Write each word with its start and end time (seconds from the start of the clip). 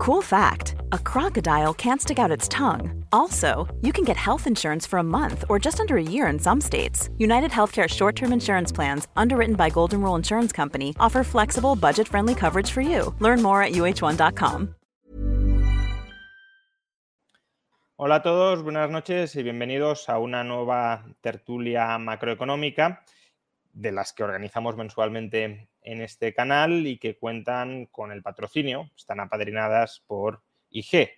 Cool 0.00 0.22
fact 0.22 0.76
a 0.92 0.98
crocodile 0.98 1.74
can't 1.74 2.00
stick 2.00 2.18
out 2.18 2.30
its 2.30 2.48
tongue. 2.48 3.04
Also, 3.12 3.68
you 3.82 3.92
can 3.92 4.02
get 4.02 4.16
health 4.16 4.46
insurance 4.46 4.86
for 4.86 4.98
a 4.98 5.02
month 5.02 5.44
or 5.50 5.58
just 5.58 5.78
under 5.78 5.98
a 5.98 6.02
year 6.02 6.26
in 6.28 6.38
some 6.38 6.58
states. 6.58 7.10
United 7.18 7.50
Healthcare 7.50 7.86
short 7.86 8.16
term 8.16 8.32
insurance 8.32 8.72
plans, 8.72 9.08
underwritten 9.14 9.56
by 9.56 9.68
Golden 9.68 10.00
Rule 10.00 10.16
Insurance 10.16 10.52
Company, 10.52 10.94
offer 10.98 11.22
flexible, 11.22 11.76
budget 11.76 12.08
friendly 12.08 12.34
coverage 12.34 12.70
for 12.70 12.80
you. 12.80 13.14
Learn 13.18 13.42
more 13.42 13.62
at 13.62 13.72
uh1.com. 13.72 14.74
Hola 17.98 18.14
a 18.14 18.22
todos, 18.22 18.62
buenas 18.62 18.90
noches 18.90 19.36
y 19.36 19.42
bienvenidos 19.42 20.08
a 20.08 20.18
una 20.18 20.42
nueva 20.44 21.04
tertulia 21.20 21.98
macroeconómica 21.98 23.04
de 23.74 23.92
las 23.92 24.14
que 24.14 24.24
organizamos 24.24 24.78
mensualmente 24.78 25.69
en 25.90 26.02
este 26.02 26.32
canal 26.32 26.86
y 26.86 26.98
que 26.98 27.16
cuentan 27.16 27.86
con 27.86 28.12
el 28.12 28.22
patrocinio, 28.22 28.90
están 28.96 29.18
apadrinadas 29.18 30.04
por 30.06 30.40
IG. 30.70 31.10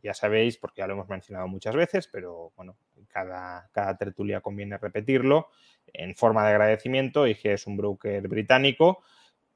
Ya 0.00 0.14
sabéis, 0.14 0.58
porque 0.58 0.80
ya 0.80 0.86
lo 0.86 0.94
hemos 0.94 1.08
mencionado 1.08 1.48
muchas 1.48 1.74
veces, 1.74 2.08
pero 2.08 2.52
bueno, 2.56 2.76
cada, 3.08 3.68
cada 3.72 3.96
tertulia 3.96 4.40
conviene 4.40 4.78
repetirlo. 4.78 5.48
En 5.92 6.14
forma 6.14 6.44
de 6.44 6.52
agradecimiento, 6.52 7.26
IG 7.26 7.46
es 7.46 7.66
un 7.66 7.76
broker 7.76 8.28
británico 8.28 9.02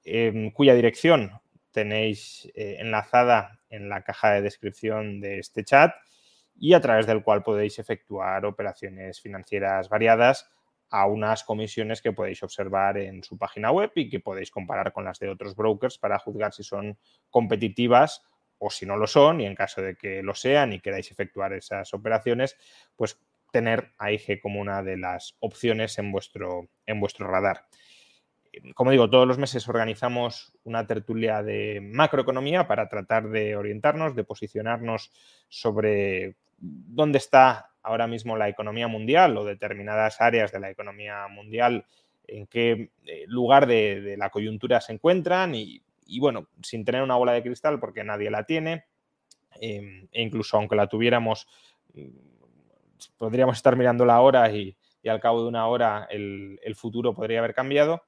em, 0.04 0.50
cuya 0.50 0.74
dirección 0.74 1.30
tenéis 1.70 2.50
eh, 2.54 2.78
enlazada 2.80 3.60
en 3.70 3.88
la 3.88 4.02
caja 4.02 4.32
de 4.32 4.42
descripción 4.42 5.20
de 5.20 5.38
este 5.38 5.62
chat 5.62 5.94
y 6.58 6.74
a 6.74 6.80
través 6.80 7.06
del 7.06 7.22
cual 7.22 7.44
podéis 7.44 7.78
efectuar 7.78 8.46
operaciones 8.46 9.20
financieras 9.20 9.88
variadas 9.88 10.50
a 10.90 11.06
unas 11.06 11.44
comisiones 11.44 12.00
que 12.00 12.12
podéis 12.12 12.42
observar 12.42 12.98
en 12.98 13.22
su 13.22 13.36
página 13.36 13.70
web 13.70 13.90
y 13.94 14.08
que 14.08 14.20
podéis 14.20 14.50
comparar 14.50 14.92
con 14.92 15.04
las 15.04 15.18
de 15.18 15.28
otros 15.28 15.56
brokers 15.56 15.98
para 15.98 16.18
juzgar 16.18 16.52
si 16.52 16.62
son 16.62 16.96
competitivas 17.30 18.22
o 18.58 18.70
si 18.70 18.86
no 18.86 18.96
lo 18.96 19.06
son 19.06 19.40
y 19.40 19.46
en 19.46 19.54
caso 19.54 19.82
de 19.82 19.96
que 19.96 20.22
lo 20.22 20.34
sean 20.34 20.72
y 20.72 20.80
queráis 20.80 21.10
efectuar 21.10 21.52
esas 21.52 21.92
operaciones, 21.92 22.56
pues 22.94 23.18
tener 23.50 23.92
a 23.98 24.12
IG 24.12 24.40
como 24.40 24.60
una 24.60 24.82
de 24.82 24.96
las 24.96 25.36
opciones 25.40 25.98
en 25.98 26.12
vuestro, 26.12 26.68
en 26.86 27.00
vuestro 27.00 27.26
radar. 27.26 27.66
Como 28.74 28.90
digo, 28.90 29.10
todos 29.10 29.28
los 29.28 29.38
meses 29.38 29.68
organizamos 29.68 30.54
una 30.64 30.86
tertulia 30.86 31.42
de 31.42 31.80
macroeconomía 31.82 32.66
para 32.66 32.88
tratar 32.88 33.28
de 33.28 33.56
orientarnos, 33.56 34.14
de 34.14 34.24
posicionarnos 34.24 35.12
sobre 35.48 36.36
dónde 36.58 37.18
está 37.18 37.70
ahora 37.86 38.08
mismo 38.08 38.36
la 38.36 38.48
economía 38.48 38.88
mundial 38.88 39.36
o 39.38 39.44
determinadas 39.44 40.20
áreas 40.20 40.50
de 40.50 40.58
la 40.58 40.70
economía 40.70 41.28
mundial, 41.28 41.86
en 42.26 42.48
qué 42.48 42.90
eh, 43.04 43.24
lugar 43.28 43.68
de, 43.68 44.16
la 44.18 44.30
coyuntura 44.30 44.80
se 44.80 44.92
encuentran 44.92 45.54
y, 45.54 45.84
bueno, 46.18 46.48
sin 46.62 46.84
tener 46.84 47.02
una 47.02 47.14
bola 47.14 47.32
de 47.32 47.44
cristal 47.44 47.78
porque 47.78 48.02
nadie 48.02 48.28
la 48.28 48.44
tiene 48.44 48.86
em, 49.60 50.08
e 50.10 50.20
incluso 50.20 50.56
aunque 50.56 50.74
la 50.74 50.88
tuviéramos, 50.88 51.46
mm, 51.94 52.08
podríamos 53.16 53.56
estar 53.56 53.76
mirándola 53.76 54.14
ahora 54.16 54.50
y, 54.50 54.76
y 55.00 55.08
al 55.08 55.20
cabo 55.20 55.42
de 55.42 55.48
una 55.48 55.68
hora 55.68 56.08
el, 56.10 56.58
futuro 56.74 57.14
podría 57.14 57.38
haber 57.38 57.54
cambiado. 57.54 58.02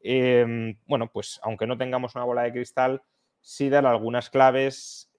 Em, 0.00 0.78
bueno, 0.86 1.10
pues 1.10 1.40
aunque 1.42 1.66
no 1.66 1.76
tengamos 1.76 2.14
una 2.14 2.24
bola 2.24 2.42
de 2.42 2.52
cristal, 2.52 3.02
sí 3.40 3.68
dar 3.68 3.84
algunas 3.84 4.30
claves 4.30 5.10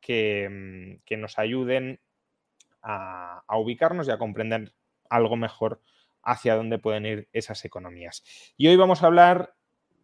que, 0.00 0.48
mm, 0.48 1.04
que 1.04 1.16
nos 1.16 1.40
ayuden 1.40 1.98
a, 2.82 3.42
ubicarnos 3.56 4.08
y 4.08 4.10
a 4.10 4.18
comprender 4.18 4.72
algo 5.08 5.36
mejor 5.36 5.80
hacia 6.22 6.56
dónde 6.56 6.78
pueden 6.78 7.06
ir 7.06 7.28
esas 7.32 7.64
economías. 7.64 8.22
Y 8.56 8.68
hoy 8.68 8.76
vamos 8.76 9.02
a 9.02 9.06
hablar, 9.06 9.54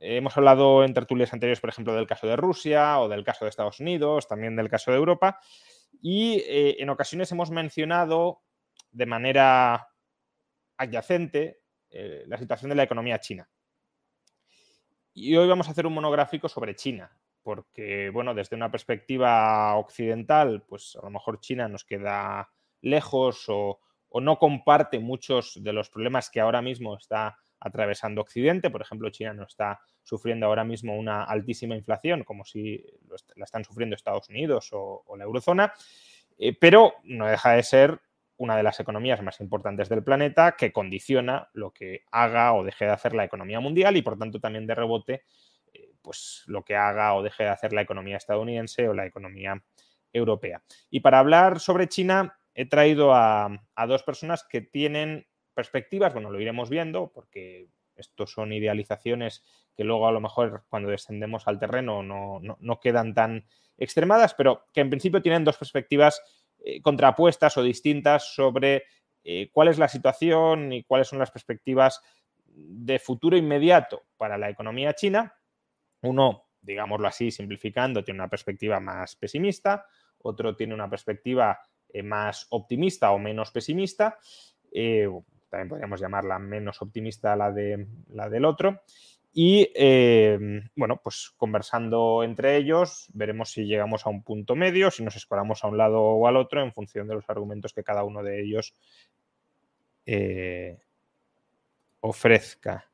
hemos 0.01 0.37
hablado 0.37 0.85
en 0.85 0.95
tertulias 0.95 1.33
anteriores, 1.33 1.61
por 1.61 1.71
ejemplo, 1.71 1.95
del 1.95 2.07
caso 2.07 2.27
de 2.27 2.37
Rusia 2.37 3.01
o 3.01 3.09
del 3.09 3.25
caso 3.25 3.45
de 3.45 3.51
Estados 3.51 3.81
Unidos, 3.81 4.29
también 4.29 4.57
del 4.57 4.69
caso 4.69 4.91
de 4.91 4.97
Europa, 4.97 5.41
y 6.01 6.43
eh, 6.47 6.77
en 6.79 6.91
ocasiones 6.91 7.31
hemos 7.33 7.51
mencionado 7.51 8.43
de 8.93 9.07
manera 9.07 9.89
adyacente 10.77 11.61
eh, 11.91 12.25
la 12.27 12.39
situación 12.39 12.71
de 12.71 12.77
la 12.77 12.83
economía 12.83 13.21
china. 13.21 13.49
Y 15.13 15.37
hoy 15.37 15.47
vamos 15.47 15.69
a 15.69 15.71
hacer 15.71 15.87
un 15.87 15.95
monográfico 15.95 16.49
sobre 16.49 16.75
China, 16.75 17.17
porque, 17.43 18.11
bueno, 18.11 18.35
desde 18.35 18.57
una 18.57 18.71
perspectiva 18.71 19.77
occidental, 19.77 20.63
pues 20.63 20.97
a 20.97 21.05
lo 21.05 21.11
mejor 21.11 21.39
China 21.39 21.69
nos 21.69 21.85
queda 21.85 22.51
lejos 22.85 23.47
o, 23.49 23.81
no 24.21 24.39
comparte 24.39 25.01
muchos 25.01 25.59
de 25.61 25.73
los 25.73 25.91
problemas 25.91 26.31
que 26.31 26.41
ahora 26.41 26.63
mismo 26.63 26.97
está 26.97 27.37
atravesando 27.59 28.21
Occidente. 28.21 28.71
Por 28.71 28.81
ejemplo, 28.81 29.11
China 29.11 29.35
no 29.35 29.43
está 29.43 29.81
sufriendo 30.05 30.47
ahora 30.47 30.63
mismo 30.63 30.97
una 30.97 31.25
altísima 31.25 31.75
inflación, 31.75 32.23
como 32.23 32.45
si 32.45 32.85
la 33.35 33.45
están 33.45 33.65
sufriendo 33.65 33.97
Estados 33.97 34.29
Unidos 34.29 34.69
o, 34.71 35.05
la 35.19 35.25
eurozona, 35.25 35.73
eh, 36.39 36.57
pero 36.57 36.95
no 37.03 37.27
deja 37.27 37.55
de 37.55 37.65
ser 37.65 38.01
una 38.37 38.57
de 38.57 38.63
las 38.63 38.79
economías 38.79 39.21
más 39.21 39.41
importantes 39.41 39.89
del 39.89 40.05
planeta 40.05 40.53
que 40.53 40.73
condiciona 40.73 41.49
lo 41.53 41.73
que 41.73 42.05
haga 42.13 42.55
o 42.55 42.63
deje 42.63 42.85
de 42.85 42.93
hacer 42.93 43.15
la 43.15 43.25
economía 43.25 43.59
mundial 43.59 43.97
y 43.97 44.03
por 44.03 44.17
tanto 44.17 44.39
también 44.39 44.67
de 44.67 44.77
rebote 44.77 45.25
eh, 45.73 45.91
pues 46.03 46.45
lo 46.47 46.65
que 46.65 46.77
haga 46.77 47.15
o 47.15 47.23
deje 47.23 47.45
de 47.45 47.51
hacer 47.51 47.73
la 47.73 47.83
economía 47.83 48.17
estadounidense 48.17 48.89
o 48.89 48.95
la 48.95 49.07
economía 49.07 49.61
europea. 50.13 50.63
Y 50.91 51.01
para 51.01 51.19
hablar 51.19 51.59
sobre 51.59 51.89
China 51.89 52.37
he 52.55 52.67
traído 52.67 53.13
a, 53.15 53.61
dos 53.87 54.03
personas 54.03 54.45
que 54.45 54.61
tienen 54.61 55.27
perspectivas, 55.55 56.13
bueno, 56.13 56.31
lo 56.31 56.41
iremos 56.41 56.71
viendo 56.71 57.11
porque 57.13 57.69
estos 57.97 58.33
son 58.33 58.53
idealizaciones 58.53 59.45
que 59.77 59.85
luego 59.85 60.09
a 60.09 60.13
lo 60.13 60.21
mejor 60.21 60.65
cuando 60.69 60.91
descendemos 60.91 61.47
al 61.47 61.59
terreno 61.59 62.03
no, 62.03 62.81
quedan 62.81 63.15
tan 63.15 63.47
extremadas, 63.77 64.35
pero 64.35 64.67
que 64.73 64.81
en 64.81 64.91
principio 64.91 65.23
tienen 65.23 65.45
dos 65.45 65.57
perspectivas 65.57 66.23
eh, 66.65 66.81
contrapuestas 66.81 67.57
o 67.57 67.63
distintas 67.63 68.35
sobre 68.35 68.85
eh, 69.25 69.51
cuál 69.53 69.69
es 69.69 69.79
la 69.79 69.89
situación 69.89 70.73
y 70.73 70.85
cuáles 70.85 71.09
son 71.09 71.19
las 71.19 71.31
perspectivas 71.31 72.03
de 72.47 72.99
futuro 73.01 73.37
inmediato 73.37 74.05
para 74.17 74.39
la 74.39 74.49
economía 74.49 74.95
china. 74.95 75.35
Uno, 76.03 76.47
digámoslo 76.61 77.09
así, 77.09 77.31
simplificando, 77.31 78.05
tiene 78.05 78.21
una 78.21 78.29
perspectiva 78.29 78.79
más 78.79 79.17
pesimista, 79.17 79.87
otro 80.19 80.55
tiene 80.55 80.75
una 80.75 80.89
perspectiva 80.89 81.59
más 82.03 82.47
optimista 82.51 83.13
o 83.13 83.19
menos 83.19 83.51
pesimista. 83.51 84.19
Eh, 84.73 85.09
también 85.49 85.69
podríamos 85.69 86.01
llamarla 86.01 86.39
menos 86.39 86.83
optimista 86.83 87.37
la, 87.37 87.53
de, 87.53 87.87
la 88.11 88.29
del 88.29 88.45
otro. 88.45 88.83
Y 89.33 89.69
eh, 89.75 90.39
bueno, 90.77 91.01
pues 91.03 91.33
conversando 91.37 92.23
entre 92.23 92.57
ellos, 92.57 93.09
veremos 93.15 93.51
si 93.51 93.65
llegamos 93.65 94.07
a 94.07 94.11
un 94.11 94.23
punto 94.23 94.55
medio, 94.55 94.91
si 94.91 95.03
nos 95.03 95.17
escoramos 95.17 95.65
a 95.65 95.69
un 95.69 95.77
lado 95.77 96.01
o 96.01 96.27
al 96.29 96.37
otro 96.37 96.63
en 96.63 96.73
función 96.73 97.09
de 97.09 97.15
los 97.15 97.29
argumentos 97.29 97.73
que 97.73 97.83
cada 97.83 98.05
uno 98.05 98.23
de 98.23 98.43
ellos 98.43 98.75
ofrezca. 102.01 102.87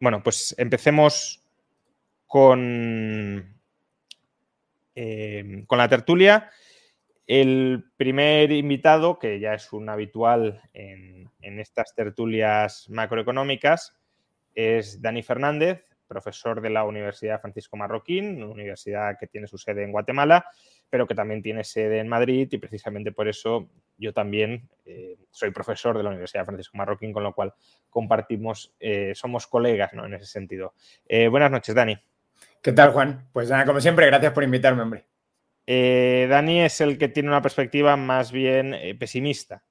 bueno, 0.00 0.22
pues 0.22 0.54
empecemos 0.58 1.42
con, 2.34 3.53
Em, 4.94 5.66
con 5.66 5.78
la 5.78 5.88
tertulia. 5.88 6.50
El 7.26 7.84
primer 7.96 8.52
invitado, 8.52 9.18
que 9.18 9.40
ya 9.40 9.54
es 9.54 9.72
un 9.72 9.88
habitual 9.88 10.62
en, 10.72 11.30
estas 11.40 11.94
tertulias 11.94 12.88
macroeconómicas, 12.90 13.96
es 14.54 15.00
Dani 15.00 15.22
Fernández, 15.22 15.84
profesor 16.06 16.60
de 16.60 16.70
la 16.70 16.84
Universidad 16.84 17.40
Francisco 17.40 17.76
Marroquín, 17.76 18.42
una 18.42 18.52
universidad 18.52 19.16
que 19.18 19.26
tiene 19.26 19.46
su 19.46 19.58
sede 19.58 19.84
en 19.84 19.92
Guatemala, 19.92 20.46
pero 20.88 21.06
que 21.06 21.14
también 21.14 21.42
tiene 21.42 21.64
sede 21.64 21.98
en 21.98 22.08
Madrid 22.08 22.48
y 22.50 22.58
precisamente 22.58 23.12
por 23.12 23.26
eso 23.28 23.70
yo 23.96 24.12
también 24.12 24.68
eh, 24.84 25.16
soy 25.30 25.50
profesor 25.50 25.96
de 25.96 26.02
la 26.02 26.10
Universidad 26.10 26.44
Francisco 26.44 26.76
Marroquín, 26.76 27.12
con 27.12 27.22
lo 27.22 27.34
cual 27.34 27.54
compartimos, 27.88 28.74
eh, 28.80 29.12
somos 29.14 29.46
colegas 29.46 29.92
¿no? 29.92 30.04
en 30.04 30.14
ese 30.14 30.26
sentido. 30.26 30.74
Eh, 31.06 31.28
buenas 31.28 31.50
noches, 31.50 31.74
Dani. 31.74 31.98
¿Qué 32.64 32.72
tal, 32.72 32.92
Juan? 32.92 33.28
Pues 33.30 33.50
nada, 33.50 33.66
como 33.66 33.78
siempre, 33.78 34.06
gracias 34.06 34.32
por 34.32 34.42
invitarme, 34.42 34.80
hombre. 34.80 35.04
Eh, 35.66 36.26
Dani 36.30 36.62
es 36.62 36.80
el 36.80 36.96
que 36.96 37.08
tiene 37.08 37.28
una 37.28 37.42
perspectiva 37.42 37.94
más 37.98 38.32
bien 38.32 38.72
eh, 38.72 38.94
pesimista 38.94 39.62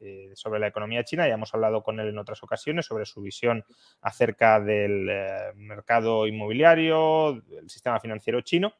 eh, 0.00 0.32
sobre 0.34 0.60
la 0.60 0.66
economía 0.66 1.02
china. 1.02 1.26
Ya 1.26 1.32
hemos 1.32 1.54
hablado 1.54 1.82
con 1.82 1.98
él 1.98 2.08
en 2.08 2.18
otras 2.18 2.42
ocasiones 2.42 2.84
sobre 2.84 3.06
su 3.06 3.22
visión 3.22 3.64
acerca 4.02 4.60
del 4.60 5.10
mercado 5.54 6.26
inmobiliario, 6.26 7.40
del 7.46 7.70
sistema 7.70 7.98
financiero 8.00 8.42
chino 8.42 8.74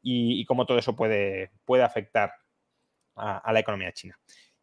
y, 0.00 0.44
cómo 0.44 0.64
todo 0.64 0.78
eso 0.78 0.94
puede, 0.94 1.50
puede 1.64 1.82
afectar 1.82 2.32
a, 3.16 3.52
la 3.52 3.58
economía 3.58 3.90
china. 3.90 4.16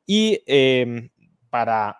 Y 0.06 0.42
em, 0.48 1.10
para 1.50 2.00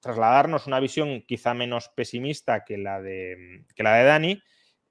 trasladarnos 0.00 0.66
una 0.66 0.80
visión 0.80 1.20
quizá 1.28 1.52
menos 1.52 1.90
pesimista 1.90 2.64
que 2.64 2.78
la 2.78 3.02
de, 3.02 3.66
que 3.74 3.82
la 3.82 3.96
de 3.96 4.04
Dani, 4.04 4.42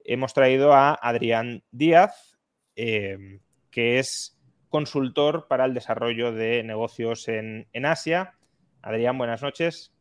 hemos 0.04 0.34
traído 0.34 0.72
a 0.72 0.94
Adrián 0.94 1.62
Díaz, 1.70 2.38
em, 2.76 3.40
que 3.70 3.98
es 3.98 4.38
consultor 4.68 5.46
para 5.48 5.64
el 5.64 5.74
desarrollo 5.74 6.32
de 6.32 6.62
negocios 6.62 7.28
en, 7.28 7.66
Asia. 7.84 8.34
Adrián, 8.82 9.18
buenas 9.18 9.42
noches. 9.42 9.92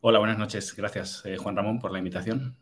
Hola, 0.00 0.18
buenas 0.18 0.38
noches. 0.38 0.74
Gracias, 0.74 1.22
eh, 1.24 1.36
Juan 1.36 1.56
Ramón, 1.56 1.78
por 1.78 1.92
la 1.92 1.98
invitación. 1.98 2.56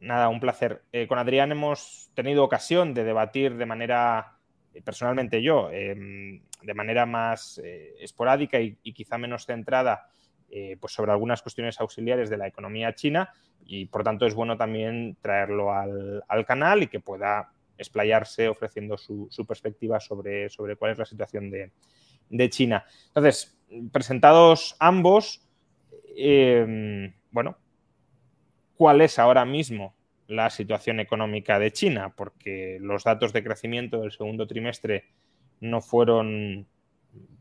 nada, 0.00 0.28
un 0.28 0.38
placer. 0.38 0.84
Eh, 0.92 1.08
con 1.08 1.18
Adrián 1.18 1.50
hemos 1.50 2.10
tenido 2.14 2.44
ocasión 2.44 2.94
de 2.94 3.02
debatir 3.02 3.56
de 3.56 3.66
manera, 3.66 4.38
eh, 4.72 4.80
personalmente 4.82 5.42
yo, 5.42 5.70
em, 5.72 6.42
de 6.62 6.74
manera 6.74 7.04
más 7.06 7.60
esporádica 7.98 8.60
y, 8.60 8.76
quizá 8.92 9.18
menos 9.18 9.46
centrada 9.46 10.08
pues 10.80 10.92
sobre 10.92 11.12
algunas 11.12 11.42
cuestiones 11.42 11.80
auxiliares 11.80 12.30
de 12.30 12.38
la 12.38 12.46
economía 12.46 12.94
china 12.94 13.32
y 13.66 13.86
por 13.86 14.02
tanto 14.02 14.26
es 14.26 14.34
bueno 14.34 14.56
también 14.56 15.16
traerlo 15.20 15.72
al, 15.72 16.44
canal 16.46 16.82
y 16.82 16.86
que 16.86 17.00
pueda 17.00 17.52
explayarse 17.76 18.48
ofreciendo 18.48 18.96
su, 18.96 19.28
perspectiva 19.46 20.00
sobre, 20.00 20.48
sobre, 20.48 20.76
cuál 20.76 20.92
es 20.92 20.98
la 20.98 21.04
situación 21.04 21.50
de, 21.50 21.70
de 22.30 22.50
China. 22.50 22.84
Entonces, 23.08 23.56
presentados 23.92 24.76
ambos, 24.78 25.46
em, 26.16 27.12
bueno, 27.30 27.56
¿cuál 28.76 29.00
es 29.00 29.18
ahora 29.18 29.44
mismo 29.44 29.94
la 30.26 30.50
situación 30.50 31.00
económica 31.00 31.58
de 31.58 31.72
China? 31.72 32.14
Porque 32.16 32.78
los 32.80 33.04
datos 33.04 33.32
de 33.32 33.44
crecimiento 33.44 34.00
del 34.00 34.12
segundo 34.12 34.46
trimestre 34.46 35.04
no 35.60 35.80
fueron 35.80 36.66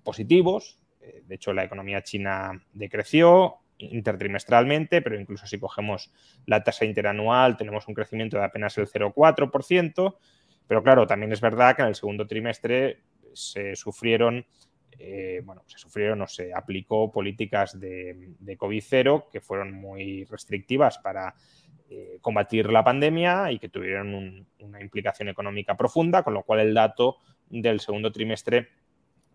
positivos. 0.03 0.79
Eh, 1.07 1.23
de 1.25 1.35
hecho, 1.35 1.53
la 1.53 1.63
economía 1.63 2.03
china 2.03 2.63
decreció 2.73 3.57
intertrimestralmente, 3.79 5.01
pero 5.01 5.19
incluso 5.19 5.45
si 5.45 5.59
cogemos 5.59 6.11
la 6.45 6.63
tasa 6.63 6.83
interanual 6.85 7.57
tenemos 7.57 7.87
un 7.87 7.93
crecimiento 7.93 8.37
de 8.37 8.45
apenas 8.45 8.77
el 8.77 8.87
0,4%. 8.87 10.17
Pero 10.67 10.83
claro, 10.83 11.07
también 11.07 11.31
es 11.31 11.41
verdad 11.41 11.75
que 11.75 11.83
en 11.83 11.89
el 11.89 11.95
segundo 11.95 12.27
trimestre 12.27 13.03
se 13.33 13.75
sufrieron 13.75 14.45
eh, 14.99 15.41
bueno, 15.43 15.63
se 15.67 15.77
sufrieron 15.77 16.21
o 16.23 16.27
se 16.27 16.53
aplicó 16.53 17.11
políticas 17.11 17.79
de, 17.79 18.33
COVID 18.57 18.83
cero 18.83 19.27
que 19.31 19.41
fueron 19.41 19.71
muy 19.71 20.23
restrictivas 20.25 20.97
para 20.97 21.35
eh, 21.89 22.17
combatir 22.19 22.71
la 22.71 22.83
pandemia 22.83 23.51
y 23.51 23.59
que 23.59 23.69
tuvieron 23.69 24.47
una 24.59 24.81
implicación 24.81 25.29
económica 25.29 25.77
profunda, 25.77 26.23
con 26.23 26.33
lo 26.33 26.43
cual 26.43 26.61
el 26.61 26.73
dato 26.73 27.17
del 27.49 27.79
segundo 27.79 28.11
trimestre 28.11 28.69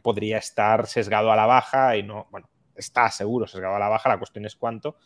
podría 0.03 0.39
estar 0.39 0.87
sesgado 0.87 1.33
a 1.33 1.37
la 1.37 1.47
baja 1.47 1.97
y 1.97 2.03
no, 2.03 2.27
bueno, 2.31 2.49
está 2.75 3.11
seguro 3.11 3.47
sesgado 3.47 3.77
a 3.77 3.79
la 3.79 3.89
baja, 3.89 4.09
la 4.09 4.19
cuestión 4.19 4.45
es 4.45 4.57
cuánto, 4.57 4.97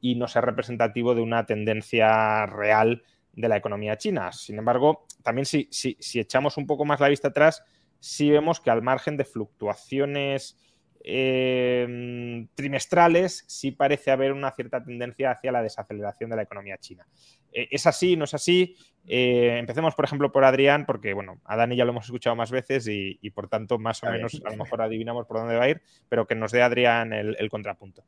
y 0.00 0.14
no 0.14 0.28
ser 0.28 0.44
representativo 0.44 1.14
de 1.14 1.22
una 1.22 1.46
tendencia 1.46 2.46
real 2.46 3.02
de 3.32 3.48
la 3.48 3.56
economía 3.56 3.96
china. 3.96 4.32
Sin 4.32 4.58
embargo, 4.58 5.06
también 5.22 5.46
si, 5.46 5.68
si 5.70 6.20
echamos 6.20 6.56
un 6.56 6.66
poco 6.66 6.84
más 6.84 7.00
la 7.00 7.08
vista 7.08 7.28
atrás, 7.28 7.62
sí 7.98 8.30
vemos 8.30 8.60
que 8.60 8.70
al 8.70 8.82
margen 8.82 9.16
de 9.16 9.24
fluctuaciones 9.24 10.58
em, 11.04 12.48
trimestrales, 12.54 13.44
sí 13.48 13.72
parece 13.72 14.10
haber 14.10 14.32
una 14.32 14.50
cierta 14.52 14.82
tendencia 14.82 15.30
hacia 15.30 15.52
la 15.52 15.62
desaceleración 15.62 16.30
de 16.30 16.36
la 16.36 16.42
economía 16.42 16.78
china. 16.78 17.06
Eh, 17.52 17.68
¿Es 17.70 17.86
así? 17.86 18.16
¿No 18.16 18.24
es 18.24 18.34
así? 18.34 18.76
Eh, 19.06 19.56
empecemos, 19.58 19.94
por 19.94 20.04
ejemplo, 20.04 20.30
por 20.32 20.44
Adrián, 20.44 20.86
porque, 20.86 21.12
bueno, 21.12 21.40
a 21.44 21.56
Dani 21.56 21.76
ya 21.76 21.84
lo 21.84 21.90
hemos 21.90 22.04
escuchado 22.04 22.36
más 22.36 22.50
veces 22.50 22.86
y, 22.88 23.30
por 23.30 23.48
tanto, 23.48 23.78
más 23.78 24.02
o 24.02 24.10
menos, 24.10 24.40
a 24.44 24.50
lo 24.50 24.56
mejor 24.56 24.82
adivinamos 24.82 25.26
por 25.26 25.38
dónde 25.38 25.56
va 25.56 25.64
a 25.64 25.68
ir, 25.70 25.82
pero 26.08 26.26
que 26.26 26.34
nos 26.34 26.52
dé 26.52 26.62
Adrián 26.62 27.12
el, 27.12 27.48
contrapunto. 27.50 28.04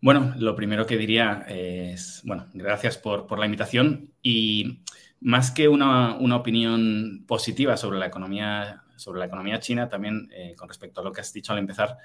Bueno, 0.00 0.34
lo 0.36 0.56
primero 0.56 0.84
que 0.84 0.96
diría 0.96 1.44
es, 1.48 2.22
bueno, 2.24 2.48
gracias 2.52 2.98
por, 2.98 3.28
por 3.28 3.38
la 3.38 3.46
invitación 3.46 4.10
y 4.20 4.82
más 5.22 5.50
que 5.50 5.68
una, 5.68 6.16
opinión 6.36 7.24
positiva 7.26 7.76
sobre 7.76 7.98
la 7.98 8.06
economía, 8.06 8.82
sobre 9.02 9.18
la 9.18 9.26
economía 9.26 9.58
china, 9.60 9.88
también 9.88 10.30
eh, 10.32 10.54
con 10.56 10.68
respecto 10.68 11.00
a 11.00 11.04
lo 11.04 11.12
que 11.12 11.20
has 11.20 11.32
dicho 11.32 11.52
al 11.52 11.58
empezar, 11.58 11.98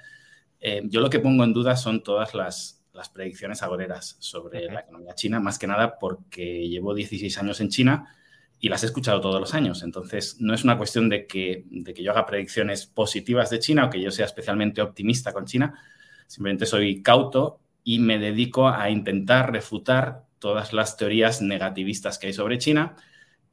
eh, 0.60 0.82
yo 0.84 1.00
lo 1.00 1.08
que 1.08 1.20
pongo 1.20 1.44
en 1.44 1.52
duda 1.52 1.76
son 1.76 2.02
todas 2.02 2.34
las, 2.34 2.74
predicciones 3.14 3.62
agoreras 3.62 4.16
sobre 4.18 4.64
la 4.64 4.80
economía 4.80 5.14
china, 5.14 5.38
más 5.38 5.56
que 5.56 5.68
nada 5.68 6.00
porque 6.00 6.68
llevo 6.68 6.94
16 6.94 7.38
años 7.38 7.60
en 7.60 7.68
China 7.68 8.12
y 8.58 8.68
las 8.68 8.82
he 8.82 8.86
escuchado 8.86 9.20
todos 9.20 9.40
los 9.40 9.54
años. 9.54 9.84
Entonces, 9.84 10.40
no 10.40 10.52
es 10.52 10.64
una 10.64 10.76
cuestión 10.76 11.08
de 11.08 11.28
que, 11.28 11.64
de 11.70 11.94
que 11.94 12.02
yo 12.02 12.10
haga 12.10 12.26
predicciones 12.26 12.86
positivas 12.86 13.50
de 13.50 13.60
China 13.60 13.84
o 13.84 13.90
que 13.90 14.00
yo 14.00 14.10
sea 14.10 14.26
especialmente 14.26 14.82
optimista 14.82 15.32
con 15.32 15.44
China, 15.44 15.80
simplemente 16.26 16.66
soy 16.66 17.00
cauto 17.00 17.60
y 17.84 18.00
me 18.00 18.18
dedico 18.18 18.68
a 18.68 18.90
intentar 18.90 19.52
refutar 19.52 20.24
todas 20.40 20.72
las 20.72 20.96
teorías 20.96 21.40
negativistas 21.40 22.18
que 22.18 22.28
hay 22.28 22.32
sobre 22.32 22.58
China, 22.58 22.96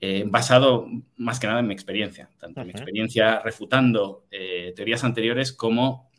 eh, 0.01 0.25
basado 0.27 0.87
más 1.17 1.39
que 1.39 1.47
nada 1.47 1.61
en 1.61 1.67
mi 1.67 1.73
experiencia, 1.73 2.29
tanto 2.37 2.61
en 2.61 2.67
mi 2.67 2.71
experiencia 2.71 3.39
refutando 3.39 4.25
eh, 4.29 4.73
teorías 4.75 5.03
anteriores 5.03 5.53
como 5.53 6.09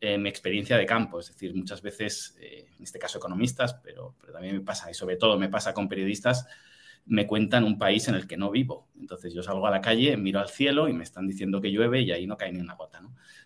en 0.00 0.22
mi 0.22 0.28
experiencia 0.28 0.76
de 0.76 0.86
campo. 0.86 1.20
Es 1.20 1.28
decir, 1.28 1.54
muchas 1.54 1.82
veces, 1.82 2.36
eh, 2.40 2.66
en 2.76 2.82
este 2.82 2.98
caso 2.98 3.18
economistas, 3.18 3.74
pero, 3.74 4.14
pero 4.20 4.32
también 4.32 4.54
me 4.54 4.62
pasa, 4.62 4.90
y 4.90 4.94
sobre 4.94 5.16
todo 5.16 5.38
me 5.38 5.48
pasa 5.48 5.74
con 5.74 5.88
periodistas, 5.88 6.46
me 7.04 7.26
cuentan 7.26 7.64
un 7.64 7.78
país 7.78 8.08
en 8.08 8.14
el 8.14 8.26
que 8.26 8.36
no 8.36 8.50
vivo. 8.50 8.88
Entonces 8.98 9.34
yo 9.34 9.42
salgo 9.42 9.66
a 9.66 9.70
la 9.70 9.80
calle, 9.80 10.16
miro 10.16 10.40
al 10.40 10.48
cielo 10.48 10.88
y 10.88 10.92
me 10.92 11.04
están 11.04 11.26
diciendo 11.26 11.60
que 11.60 11.70
llueve 11.70 12.02
y 12.02 12.12
ahí 12.12 12.26
no 12.26 12.36
cae 12.36 12.52
ni 12.52 12.60
una 12.60 12.74
gota. 12.74 13.00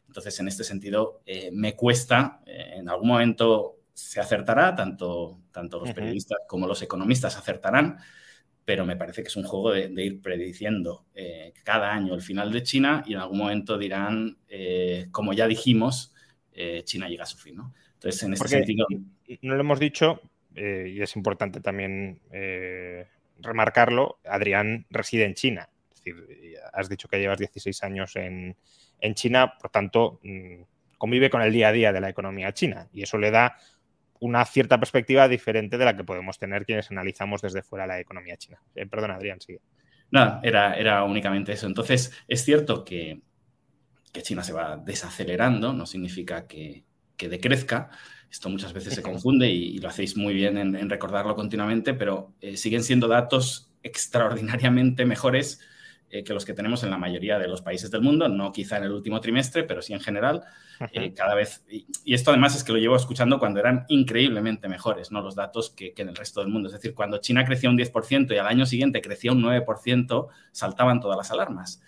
Entonces, 0.07 0.39
en 0.41 0.49
este 0.49 0.65
sentido, 0.65 1.23
me 1.53 1.75
cuesta, 1.75 2.43
en 2.45 2.89
algún 2.89 3.09
momento 3.09 3.79
se 3.95 4.21
acertará, 4.21 4.75
tanto, 4.75 5.39
tanto 5.53 5.81
los 5.81 5.93
periodistas 5.93 6.39
como 6.49 6.67
los 6.67 6.83
economistas 6.83 7.37
acertarán, 7.37 7.99
pero 8.65 8.87
me 8.87 8.97
parece 8.97 9.23
que 9.23 9.29
es 9.29 9.37
un 9.37 9.45
juego 9.45 9.73
de, 9.73 9.91
ir 10.05 10.21
prediciendo 10.21 11.05
eh, 11.15 11.53
cada 11.65 11.93
año 11.93 12.15
el 12.15 12.23
final 12.23 12.53
de 12.53 12.63
China 12.63 13.03
y 13.07 13.15
en 13.15 13.21
algún 13.21 13.39
momento 13.39 13.77
dirán, 13.77 14.39
eh, 14.49 15.09
como 15.11 15.33
ya 15.33 15.47
dijimos, 15.47 16.15
eh, 16.53 16.83
China 16.85 17.09
llega 17.09 17.25
a 17.25 17.27
su 17.27 17.39
fin. 17.39 17.57
¿no? 17.57 17.75
Entonces, 17.95 18.23
en 18.23 18.33
este 18.35 18.49
sentido... 18.49 18.87
No 19.41 19.55
lo 19.55 19.61
hemos 19.61 19.81
dicho, 19.81 20.21
y 20.55 21.01
es 21.01 21.17
importante 21.17 21.61
también 21.61 22.21
remarcarlo, 23.41 24.19
Adrián 24.25 24.87
reside 24.91 25.25
en 25.25 25.35
China. 25.35 25.69
Es 25.91 26.05
decir, 26.05 26.57
has 26.73 26.89
dicho 26.89 27.09
que 27.09 27.19
llevas 27.19 27.39
16 27.39 27.83
años 27.83 28.17
en, 28.17 28.57
en 29.01 29.15
China, 29.15 29.55
por 29.59 29.71
tanto, 29.71 30.21
mm, 30.23 30.63
convive 31.03 31.31
con 31.31 31.43
el 31.43 31.53
día 31.53 31.69
a 31.69 31.73
día 31.73 31.93
de 31.93 32.01
la 32.01 32.09
economía 32.09 32.53
china 32.53 32.89
y 32.93 33.03
eso 33.03 33.19
le 33.19 33.33
da 33.33 33.57
una 34.23 34.45
cierta 34.45 34.79
perspectiva 34.79 35.27
diferente 35.27 35.77
de 35.77 35.85
la 35.85 35.97
que 35.97 36.05
podemos 36.05 36.39
tener 36.39 36.65
quienes 36.65 36.89
analizamos 36.93 37.43
desde 37.43 37.63
fuera 37.63 37.89
la 37.89 37.99
economía 37.99 38.37
china. 38.37 38.63
Eh, 38.77 38.87
perdón, 38.87 39.11
Adrián, 39.11 39.41
sigue. 39.41 39.61
Nada, 40.13 40.41
era, 40.45 40.75
era 40.75 41.03
únicamente 41.03 41.53
eso. 41.53 41.67
Entonces, 41.67 42.13
es 42.29 42.45
cierto 42.45 42.85
que, 42.85 43.21
China 44.23 44.45
se 44.45 44.53
va 44.53 44.77
desacelerando, 44.77 45.73
no 45.73 45.87
significa 45.87 46.47
que, 46.47 46.85
decrezca. 47.19 47.89
Esto 48.31 48.49
muchas 48.49 48.73
veces 48.73 48.95
se 48.95 49.03
confunde 49.03 49.49
y, 49.49 49.79
lo 49.79 49.89
hacéis 49.89 50.17
muy 50.17 50.35
bien 50.35 50.57
en, 50.57 50.91
recordarlo 50.91 51.35
continuamente, 51.35 51.93
pero 51.93 52.33
eh, 52.41 52.57
siguen 52.57 52.85
siendo 52.85 53.09
datos 53.09 53.73
extraordinariamente 53.83 55.05
mejores 55.05 55.61
eh, 56.15 56.23
que 56.25 56.35
los 56.35 56.45
que 56.45 56.53
tenemos 56.53 56.85
en 56.85 56.91
la 56.91 56.99
mayoría 56.99 57.39
de 57.39 57.49
los 57.49 57.63
países 57.63 57.91
del 57.91 58.03
mundo, 58.03 58.29
no 58.29 58.53
quizá 58.53 58.77
en 58.77 58.85
el 58.85 58.93
último 58.93 59.19
trimestre, 59.19 59.65
pero 59.65 59.81
sí 59.81 59.95
en 59.95 60.01
general, 60.01 60.43
eh, 60.93 61.15
cada 61.15 61.35
vez. 61.35 61.65
Y, 61.71 61.87
esto 62.13 62.33
además 62.33 62.55
es 62.55 62.63
que 62.63 62.73
lo 62.73 62.79
llevo 62.79 62.97
escuchando 62.97 63.39
cuando 63.39 63.61
eran 63.61 63.87
increíblemente 63.89 64.69
mejores, 64.69 65.11
¿no? 65.11 65.23
Los 65.23 65.35
datos 65.37 65.71
que, 65.71 65.95
en 65.97 66.11
el 66.11 66.15
resto 66.15 66.41
del 66.41 66.51
mundo. 66.51 66.69
Es 66.69 66.75
decir, 66.75 66.93
cuando 66.95 67.17
China 67.17 67.47
crecía 67.47 67.71
un 67.71 67.79
10% 67.79 68.35
y 68.35 68.37
al 68.37 68.47
año 68.47 68.67
siguiente 68.67 69.01
crecía 69.01 69.33
un 69.33 69.43
9%, 69.43 70.29
saltaban 70.51 71.01
todas 71.01 71.17
las 71.17 71.31
alarmas. 71.31 71.83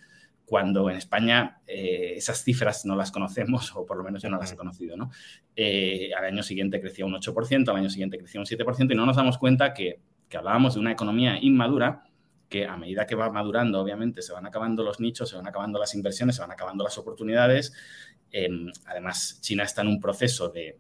Cuando 0.47 0.89
en 0.89 0.97
España 0.97 1.61
eh, 1.67 2.15
esas 2.17 2.43
cifras 2.43 2.87
no 2.87 2.97
las 2.97 3.13
conocemos, 3.13 3.77
o 3.77 3.85
por 3.85 3.99
lo 3.99 4.05
menos 4.05 4.23
yo 4.23 4.31
no 4.31 4.39
las 4.39 4.51
he 4.51 4.57
conocido, 4.57 4.97
¿no? 4.97 5.11
al 5.55 6.25
año 6.25 6.43
siguiente 6.43 6.81
crecía 6.81 7.05
un 7.05 7.13
8%, 7.13 7.69
al 7.69 7.77
año 7.77 7.91
siguiente 7.91 8.17
crecía 8.17 8.41
un 8.41 8.47
7%, 8.47 8.91
y 8.91 8.95
no 8.95 9.05
nos 9.05 9.17
damos 9.17 9.37
cuenta 9.37 9.75
que, 9.75 10.01
que 10.31 10.39
hablábamos 10.39 10.75
de 10.75 10.81
una 10.81 10.93
economía 10.93 11.37
inmadura 11.39 12.05
que 12.55 12.65
a 12.65 12.77
medida 12.77 13.05
que 13.05 13.17
va 13.17 13.29
madurando, 13.31 13.81
obviamente, 13.81 14.23
se 14.23 14.33
van 14.33 14.47
acabando 14.47 14.85
los 14.85 15.01
nichos, 15.01 15.29
se 15.29 15.35
van 15.35 15.49
acabando 15.49 15.77
las 15.77 15.93
inversiones, 15.97 16.37
se 16.37 16.41
van 16.41 16.53
acabando 16.53 16.85
las 16.85 16.97
oportunidades. 16.99 17.73
Em, 18.31 18.71
además, 18.87 19.41
China 19.41 19.65
está 19.65 19.83
en 19.83 19.89
un 19.89 19.99
proceso 19.99 20.51
de, 20.51 20.79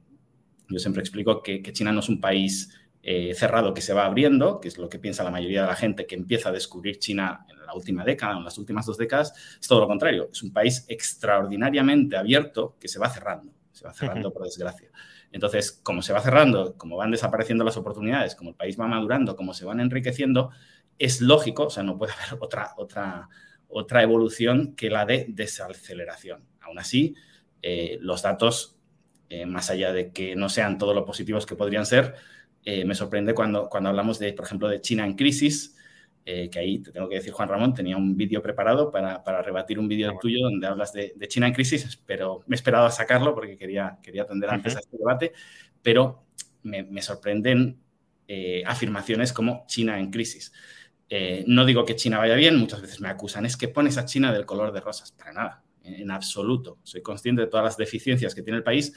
yo 0.69 0.79
siempre 0.79 1.01
explico 1.03 1.43
que, 1.43 1.61
China 1.73 1.91
no 1.91 1.99
es 1.99 2.09
un 2.09 2.21
país 2.21 2.73
eh, 3.03 3.35
cerrado 3.35 3.75
que 3.75 3.81
se 3.81 3.93
va 3.93 4.07
abriendo, 4.07 4.61
que 4.61 4.69
es 4.69 4.79
lo 4.79 4.89
que 4.89 5.01
piensa 5.01 5.25
la 5.25 5.33
mayoría 5.33 5.63
de 5.63 5.67
la 5.67 5.75
gente 5.75 6.07
que 6.07 6.15
empieza 6.15 6.51
a 6.51 6.53
descubrir 6.53 7.01
China 7.01 7.45
en 7.51 7.67
la 7.67 7.75
última 7.75 8.05
década, 8.05 8.37
en 8.37 8.45
las 8.45 8.57
últimas 8.57 8.87
dos 8.87 8.97
décadas, 8.97 9.35
es 9.61 9.67
todo 9.67 9.81
lo 9.81 9.89
contrario, 9.89 10.29
es 10.31 10.45
un 10.45 10.53
país 10.53 10.87
extraordinariamente 10.87 12.17
abierto 12.17 12.77
que 12.79 12.87
se 12.87 13.01
va 13.01 13.11
cerrando, 13.11 13.53
se 13.73 13.85
va 13.85 13.93
cerrando 13.93 14.33
por 14.33 14.45
desgracia. 14.45 14.93
Entonces, 15.33 15.73
como 15.83 16.03
se 16.03 16.13
va 16.13 16.21
cerrando, 16.21 16.77
como 16.79 16.97
van 16.97 17.11
desapareciendo 17.11 17.65
las 17.65 17.77
oportunidades, 17.77 18.37
como 18.37 18.51
el 18.51 18.57
país 18.57 18.79
va 18.79 18.87
madurando, 18.87 19.35
como 19.35 19.53
se 19.55 19.65
van 19.65 19.81
enriqueciendo, 19.81 20.51
es 20.99 21.21
lógico, 21.21 21.67
o 21.67 21.71
sea, 21.71 21.83
no 21.83 21.99
puede 21.99 22.13
haber 22.31 22.43
otra, 22.43 22.75
otra, 22.77 23.29
otra 23.69 24.03
evolución 24.03 24.75
que 24.77 24.91
la 24.91 25.05
de 25.05 25.27
desaceleración. 25.29 26.45
Aún 26.61 26.79
así, 26.79 27.15
eh, 27.67 27.99
los 28.01 28.23
datos, 28.23 28.77
eh, 29.29 29.47
más 29.47 29.71
allá 29.71 29.93
de 29.93 30.13
que 30.13 30.37
no 30.37 30.49
sean 30.49 30.79
todos 30.79 30.95
lo 30.95 31.05
positivos 31.05 31.47
que 31.47 31.57
podrían 31.57 31.87
ser, 31.87 32.15
eh, 32.65 32.85
me 32.85 32.95
sorprende 32.95 33.35
cuando, 33.35 33.69
cuando 33.69 33.91
hablamos 33.91 34.19
de, 34.19 34.33
por 34.33 34.45
ejemplo, 34.45 34.69
de 34.69 34.81
China 34.81 35.05
en 35.05 35.15
crisis, 35.15 35.77
que 36.27 36.59
ahí 36.59 36.79
te 36.79 36.91
tengo 36.91 37.07
que 37.07 37.17
decir, 37.17 37.35
Juan 37.35 37.51
Ramón, 37.51 37.75
tenía 37.75 37.99
un 37.99 38.17
vídeo 38.17 38.41
preparado 38.41 38.91
para, 38.91 39.43
rebatir 39.43 39.79
un 39.79 39.89
vídeo 39.89 40.17
tuyo 40.19 40.39
donde 40.43 40.67
hablas 40.67 40.95
de, 40.95 41.13
China 41.29 41.49
en 41.49 41.53
crisis, 41.53 42.01
pero 42.07 42.41
me 42.47 42.55
he 42.55 42.57
esperado 42.57 42.87
a 42.87 42.91
sacarlo 42.91 43.35
porque 43.35 43.59
quería, 43.59 43.99
quería 44.03 44.23
atender 44.23 44.49
antes 44.49 44.75
a 44.75 44.79
este 44.79 44.97
debate, 44.97 45.33
pero 45.83 46.25
me, 46.63 46.83
me 46.83 47.03
sorprenden 47.03 47.79
afirmaciones 48.65 49.35
como 49.35 49.67
China 49.67 49.99
en 49.99 50.11
crisis. 50.11 50.51
No 51.47 51.65
digo 51.65 51.85
que 51.85 51.97
China 51.97 52.19
vaya 52.19 52.35
bien, 52.35 52.57
muchas 52.57 52.81
veces 52.81 53.01
me 53.01 53.09
acusan, 53.09 53.47
es 53.47 53.57
que 53.57 53.69
pones 53.69 53.99
a 53.99 54.05
China 54.05 54.33
del 54.33 54.47
color 54.47 54.73
de 54.73 54.81
rosas, 54.81 55.13
para 55.13 55.33
nada, 55.33 55.65
en 55.83 56.11
absoluto. 56.11 56.79
Soy 56.83 57.03
consciente 57.03 57.43
de 57.43 57.49
todas 57.49 57.65
las 57.65 57.77
deficiencias 57.77 58.35
que 58.35 58.43
tiene 58.43 58.59
el 58.59 58.65
país, 58.65 58.93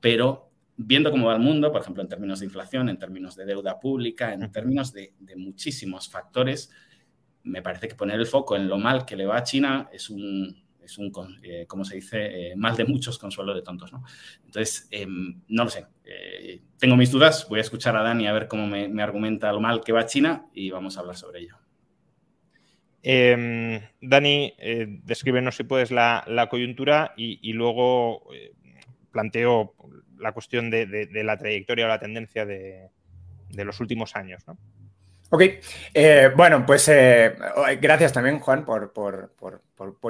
pero 0.00 0.52
viendo 0.76 1.10
cómo 1.10 1.26
va 1.26 1.34
el 1.34 1.40
mundo, 1.40 1.70
por 1.70 1.82
ejemplo, 1.82 2.02
en 2.02 2.08
términos 2.08 2.40
de 2.40 2.46
inflación, 2.46 2.88
en 2.88 2.98
términos 2.98 3.36
de 3.36 3.44
deuda 3.44 3.78
pública, 3.78 4.32
en 4.32 4.50
términos 4.50 4.92
de, 4.92 5.14
muchísimos 5.36 6.08
factores, 6.08 6.70
me 7.44 7.62
parece 7.62 7.88
que 7.88 7.94
poner 7.94 8.18
el 8.20 8.26
foco 8.26 8.56
en 8.56 8.68
lo 8.68 8.78
mal 8.78 9.04
que 9.04 9.16
le 9.16 9.26
va 9.26 9.38
a 9.38 9.42
China 9.42 9.88
es 9.92 10.10
un, 10.10 10.64
es 10.84 10.98
un 10.98 11.12
eh, 11.42 11.66
como 11.66 11.84
se 11.84 11.96
dice, 11.96 12.50
eh, 12.52 12.56
mal 12.56 12.76
de 12.76 12.84
muchos, 12.84 13.18
consuelo 13.18 13.54
de 13.54 13.62
tontos, 13.62 13.92
¿no? 13.92 14.04
Entonces, 14.44 14.88
em, 14.90 15.40
no 15.48 15.64
lo 15.64 15.70
sé. 15.70 15.86
Eh, 16.04 16.60
tengo 16.78 16.96
mis 16.96 17.10
dudas, 17.10 17.46
voy 17.48 17.58
a 17.58 17.62
escuchar 17.62 17.96
a 17.96 18.02
Dani 18.02 18.26
a 18.26 18.32
ver 18.32 18.48
cómo 18.48 18.66
me, 18.66 19.02
argumenta 19.02 19.52
lo 19.52 19.60
mal 19.60 19.82
que 19.82 19.92
va 19.92 20.06
China 20.06 20.46
y 20.52 20.70
vamos 20.70 20.96
a 20.96 21.00
hablar 21.00 21.16
sobre 21.16 21.40
ello. 21.40 21.56
Em, 23.02 23.80
Dani, 24.00 24.54
descríbenos 25.02 25.56
si 25.56 25.64
puedes 25.64 25.90
la, 25.90 26.46
coyuntura 26.50 27.14
y, 27.16 27.38
y 27.42 27.52
luego 27.52 28.28
planteo 29.10 29.74
la 30.22 30.32
cuestión 30.32 30.70
de, 30.70 31.08
la 31.24 31.36
trayectoria 31.36 31.84
o 31.84 31.88
la 31.88 31.98
tendencia 31.98 32.46
de, 32.46 32.90
los 33.50 33.80
últimos 33.80 34.16
años. 34.16 34.46
¿no? 34.46 34.56
Ok, 35.34 35.42
eh, 35.94 36.30
bueno, 36.36 36.66
pues 36.66 36.86
eh, 36.88 37.34
gracias 37.80 38.12
también, 38.12 38.38
Juan, 38.38 38.66
por, 38.66 38.92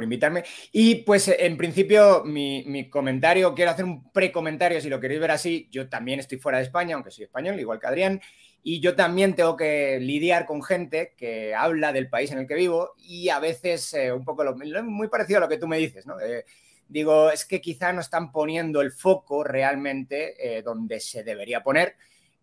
invitarme. 0.02 0.42
Y 0.72 0.96
pues 0.96 1.28
en 1.28 1.56
principio 1.56 2.24
mi, 2.24 2.90
comentario, 2.90 3.54
quiero 3.54 3.70
hacer 3.70 3.84
un 3.84 4.10
precomentario, 4.10 4.80
si 4.80 4.88
lo 4.88 4.98
queréis 4.98 5.20
ver 5.20 5.30
así, 5.30 5.68
yo 5.70 5.88
también 5.88 6.18
estoy 6.18 6.38
fuera 6.38 6.58
de 6.58 6.64
España, 6.64 6.96
aunque 6.96 7.12
soy 7.12 7.22
español, 7.22 7.60
igual 7.60 7.78
que 7.78 7.86
Adrián, 7.86 8.20
y 8.64 8.80
yo 8.80 8.96
también 8.96 9.36
tengo 9.36 9.56
que 9.56 10.00
lidiar 10.00 10.44
con 10.44 10.60
gente 10.60 11.14
que 11.16 11.54
habla 11.54 11.92
del 11.92 12.08
país 12.08 12.32
en 12.32 12.38
el 12.38 12.48
que 12.48 12.56
vivo 12.56 12.94
y 12.98 13.28
a 13.28 13.38
veces 13.38 13.94
eh, 13.94 14.10
un 14.10 14.24
poco 14.24 14.42
lo, 14.42 14.56
muy 14.56 15.06
parecido 15.06 15.38
a 15.38 15.42
lo 15.42 15.48
que 15.48 15.58
tú 15.58 15.68
me 15.68 15.78
dices, 15.78 16.04
¿no? 16.04 16.16
digo, 16.88 17.30
es 17.30 17.44
que 17.44 17.60
quizá 17.60 17.92
no 17.92 18.00
están 18.00 18.32
poniendo 18.32 18.80
el 18.80 18.90
foco 18.90 19.44
realmente 19.44 20.34
eh, 20.58 20.62
donde 20.62 20.98
se 20.98 21.22
debería 21.22 21.62
poner, 21.62 21.94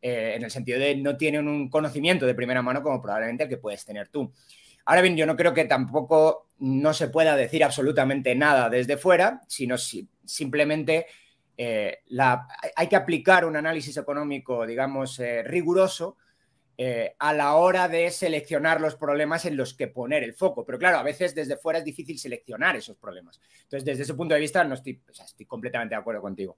eh, 0.01 0.33
en 0.35 0.43
el 0.43 0.51
sentido 0.51 0.79
de 0.79 0.95
no 0.95 1.17
tienen 1.17 1.47
un 1.47 1.69
conocimiento 1.69 2.25
de 2.25 2.35
primera 2.35 2.61
mano 2.61 2.81
como 2.81 3.01
probablemente 3.01 3.47
que 3.47 3.57
puedes 3.57 3.85
tener 3.85 4.09
tú. 4.09 4.31
Ahora 4.85 5.01
bien, 5.01 5.15
yo 5.15 5.25
no 5.25 5.35
creo 5.35 5.53
que 5.53 5.65
tampoco 5.65 6.47
no 6.59 6.93
se 6.93 7.09
pueda 7.09 7.35
decir 7.35 7.63
absolutamente 7.63 8.33
nada 8.35 8.69
desde 8.69 8.97
fuera, 8.97 9.41
sino 9.47 9.77
simplemente 9.77 11.05
eh, 11.57 11.99
hay 12.75 12.87
que 12.87 12.95
aplicar 12.95 13.45
un 13.45 13.55
análisis 13.55 13.95
económico, 13.97 14.65
digamos, 14.65 15.21
riguroso 15.43 16.17
eh, 16.81 17.13
a 17.19 17.33
la 17.33 17.55
hora 17.55 17.89
de 17.89 18.09
seleccionar 18.09 18.79
los 18.79 18.95
problemas 18.95 19.43
en 19.43 19.57
los 19.57 19.73
que 19.73 19.89
poner 19.89 20.23
el 20.23 20.33
foco. 20.33 20.63
Pero 20.63 20.79
claro, 20.79 20.97
a 20.97 21.03
veces 21.03 21.35
desde 21.35 21.57
fuera 21.57 21.79
es 21.79 21.83
difícil 21.83 22.17
seleccionar 22.17 22.77
esos 22.77 22.95
problemas. 22.95 23.41
Entonces, 23.63 23.83
desde 23.83 24.03
ese 24.03 24.13
punto 24.13 24.33
de 24.33 24.39
vista, 24.39 24.63
no 24.63 24.75
estoy, 24.75 25.01
estoy 25.09 25.45
completamente 25.45 25.93
de 25.93 25.99
acuerdo 25.99 26.21
contigo. 26.21 26.55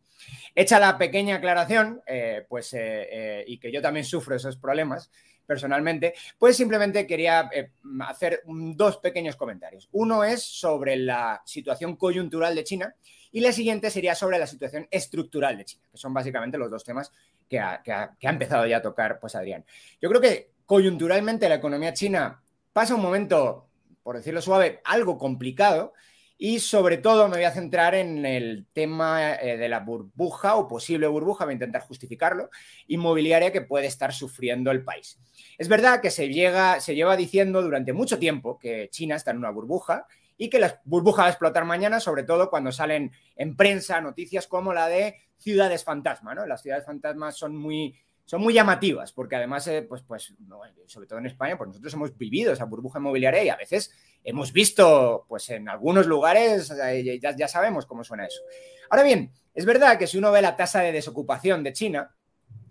Hecha 0.53 0.79
la 0.79 0.95
pequeña 0.95 1.37
aclaración, 1.37 2.03
eh, 2.05 2.45
pues, 2.47 2.71
eh, 2.77 3.43
y 3.47 3.57
que 3.57 3.71
yo 3.71 3.81
también 3.81 4.05
sufro 4.05 4.35
esos 4.35 4.57
problemas 4.57 5.09
personalmente, 5.47 6.13
pues 6.37 6.55
simplemente 6.55 7.07
quería 7.07 7.49
hacer 8.01 8.43
dos 8.45 8.97
pequeños 8.97 9.35
comentarios. 9.35 9.89
Uno 9.91 10.23
es 10.23 10.43
sobre 10.43 10.97
la 10.97 11.41
situación 11.45 11.95
coyuntural 11.95 12.53
de 12.53 12.63
China 12.63 12.95
y 13.31 13.39
la 13.39 13.51
siguiente 13.51 13.89
sería 13.89 14.13
sobre 14.13 14.37
la 14.37 14.45
situación 14.45 14.87
estructural 14.91 15.57
de 15.57 15.65
China, 15.65 15.83
que 15.91 15.97
son 15.97 16.13
básicamente 16.13 16.59
los 16.59 16.69
dos 16.69 16.83
temas 16.83 17.11
que 17.51 17.91
ha, 17.91 18.15
empezado 18.21 18.65
ya 18.65 18.77
a 18.77 18.81
tocar 18.81 19.19
pues 19.19 19.35
Adrián. 19.35 19.65
Yo 20.01 20.07
creo 20.07 20.21
que 20.21 20.51
coyunturalmente 20.65 21.49
la 21.49 21.55
economía 21.55 21.93
china 21.93 22.41
pasa 22.71 22.95
un 22.95 23.01
momento, 23.01 23.67
por 24.03 24.15
decirlo 24.15 24.41
suave, 24.41 24.79
algo 24.85 25.17
complicado 25.17 25.91
y 26.37 26.59
sobre 26.59 26.97
todo 26.97 27.27
me 27.27 27.35
voy 27.35 27.43
a 27.43 27.51
centrar 27.51 27.93
en 27.93 28.25
el 28.25 28.67
tema 28.71 29.33
eh, 29.35 29.57
de 29.57 29.67
la 29.67 29.81
burbuja 29.81 30.55
o 30.55 30.67
posible 30.67 31.07
burbuja, 31.07 31.43
voy 31.43 31.51
a 31.51 31.55
intentar 31.55 31.81
justificarlo, 31.81 32.49
inmobiliaria 32.87 33.51
que 33.51 33.61
puede 33.61 33.87
estar 33.87 34.13
sufriendo 34.13 34.71
el 34.71 34.85
país. 34.85 35.19
Es 35.57 35.67
verdad 35.67 36.01
que 36.01 36.09
se, 36.09 36.29
llega, 36.29 36.79
se 36.79 36.95
lleva 36.95 37.17
diciendo 37.17 37.61
durante 37.61 37.91
mucho 37.91 38.17
tiempo 38.17 38.57
que 38.57 38.87
China 38.89 39.17
está 39.17 39.31
en 39.31 39.37
una 39.37 39.51
burbuja 39.51 40.07
y 40.41 40.49
que 40.49 40.57
la 40.57 40.81
burbuja 40.85 41.21
va 41.21 41.27
a 41.27 41.29
explotar 41.29 41.65
mañana, 41.65 41.99
sobre 41.99 42.23
todo 42.23 42.49
cuando 42.49 42.71
salen 42.71 43.11
en 43.35 43.55
prensa 43.55 44.01
noticias 44.01 44.47
como 44.47 44.73
la 44.73 44.87
de 44.87 45.17
ciudades 45.37 45.83
fantasma, 45.83 46.33
¿no? 46.33 46.47
Las 46.47 46.63
ciudades 46.63 46.83
fantasmas 46.83 47.37
son 47.37 47.55
muy, 47.55 47.95
son 48.25 48.41
muy 48.41 48.51
llamativas, 48.51 49.11
porque 49.11 49.35
además, 49.35 49.67
eh, 49.67 49.83
pues, 49.83 50.01
pues 50.01 50.33
sobre 50.87 51.05
todo 51.05 51.19
en 51.19 51.27
España, 51.27 51.59
pues 51.59 51.67
nosotros 51.67 51.93
hemos 51.93 52.17
vivido 52.17 52.53
esa 52.53 52.65
burbuja 52.65 52.97
inmobiliaria 52.97 53.43
y 53.43 53.49
a 53.49 53.55
veces 53.55 53.93
hemos 54.23 54.51
visto, 54.51 55.27
pues 55.29 55.47
en 55.51 55.69
algunos 55.69 56.07
lugares, 56.07 56.71
eh, 56.71 57.19
ya, 57.21 57.35
ya 57.35 57.47
sabemos 57.47 57.85
cómo 57.85 58.03
suena 58.03 58.25
eso. 58.25 58.41
Ahora 58.89 59.03
bien, 59.03 59.31
es 59.53 59.65
verdad 59.65 59.99
que 59.99 60.07
si 60.07 60.17
uno 60.17 60.31
ve 60.31 60.41
la 60.41 60.55
tasa 60.55 60.81
de 60.81 60.91
desocupación 60.91 61.63
de 61.63 61.73
China, 61.73 62.15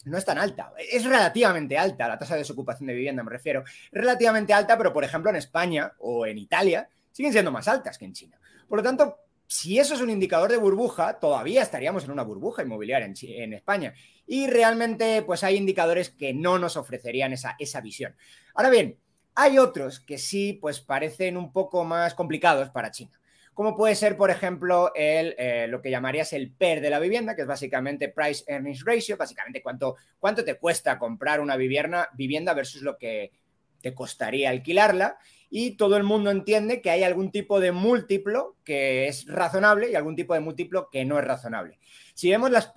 no 0.07 0.19
es 0.19 0.25
tan 0.25 0.39
alta. 0.39 0.73
Es 0.91 1.05
relativamente 1.05 1.79
alta 1.79 2.09
la 2.09 2.19
tasa 2.19 2.35
de 2.35 2.41
desocupación 2.41 2.89
de 2.89 2.95
vivienda, 2.95 3.23
me 3.23 3.31
refiero. 3.31 3.63
Relativamente 3.93 4.53
alta, 4.53 4.77
pero 4.77 4.93
por 4.93 5.05
ejemplo 5.05 5.31
en 5.31 5.37
España 5.37 5.93
o 6.01 6.27
en 6.27 6.37
Italia 6.37 6.89
siguen 7.13 7.33
siendo 7.33 7.51
más 7.51 7.69
altas 7.69 7.99
que 7.99 8.05
en 8.05 8.13
China. 8.13 8.39
Por 8.69 8.79
lo 8.79 8.83
tanto, 8.83 9.17
si 9.47 9.81
eso 9.81 9.95
es 9.95 10.01
un 10.01 10.11
indicador 10.11 10.49
de 10.49 10.57
burbuja, 10.57 11.19
todavía 11.19 11.63
estaríamos 11.63 12.05
en 12.05 12.13
una 12.13 12.23
burbuja 12.23 12.63
inmobiliaria 12.63 13.13
en, 13.23 13.53
España. 13.53 13.93
Y 14.25 14.47
realmente, 14.47 15.23
pues 15.23 15.43
hay 15.43 15.57
indicadores 15.57 16.11
que 16.11 16.33
no 16.33 16.57
nos 16.59 16.77
ofrecerían 16.77 17.33
esa, 17.33 17.57
esa 17.59 17.81
visión. 17.81 18.15
Ahora 18.55 18.71
bien, 18.71 18.97
hay 19.35 19.59
otros 19.59 19.99
que 19.99 20.19
sí, 20.19 20.53
pues 20.53 20.81
parecen 20.81 21.37
un 21.37 21.53
poco 21.53 21.85
más 21.85 22.15
complicados 22.15 22.71
para 22.71 22.93
China. 22.93 23.21
Como 23.53 23.77
puede 23.77 23.97
ser, 23.97 24.17
por 24.17 24.31
ejemplo, 24.31 24.93
el, 24.95 25.35
eh, 25.37 25.67
lo 25.69 25.83
que 25.83 25.91
llamarías 25.91 26.33
el 26.33 26.53
PER 26.53 26.81
de 26.81 26.91
la 26.91 27.01
vivienda, 27.01 27.35
que 27.35 27.43
es 27.43 27.49
básicamente 27.49 28.09
Price 28.09 28.45
Earnings 28.47 28.85
Ratio, 28.85 29.17
básicamente 29.17 29.63
cuánto, 29.63 29.97
cuánto 30.21 30.45
te 30.45 30.59
cuesta 30.59 30.97
comprar 30.97 31.41
una 31.41 31.57
vivienda, 31.57 32.09
vivienda 32.15 32.55
versus 32.55 32.83
lo 32.83 32.97
que 32.97 33.33
te 33.81 33.95
costaría 33.95 34.51
alquilarla 34.51 35.19
y 35.51 35.73
todo 35.73 35.97
el 35.97 36.05
mundo 36.05 36.31
entiende 36.31 36.81
que 36.81 36.91
hay 36.91 37.03
algún 37.03 37.33
tipo 37.33 37.59
de 37.59 37.73
múltiplo 37.73 38.57
que 38.65 39.09
es 39.09 39.27
razonable 39.27 39.91
y 39.91 39.97
algún 39.97 40.15
tipo 40.15 40.33
de 40.33 40.41
múltiplo 40.41 40.89
que 40.91 41.05
no 41.05 41.19
es 41.19 41.25
razonable. 41.25 41.81
Si 42.15 42.31
vemos 42.31 42.51
las, 42.53 42.69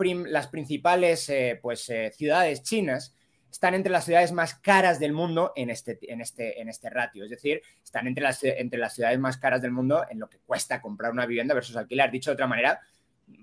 principales 0.47 1.29
eh, 1.29 1.59
pues, 1.61 1.87
eh, 1.89 2.11
ciudades 2.15 2.63
chinas, 2.63 3.15
están 3.51 3.75
entre 3.75 3.91
las 3.91 4.05
ciudades 4.05 4.31
más 4.31 4.55
caras 4.55 4.99
del 4.99 5.13
mundo 5.13 5.53
en 5.55 5.69
este, 5.69 5.99
en 6.11 6.21
este, 6.21 6.59
en 6.59 6.67
este 6.67 6.89
ratio. 6.89 7.23
Es 7.23 7.29
decir, 7.29 7.61
están 7.83 8.07
entre 8.07 8.23
las, 8.23 8.43
entre 8.43 8.79
las 8.79 8.95
ciudades 8.95 9.19
más 9.19 9.37
caras 9.37 9.61
del 9.61 9.71
mundo 9.71 10.03
en 10.09 10.19
lo 10.19 10.27
que 10.27 10.39
cuesta 10.39 10.81
comprar 10.81 11.11
una 11.11 11.27
vivienda 11.27 11.53
versus 11.53 11.75
alquilar. 11.75 12.09
Dicho 12.09 12.31
de 12.31 12.33
otra 12.33 12.47
manera, 12.47 12.81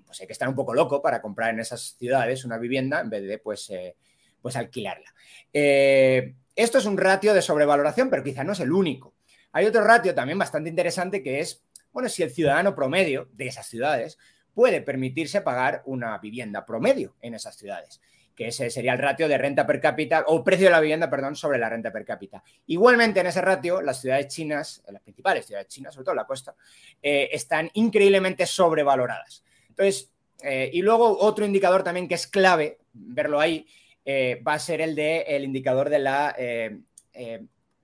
pues 0.05 0.19
hay 0.19 0.27
que 0.27 0.33
estar 0.33 0.49
un 0.49 0.55
poco 0.55 0.73
loco 0.73 1.01
para 1.01 1.21
comprar 1.21 1.53
en 1.53 1.61
esas 1.61 1.95
ciudades 1.97 2.43
una 2.43 2.57
vivienda 2.57 2.99
en 2.99 3.09
vez 3.09 3.25
de 3.25 3.37
pues, 3.37 3.69
eh, 3.69 3.95
pues 4.41 4.57
alquilarla. 4.57 5.13
esto 5.53 6.77
es 6.77 6.85
un 6.85 6.97
ratio 6.97 7.33
de 7.33 7.41
sobrevaloración, 7.41 8.09
pero 8.09 8.23
quizá 8.23 8.43
no 8.43 8.51
es 8.51 8.59
el 8.59 8.73
único. 8.73 9.10
Hay 9.53 9.65
otro 9.65 9.83
ratio 9.83 10.15
también 10.15 10.39
bastante 10.39 10.69
interesante 10.69 11.21
que 11.21 11.39
es, 11.39 11.63
bueno, 11.91 12.07
si 12.07 12.23
el 12.23 12.31
ciudadano 12.31 12.73
promedio 12.73 13.27
de 13.33 13.47
esas 13.47 13.67
ciudades 13.67 14.17
puede 14.53 14.81
permitirse 14.81 15.41
pagar 15.41 15.81
una 15.85 16.17
vivienda 16.17 16.65
promedio 16.65 17.15
en 17.21 17.33
esas 17.33 17.55
ciudades, 17.55 18.01
que 18.35 18.47
ese 18.47 18.69
sería 18.69 18.93
el 18.93 18.99
ratio 18.99 19.27
de 19.27 19.37
renta 19.37 19.65
per 19.65 19.79
cápita 19.79 20.25
o 20.27 20.43
precio 20.43 20.67
de 20.67 20.71
la 20.71 20.79
vivienda, 20.79 21.09
perdón, 21.09 21.35
sobre 21.35 21.57
la 21.57 21.69
renta 21.69 21.91
per 21.91 22.05
cápita. 22.05 22.43
Igualmente 22.67 23.19
en 23.19 23.27
ese 23.27 23.41
ratio, 23.41 23.81
las 23.81 24.01
ciudades 24.01 24.27
chinas, 24.27 24.83
las 24.87 25.01
principales 25.01 25.45
ciudades 25.45 25.67
chinas, 25.67 25.93
sobre 25.93 26.05
todo 26.05 26.15
la 26.15 26.25
costa, 26.25 26.55
eh, 27.01 27.29
están 27.31 27.69
increíblemente 27.73 28.45
sobrevaloradas. 28.45 29.43
Entonces, 29.69 30.11
eh, 30.43 30.69
y 30.73 30.81
luego 30.81 31.17
otro 31.19 31.45
indicador 31.45 31.83
también 31.83 32.07
que 32.07 32.15
es 32.15 32.27
clave 32.27 32.79
verlo 32.93 33.39
ahí, 33.39 33.65
eh, 34.03 34.41
va 34.45 34.53
a 34.53 34.59
ser 34.59 34.81
el 34.81 34.95
de 34.95 35.21
el 35.21 35.43
indicador 35.43 35.89
de 35.89 35.99
la 35.99 36.35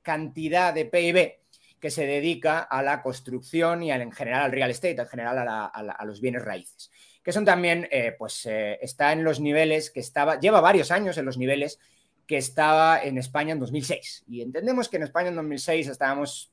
cantidad 0.02 0.74
de 0.74 0.86
PIB 0.86 1.38
que 1.80 1.92
se 1.92 2.06
dedica 2.06 2.60
a 2.60 2.82
la 2.82 3.02
construcción 3.02 3.84
y 3.84 3.92
en 3.92 4.12
general 4.12 4.44
al 4.44 4.52
real 4.52 4.72
estate, 4.72 5.00
en 5.00 5.08
general 5.08 5.38
a, 5.48 6.06
los 6.06 6.22
bienes 6.22 6.44
raíces, 6.44 6.92
que 7.24 7.32
son 7.32 7.46
también, 7.46 7.88
eh, 7.92 8.16
pues 8.18 8.46
eh, 8.46 8.80
está 8.82 9.12
en 9.12 9.24
los 9.24 9.40
niveles 9.40 9.92
que 9.92 10.00
estaba, 10.00 10.40
lleva 10.40 10.62
varios 10.62 10.92
años 10.92 11.18
en 11.18 11.26
los 11.26 11.38
niveles 11.38 11.80
que 12.26 12.38
estaba 12.38 13.02
en 13.02 13.18
España 13.18 13.54
en 13.54 13.60
2006. 13.60 14.26
Y 14.28 14.42
entendemos 14.42 14.90
que 14.90 14.98
en 14.98 15.04
España 15.04 15.30
en 15.30 15.36
2006 15.36 15.88
estábamos, 15.88 16.52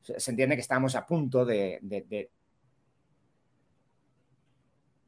se 0.00 0.30
entiende 0.30 0.56
que 0.56 0.62
estábamos 0.62 0.94
a 0.96 1.06
punto 1.06 1.44
de... 1.44 1.78
de, 1.82 2.30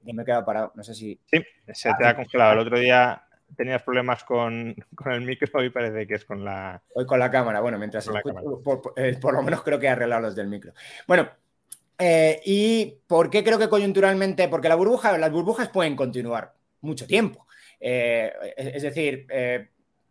me 0.05 0.23
he 0.23 0.25
quedado 0.25 0.45
parado, 0.45 0.73
no 0.75 0.83
sé 0.83 0.95
si... 0.95 1.19
Sí, 1.27 1.43
se 1.73 1.91
te 1.95 2.07
ha 2.07 2.17
congelado. 2.17 2.53
El 2.55 2.59
otro 2.59 2.79
día 2.79 3.25
tenías 3.57 3.83
problemas 3.83 4.25
con, 4.25 4.75
el 5.07 5.21
micro 5.23 5.65
y 5.65 5.71
parece 5.71 6.07
que 6.07 6.15
es 6.15 6.25
con 6.25 6.45
la... 6.45 6.83
Hoy 6.95 7.07
con 7.07 7.19
la 7.19 7.31
cámara, 7.31 7.61
bueno, 7.61 7.79
mientras 7.79 8.09
eh, 8.09 9.19
por, 9.21 9.35
lo 9.35 9.43
menos 9.43 9.63
creo 9.63 9.79
que 9.79 9.87
he 9.87 9.91
arreglado 9.91 10.23
los 10.23 10.37
del 10.37 10.49
micro. 10.49 10.73
Bueno, 11.07 11.29
eh, 11.99 12.41
¿y 12.45 12.99
por 13.07 13.31
qué 13.31 13.45
creo 13.45 13.59
que 13.59 13.69
coyunturalmente? 13.69 14.49
Porque 14.49 14.69
la 14.69 14.75
burbuja, 14.75 15.17
las 15.19 15.33
burbujas 15.33 15.69
pueden 15.69 15.97
continuar 15.97 16.55
mucho 16.81 17.07
tiempo. 17.07 17.47
Eh, 17.79 18.33
es 18.57 18.83
decir, 18.83 19.27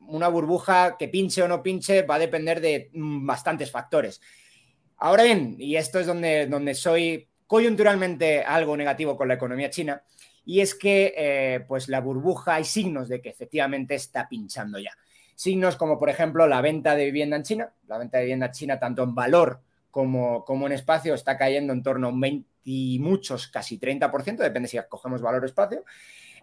una 0.08 0.28
burbuja 0.28 0.98
que 0.98 1.08
pinche 1.08 1.42
o 1.42 1.48
no 1.48 1.64
pinche 1.64 2.04
va 2.04 2.16
a 2.16 2.20
depender 2.20 2.62
de 2.62 2.90
mm, 2.94 3.26
bastantes 3.26 3.72
factores. 3.72 4.22
Ahora 4.98 5.24
bien, 5.24 5.56
y 5.58 5.76
esto 5.76 6.00
es 6.00 6.06
donde, 6.06 6.48
donde 6.48 6.76
soy 6.76 7.28
coyunturalmente 7.48 8.44
algo 8.44 8.78
negativo 8.78 9.18
con 9.18 9.28
la 9.28 9.34
economía 9.34 9.70
china, 9.70 10.04
y 10.46 10.62
es 10.62 10.76
que 10.76 11.14
eh, 11.16 11.66
pues 11.68 11.88
la 11.88 12.02
burbuja 12.02 12.56
hay 12.56 12.64
signos 12.64 13.10
de 13.10 13.22
que 13.22 13.30
efectivamente 13.30 13.96
está 13.96 14.28
pinchando 14.28 14.80
ya. 14.80 14.92
Signos 15.36 15.76
como 15.76 15.98
por 15.98 16.10
ejemplo 16.10 16.48
la 16.48 16.62
venta 16.62 16.96
de 16.96 17.06
vivienda 17.06 17.36
en 17.38 17.44
China, 17.44 17.74
la 17.88 17.98
venta 17.98 18.18
de 18.18 18.26
vivienda 18.26 18.48
en 18.48 18.52
China 18.52 18.80
tanto 18.80 19.04
en 19.04 19.16
valor 19.16 19.62
como, 19.90 20.46
como 20.46 20.68
en 20.68 20.74
espacio 20.74 21.14
está 21.14 21.38
cayendo 21.38 21.74
en 21.74 21.84
torno 21.84 22.08
a 22.08 22.10
un 22.12 22.20
20 22.20 22.52
y 22.64 23.00
muchos, 23.00 23.48
casi 23.48 23.80
30%, 23.80 24.38
depende 24.38 24.70
si 24.70 24.78
cogemos 24.90 25.22
valor 25.22 25.44
o 25.44 25.46
espacio. 25.46 25.84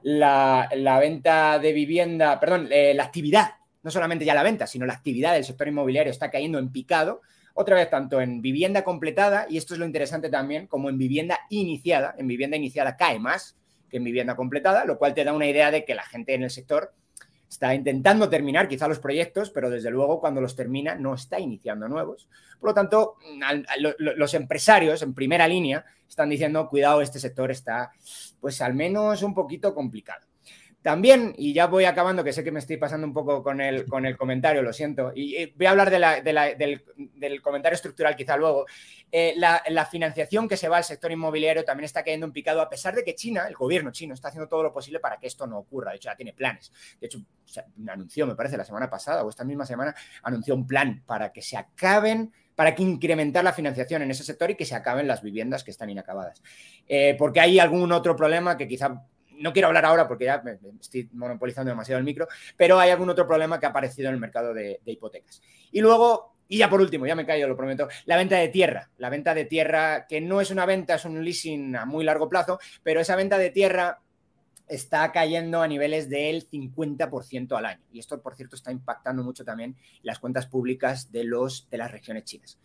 La, 0.03 0.69
venta 1.01 1.59
de 1.59 1.73
vivienda, 1.73 2.39
perdón, 2.39 2.69
eh, 2.71 2.95
la 2.95 3.05
actividad, 3.05 3.51
no 3.83 3.91
solamente 3.91 4.25
ya 4.25 4.35
la 4.35 4.43
venta, 4.43 4.67
sino 4.67 4.87
la 4.87 4.95
actividad 4.95 5.35
del 5.35 5.45
sector 5.45 5.69
inmobiliario 5.69 6.11
está 6.11 6.31
cayendo 6.31 6.59
en 6.59 6.71
picado, 6.71 7.23
otra 7.55 7.77
vez 7.77 7.91
tanto 7.91 8.21
en 8.21 8.41
vivienda 8.41 8.85
completada, 8.85 9.47
y 9.49 9.57
esto 9.57 9.75
es 9.75 9.81
lo 9.81 9.87
interesante 9.87 10.29
también, 10.29 10.67
como 10.69 10.89
en 10.89 10.99
vivienda 10.99 11.41
iniciada. 11.51 12.15
En 12.17 12.29
vivienda 12.29 12.57
iniciada 12.57 12.97
cae 12.97 13.19
más 13.19 13.58
que 13.89 13.99
en 13.99 14.05
vivienda 14.05 14.37
completada, 14.37 14.85
lo 14.85 14.99
cual 14.99 15.15
te 15.15 15.25
da 15.25 15.33
una 15.33 15.47
idea 15.47 15.71
de 15.71 15.85
que 15.85 15.95
la 15.95 16.05
gente 16.05 16.35
en 16.35 16.43
el 16.43 16.51
sector 16.51 16.93
está 17.49 17.75
intentando 17.75 18.29
terminar 18.29 18.69
quizá 18.69 18.89
los 18.89 18.99
proyectos, 18.99 19.51
pero 19.51 19.71
desde 19.71 19.91
luego 19.91 20.21
cuando 20.21 20.41
los 20.41 20.55
termina 20.55 20.95
no 20.95 21.15
está 21.15 21.41
iniciando 21.41 21.89
nuevos. 21.89 22.29
Por 22.61 22.71
lo 22.71 22.75
tanto, 22.75 23.17
los 23.99 24.35
empresarios 24.35 25.03
en 25.03 25.15
primera 25.15 25.49
línea 25.49 25.85
están 26.09 26.29
diciendo, 26.29 26.69
cuidado, 26.69 27.01
este 27.01 27.19
sector 27.19 27.51
está 27.51 27.91
pues 28.41 28.61
al 28.61 28.75
menos 28.75 29.23
un 29.23 29.35
poquito 29.35 29.75
complicado. 29.75 30.28
También, 30.83 31.35
y 31.37 31.53
ya 31.53 31.67
voy 31.67 31.87
acabando, 31.87 32.23
que 32.23 32.33
sé 32.33 32.45
que 32.45 32.53
me 32.53 32.61
estoy 32.61 32.77
pasando 32.77 33.07
un 33.07 33.13
poco 33.13 33.43
con 33.43 33.61
el, 33.61 33.85
con 33.87 34.07
el 34.07 34.17
comentario, 34.17 34.63
lo 34.63 34.73
siento, 34.73 35.13
y 35.15 35.47
voy 35.57 35.67
a 35.67 35.71
hablar 35.71 35.91
del, 35.91 37.43
comentario 37.43 37.75
estructural 37.75 38.15
quizá 38.15 38.37
luego. 38.37 38.65
Eh, 39.11 39.35
la, 39.37 39.87
financiación 39.87 40.49
que 40.49 40.57
se 40.57 40.69
va 40.69 40.77
al 40.77 40.85
sector 40.85 41.11
inmobiliario 41.11 41.65
también 41.65 41.87
está 41.87 42.05
cayendo 42.05 42.27
en 42.27 42.33
picado, 42.33 42.61
a 42.61 42.69
pesar 42.69 42.95
de 42.95 43.03
que 43.03 43.17
China, 43.17 43.47
el 43.49 43.55
gobierno 43.55 43.91
chino, 43.91 44.15
está 44.15 44.29
haciendo 44.29 44.49
todo 44.49 44.63
lo 44.63 44.73
posible 44.73 45.01
para 45.01 45.19
que 45.19 45.27
esto 45.27 45.47
no 45.47 45.59
ocurra. 45.59 45.91
De 45.91 45.97
hecho, 45.97 46.11
ya 46.11 46.17
tiene 46.17 46.33
planes. 46.33 46.73
De 47.01 47.07
hecho, 47.07 47.19
anunció, 47.89 48.27
me 48.27 48.37
parece, 48.37 48.57
la 48.57 48.65
semana 48.65 48.89
pasada 48.89 49.25
o 49.25 49.31
esta 49.31 49.45
misma 49.45 49.67
semana, 49.67 49.95
anunció 50.23 50.55
un 50.55 50.67
plan 50.67 51.03
para 51.07 51.33
que 51.33 51.43
se 51.43 51.57
acaben 51.57 52.33
para 52.55 52.75
que 52.75 52.83
incrementar 52.83 53.45
la 53.45 53.53
financiación 53.53 54.03
en 54.03 54.11
ese 54.11 54.25
sector 54.25 54.51
y 54.51 54.57
que 54.57 54.65
se 54.65 54.75
acaben 54.75 55.07
las 55.07 55.23
viviendas 55.23 55.63
que 55.63 55.71
están 55.71 55.91
inacabadas. 55.91 56.43
Eh, 56.89 57.15
porque 57.17 57.39
hay 57.39 57.61
algún 57.61 57.93
otro 57.93 58.17
problema 58.17 58.57
que 58.57 58.67
quizá 58.67 59.07
no 59.39 59.53
quiero 59.53 59.69
hablar 59.69 59.85
ahora 59.85 60.07
porque 60.07 60.27
ya 60.27 60.43
me, 60.43 60.59
estoy 60.81 61.09
monopolizando 61.13 61.71
demasiado 61.71 61.99
el 61.99 62.05
micro, 62.05 62.29
pero 62.57 62.79
hay 62.79 62.91
algún 62.91 63.11
otro 63.11 63.27
problema 63.27 63.59
que 63.59 63.67
ha 63.67 63.71
aparecido 63.71 64.09
en 64.09 64.15
el 64.15 64.21
mercado 64.21 64.55
de, 64.55 64.81
hipotecas. 64.85 65.41
Y 65.71 65.81
luego, 65.81 66.35
y 66.49 66.59
ya 66.59 66.69
por 66.69 66.81
último, 66.81 67.07
ya 67.07 67.15
me 67.15 67.27
callo, 67.27 67.49
lo 67.49 67.57
prometo, 67.57 67.89
la 68.07 68.17
venta 68.17 68.37
de 68.37 68.49
tierra. 68.49 68.91
La 68.99 69.11
venta 69.11 69.35
de 69.35 69.45
tierra, 69.45 70.07
que 70.07 70.21
no 70.21 70.41
es 70.41 70.51
una 70.51 70.67
venta, 70.67 70.95
es 70.95 71.05
un 71.05 71.25
leasing 71.25 71.77
a 71.77 71.85
muy 71.85 72.05
largo 72.05 72.29
plazo, 72.29 72.59
pero 72.83 73.01
esa 73.01 73.17
venta 73.17 73.39
de 73.39 73.51
tierra 73.51 74.01
está 74.69 75.11
cayendo 75.13 75.63
a 75.63 75.69
niveles 75.69 76.09
del 76.09 76.49
50% 76.49 77.57
al 77.57 77.67
año. 77.67 77.83
Y 77.93 77.99
esto, 77.99 78.21
por 78.21 78.35
cierto, 78.35 78.57
está 78.57 78.71
impactando 78.71 79.23
mucho 79.23 79.45
también 79.45 79.77
las 80.03 80.19
cuentas 80.19 80.47
públicas 80.47 81.11
de, 81.11 81.25
los, 81.25 81.69
de 81.71 81.79
las 81.79 81.91
regiones 81.91 82.25
chinas. 82.25 82.59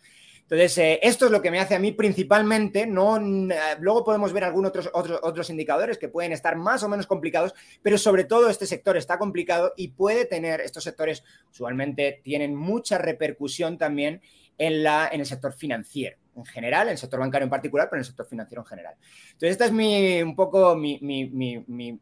Entonces, 0.44 0.76
eh, 0.76 1.00
esto 1.02 1.24
es 1.24 1.30
lo 1.30 1.40
que 1.40 1.50
me 1.50 1.58
hace 1.58 1.74
a 1.74 1.78
mí 1.78 1.92
principalmente, 1.92 2.86
no, 2.86 3.16
eh, 3.16 3.76
luego 3.80 4.04
podemos 4.04 4.30
ver 4.34 4.44
algunos 4.44 4.68
otros, 4.68 4.90
otros, 4.92 5.20
otros 5.22 5.48
indicadores 5.48 5.96
que 5.96 6.10
pueden 6.10 6.32
estar 6.32 6.54
más 6.54 6.82
o 6.82 6.88
menos 6.88 7.06
complicados, 7.06 7.54
pero 7.82 7.96
sobre 7.96 8.24
todo 8.24 8.50
este 8.50 8.66
sector 8.66 8.98
está 8.98 9.18
complicado 9.18 9.72
y 9.74 9.88
puede 9.88 10.26
tener, 10.26 10.60
estos 10.60 10.84
sectores 10.84 11.24
usualmente 11.50 12.20
tienen 12.22 12.54
mucha 12.54 12.98
repercusión 12.98 13.78
también 13.78 14.20
en, 14.58 14.82
la, 14.82 15.08
en 15.10 15.20
el 15.20 15.26
sector 15.26 15.54
financiero 15.54 16.18
en 16.36 16.44
general, 16.44 16.88
en 16.88 16.92
el 16.92 16.98
sector 16.98 17.20
bancario 17.20 17.44
en 17.44 17.50
particular, 17.50 17.88
pero 17.88 17.98
en 17.98 18.02
el 18.02 18.06
sector 18.06 18.26
financiero 18.26 18.62
en 18.62 18.66
general. 18.66 18.94
Entonces, 19.32 19.52
este 19.52 19.64
es 19.64 19.72
mi, 19.72 20.20
un 20.20 20.36
poco 20.36 20.76
mi, 20.76 20.98
mi, 21.00 21.30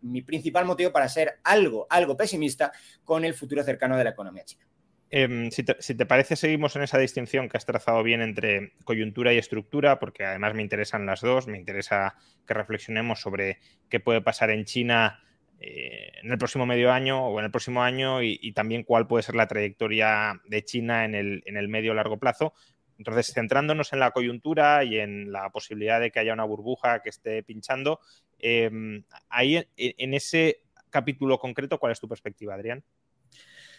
mi 0.01 0.23
principal 0.23 0.65
motivo 0.65 0.91
para 0.91 1.09
ser 1.09 1.39
algo, 1.45 1.87
algo 1.89 2.17
pesimista 2.17 2.73
con 3.05 3.25
el 3.25 3.35
futuro 3.35 3.63
cercano 3.63 3.97
de 3.97 4.05
la 4.05 4.11
economía 4.11 4.45
china. 4.45 4.67
Em, 5.15 5.51
si, 5.51 5.63
te, 5.63 6.07
parece, 6.07 6.37
seguimos 6.37 6.75
en 6.75 6.85
esa 6.85 6.97
distinción 6.97 7.51
que 7.51 7.59
has 7.59 7.67
trazado 7.67 8.03
bien 8.03 8.23
entre 8.23 8.73
coyuntura 8.85 9.35
y 9.35 9.37
estructura, 9.37 9.99
porque 9.99 10.25
además 10.25 10.55
me 10.55 10.63
interesan 10.63 11.05
las 11.05 11.21
dos. 11.21 11.47
Me 11.47 11.59
interesa 11.59 12.17
que 12.47 12.55
reflexionemos 12.55 13.21
sobre 13.21 13.59
qué 13.91 14.01
puede 14.01 14.23
pasar 14.23 14.51
en 14.51 14.65
China 14.65 15.23
eh, 15.61 16.13
en 16.23 16.33
el 16.33 16.39
próximo 16.39 16.65
medio 16.65 16.91
año 16.91 17.27
o 17.27 17.39
en 17.39 17.45
el 17.45 17.51
próximo 17.51 17.83
año 17.83 18.23
y, 18.23 18.53
también 18.53 18.85
cuál 18.85 19.07
puede 19.07 19.23
ser 19.23 19.35
la 19.35 19.47
trayectoria 19.47 20.41
de 20.47 20.65
China 20.65 21.05
en 21.05 21.15
el, 21.15 21.69
medio 21.69 21.93
largo 21.93 22.19
plazo. 22.19 22.55
Entonces, 22.97 23.35
centrándonos 23.35 23.93
en 23.93 24.01
la 24.01 24.13
coyuntura 24.13 24.83
y 24.83 24.99
en 24.99 25.31
la 25.31 25.51
posibilidad 25.51 26.01
de 26.01 26.11
que 26.11 26.21
haya 26.21 26.33
una 26.33 26.45
burbuja 26.45 27.03
que 27.03 27.11
esté 27.11 27.43
pinchando, 27.43 28.01
em, 28.39 29.05
ahí 29.29 29.63
en 29.77 30.15
ese 30.15 30.63
capítulo 30.89 31.39
concreto, 31.39 31.79
¿cuál 31.79 31.93
es 31.93 32.01
tu 32.01 32.09
perspectiva, 32.09 32.55
Adrián? 32.55 32.83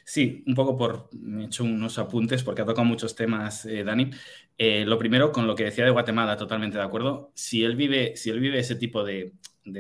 Sí, 0.06 0.44
un 0.48 0.56
poco 0.56 0.78
por. 0.78 1.10
He 1.14 1.46
hecho 1.46 1.64
unos 1.64 1.98
apuntes 1.98 2.44
porque 2.44 2.62
ha 2.62 2.66
tocado 2.66 2.86
muchos 2.86 3.16
temas, 3.16 3.66
eh, 3.66 3.84
Dani. 3.84 4.12
Eh, 4.58 4.86
lo 4.86 4.98
primero, 4.98 5.32
con 5.32 5.48
lo 5.48 5.56
que 5.56 5.64
decía 5.64 5.86
de 5.86 5.92
Guatemala, 5.92 6.38
totalmente 6.38 6.78
de 6.78 6.84
acuerdo. 6.84 7.32
Si 7.34 7.64
él 7.64 7.76
vive, 7.76 8.16
si 8.18 8.30
él 8.30 8.40
vive 8.40 8.60
ese 8.60 8.76
tipo 8.76 9.04
de, 9.04 9.34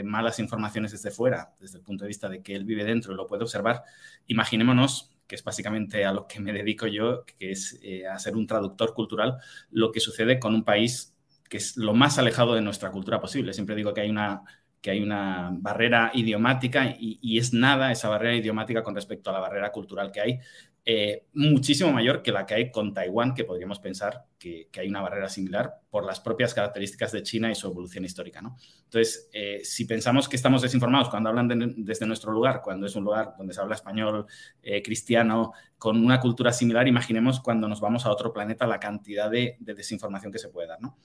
malas 0.03 0.39
informaciones 0.39 0.91
desde 0.91 1.11
fuera, 1.11 1.53
desde 1.59 1.77
el 1.79 1.83
punto 1.83 2.05
de 2.05 2.07
vista 2.07 2.29
de 2.29 2.41
que 2.41 2.55
él 2.55 2.63
vive 2.63 2.85
dentro 2.85 3.13
y 3.13 3.17
lo 3.17 3.27
puede 3.27 3.43
observar, 3.43 3.83
imaginémonos 4.27 5.09
que 5.27 5.35
es 5.35 5.43
básicamente 5.43 6.05
a 6.05 6.13
lo 6.13 6.27
que 6.27 6.39
me 6.39 6.53
dedico 6.53 6.87
yo, 6.87 7.25
que 7.25 7.51
es 7.51 7.79
eh, 7.83 8.07
a 8.07 8.17
ser 8.19 8.35
un 8.35 8.47
traductor 8.47 8.93
cultural, 8.93 9.37
lo 9.71 9.91
que 9.91 9.99
sucede 9.99 10.39
con 10.39 10.53
un 10.53 10.63
país 10.63 11.15
que 11.49 11.57
es 11.57 11.77
lo 11.77 11.93
más 11.93 12.17
alejado 12.17 12.55
de 12.55 12.61
nuestra 12.61 12.91
cultura 12.91 13.19
posible. 13.19 13.53
Siempre 13.53 13.75
digo 13.75 13.93
que 13.93 14.01
hay 14.01 14.09
una 14.09 14.43
que 14.83 14.91
hay 14.91 15.01
una 15.01 15.49
barrera 15.53 16.11
idiomática 16.13 16.93
y, 16.99 17.37
es 17.37 17.53
nada 17.53 17.93
esa 17.93 18.09
barrera 18.09 18.35
idiomática 18.35 18.83
con 18.83 18.93
respecto 18.93 19.29
a 19.29 19.33
la 19.33 19.39
barrera 19.39 19.71
cultural 19.71 20.11
que 20.11 20.19
hay, 20.19 20.39
eh, 20.83 21.27
muchísimo 21.33 21.93
mayor 21.93 22.21
que 22.21 22.33
la 22.33 22.45
que 22.45 22.55
hay 22.55 22.69
con 22.69 22.93
Taiwán, 22.93 23.33
que 23.33 23.45
podríamos 23.45 23.79
pensar 23.79 24.25
que, 24.37 24.67
hay 24.77 24.89
una 24.89 25.01
barrera 25.01 25.29
similar 25.29 25.75
por 25.89 26.03
las 26.03 26.19
propias 26.19 26.53
características 26.53 27.13
de 27.13 27.23
China 27.23 27.49
y 27.49 27.55
su 27.55 27.67
evolución 27.67 28.03
histórica. 28.03 28.41
¿no? 28.41 28.57
Entonces, 28.83 29.29
eh, 29.31 29.61
si 29.63 29.85
pensamos 29.85 30.27
que 30.27 30.35
estamos 30.35 30.61
desinformados 30.61 31.07
cuando 31.07 31.29
hablan 31.29 31.47
desde 31.77 32.05
nuestro 32.05 32.33
lugar, 32.33 32.59
cuando 32.61 32.85
es 32.85 32.95
un 32.97 33.05
lugar 33.05 33.35
donde 33.37 33.53
se 33.53 33.61
habla 33.61 33.75
español, 33.75 34.25
eh, 34.61 34.81
cristiano, 34.83 35.53
con 35.77 36.03
una 36.03 36.19
cultura 36.19 36.51
similar, 36.51 36.89
imaginemos 36.89 37.39
cuando 37.39 37.69
nos 37.69 37.79
vamos 37.79 38.05
a 38.05 38.11
otro 38.11 38.33
planeta 38.33 38.67
la 38.67 38.81
cantidad 38.81 39.31
de, 39.31 39.55
de 39.61 39.73
desinformación 39.75 40.33
que 40.33 40.39
se 40.39 40.49
puede 40.49 40.67
dar. 40.67 40.81
¿no? 40.81 40.97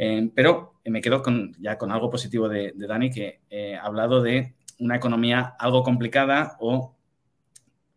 Eh, 0.00 0.30
pero 0.32 0.74
me 0.84 1.00
quedo 1.00 1.20
con, 1.22 1.56
ya 1.58 1.76
con 1.76 1.90
algo 1.90 2.08
positivo 2.08 2.48
de, 2.48 2.72
Dani, 2.76 3.10
que 3.10 3.40
eh, 3.50 3.74
ha 3.74 3.82
hablado 3.82 4.22
de 4.22 4.54
una 4.78 4.94
economía 4.94 5.56
algo 5.58 5.82
complicada 5.82 6.56
o, 6.60 6.96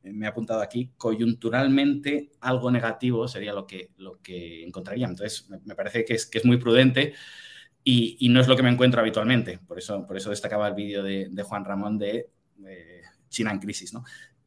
eh, 0.03 0.11
me 0.11 0.25
ha 0.25 0.29
apuntado 0.29 0.61
aquí, 0.61 0.91
coyunturalmente 0.97 2.31
algo 2.41 2.71
negativo 2.71 3.27
sería 3.27 3.53
lo 3.53 3.67
que, 3.67 3.91
lo 3.97 4.19
que 4.19 4.63
encontraría. 4.65 5.05
Entonces, 5.05 5.47
me, 5.63 5.75
parece 5.75 6.03
que 6.03 6.15
es, 6.15 6.25
que 6.25 6.39
es 6.39 6.45
muy 6.45 6.57
prudente 6.57 7.13
y, 7.83 8.27
no 8.29 8.41
es 8.41 8.47
lo 8.47 8.55
que 8.55 8.63
me 8.63 8.71
encuentro 8.71 8.99
habitualmente. 8.99 9.59
Por 9.59 9.77
eso, 9.77 10.07
por 10.07 10.17
eso 10.17 10.31
destacaba 10.31 10.69
el 10.69 10.73
vídeo 10.73 11.03
de, 11.03 11.27
de 11.29 11.43
Juan 11.43 11.65
Ramón 11.65 11.99
de 11.99 12.31
China 13.29 13.51
en 13.51 13.59
crisis. 13.59 13.93
¿no? 13.93 14.03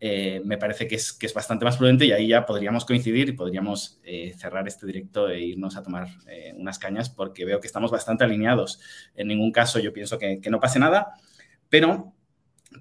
Eh, 0.07 0.43
me 0.45 0.59
parece 0.59 0.87
que 0.87 0.97
es, 0.97 1.14
que 1.14 1.25
es 1.25 1.33
bastante 1.33 1.64
más 1.64 1.79
prudente 1.79 2.05
y 2.05 2.12
ahí 2.12 2.29
ya 2.29 2.45
podríamos 2.45 2.85
coincidir 2.85 3.31
y 3.31 3.33
podríamos 3.33 4.03
eh, 4.05 4.35
cerrar 4.37 4.69
este 4.69 4.85
directo 4.85 5.31
e 5.31 5.40
irnos 5.40 5.79
a 5.79 5.83
tomar 5.83 6.09
eh, 6.29 6.53
unas 6.59 6.79
cañas 6.79 7.09
porque 7.09 7.47
veo 7.47 7.59
que 7.59 7.67
estamos 7.67 7.90
bastante 7.90 8.23
alineados. 8.23 8.81
En 9.14 9.29
ningún 9.29 9.51
caso 9.51 9.79
yo 9.79 9.95
pienso 9.95 10.19
que, 10.19 10.38
no 10.51 10.61
pase 10.61 10.79
nada, 10.79 11.14
pero 11.71 12.12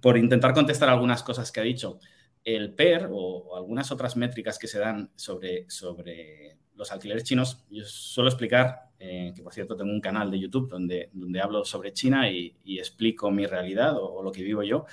por 0.01 0.17
intentar 0.17 0.53
contestar 0.53 0.89
algunas 0.89 1.23
cosas 1.23 1.49
que 1.53 1.61
ha 1.61 1.63
dicho, 1.63 1.97
el 2.43 2.73
PER 2.73 3.07
o, 3.09 3.55
algunas 3.55 3.89
otras 3.93 4.17
métricas 4.17 4.59
que 4.59 4.67
se 4.67 4.79
dan 4.79 5.09
sobre, 5.15 5.63
sobre 5.69 6.57
los 6.75 6.91
alquileres 6.91 7.23
chinos, 7.23 7.63
yo 7.69 7.85
suelo 7.85 8.29
explicar, 8.29 8.89
que 8.99 9.41
por 9.41 9.53
cierto 9.53 9.77
tengo 9.77 9.93
un 9.93 10.01
canal 10.01 10.29
de 10.29 10.39
YouTube 10.39 10.69
donde, 10.69 11.09
donde 11.13 11.39
hablo 11.39 11.63
sobre 11.63 11.93
China 11.93 12.29
y, 12.29 12.53
explico 12.65 13.31
mi 13.31 13.45
realidad 13.45 13.95
o, 13.95 14.11
o, 14.11 14.23
lo 14.23 14.31
que 14.33 14.43
vivo 14.43 14.61
yo. 14.61 14.85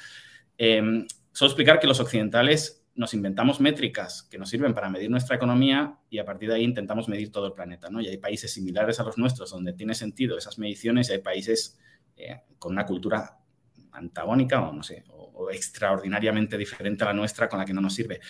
Solo 1.41 1.53
explicar 1.53 1.81
que 1.81 1.87
los 1.87 2.01
occidentales 2.01 2.87
nos 2.95 3.15
inventamos 3.15 3.61
métricas 3.61 4.25
que 4.25 4.37
nos 4.37 4.51
sirven 4.51 4.75
para 4.75 4.91
medir 4.91 5.09
nuestra 5.09 5.37
economía 5.37 5.99
y 6.11 6.19
a 6.19 6.25
partir 6.27 6.51
de 6.51 6.57
ahí 6.57 6.65
intentamos 6.65 7.09
medir 7.09 7.33
todo 7.33 7.47
el 7.47 7.55
planeta, 7.55 7.89
¿no? 7.89 8.03
Y 8.03 8.09
hay 8.09 8.19
países 8.19 8.53
similares 8.53 9.01
a 9.01 9.05
los 9.05 9.17
nuestros 9.17 9.51
donde 9.51 9.73
tiene 9.73 9.95
sentido 9.95 10.37
esas 10.37 10.59
mediciones 10.59 11.09
y 11.09 11.13
hay 11.15 11.21
países 11.21 11.79
eh, 12.19 12.43
con 12.59 12.73
una 12.73 12.85
cultura 12.85 13.39
antagónica 13.93 14.61
o 14.69 14.75
no 14.75 14.83
sé, 14.83 15.03
o, 15.09 15.51
extraordinariamente 15.51 16.59
diferente 16.59 17.05
a 17.05 17.07
la 17.07 17.15
nuestra 17.15 17.49
con 17.49 17.59
la 17.59 17.65
que 17.65 17.73
no 17.73 17.81
nos 17.81 17.95
sirve. 17.95 18.21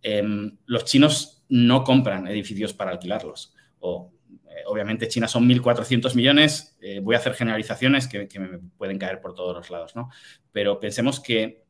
Em, 0.00 0.56
los 0.66 0.84
chinos 0.84 1.44
no 1.48 1.82
compran 1.82 2.28
edificios 2.28 2.72
para 2.72 2.92
alquilarlos 2.92 3.52
o 3.80 4.12
eh, 4.30 4.62
obviamente 4.66 5.08
China 5.08 5.26
son 5.26 5.48
1.400 5.48 6.14
millones, 6.14 6.78
eh, 6.80 7.00
voy 7.00 7.16
a 7.16 7.18
hacer 7.18 7.34
generalizaciones 7.34 8.06
que, 8.06 8.28
que, 8.28 8.38
me 8.38 8.60
pueden 8.78 8.96
caer 8.96 9.20
por 9.20 9.34
todos 9.34 9.56
los 9.56 9.70
lados, 9.70 9.96
¿no? 9.96 10.08
Pero 10.52 10.78
pensemos 10.78 11.18
que 11.18 11.63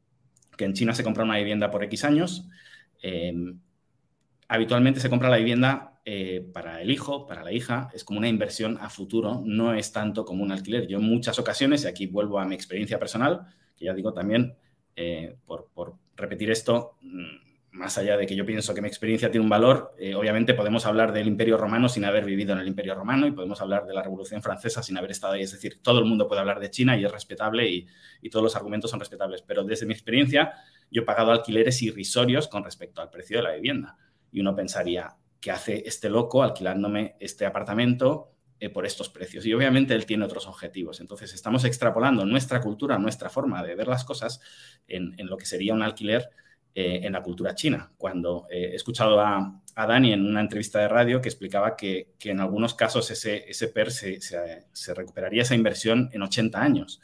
que 0.57 0.65
en 0.65 0.75
China 0.75 0.95
se 0.95 1.05
compra 1.05 1.25
una 1.25 1.37
vivienda 1.37 1.71
por 1.71 1.83
X 1.85 2.05
años, 2.05 2.49
Em, 3.07 3.61
habitualmente 4.49 4.99
se 4.99 5.11
compra 5.11 5.29
la 5.29 5.37
vivienda 5.37 6.01
eh, 6.07 6.49
para 6.55 6.81
el 6.81 6.91
hijo, 6.91 7.27
para 7.27 7.45
la 7.45 7.53
hija, 7.53 7.91
es 7.93 8.03
como 8.03 8.19
una 8.19 8.29
inversión 8.29 8.79
a 8.81 8.89
futuro, 8.89 9.43
no 9.45 9.75
es 9.75 9.93
tanto 9.93 10.25
como 10.25 10.43
un 10.43 10.51
alquiler. 10.53 10.87
Yo 10.87 10.97
en 10.99 11.05
muchas 11.05 11.39
ocasiones, 11.39 11.85
y 11.85 11.87
aquí 11.87 12.07
vuelvo 12.07 12.39
a 12.39 12.47
mi 12.47 12.55
experiencia 12.55 12.99
personal, 12.99 13.47
que 13.77 13.85
ya 13.85 13.93
digo 13.93 14.15
también, 14.15 14.57
eh, 14.97 15.37
por, 15.45 15.69
por, 15.75 15.97
repetir 16.17 16.51
esto, 16.51 16.97
mm, 17.03 17.44
más 17.75 17.99
allá 17.99 18.17
de 18.17 18.25
que 18.25 18.37
yo 18.37 18.47
pienso 18.47 18.73
que 18.73 18.81
mi 18.81 18.87
experiencia 18.87 19.33
tiene 19.33 19.43
un 19.43 19.51
valor, 19.51 19.95
eh, 19.99 20.15
obviamente 20.15 20.55
podemos 20.55 20.87
hablar 20.87 21.13
del 21.13 21.27
Imperio 21.27 21.57
Romano 21.57 21.89
sin 21.89 22.05
haber 22.05 22.25
vivido 22.25 22.53
en 22.53 22.61
el 22.61 22.69
Imperio 22.69 22.95
Romano 22.95 23.27
y 23.27 23.33
podemos 23.33 23.61
hablar 23.61 23.85
de 23.85 23.93
la 23.93 24.01
Revolución 24.01 24.41
Francesa 24.43 24.81
sin 24.81 24.97
haber 24.97 25.11
estado 25.11 25.33
ahí. 25.33 25.43
Es 25.43 25.51
decir, 25.51 25.83
todo 25.83 25.99
el 25.99 26.05
mundo 26.05 26.29
puede 26.29 26.41
hablar 26.41 26.61
de 26.61 26.71
China 26.71 26.97
y 26.97 27.05
es 27.05 27.11
respetable 27.11 27.69
y, 27.69 27.87
todos 28.31 28.45
los 28.45 28.57
argumentos 28.57 28.91
son 28.91 29.01
respetables. 29.01 29.43
Pero 29.43 29.65
desde 29.65 29.87
mi 29.87 29.93
experiencia, 29.93 30.53
yo 30.91 31.03
he 31.03 31.05
pagado 31.05 31.33
alquileres 31.33 31.83
irrisorios 31.83 32.47
con 32.49 32.63
respecto 32.63 33.03
al 33.03 33.11
precio 33.11 33.39
de 33.39 33.43
la 33.43 33.53
vivienda. 33.53 33.99
Y 34.31 34.41
uno 34.41 34.55
pensaría, 34.55 35.17
¿qué 35.41 35.51
hace 35.51 35.83
este 35.85 36.09
loco 36.09 36.43
alquilándome 36.43 37.17
este 37.19 37.45
apartamento 37.45 38.31
eh, 38.61 38.71
por 38.71 38.87
estos 38.87 39.09
precios? 39.09 39.45
Y 39.47 39.53
obviamente 39.53 39.95
él 39.95 40.07
tiene 40.07 40.25
otros 40.25 40.47
objetivos. 40.47 41.01
Entonces, 41.01 41.35
estamos 41.35 41.65
extrapolando 41.65 42.25
nuestra 42.25 42.61
cultura, 42.61 42.99
nuestra 42.99 43.31
forma 43.31 43.63
de 43.65 43.75
ver 43.75 43.89
las 43.89 44.05
cosas 44.05 44.41
en, 44.87 45.15
en 45.19 45.27
lo 45.27 45.37
que 45.37 45.45
sería 45.45 45.75
un 45.75 45.83
alquiler 45.83 46.31
eh, 46.77 47.01
en 47.05 47.13
la 47.13 47.23
cultura 47.23 47.55
china. 47.55 47.93
Cuando 47.97 48.49
eh, 48.51 48.71
he 48.73 48.75
escuchado 48.75 49.21
a, 49.21 49.61
Dani 49.77 50.13
en 50.13 50.27
una 50.27 50.41
entrevista 50.41 50.81
de 50.81 50.89
radio 50.89 51.21
que 51.21 51.29
explicaba 51.29 51.77
que, 51.77 52.15
en 52.21 52.41
algunos 52.41 52.75
casos 52.75 53.09
ese, 53.13 53.49
ese 53.49 53.69
PER 53.69 53.93
se, 53.93 54.95
recuperaría 54.95 55.43
esa 55.43 55.55
inversión 55.55 56.11
en 56.13 56.23
80 56.23 56.61
años. 56.61 57.01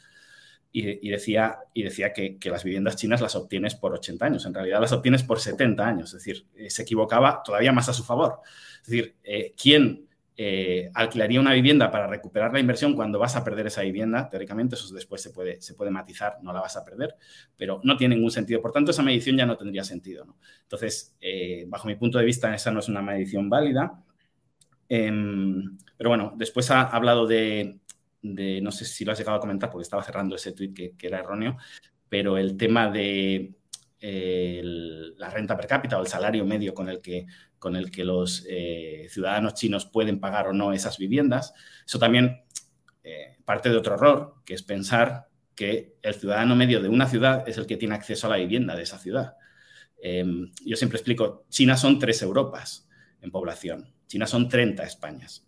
Y, 0.73 1.09
decía, 1.09 1.59
y 1.73 1.83
decía 1.83 2.11
que, 2.11 2.37
las 2.45 2.65
viviendas 2.65 2.97
chinas 2.97 3.21
las 3.21 3.35
obtienes 3.35 3.75
por 3.75 3.93
80 3.93 4.25
años. 4.25 4.45
En 4.45 4.53
realidad 4.53 4.81
las 4.81 4.91
obtienes 4.91 5.23
por 5.23 5.39
70 5.39 5.87
años. 5.87 6.13
Es 6.13 6.23
decir, 6.23 6.45
eh, 6.55 6.69
se 6.69 6.81
equivocaba 6.81 7.41
todavía 7.43 7.71
más 7.71 7.87
a 7.87 7.93
su 7.93 8.03
favor. 8.03 8.39
Es 8.81 8.89
decir, 8.89 9.15
¿quién 9.61 10.09
eh, 10.43 10.89
alquilaría 10.95 11.39
una 11.39 11.53
vivienda 11.53 11.91
para 11.91 12.07
recuperar 12.07 12.51
la 12.51 12.59
inversión 12.59 12.95
cuando 12.95 13.19
vas 13.19 13.35
a 13.35 13.43
perder 13.43 13.67
esa 13.67 13.83
vivienda, 13.83 14.27
teóricamente 14.27 14.73
eso 14.73 14.91
después 14.91 15.21
se 15.21 15.29
puede, 15.29 15.61
se 15.61 15.75
puede 15.75 15.91
matizar, 15.91 16.39
no 16.41 16.51
la 16.51 16.61
vas 16.61 16.75
a 16.77 16.83
perder, 16.83 17.15
pero 17.55 17.79
no 17.83 17.95
tiene 17.95 18.15
ningún 18.15 18.31
sentido. 18.31 18.59
Por 18.59 18.71
tanto, 18.71 18.89
esa 18.89 19.03
medición 19.03 19.37
ya 19.37 19.45
no 19.45 19.55
tendría 19.55 19.83
sentido. 19.83 20.35
Entonces, 20.63 21.15
eh, 21.21 21.65
bajo 21.67 21.87
mi 21.87 21.93
punto 21.93 22.17
de 22.17 22.25
vista, 22.25 22.55
esa 22.55 22.71
no 22.71 22.79
es 22.79 22.89
una 22.89 23.03
medición 23.03 23.51
válida. 23.51 24.03
Em, 24.89 25.77
pero 25.95 26.09
bueno, 26.09 26.33
después 26.35 26.71
ha 26.71 26.87
hablado 26.87 27.27
de, 27.27 27.79
no 28.23 28.71
sé 28.71 28.85
si 28.85 29.05
lo 29.05 29.11
has 29.11 29.19
llegado 29.19 29.37
a 29.37 29.41
comentar 29.41 29.69
porque 29.69 29.83
estaba 29.83 30.01
cerrando 30.01 30.35
ese 30.35 30.53
tweet 30.53 30.73
que, 30.73 31.07
era 31.07 31.19
erróneo, 31.19 31.57
pero 32.09 32.35
el 32.35 32.57
tema 32.57 32.89
de 32.89 33.53
la 34.01 35.29
renta 35.29 35.55
per 35.55 35.67
cápita 35.67 35.99
o 35.99 36.01
el 36.01 36.07
salario 36.07 36.43
medio 36.47 36.73
con 36.73 36.89
el 36.89 36.99
que 36.99 37.27
con 37.61 37.75
el 37.75 37.91
que 37.91 38.03
los 38.03 38.43
eh, 38.49 39.05
ciudadanos 39.11 39.53
chinos 39.53 39.85
pueden 39.85 40.19
pagar 40.19 40.47
o 40.47 40.51
no 40.51 40.73
esas 40.73 40.97
viviendas. 40.97 41.53
Eso 41.85 41.99
también 41.99 42.41
eh, 43.03 43.37
parte 43.45 43.69
de 43.69 43.77
otro 43.77 43.93
error, 43.93 44.37
que 44.43 44.55
es 44.55 44.63
pensar 44.63 45.27
que 45.53 45.95
el 46.01 46.15
ciudadano 46.15 46.55
medio 46.55 46.81
de 46.81 46.89
una 46.89 47.07
ciudad 47.07 47.47
es 47.47 47.59
el 47.59 47.67
que 47.67 47.77
tiene 47.77 47.93
acceso 47.93 48.25
a 48.25 48.31
la 48.31 48.37
vivienda 48.37 48.75
de 48.75 48.81
esa 48.81 48.97
ciudad. 48.97 49.35
Em, 50.01 50.51
yo 50.65 50.75
siempre 50.75 50.97
explico, 50.97 51.45
China 51.49 51.77
son 51.77 51.99
tres 51.99 52.23
Europas 52.23 52.89
en 53.21 53.29
población, 53.29 53.93
China 54.07 54.25
son 54.25 54.49
30 54.49 54.83
Españas, 54.83 55.47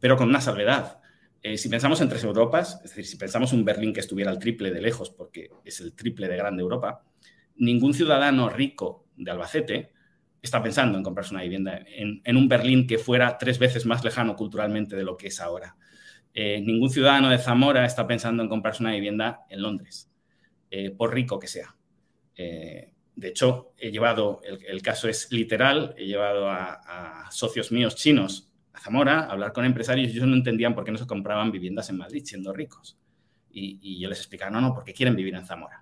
pero 0.00 0.18
con 0.18 0.28
una 0.28 0.42
salvedad. 0.42 1.00
Eh, 1.42 1.56
si 1.56 1.70
pensamos 1.70 2.02
en 2.02 2.10
tres 2.10 2.24
Europas, 2.24 2.74
es 2.84 2.90
decir, 2.90 3.06
si 3.06 3.16
pensamos 3.16 3.54
un 3.54 3.64
Berlín 3.64 3.94
que 3.94 4.00
estuviera 4.00 4.30
al 4.30 4.38
triple 4.38 4.70
de 4.70 4.82
lejos, 4.82 5.08
porque 5.08 5.48
es 5.64 5.80
el 5.80 5.94
triple 5.94 6.28
de 6.28 6.36
grande 6.36 6.60
Europa, 6.60 7.02
ningún 7.56 7.94
ciudadano 7.94 8.50
rico 8.50 9.06
de 9.16 9.30
Albacete 9.30 9.92
está 10.42 10.62
pensando 10.62 10.98
en 10.98 11.04
comprarse 11.04 11.32
una 11.32 11.44
vivienda 11.44 11.84
en, 11.86 12.36
un 12.36 12.48
Berlín 12.48 12.86
que 12.86 12.98
fuera 12.98 13.38
tres 13.38 13.58
veces 13.58 13.86
más 13.86 14.04
lejano 14.04 14.34
culturalmente 14.34 14.96
de 14.96 15.04
lo 15.04 15.16
que 15.16 15.28
es 15.28 15.40
ahora. 15.40 15.76
Eh, 16.34 16.60
ningún 16.60 16.90
ciudadano 16.90 17.30
de 17.30 17.38
Zamora 17.38 17.86
está 17.86 18.06
pensando 18.06 18.42
en 18.42 18.48
comprarse 18.48 18.82
una 18.82 18.92
vivienda 18.92 19.42
en 19.48 19.62
Londres, 19.62 20.10
eh, 20.70 20.90
por 20.90 21.14
rico 21.14 21.38
que 21.38 21.46
sea. 21.46 21.76
Eh, 22.34 22.92
de 23.14 23.28
hecho, 23.28 23.72
he 23.78 23.92
llevado, 23.92 24.40
el, 24.42 24.82
caso 24.82 25.08
es 25.08 25.30
literal, 25.30 25.94
he 25.96 26.06
llevado 26.06 26.50
a, 26.50 27.28
socios 27.30 27.70
míos 27.70 27.94
chinos 27.94 28.50
a 28.72 28.80
Zamora 28.80 29.20
a 29.20 29.32
hablar 29.32 29.52
con 29.52 29.64
empresarios 29.64 30.08
y 30.08 30.16
ellos 30.16 30.26
no 30.26 30.34
entendían 30.34 30.74
por 30.74 30.84
qué 30.84 30.90
no 30.90 30.98
se 30.98 31.06
compraban 31.06 31.52
viviendas 31.52 31.88
en 31.90 31.98
Madrid 31.98 32.22
siendo 32.24 32.52
ricos. 32.52 32.98
Y, 33.50 33.78
y 33.82 34.00
yo 34.00 34.08
les 34.08 34.18
explicaba, 34.18 34.50
no, 34.50 34.60
no, 34.60 34.74
porque 34.74 34.94
quieren 34.94 35.14
vivir 35.14 35.34
en 35.34 35.44
Zamora. 35.44 35.81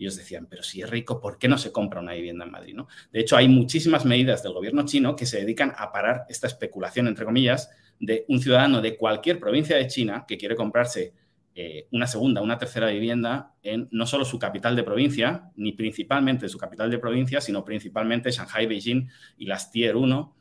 Y 0.00 0.04
ellos 0.04 0.16
decían, 0.16 0.46
pero 0.48 0.62
si 0.62 0.80
es 0.80 0.88
rico, 0.88 1.20
¿por 1.20 1.36
qué 1.36 1.46
no 1.46 1.58
se 1.58 1.72
compra 1.72 2.00
una 2.00 2.14
vivienda 2.14 2.46
en 2.46 2.50
Madrid? 2.50 2.74
¿no? 2.74 2.88
De 3.12 3.20
hecho, 3.20 3.36
hay 3.36 3.48
muchísimas 3.48 4.06
medidas 4.06 4.42
del 4.42 4.54
gobierno 4.54 4.86
chino 4.86 5.14
que 5.14 5.26
se 5.26 5.40
dedican 5.40 5.74
a 5.76 5.92
parar 5.92 6.24
esta 6.30 6.46
especulación, 6.46 7.06
entre 7.06 7.26
comillas, 7.26 7.68
de 7.98 8.24
un 8.28 8.40
ciudadano 8.40 8.80
de 8.80 8.96
cualquier 8.96 9.38
provincia 9.38 9.76
de 9.76 9.86
China 9.88 10.24
que 10.26 10.38
quiere 10.38 10.56
comprarse 10.56 11.12
eh, 11.54 11.86
una 11.90 12.06
segunda, 12.06 12.40
una 12.40 12.56
tercera 12.56 12.86
vivienda 12.86 13.52
en 13.62 13.88
no 13.90 14.06
solo 14.06 14.24
su 14.24 14.38
capital 14.38 14.74
de 14.74 14.84
provincia, 14.84 15.50
ni 15.56 15.72
principalmente 15.72 16.48
su 16.48 16.56
capital 16.56 16.90
de 16.90 16.98
provincia, 16.98 17.42
sino 17.42 17.62
principalmente 17.62 18.30
Shanghai, 18.30 18.64
Beijing 18.64 19.06
y 19.36 19.44
las 19.44 19.70
Tier 19.70 19.96
1, 19.96 20.34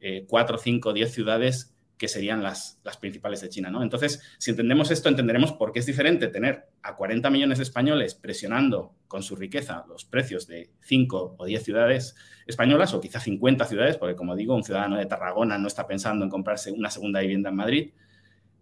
eh, 0.00 0.26
4, 0.28 0.58
5, 0.58 0.92
10 0.92 1.10
ciudades 1.10 1.74
que 1.98 2.08
serían 2.08 2.42
las, 2.42 2.80
las 2.84 2.96
principales 2.98 3.40
de 3.40 3.48
China. 3.48 3.70
¿no? 3.70 3.82
Entonces, 3.82 4.22
si 4.38 4.50
entendemos 4.50 4.90
esto, 4.90 5.08
entenderemos 5.08 5.52
por 5.52 5.72
qué 5.72 5.78
es 5.78 5.86
diferente 5.86 6.28
tener 6.28 6.68
a 6.82 6.96
40 6.96 7.30
millones 7.30 7.58
de 7.58 7.64
españoles 7.64 8.14
presionando 8.14 8.94
con 9.08 9.22
su 9.22 9.36
riqueza 9.36 9.84
los 9.88 10.04
precios 10.04 10.46
de 10.46 10.70
5 10.82 11.36
o 11.38 11.44
10 11.46 11.62
ciudades 11.62 12.14
españolas, 12.46 12.94
o 12.94 13.00
quizá 13.00 13.18
50 13.18 13.64
ciudades, 13.64 13.96
porque 13.96 14.14
como 14.14 14.36
digo, 14.36 14.54
un 14.54 14.62
ciudadano 14.62 14.96
de 14.96 15.06
Tarragona 15.06 15.58
no 15.58 15.66
está 15.66 15.86
pensando 15.86 16.24
en 16.24 16.30
comprarse 16.30 16.70
una 16.70 16.90
segunda 16.90 17.20
vivienda 17.20 17.50
en 17.50 17.56
Madrid, 17.56 17.90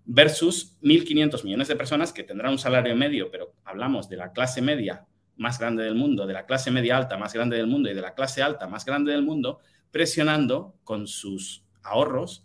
versus 0.06 0.78
1.500 0.82 1.44
millones 1.44 1.68
de 1.68 1.76
personas 1.76 2.12
que 2.12 2.22
tendrán 2.22 2.52
un 2.52 2.58
salario 2.58 2.94
medio, 2.94 3.30
pero 3.30 3.54
hablamos 3.64 4.08
de 4.08 4.16
la 4.16 4.32
clase 4.32 4.62
media 4.62 5.06
más 5.36 5.58
grande 5.58 5.82
del 5.82 5.94
mundo, 5.94 6.26
de 6.26 6.34
la 6.34 6.46
clase 6.46 6.70
media 6.70 6.96
alta 6.96 7.16
más 7.16 7.32
grande 7.32 7.56
del 7.56 7.66
mundo 7.66 7.90
y 7.90 7.94
de 7.94 8.00
la 8.00 8.14
clase 8.14 8.42
alta 8.42 8.68
más 8.68 8.84
grande 8.84 9.12
del 9.12 9.22
mundo, 9.22 9.60
presionando 9.90 10.76
con 10.84 11.06
sus 11.06 11.64
ahorros 11.82 12.44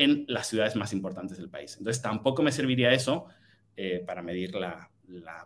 en 0.00 0.24
las 0.28 0.46
ciudades 0.46 0.76
más 0.76 0.94
importantes 0.94 1.36
del 1.36 1.50
país. 1.50 1.76
Entonces, 1.76 2.00
tampoco 2.00 2.42
me 2.42 2.52
serviría 2.52 2.90
eso 2.90 3.26
eh, 3.76 4.02
para 4.06 4.22
medir 4.22 4.54
la, 4.54 4.88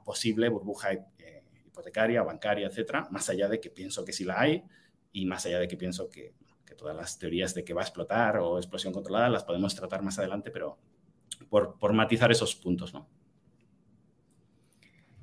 posible 0.04 0.48
burbuja 0.48 0.92
eh, 0.92 1.42
hipotecaria, 1.66 2.22
bancaria, 2.22 2.68
etcétera, 2.68 3.08
más 3.10 3.28
allá 3.28 3.48
de 3.48 3.58
que 3.58 3.70
pienso 3.70 4.04
que 4.04 4.12
sí 4.12 4.22
la 4.22 4.40
hay 4.40 4.62
y 5.10 5.26
más 5.26 5.44
allá 5.46 5.58
de 5.58 5.66
que 5.66 5.76
pienso 5.76 6.08
que, 6.08 6.34
todas 6.76 6.96
las 6.96 7.20
teorías 7.20 7.54
de 7.54 7.62
que 7.62 7.72
va 7.72 7.82
a 7.82 7.84
explotar 7.84 8.36
o 8.38 8.58
explosión 8.58 8.92
controlada 8.92 9.28
las 9.28 9.44
podemos 9.44 9.76
tratar 9.76 10.02
más 10.02 10.18
adelante, 10.18 10.50
pero 10.50 10.76
por, 11.48 11.92
matizar 11.92 12.32
esos 12.32 12.56
puntos, 12.56 12.92
¿no? 12.92 13.08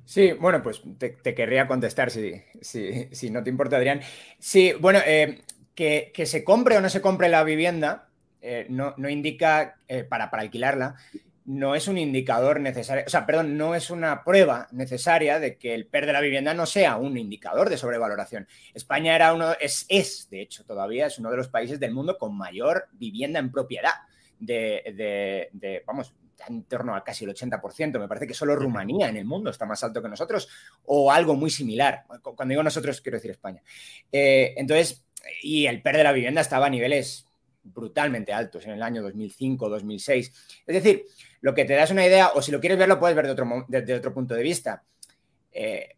Sí, 0.06 0.32
bueno, 0.32 0.62
pues 0.62 0.82
te, 0.98 1.34
querría 1.34 1.66
contestar 1.66 2.10
si, 2.10 2.42
si, 2.62 3.30
no 3.30 3.42
te 3.42 3.50
importa, 3.50 3.76
Adrián. 3.76 4.00
Sí, 4.38 4.72
bueno, 4.80 5.00
eh, 5.04 5.42
que, 5.74 6.10
que, 6.14 6.24
se 6.24 6.42
compre 6.42 6.78
o 6.78 6.80
no 6.80 6.88
se 6.88 7.02
compre 7.02 7.28
la 7.28 7.44
vivienda, 7.44 8.11
eh, 8.42 8.66
no, 8.68 8.94
indica, 9.08 9.76
eh, 9.86 10.04
para, 10.04 10.30
para 10.30 10.42
alquilarla, 10.42 10.96
no 11.44 11.74
es 11.74 11.88
un 11.88 11.98
indicador 11.98 12.60
necesario, 12.60 13.04
o 13.06 13.10
sea, 13.10 13.26
perdón, 13.26 13.56
no 13.56 13.74
es 13.74 13.90
una 13.90 14.24
prueba 14.24 14.68
necesaria 14.72 15.38
de 15.38 15.56
que 15.56 15.74
el 15.74 15.86
PER 15.86 16.06
de 16.06 16.12
la 16.12 16.20
vivienda 16.20 16.54
no 16.54 16.66
sea 16.66 16.96
un 16.96 17.16
indicador 17.16 17.70
de 17.70 17.76
sobrevaloración. 17.76 18.46
España 18.74 19.14
era 19.14 19.32
uno, 19.32 19.52
es, 19.60 19.86
es 19.88 20.28
de 20.30 20.40
hecho 20.40 20.64
todavía, 20.64 21.06
es 21.06 21.18
uno 21.18 21.30
de 21.30 21.36
los 21.36 21.48
países 21.48 21.80
del 21.80 21.92
mundo 21.92 22.18
con 22.18 22.36
mayor 22.36 22.88
vivienda 22.92 23.38
en 23.38 23.50
propiedad, 23.50 23.92
de, 24.38 25.50
de, 25.52 25.82
vamos, 25.86 26.14
en 26.48 26.64
torno 26.64 26.96
a 26.96 27.04
casi 27.04 27.24
el 27.24 27.32
80%. 27.32 27.98
Me 27.98 28.08
parece 28.08 28.26
que 28.26 28.34
solo 28.34 28.56
Rumanía 28.56 29.08
en 29.08 29.16
el 29.16 29.24
mundo 29.24 29.50
está 29.50 29.66
más 29.66 29.82
alto 29.84 30.02
que 30.02 30.08
nosotros 30.08 30.48
o 30.86 31.12
algo 31.12 31.34
muy 31.34 31.50
similar. 31.50 32.04
Cuando 32.22 32.52
digo 32.52 32.62
nosotros, 32.62 33.00
quiero 33.00 33.18
decir 33.18 33.30
España. 33.30 33.62
Eh, 34.10 34.54
entonces, 34.56 35.04
y 35.42 35.66
el 35.66 35.80
PER 35.80 35.98
de 35.98 36.04
la 36.04 36.12
vivienda 36.12 36.40
estaba 36.40 36.66
a 36.66 36.70
niveles 36.70 37.28
brutalmente 37.62 38.32
altos 38.32 38.64
en 38.66 38.72
el 38.72 38.82
año 38.82 39.02
2005, 39.02 39.68
2006. 39.68 40.32
Es 40.66 40.74
decir, 40.74 41.04
lo 41.40 41.54
que 41.54 41.64
te 41.64 41.74
das 41.74 41.90
una 41.90 42.06
idea, 42.06 42.30
o 42.34 42.42
si 42.42 42.52
lo 42.52 42.60
quieres 42.60 42.78
ver, 42.78 42.88
lo 42.88 42.98
puedes 42.98 43.16
ver 43.16 43.26
de 43.26 43.32
otro, 43.32 43.66
desde 43.68 43.94
otro 43.94 44.12
punto 44.14 44.34
de 44.34 44.42
vista. 44.42 44.82
Eh, 45.52 45.90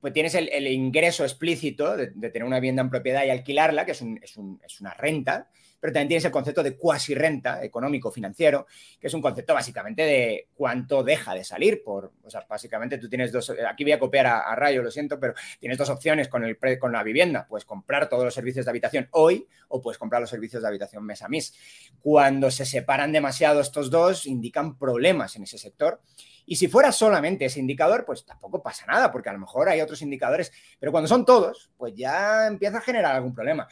pues 0.00 0.12
tienes 0.12 0.34
el, 0.34 0.66
ingreso 0.66 1.22
explícito 1.22 1.96
de, 1.96 2.08
tener 2.08 2.44
una 2.44 2.58
vivienda 2.58 2.82
en 2.82 2.90
propiedad 2.90 3.24
y 3.24 3.30
alquilarla, 3.30 3.84
que 3.86 3.92
es, 3.92 4.02
es 4.02 4.80
una 4.80 4.94
renta, 4.94 5.48
pero 5.82 5.92
también 5.92 6.06
tienes 6.06 6.24
el 6.24 6.30
concepto 6.30 6.62
de 6.62 6.76
cuasi 6.76 7.12
renta 7.12 7.60
económico-financiero, 7.64 8.68
que 9.00 9.08
es 9.08 9.14
un 9.14 9.20
concepto 9.20 9.52
básicamente 9.52 10.02
de 10.02 10.46
cuánto 10.54 11.02
deja 11.02 11.34
de 11.34 11.42
salir. 11.42 11.82
Por, 11.82 12.12
o 12.22 12.30
sea, 12.30 12.46
básicamente 12.48 12.98
tú 12.98 13.08
tienes 13.08 13.32
dos, 13.32 13.52
aquí 13.68 13.82
voy 13.82 13.90
a 13.90 13.98
copiar 13.98 14.26
a, 14.26 14.54
Rayo, 14.54 14.80
lo 14.80 14.92
siento, 14.92 15.18
pero 15.18 15.34
tienes 15.58 15.76
dos 15.76 15.90
opciones 15.90 16.28
con, 16.28 16.44
el, 16.44 16.56
con 16.78 16.92
la 16.92 17.02
vivienda. 17.02 17.48
Puedes 17.48 17.64
comprar 17.64 18.08
todos 18.08 18.22
los 18.22 18.32
servicios 18.32 18.64
de 18.64 18.70
habitación 18.70 19.08
hoy 19.10 19.48
o 19.66 19.82
puedes 19.82 19.98
comprar 19.98 20.20
los 20.20 20.30
servicios 20.30 20.62
de 20.62 20.68
habitación 20.68 21.04
mes 21.04 21.20
a 21.20 21.28
mes. 21.28 21.52
Cuando 22.00 22.52
se 22.52 22.64
separan 22.64 23.10
demasiado 23.10 23.60
estos 23.60 23.90
dos, 23.90 24.26
indican 24.26 24.78
problemas 24.78 25.34
en 25.34 25.42
ese 25.42 25.58
sector. 25.58 26.00
Y 26.46 26.54
si 26.54 26.68
fuera 26.68 26.92
solamente 26.92 27.46
ese 27.46 27.58
indicador, 27.58 28.04
pues 28.04 28.24
tampoco 28.24 28.62
pasa 28.62 28.86
nada, 28.86 29.10
porque 29.10 29.30
a 29.30 29.32
lo 29.32 29.40
mejor 29.40 29.68
hay 29.68 29.80
otros 29.80 30.00
indicadores, 30.02 30.52
pero 30.78 30.92
cuando 30.92 31.08
son 31.08 31.24
todos, 31.24 31.72
pues 31.76 31.92
ya 31.96 32.46
empieza 32.46 32.78
a 32.78 32.82
generar 32.82 33.16
algún 33.16 33.34
problema. 33.34 33.66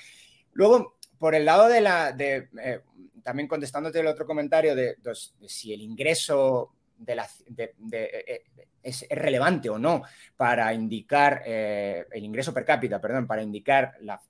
Luego, 0.53 0.97
por 1.21 1.37
el 1.37 1.45
lado 1.45 1.69
de 1.69 1.81
la, 1.81 2.11
de, 2.11 2.49
eh, 2.61 2.81
también 3.23 3.47
contestándote 3.47 4.01
el 4.01 4.09
otro 4.09 4.27
comentario 4.27 4.75
de, 4.75 4.97
si 5.47 5.73
el 5.73 5.83
ingreso 5.83 6.73
de 6.99 7.15
la, 7.15 7.29
de, 7.47 7.75
es, 8.83 9.07
relevante 9.09 9.71
o 9.71 9.79
no 9.79 10.03
para 10.37 10.75
indicar 10.75 11.43
el 11.47 12.25
ingreso 12.25 12.53
per 12.53 12.65
cápita, 12.65 13.01
perdón, 13.01 13.29
para 13.29 13.43
indicar 13.43 13.95
la, 14.01 14.21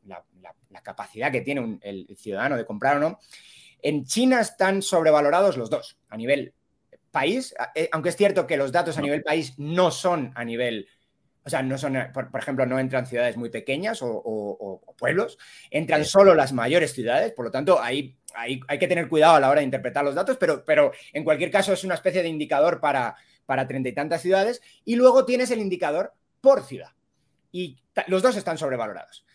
capacidad 0.83 1.33
que 1.33 1.41
tiene 1.41 1.79
el 1.81 2.15
ciudadano 2.19 2.59
de 2.59 2.67
comprar 2.67 2.99
o 2.99 3.01
no. 3.01 3.19
En 3.83 4.05
China 4.05 4.41
están 4.41 4.83
sobrevalorados 4.83 5.57
los 5.57 5.71
dos, 5.71 5.99
a 6.09 6.17
nivel 6.17 6.53
país, 7.11 7.55
eh, 7.75 7.89
aunque 7.93 8.11
es 8.11 8.17
cierto 8.17 8.47
que 8.47 8.57
los 8.57 8.73
datos 8.73 8.97
a 8.99 9.01
nivel 9.01 9.23
país 9.23 9.55
no 9.59 9.91
son 9.91 10.33
a 10.35 10.45
nivel, 10.45 10.87
o 11.45 11.51
sea, 11.51 11.63
no 11.63 11.79
son, 11.79 11.97
por, 12.13 12.29
ejemplo, 12.39 12.67
no 12.67 12.79
entran 12.79 13.07
ciudades 13.07 13.37
muy 13.37 13.51
pequeñas 13.51 14.01
o, 14.03 14.83
pueblos, 14.99 15.39
entran 15.71 16.05
solo 16.05 16.35
las 16.35 16.53
mayores 16.53 16.93
ciudades, 16.93 17.33
por 17.33 17.47
lo 17.47 17.51
tanto, 17.51 17.81
ahí, 17.81 18.17
hay 18.35 18.79
que 18.79 18.89
tener 18.89 19.09
cuidado 19.09 19.37
a 19.37 19.41
la 19.41 19.49
hora 19.49 19.61
de 19.61 19.65
interpretar 19.65 20.05
los 20.05 20.15
datos, 20.15 20.37
pero, 20.39 20.65
pero 20.65 20.93
en 21.13 21.25
cualquier 21.25 21.51
caso 21.51 21.73
es 21.73 21.85
una 21.85 21.95
especie 21.95 22.23
de 22.23 22.29
indicador 22.29 22.81
para 22.81 23.17
para 23.51 23.67
treinta 23.67 23.89
y 23.89 23.93
tantas 23.93 24.23
ciudades, 24.23 24.63
y 24.85 24.95
luego 24.95 25.25
tienes 25.25 25.51
el 25.51 25.59
indicador 25.59 26.15
por 26.41 26.63
ciudad. 26.63 26.93
Y 27.51 27.83
los 28.07 28.23
dos 28.23 28.37
están 28.37 28.59
sobrevalorados. 28.59 29.27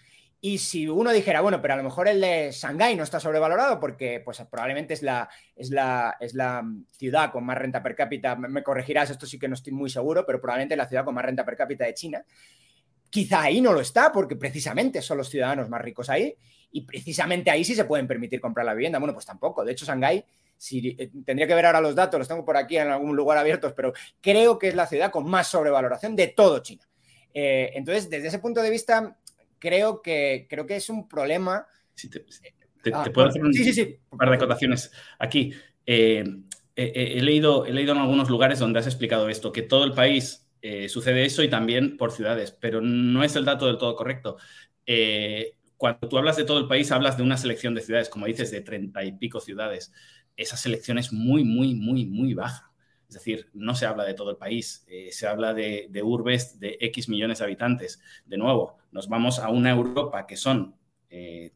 Y 0.46 0.60
si 0.60 0.88
uno 0.88 1.12
dijera, 1.12 1.42
bueno, 1.42 1.60
pero 1.60 1.74
a 1.74 1.78
lo 1.78 1.82
mejor 1.82 2.08
el 2.08 2.22
de 2.22 2.52
Shanghái 2.52 2.96
no 2.96 3.02
está 3.02 3.20
sobrevalorado 3.20 3.80
porque 3.80 4.22
pues, 4.24 4.44
probablemente 4.48 4.94
es 4.94 5.02
la, 5.02 5.28
es, 5.56 5.72
la, 5.72 6.18
es 6.20 6.36
la 6.36 6.64
ciudad 6.92 7.32
con 7.32 7.44
más 7.44 7.58
renta 7.58 7.82
per 7.82 7.96
cápita, 7.96 8.36
me, 8.36 8.62
corregirás, 8.62 9.10
esto 9.10 9.26
sí 9.26 9.40
que 9.40 9.48
no 9.48 9.56
estoy 9.56 9.74
muy 9.74 9.90
seguro, 9.90 10.24
pero 10.24 10.40
probablemente 10.40 10.76
la 10.76 10.88
ciudad 10.88 11.04
con 11.04 11.16
más 11.16 11.26
renta 11.26 11.44
per 11.44 11.58
cápita 11.58 11.86
de 11.86 11.96
China. 11.96 12.24
Quizá 13.10 13.42
ahí 13.42 13.60
no 13.60 13.74
lo 13.74 13.82
está 13.82 14.12
porque 14.12 14.36
precisamente 14.36 15.02
son 15.02 15.18
los 15.18 15.30
ciudadanos 15.30 15.68
más 15.68 15.82
ricos 15.82 16.12
ahí 16.12 16.38
y 16.72 16.82
precisamente 16.82 17.50
ahí 17.50 17.66
sí 17.66 17.74
se 17.74 17.86
pueden 17.86 18.06
permitir 18.06 18.40
comprar 18.40 18.68
la 18.68 18.76
vivienda. 18.76 19.00
Bueno, 19.00 19.16
pues 19.16 19.26
tampoco. 19.26 19.66
De 19.66 19.72
hecho, 19.72 19.88
Shanghái, 19.88 20.24
si, 20.56 20.96
eh, 21.00 21.10
tendría 21.26 21.48
que 21.48 21.56
ver 21.56 21.66
ahora 21.66 21.82
los 21.82 21.96
datos, 21.96 22.20
los 22.20 22.28
tengo 22.28 22.46
por 22.46 22.56
aquí 22.56 22.78
en 22.78 22.90
algún 22.90 23.16
lugar 23.16 23.40
abiertos, 23.40 23.74
pero 23.74 23.94
creo 24.22 24.60
que 24.60 24.68
es 24.68 24.76
la 24.76 24.86
ciudad 24.86 25.10
con 25.10 25.28
más 25.28 25.48
sobrevaloración 25.48 26.16
de 26.16 26.28
todo 26.28 26.60
China. 26.60 26.88
Eh, 27.34 27.72
entonces, 27.74 28.12
desde 28.12 28.28
ese 28.28 28.38
punto 28.38 28.62
de 28.62 28.70
vista, 28.70 29.18
creo 29.66 30.02
que, 30.04 30.46
creo 30.48 30.68
que 30.68 30.76
es 30.76 30.90
un 30.92 31.08
problema. 31.08 31.66
te, 32.84 32.92
ah, 32.94 33.04
puedo 33.12 33.30
hacer 33.30 33.42
un, 33.42 34.18
par 34.18 34.30
de 34.30 34.36
acotaciones 34.36 34.92
aquí. 35.18 35.54
Eh, 35.88 36.24
he, 36.76 37.22
leído, 37.22 37.66
he 37.66 37.74
leído 37.74 37.94
en 37.94 38.00
algunos 38.00 38.30
lugares 38.30 38.60
donde 38.60 38.78
has 38.78 38.86
explicado 38.86 39.28
esto, 39.28 39.52
que 39.52 39.64
todo 39.64 39.84
el 39.86 39.94
país 39.94 40.48
eh, 40.62 40.88
sucede 40.88 41.26
eso 41.26 41.42
y 41.42 41.50
también 41.50 41.98
por 41.98 42.12
ciudades, 42.12 42.52
pero 42.52 42.80
no 42.80 43.24
es 43.24 43.36
el 43.36 43.46
dato 43.46 43.66
del 43.66 43.80
todo 43.80 43.96
correcto. 43.96 44.38
Eh, 44.86 45.54
cuando 45.78 46.08
tú 46.08 46.18
hablas 46.20 46.38
de 46.38 46.44
todo 46.44 46.60
el 46.60 46.68
país, 46.68 46.92
hablas 46.92 47.18
de 47.18 47.24
una 47.24 47.38
selección 47.38 47.74
de 47.74 47.82
ciudades, 47.82 48.10
como 48.10 48.28
dices, 48.28 48.52
de 48.52 48.62
treinta 48.62 49.04
y 49.04 49.14
pico 49.14 49.40
ciudades. 49.40 49.92
Esa 50.38 50.58
selección 50.58 51.00
es 51.00 51.12
muy, 51.12 51.44
muy, 51.44 51.74
muy, 51.74 52.06
muy 52.06 52.36
baja. 52.36 52.72
Es 53.08 53.16
decir, 53.16 53.50
no 53.54 53.74
se 53.74 53.88
habla 53.88 54.04
de 54.04 54.14
todo 54.14 54.32
el 54.32 54.38
país, 54.38 54.86
se 55.12 55.28
habla 55.28 55.54
de, 55.54 55.88
de, 55.90 56.04
urbes 56.04 56.60
de 56.60 56.78
X 56.82 57.08
millones 57.08 57.40
de 57.40 57.46
habitantes. 57.46 58.02
De 58.26 58.38
nuevo, 58.38 58.78
nos 58.96 59.10
vamos 59.10 59.40
a 59.40 59.50
una 59.50 59.72
Europa 59.72 60.26
que 60.26 60.38
son, 60.38 60.78
eh, 61.10 61.52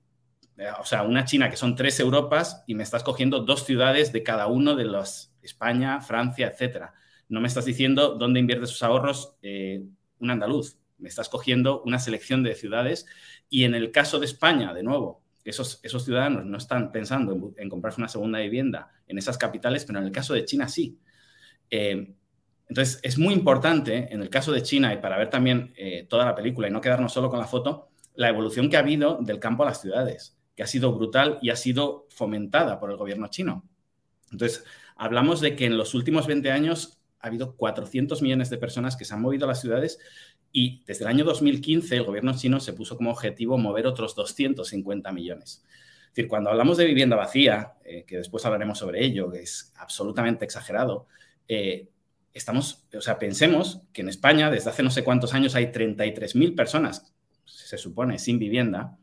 o 0.78 0.84
sea, 0.84 1.04
una 1.04 1.23
China 1.23 1.49
que 1.49 1.56
son 1.56 1.73
tres 1.73 1.97
Europas 2.02 2.65
y 2.67 2.75
me 2.75 2.84
estás 2.84 3.02
cogiendo 3.02 3.39
dos 3.39 3.63
ciudades 3.63 4.12
de 4.12 4.23
cada 4.23 4.47
uno 4.47 4.75
de 4.75 4.84
los 4.84 5.32
España, 5.41 6.02
Francia, 6.02 6.47
etcétera. 6.47 6.93
No 7.30 7.39
me 7.39 7.47
estás 7.47 7.63
diciendo 7.63 8.15
dónde 8.15 8.41
invierte 8.41 8.67
sus 8.67 8.84
ahorros 8.84 9.38
eh, 9.41 9.86
un 10.19 10.32
andaluz. 10.32 10.80
Me 10.97 11.08
estás 11.08 11.30
cogiendo 11.30 11.82
una 11.84 11.97
selección 11.97 12.43
de 12.43 12.56
ciudades 12.56 13.06
y 13.47 13.63
en 13.63 13.73
el 13.73 13.91
caso 13.91 14.19
de 14.19 14.25
España, 14.25 14.73
de 14.73 14.84
nuevo, 14.84 15.23
esos, 15.45 15.80
esos 15.82 16.04
ciudadanos 16.04 16.45
no 16.45 16.58
están 16.58 16.91
pensando 16.91 17.54
en, 17.56 17.69
comprarse 17.69 18.02
una 18.02 18.10
segunda 18.10 18.39
vivienda 18.39 18.91
en 19.08 19.17
esas 19.17 19.38
capitales, 19.38 19.86
pero 19.86 19.99
en 19.99 20.06
el 20.06 20.12
caso 20.12 20.34
de 20.34 20.43
China 20.43 20.67
sí. 20.67 20.99
Eh, 21.69 22.15
entonces, 22.69 22.99
es 23.01 23.17
muy 23.17 23.34
importante, 23.34 24.13
en 24.13 24.21
el 24.21 24.29
caso 24.29 24.51
de 24.51 24.62
China, 24.62 24.93
y 24.93 24.97
para 24.97 25.17
ver 25.17 25.32
también 25.32 25.73
eh, 25.75 26.05
toda 26.08 26.23
la 26.23 26.36
película 26.36 26.67
y 26.67 26.71
no 26.71 26.82
quedarnos 26.82 27.12
solo 27.12 27.29
con 27.32 27.39
la 27.39 27.47
foto, 27.47 27.89
la 28.13 28.29
evolución 28.29 28.69
que 28.69 28.77
ha 28.77 28.82
habido 28.82 29.17
del 29.21 29.39
campo 29.39 29.63
a 29.63 29.65
las 29.65 29.82
ciudades, 29.82 30.38
que 30.55 30.62
ha 30.62 30.67
sido 30.67 30.93
brutal 30.93 31.39
y 31.41 31.49
ha 31.49 31.55
sido 31.55 32.05
fomentada 32.10 32.79
por 32.79 32.91
el 32.91 32.97
gobierno 32.97 33.27
chino. 33.29 33.67
Entonces, 34.32 34.63
hablamos 34.95 35.41
de 35.41 35.55
que 35.55 35.65
en 35.65 35.77
los 35.77 35.95
últimos 35.95 36.27
20 36.27 36.51
años 36.51 37.01
ha 37.19 37.27
habido 37.27 37.55
400 37.55 38.21
millones 38.21 38.51
de 38.51 38.60
personas 38.60 38.95
que 38.95 39.03
se 39.03 39.15
han 39.15 39.21
movido 39.21 39.45
a 39.45 39.47
las 39.47 39.62
ciudades 39.62 39.97
y 40.51 40.84
desde 40.86 41.05
el 41.05 41.10
año 41.10 41.25
2015 41.25 41.97
el 41.97 42.03
gobierno 42.03 42.34
chino 42.38 42.60
se 42.60 42.73
puso 42.73 42.97
como 42.97 43.10
objetivo 43.10 43.58
mover 43.58 43.88
otros 43.88 44.15
250 44.15 45.12
millones. 45.12 45.63
Es 46.03 46.15
decir, 46.15 46.27
cuando 46.27 46.51
hablamos 46.51 46.77
de 46.77 46.86
vivienda 46.86 47.15
vacía, 47.15 47.73
eh, 47.84 48.05
que 48.05 48.17
después 48.17 48.45
hablaremos 48.45 48.77
sobre 48.77 49.03
ello, 49.03 49.32
que 49.32 49.39
es 49.39 49.73
absolutamente 49.77 50.45
exagerado, 50.45 51.08
eh, 51.47 51.89
estamos, 52.34 52.86
o 52.96 53.02
sea, 53.02 53.20
pensemos 53.20 53.82
que 53.94 54.02
en 54.02 54.10
España 54.10 54.50
desde 54.50 54.70
hace 54.70 54.84
no 54.84 54.92
sé 54.92 55.04
cuántos 55.04 55.34
años 55.34 55.56
hay 55.56 55.68
33.000 55.68 56.56
personas, 56.56 57.13
se 57.46 57.78
supone, 57.78 58.20
sin 58.20 58.39
vivienda, 58.39 58.98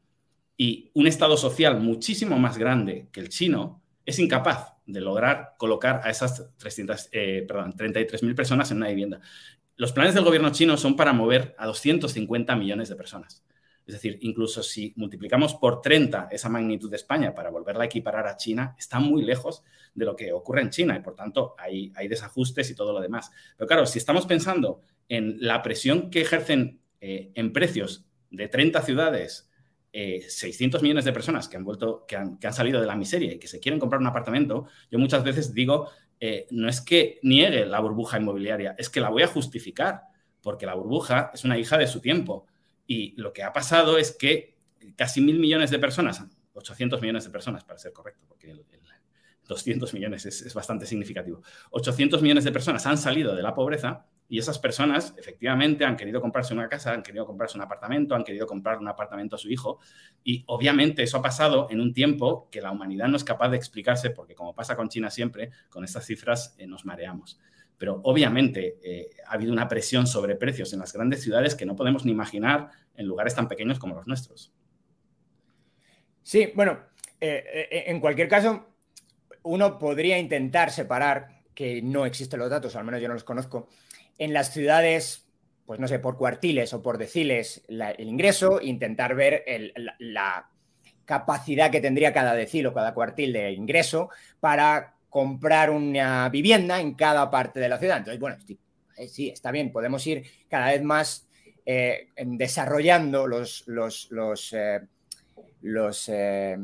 y 0.57 0.91
un 0.95 1.07
Estado 1.07 1.37
social 1.37 1.81
muchísimo 1.81 2.39
más 2.39 2.57
grande 2.57 3.09
que 3.13 3.21
el 3.21 3.29
chino 3.29 3.83
es 4.05 4.19
incapaz 4.19 4.73
de 4.87 5.01
lograr 5.01 5.55
colocar 5.59 6.01
a 6.05 6.11
esas 6.11 6.49
300, 6.57 7.09
eh, 7.13 7.47
33.000 7.47 8.35
personas 8.35 8.71
en 8.71 8.79
una 8.79 8.89
vivienda. 8.89 9.21
Los 9.77 9.93
planes 9.93 10.15
del 10.15 10.25
gobierno 10.25 10.51
chino 10.53 10.77
son 10.77 10.97
para 10.97 11.13
mover 11.13 11.55
a 11.59 11.67
250 11.67 12.57
millones 12.57 12.89
de 12.89 12.97
personas. 12.97 13.43
Es 13.87 13.95
decir, 13.95 14.19
incluso 14.23 14.63
si 14.65 14.93
multiplicamos 14.97 15.55
por 15.55 15.81
30 15.81 16.29
esa 16.33 16.49
magnitud 16.49 16.91
de 16.91 16.97
España 16.97 17.33
para 17.35 17.51
volverla 17.51 17.85
a 17.85 17.87
equiparar 17.87 18.27
a 18.27 18.37
China, 18.37 18.75
está 18.77 18.99
muy 18.99 19.23
lejos 19.23 19.63
de 19.95 20.05
lo 20.05 20.17
que 20.17 20.33
ocurre 20.33 20.63
en 20.63 20.71
China 20.71 20.97
y 20.97 21.03
por 21.03 21.15
tanto 21.15 21.55
hay, 21.57 21.93
desajustes 22.09 22.69
y 22.71 22.75
todo 22.75 22.93
lo 22.93 23.01
demás. 23.01 23.31
Pero 23.57 23.69
claro, 23.69 23.87
si 23.87 23.99
estamos 23.99 24.27
pensando 24.27 24.81
en 25.09 25.37
la 25.41 25.63
presión 25.63 26.11
que 26.11 26.23
ejercen 26.23 26.81
eh, 27.01 27.31
en 27.35 27.53
precios 27.53 28.05
de 28.31 28.49
30 28.49 28.83
ciudades, 28.83 29.51
600 29.93 30.81
eh, 30.81 30.83
millones 30.83 31.05
de 31.05 31.13
personas 31.13 31.49
que 31.49 31.57
han, 31.57 31.65
vuelto, 31.65 32.05
que 32.07 32.17
han, 32.17 32.39
que 32.39 32.49
han, 32.49 32.53
salido 32.53 32.81
de 32.81 32.87
la 32.87 32.97
miseria 32.97 33.33
y 33.33 33.39
que 33.39 33.47
se 33.47 33.61
quieren 33.61 33.79
comprar 33.79 34.01
un 34.01 34.09
apartamento, 34.09 34.67
yo 34.91 34.99
muchas 34.99 35.23
veces 35.23 35.55
digo, 35.55 35.91
eh, 36.19 36.47
no 36.51 36.69
es 36.69 36.81
que 36.81 37.19
niegue 37.23 37.67
la 37.67 37.81
burbuja 37.81 38.19
inmobiliaria, 38.19 38.75
es 38.79 38.91
que 38.91 39.01
la 39.01 39.11
voy 39.11 39.23
a 39.23 39.29
justificar, 39.29 40.03
porque 40.43 40.67
la 40.67 40.75
burbuja 40.75 41.31
es 41.33 41.45
una 41.45 41.57
hija 41.59 41.79
de 41.79 41.87
su 41.87 42.01
tiempo 42.01 42.47
y 42.87 43.15
lo 43.21 43.33
que 43.33 43.43
ha 43.43 43.53
pasado 43.53 43.99
es 43.99 44.13
que 44.13 44.57
casi 44.97 45.21
mil 45.21 45.39
millones 45.39 45.71
de 45.71 45.79
personas, 45.79 46.25
800 46.55 47.01
millones 47.01 47.25
de 47.25 47.31
personas 47.31 47.65
para 47.65 47.79
ser 47.79 47.93
correcto, 47.93 48.25
porque 48.29 48.51
el, 48.51 48.65
200 49.49 49.95
millones 49.95 50.27
es, 50.27 50.55
bastante 50.55 50.87
significativo, 50.87 51.41
800 51.71 52.21
millones 52.21 52.45
de 52.45 52.53
personas 52.53 52.85
han 52.87 52.99
salido 52.99 53.35
de 53.35 53.43
la 53.43 53.55
pobreza 53.55 54.07
y 54.29 54.39
esas 54.39 54.59
personas 54.59 55.15
efectivamente 55.17 55.85
han 55.85 55.97
querido 55.97 56.21
comprarse 56.21 56.53
una 56.53 56.69
casa, 56.69 56.93
han 56.93 57.03
querido 57.03 57.27
comprarse 57.27 57.57
un 57.57 57.63
apartamento, 57.63 58.17
han 58.17 58.25
querido 58.25 58.47
comprar 58.47 58.79
un 58.79 58.89
apartamento 58.89 59.37
a 59.37 59.39
su 59.39 59.49
hijo 59.49 59.79
y 60.25 60.43
obviamente 60.49 61.05
eso 61.05 61.19
ha 61.19 61.23
pasado 61.23 61.69
en 61.71 61.81
un 61.81 61.95
tiempo 61.95 62.49
que 62.51 62.61
la 62.61 62.73
humanidad 62.73 63.07
no 63.07 63.17
es 63.17 63.23
capaz 63.23 63.51
de 63.51 63.57
explicarse 63.57 64.11
porque 64.11 64.35
como 64.35 64.53
pasa 64.53 64.75
con 64.75 64.89
China 64.89 65.11
siempre, 65.11 65.51
con 65.71 65.85
estas 65.85 66.05
cifras 66.05 66.57
eh, 66.59 66.67
nos 66.67 66.85
mareamos. 66.85 67.39
Pero 67.79 68.01
obviamente 68.05 68.79
eh, 68.83 69.11
ha 69.27 69.35
habido 69.35 69.53
una 69.53 69.69
presión 69.69 70.07
sobre 70.07 70.37
precios 70.37 70.73
en 70.73 70.81
las 70.81 70.93
grandes 70.93 71.23
ciudades 71.23 71.55
que 71.55 71.67
no 71.67 71.77
podemos 71.77 72.05
ni 72.05 72.13
imaginar 72.13 72.71
en 72.97 73.07
lugares 73.07 73.35
tan 73.35 73.49
pequeños 73.49 73.79
como 73.79 73.95
los 73.95 74.07
nuestros. 74.07 74.53
Sí, 76.23 76.53
bueno, 76.55 76.81
eh, 77.21 77.69
eh, 77.71 77.85
en 77.87 78.01
cualquier 78.01 78.29
caso, 78.29 78.67
uno 79.43 79.79
podría 79.79 80.19
intentar 80.19 80.71
separar, 80.71 81.43
que 81.55 81.81
no 81.83 82.05
existen 82.05 82.41
los 82.41 82.51
datos, 82.51 82.77
al 82.77 82.85
menos 82.85 83.01
yo 83.01 83.09
no 83.09 83.15
los 83.15 83.25
conozco, 83.25 83.69
en 84.19 84.33
las 84.33 84.53
ciudades, 84.53 85.27
pues 85.65 85.79
no 85.79 85.89
sé, 85.89 85.99
por 85.99 86.17
cuartiles 86.17 86.73
o 86.75 86.83
por 86.83 86.99
deciles 86.99 87.65
el 87.69 88.09
ingreso, 88.09 88.61
intentar 88.61 89.15
ver 89.15 89.45
la, 89.99 90.51
capacidad 91.05 91.71
que 91.71 91.81
tendría 91.81 92.13
cada 92.13 92.35
decil 92.35 92.67
o 92.67 92.75
cada 92.75 92.93
cuartil 92.93 93.33
de 93.33 93.53
ingreso 93.53 94.11
para 94.41 94.96
comprar 95.17 95.71
una 95.71 96.29
vivienda 96.29 96.79
en 96.79 96.93
cada 96.93 97.31
parte 97.31 97.59
de 97.59 97.71
la 97.71 97.79
ciudad. 97.79 97.97
Entonces, 97.97 98.21
bueno, 98.21 98.37
sí, 99.09 99.31
está 99.31 99.51
bien, 99.51 99.73
podemos 99.73 100.07
ir 100.07 100.27
cada 100.47 100.73
vez 100.73 100.83
más 100.83 101.27
eh, 101.65 102.09
desarrollando 102.19 103.27
los, 103.27 103.65
los, 103.67 104.09
los, 104.11 104.53
eh, 104.53 104.79
eh, 106.13 106.59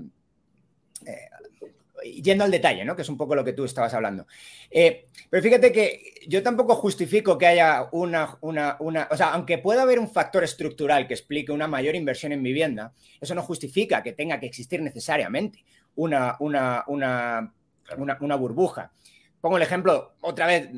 yendo 2.22 2.44
al 2.44 2.50
detalle, 2.50 2.84
¿no? 2.84 2.94
Que 2.94 3.00
es 3.00 3.08
un 3.08 3.16
poco 3.16 3.34
lo 3.34 3.42
que 3.42 3.54
tú 3.54 3.64
estabas 3.64 3.94
hablando. 3.94 4.26
pero 4.70 5.42
fíjate 5.42 5.72
que 5.72 6.12
yo 6.28 6.42
tampoco 6.42 6.74
justifico 6.74 7.38
que 7.38 7.46
haya 7.46 7.88
una, 7.92 8.36
una, 8.42 8.76
una, 8.80 9.08
o 9.10 9.16
sea, 9.16 9.32
aunque 9.32 9.56
pueda 9.56 9.80
haber 9.80 9.98
un 9.98 10.10
factor 10.10 10.44
estructural 10.44 11.08
que 11.08 11.14
explique 11.14 11.52
una 11.52 11.68
mayor 11.68 11.94
inversión 11.94 12.32
en 12.32 12.42
vivienda, 12.42 12.92
eso 13.18 13.34
no 13.34 13.40
justifica 13.40 14.02
que 14.02 14.12
tenga 14.12 14.38
que 14.38 14.44
existir 14.44 14.82
necesariamente 14.82 15.64
una, 15.94 16.36
una, 16.38 16.84
una 16.86 17.54
una, 17.96 18.36
burbuja. 18.36 18.92
pongo 19.40 19.56
el 19.56 19.62
ejemplo, 19.62 20.14
otra 20.20 20.46
vez, 20.46 20.70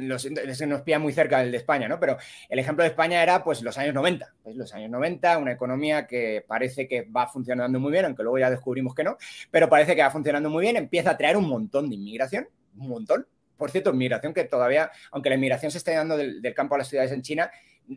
se 0.56 0.66
nos 0.66 0.82
pilla 0.82 0.98
muy 0.98 1.12
cerca 1.12 1.40
del 1.40 1.50
de 1.50 1.58
España, 1.58 1.88
¿no? 1.88 2.00
Pero 2.00 2.16
el 2.48 2.58
ejemplo 2.58 2.82
de 2.82 2.90
España 2.90 3.22
era 3.22 3.42
pues 3.44 3.62
los 3.62 3.76
años 3.78 3.94
90. 3.94 4.34
Los 4.54 4.72
años 4.74 4.90
90, 4.90 5.38
una 5.38 5.52
economía 5.52 6.06
que 6.06 6.44
parece 6.46 6.88
que 6.88 7.02
va 7.02 7.26
funcionando 7.26 7.78
muy 7.78 7.92
bien, 7.92 8.06
aunque 8.06 8.22
luego 8.22 8.38
ya 8.38 8.50
descubrimos 8.50 8.94
que 8.94 9.04
no, 9.04 9.16
pero 9.50 9.68
parece 9.68 9.94
que 9.94 10.02
va 10.02 10.10
funcionando 10.10 10.50
muy 10.50 10.62
bien, 10.62 10.76
empieza 10.76 11.10
a 11.10 11.16
traer 11.16 11.36
un 11.36 11.48
montón 11.48 11.88
de 11.88 11.96
inmigración, 11.96 12.48
un 12.76 12.88
montón. 12.88 13.26
Por 13.56 13.70
cierto, 13.70 13.90
inmigración 13.90 14.34
que 14.34 14.44
todavía, 14.44 14.90
aunque 15.12 15.28
la 15.28 15.36
inmigración 15.36 15.70
se 15.70 15.78
esté 15.78 15.94
dando 15.94 16.16
del, 16.16 16.42
campo 16.54 16.74
a 16.74 16.78
las 16.78 16.88
ciudades 16.88 17.12
en 17.12 17.22
China, 17.22 17.50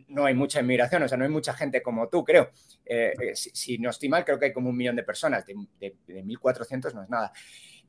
no 0.08 0.26
hay 0.26 0.34
mucha 0.34 0.60
inmigración, 0.60 1.02
o 1.02 1.08
sea, 1.08 1.18
no 1.18 1.24
hay 1.24 1.30
mucha 1.30 1.52
gente 1.54 1.82
como 1.82 2.08
tú, 2.08 2.24
creo. 2.24 2.50
Eh, 2.84 3.14
eh, 3.20 3.34
si, 3.34 3.78
no 3.78 3.90
estoy 3.90 4.08
mal, 4.08 4.24
creo 4.24 4.38
que 4.38 4.46
hay 4.46 4.52
como 4.52 4.70
un 4.70 4.76
millón 4.76 4.96
de 4.96 5.02
personas, 5.02 5.44
de, 5.46 5.54
de 5.80 6.24
1.400 6.24 6.94
no 6.94 7.02
es 7.02 7.10
nada. 7.10 7.32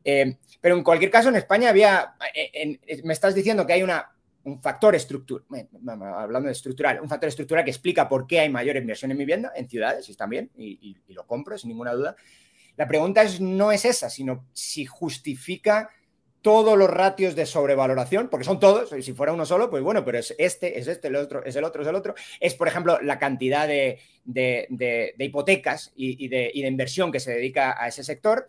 Eh, 0.04 0.38
pero 0.62 0.76
en 0.76 0.84
cualquier 0.84 1.12
caso, 1.12 1.30
en 1.30 1.36
España 1.36 1.70
había, 1.70 2.16
eh, 2.34 2.80
me 3.04 3.14
estás 3.14 3.36
diciendo 3.36 3.66
que 3.66 3.74
hay 3.74 3.84
una, 3.84 4.10
un 4.44 4.62
factor 4.62 4.96
estructural, 4.96 5.68
hablando 5.88 6.48
de 6.48 6.54
estructural, 6.54 7.02
un 7.02 7.10
factor 7.10 7.30
estructural 7.30 7.64
que 7.64 7.72
explica 7.72 8.08
por 8.08 8.28
qué 8.28 8.40
hay 8.40 8.50
mayor 8.50 8.78
inversión 8.78 9.12
en 9.12 9.18
vivienda 9.18 9.52
en 9.56 9.70
ciudades, 9.70 10.10
y 10.10 10.16
también, 10.16 10.50
y, 10.58 10.98
y, 11.08 11.14
lo 11.14 11.26
compro 11.26 11.58
sin 11.58 11.70
ninguna 11.70 11.94
duda. 11.94 12.16
La 12.78 12.88
pregunta 12.88 13.24
es, 13.24 13.42
no 13.42 13.72
es 13.72 13.86
esa, 13.86 14.10
sino 14.10 14.46
si 14.54 14.86
justifica 14.86 15.90
todos 16.42 16.78
los 16.78 16.90
ratios 16.90 17.36
de 17.36 17.46
sobrevaloración, 17.46 18.30
porque 18.30 18.46
son 18.46 18.60
todos, 18.60 18.94
y 18.94 19.02
si 19.02 19.14
fuera 19.14 19.34
uno 19.34 19.46
solo, 19.46 19.70
pues 19.70 19.84
bueno, 19.84 20.06
pero 20.06 20.18
es 20.20 20.34
este, 20.38 20.80
es 20.80 20.88
este, 20.88 21.10
el 21.10 21.18
otro, 21.18 21.44
es 21.44 21.56
el 21.56 21.64
otro, 21.66 21.82
es 21.82 21.88
el 21.88 21.96
otro. 21.96 22.16
Es, 22.40 22.56
por 22.56 22.68
ejemplo, 22.68 23.00
la 23.02 23.20
cantidad 23.20 23.68
de, 23.68 24.00
de, 24.24 25.16
hipotecas 25.20 25.92
y, 25.96 26.26
y, 26.26 26.30
de, 26.30 26.52
inversión 26.54 27.12
que 27.12 27.20
se 27.20 27.34
dedica 27.34 27.76
a 27.78 27.90
ese 27.90 28.04
sector 28.04 28.48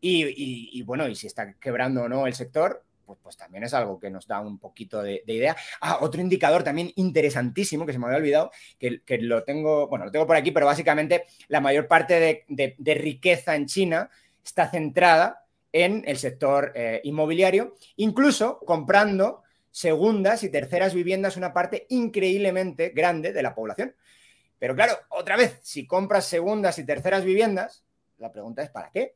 y, 0.00 0.82
bueno, 0.82 1.08
y 1.08 1.14
si 1.14 1.26
está 1.26 1.54
quebrando 1.54 2.02
o 2.02 2.08
no 2.08 2.26
el 2.26 2.34
sector, 2.34 2.84
pues, 3.04 3.18
pues 3.22 3.36
también 3.36 3.64
es 3.64 3.72
algo 3.72 3.98
que 3.98 4.10
nos 4.10 4.26
da 4.26 4.40
un 4.40 4.58
poquito 4.58 5.02
de, 5.02 5.22
idea. 5.26 5.56
Ah, 5.80 5.98
otro 6.00 6.20
indicador 6.20 6.62
también 6.62 6.92
interesantísimo 6.96 7.86
que 7.86 7.92
se 7.92 7.98
me 7.98 8.06
había 8.06 8.18
olvidado, 8.18 8.50
que, 8.78 9.00
lo 9.20 9.44
tengo, 9.44 9.88
bueno, 9.88 10.04
lo 10.04 10.10
tengo 10.10 10.26
por 10.26 10.36
aquí, 10.36 10.50
pero 10.50 10.66
básicamente 10.66 11.24
la 11.48 11.60
mayor 11.60 11.88
parte 11.88 12.44
de, 12.48 12.94
riqueza 12.94 13.56
en 13.56 13.66
China 13.66 14.10
está 14.44 14.70
centrada 14.70 15.46
en 15.72 16.02
el 16.06 16.18
sector 16.18 16.72
eh, 16.74 17.00
inmobiliario, 17.04 17.74
incluso 17.96 18.58
comprando 18.60 19.42
segundas 19.70 20.42
y 20.42 20.50
terceras 20.50 20.94
viviendas, 20.94 21.36
una 21.36 21.52
parte 21.52 21.86
increíblemente 21.90 22.90
grande 22.90 23.32
de 23.32 23.42
la 23.42 23.54
población. 23.54 23.94
Pero 24.58 24.74
claro, 24.74 24.94
otra 25.10 25.36
vez, 25.36 25.58
si 25.62 25.86
compras 25.86 26.26
segundas 26.26 26.78
y 26.78 26.84
terceras 26.84 27.24
viviendas, 27.24 27.84
la 28.18 28.32
pregunta 28.32 28.62
es 28.62 28.70
¿para 28.70 28.90
qué? 28.90 29.14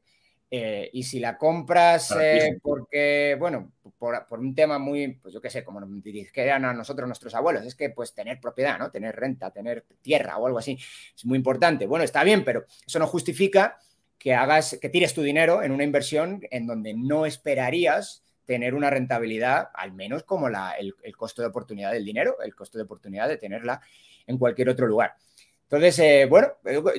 Eh, 0.54 0.90
y 0.92 1.02
si 1.02 1.18
la 1.18 1.38
compras 1.38 2.14
eh, 2.20 2.58
porque, 2.60 3.34
bueno, 3.38 3.72
por, 3.98 4.26
un 4.38 4.54
tema 4.54 4.78
muy, 4.78 5.14
pues 5.14 5.32
yo 5.32 5.40
qué 5.40 5.48
sé, 5.48 5.64
como 5.64 5.80
nos 5.80 6.02
dirigían 6.02 6.66
a 6.66 6.74
nosotros 6.74 7.06
nuestros 7.06 7.34
abuelos, 7.34 7.64
es 7.64 7.74
que 7.74 7.88
pues 7.88 8.12
tener 8.12 8.38
propiedad, 8.38 8.78
¿no? 8.78 8.90
Tener 8.90 9.16
renta, 9.16 9.50
tener 9.50 9.86
tierra 10.02 10.36
o 10.36 10.46
algo 10.46 10.58
así, 10.58 10.78
es 11.16 11.24
muy 11.24 11.38
importante. 11.38 11.86
Bueno, 11.86 12.04
está 12.04 12.22
bien, 12.22 12.44
pero 12.44 12.66
eso 12.86 12.98
no 12.98 13.06
justifica 13.06 13.78
que 14.18 14.34
hagas, 14.34 14.76
que 14.78 14.90
tires 14.90 15.14
tu 15.14 15.22
dinero 15.22 15.62
en 15.62 15.72
una 15.72 15.84
inversión 15.84 16.42
en 16.50 16.66
donde 16.66 16.92
no 16.92 17.24
esperarías 17.24 18.22
tener 18.44 18.74
una 18.74 18.90
rentabilidad, 18.90 19.70
al 19.72 19.94
menos 19.94 20.22
como 20.24 20.50
la, 20.50 20.72
el 20.72 21.16
costo 21.16 21.40
de 21.40 21.48
oportunidad 21.48 21.92
del 21.92 22.04
dinero, 22.04 22.36
el 22.44 22.54
costo 22.54 22.76
de 22.76 22.84
oportunidad 22.84 23.26
de 23.26 23.38
tenerla 23.38 23.80
en 24.26 24.36
cualquier 24.36 24.68
otro 24.68 24.86
lugar. 24.86 25.14
Entonces, 25.72 25.98
eh, 26.00 26.26
bueno, 26.26 26.48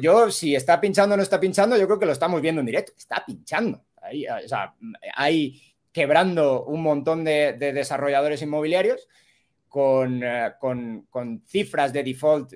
yo 0.01 0.31
si 0.31 0.55
está 0.55 0.81
pinchando 0.81 1.13
o 1.13 1.17
no 1.17 1.21
está 1.21 1.39
pinchando, 1.39 1.77
yo 1.77 1.85
creo 1.85 1.99
que 1.99 2.07
lo 2.07 2.11
estamos 2.11 2.41
viendo 2.41 2.59
en 2.59 2.65
directo. 2.65 2.91
Está 2.97 3.23
pinchando. 3.23 3.85
Ahí, 4.01 4.25
sea, 4.47 4.73
hay 5.15 5.61
quebrando 5.91 6.65
un 6.65 6.81
montón 6.81 7.23
de, 7.23 7.53
desarrolladores 7.53 8.41
inmobiliarios 8.41 9.07
eh, 9.75 10.51
con, 10.59 11.43
cifras 11.45 11.93
de 11.93 12.03
default 12.03 12.53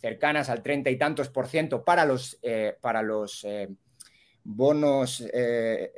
cercanas 0.00 0.48
al 0.48 0.62
treinta 0.62 0.88
y 0.88 0.96
tantos 0.96 1.28
por 1.28 1.46
ciento 1.46 1.84
para 1.84 2.06
los, 2.06 2.38
eh, 2.40 2.78
para 2.80 3.02
los 3.02 3.46
bonos 4.44 5.22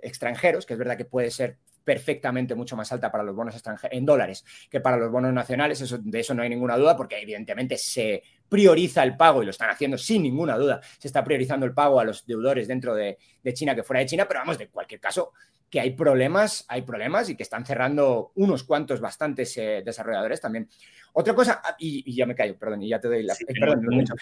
extranjeros, 0.03 0.67
que 0.67 0.73
es 0.73 0.79
verdad 0.79 0.97
que 0.97 1.05
puede 1.05 1.31
ser 1.31 1.59
perfectamente 1.87 2.57
mucho 2.57 2.77
más 2.77 2.91
alta 2.91 3.13
para 3.13 3.23
los 3.23 3.37
bonos 3.37 3.55
extranjeros 3.55 3.97
en 3.97 4.05
dólares 4.05 4.45
que 4.69 4.81
para 4.81 4.97
los 4.97 5.09
bonos 5.09 5.33
nacionales. 5.33 5.81
Eso, 5.81 5.99
de 5.99 6.19
eso 6.19 6.35
no 6.35 6.43
hay 6.43 6.49
ninguna 6.49 6.77
duda, 6.77 6.97
porque 6.97 7.17
evidentemente 7.21 7.79
se 7.79 8.25
prioriza 8.49 9.05
el 9.05 9.17
pago 9.17 9.41
y 9.41 9.45
lo 9.45 9.53
están 9.53 9.71
haciendo 9.71 9.97
sin 9.97 10.25
ninguna 10.25 10.59
duda. 10.59 10.81
Se 10.99 11.07
está 11.07 11.23
priorizando 11.23 11.65
el 11.65 11.73
pago 11.73 12.01
a 12.01 12.05
los 12.05 12.27
deudores 12.27 12.67
dentro 12.67 12.93
de, 12.93 13.17
China 13.55 13.77
que 13.77 13.85
fuera 13.85 14.01
de 14.01 14.07
China, 14.07 14.27
pero 14.27 14.41
vamos, 14.41 14.59
de 14.59 14.67
cualquier 14.67 15.01
caso, 15.01 15.33
que 15.71 15.79
hay 15.79 15.93
problemas, 15.93 16.65
hay 16.67 16.83
problemas 16.83 17.31
y 17.31 17.37
que 17.37 17.45
están 17.45 17.65
cerrando 17.65 18.33
unos 18.35 18.65
cuantos 18.65 19.01
bastantes 19.01 19.57
eh, 19.57 19.83
desarrolladores 19.87 20.41
también. 20.41 20.69
Otra 21.13 21.35
cosa, 21.35 21.63
ah, 21.65 21.77
y, 21.79 22.13
ya 22.13 22.27
me 22.27 22.35
callo, 22.35 22.59
perdón, 22.59 22.83
y 22.83 22.89
ya 22.89 22.99
te 22.99 23.07
doy 23.07 23.23
la... 23.23 23.35
Eh, 23.35 23.55
perdón, 23.61 23.87
mucho. 23.89 24.13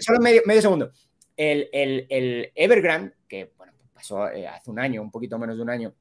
solo 0.00 0.18
medio, 0.18 0.42
segundo. 0.60 0.90
El, 1.36 1.68
el, 1.72 2.50
Evergrande, 2.52 3.14
que 3.28 3.52
bueno, 3.56 3.72
pasó 3.92 4.28
eh, 4.28 4.48
hace 4.48 4.72
un 4.72 4.80
año, 4.80 5.02
un 5.02 5.12
poquito 5.12 5.38
menos 5.38 5.56
de 5.56 5.62
un 5.62 5.70
año, 5.70 5.94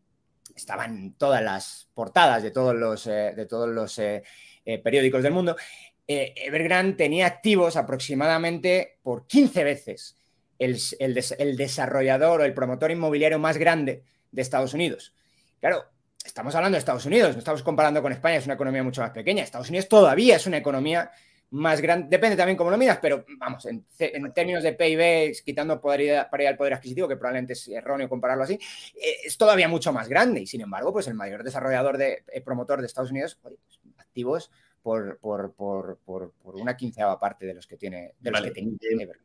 estaban 0.55 1.13
todas 1.17 1.41
las 1.41 1.87
portadas 1.93 2.43
de 2.43 2.51
todos 2.51 2.75
los, 2.75 3.07
eh, 3.07 3.33
de 3.35 3.45
todos 3.45 3.69
los 3.69 3.97
eh, 3.99 4.23
eh, 4.65 4.79
periódicos 4.79 5.23
del 5.23 5.33
mundo, 5.33 5.55
Evergrande 6.05 6.97
tenía 6.97 7.25
activos 7.25 7.77
aproximadamente 7.77 8.97
por 9.01 9.25
15 9.25 9.63
veces 9.63 10.17
el, 10.59 10.77
el, 10.99 11.57
desarrollador 11.57 12.41
o 12.41 12.43
el 12.43 12.53
promotor 12.53 12.91
inmobiliario 12.91 13.39
más 13.39 13.57
grande 13.57 14.03
de 14.29 14.41
Estados 14.41 14.73
Unidos. 14.73 15.13
Claro, 15.61 15.85
estamos 16.25 16.53
hablando 16.55 16.75
de 16.75 16.79
Estados 16.79 17.05
Unidos, 17.05 17.33
no 17.33 17.39
estamos 17.39 17.63
comparando 17.63 18.01
con 18.01 18.11
España, 18.11 18.35
es 18.35 18.45
una 18.45 18.55
economía 18.55 18.83
mucho 18.83 19.01
más 19.01 19.11
pequeña. 19.11 19.43
Estados 19.43 19.69
Unidos 19.69 19.87
todavía 19.87 20.35
es 20.35 20.45
una 20.45 20.57
economía 20.57 21.09
más 21.53 21.81
grande, 21.81 22.07
depende 22.09 22.35
también 22.35 22.57
cómo 22.57 22.71
lo 22.71 22.77
miras, 22.77 22.97
pero 22.99 23.25
vamos, 23.37 23.67
en, 23.67 23.85
términos 24.33 24.63
de 24.63 24.73
PIB, 24.73 25.35
quitando 25.45 25.79
ir 25.99 26.47
al 26.47 26.57
poder 26.57 26.73
adquisitivo, 26.73 27.07
que 27.07 27.15
probablemente 27.15 27.53
es 27.53 27.67
erróneo 27.67 28.09
compararlo 28.09 28.43
así, 28.43 28.55
eh, 28.95 29.17
es 29.25 29.37
todavía 29.37 29.67
mucho 29.67 29.93
más 29.93 30.09
grande 30.09 30.41
y 30.41 30.47
sin 30.47 30.61
embargo, 30.61 30.91
pues 30.91 31.07
el 31.07 31.13
mayor 31.13 31.43
desarrollador 31.43 31.99
de 31.99 32.23
eh, 32.31 32.41
promotor 32.41 32.79
de 32.81 32.87
Estados 32.87 33.11
Unidos, 33.11 33.37
pues, 33.39 33.53
activos 33.99 34.49
por, 34.83 35.17
por, 35.19 35.53
por, 35.55 35.97
por, 36.05 36.55
una 36.55 36.75
quinceava 36.75 37.17
parte 37.17 37.45
de 37.45 37.53
los 37.53 37.65
que 37.65 37.77
tiene. 37.77 38.15
De 38.19 38.29
los 38.29 38.41
que 38.41 38.51
tiene 38.51 38.77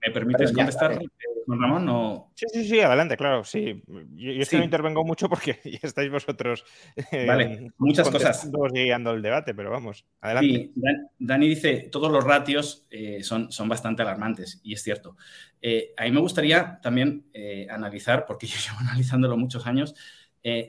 ¿Me 0.07 0.13
permites 0.13 0.53
contestar, 0.53 0.93
eh, 0.93 1.09
Ramón? 1.49 2.27
Sí, 2.35 2.47
sí, 2.53 2.65
sí, 2.65 2.81
adelante, 2.81 3.17
claro. 3.17 3.43
Sí. 3.43 3.83
Yo, 4.15 4.33
yo 4.33 4.59
no 4.59 4.65
intervengo 4.65 5.05
mucho 5.05 5.29
porque 5.29 5.59
ya 5.65 5.81
estáis 5.83 6.11
vosotros. 6.11 6.65
Eh, 7.11 7.27
vale, 7.27 7.73
muchas 7.79 8.09
cosas. 8.09 8.49
guiando 8.73 9.11
el 9.11 9.21
debate, 9.21 9.53
pero 9.53 9.71
vamos, 9.71 10.07
adelante. 10.21 10.71
Sí, 10.73 10.73
Dani 11.19 11.49
dice: 11.49 11.89
todos 11.91 12.13
los 12.13 12.23
ratios 12.23 12.87
eh, 12.91 13.25
son, 13.25 13.51
son 13.51 13.69
bastante 13.69 14.03
alarmantes, 14.03 14.61
y 14.63 14.75
es 14.75 14.83
cierto. 14.83 15.17
a 15.97 16.05
mí 16.05 16.11
me 16.13 16.21
gustaría 16.21 16.79
también 16.81 17.27
analizar, 17.69 18.27
porque 18.27 18.47
yo 18.47 18.57
llevo 18.65 18.79
analizándolo 18.79 19.37
muchos 19.37 19.67
años, 19.67 19.97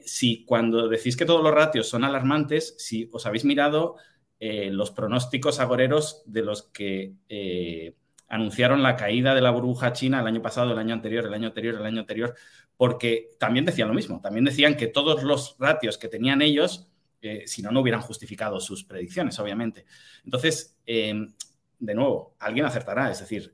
si 0.04 0.46
cuando 0.46 0.88
decís 0.88 1.16
que 1.16 1.26
todos 1.26 1.44
los 1.44 1.54
ratios 1.54 1.88
son 1.88 2.04
alarmantes, 2.04 2.74
si 2.80 3.08
os 3.14 3.28
habéis 3.28 3.46
mirado 3.46 3.98
eh, 4.42 4.70
los 4.72 4.92
pronósticos 4.92 5.60
agoreros 5.60 6.24
de 6.26 6.42
los 6.42 6.64
que 6.64 7.16
eh, 7.28 7.94
anunciaron 8.30 8.82
la 8.82 8.96
caída 8.96 9.36
de 9.36 9.42
la 9.42 9.52
burbuja 9.52 9.92
china 9.92 10.22
el 10.22 10.28
año 10.28 10.42
pasado, 10.42 10.72
el 10.72 10.80
año 10.80 10.94
anterior, 10.94 11.26
el 11.26 11.34
año 11.34 11.48
anterior, 11.48 11.76
el 11.76 11.86
año 11.86 12.00
anterior, 12.00 12.34
porque 12.78 13.32
también 13.38 13.66
decían 13.66 13.90
lo 13.90 13.94
mismo, 13.94 14.22
también 14.22 14.46
decían 14.46 14.78
que 14.78 14.88
todos 14.88 15.24
los 15.24 15.58
ratios 15.60 15.98
que 15.98 16.08
tenían 16.08 16.42
ellos, 16.42 16.88
eh, 17.22 17.44
si 17.48 17.62
no, 17.62 17.72
no 17.72 17.82
hubieran 17.82 18.00
justificado 18.00 18.62
sus 18.62 18.86
predicciones, 18.86 19.38
obviamente. 19.40 19.86
Entonces, 20.24 20.78
de 20.86 21.94
nuevo, 21.94 22.38
alguien 22.40 22.66
acertará, 22.66 23.12
es 23.12 23.20
decir, 23.20 23.54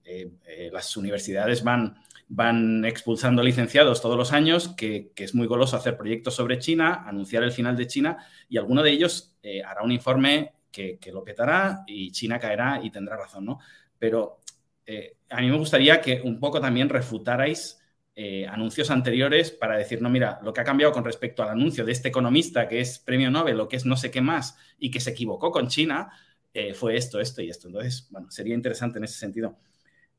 las 0.72 0.96
universidades 0.98 1.64
van, 1.64 1.96
van 2.28 2.86
expulsando 2.86 3.42
licenciados 3.42 4.04
todos 4.04 4.18
los 4.18 4.34
años, 4.34 4.68
que, 4.70 5.12
que, 5.16 5.24
es 5.24 5.34
muy 5.34 5.48
goloso 5.48 5.78
hacer 5.78 5.98
proyectos 5.98 6.36
sobre 6.36 6.60
China, 6.60 7.06
anunciar 7.08 7.42
el 7.42 7.52
final 7.52 7.76
de 7.76 7.88
China, 7.88 8.18
y 8.48 8.58
alguno 8.58 8.84
de 8.84 8.92
ellos 8.92 9.36
hará 9.66 9.82
un 9.82 9.92
informe 9.92 10.55
que, 10.76 11.12
lo 11.12 11.24
petará 11.24 11.84
y 11.88 12.12
China 12.12 12.40
caerá 12.40 12.82
y 12.84 12.90
tendrá 12.92 13.16
razón, 13.16 13.46
¿no? 13.46 13.60
Pero 13.98 14.40
eh, 14.86 15.18
a 15.30 15.42
mí 15.42 15.50
me 15.50 15.58
gustaría 15.58 16.02
que 16.02 16.22
un 16.22 16.40
poco 16.40 16.60
también 16.60 16.90
refutarais 16.90 17.82
eh, 18.16 18.48
anuncios 18.48 18.92
anteriores 18.92 19.52
para 19.52 19.78
decir, 19.78 20.02
no, 20.02 20.10
mira, 20.10 20.40
lo 20.44 20.54
que 20.54 20.62
ha 20.62 20.64
cambiado 20.64 20.94
con 20.94 21.04
respecto 21.04 21.44
al 21.44 21.50
anuncio 21.50 21.86
de 21.86 21.92
este 21.92 22.10
economista 22.10 22.68
que 22.68 22.80
es 22.82 23.00
premio 23.00 23.32
Nobel 23.32 23.60
o 23.60 23.68
que 23.68 23.78
es 23.78 23.86
no 23.86 23.98
sé 23.98 24.12
qué 24.12 24.22
más 24.22 24.58
y 24.78 24.92
que 24.92 25.00
se 25.00 25.12
equivocó 25.12 25.52
con 25.52 25.68
China, 25.68 26.12
eh, 26.54 26.74
fue 26.74 26.98
esto, 26.98 27.20
esto 27.20 27.42
y 27.42 27.50
esto. 27.50 27.68
Entonces, 27.68 28.08
bueno, 28.12 28.32
sería 28.32 28.54
interesante 28.56 28.98
en 29.00 29.06
ese 29.06 29.20
sentido. 29.20 29.58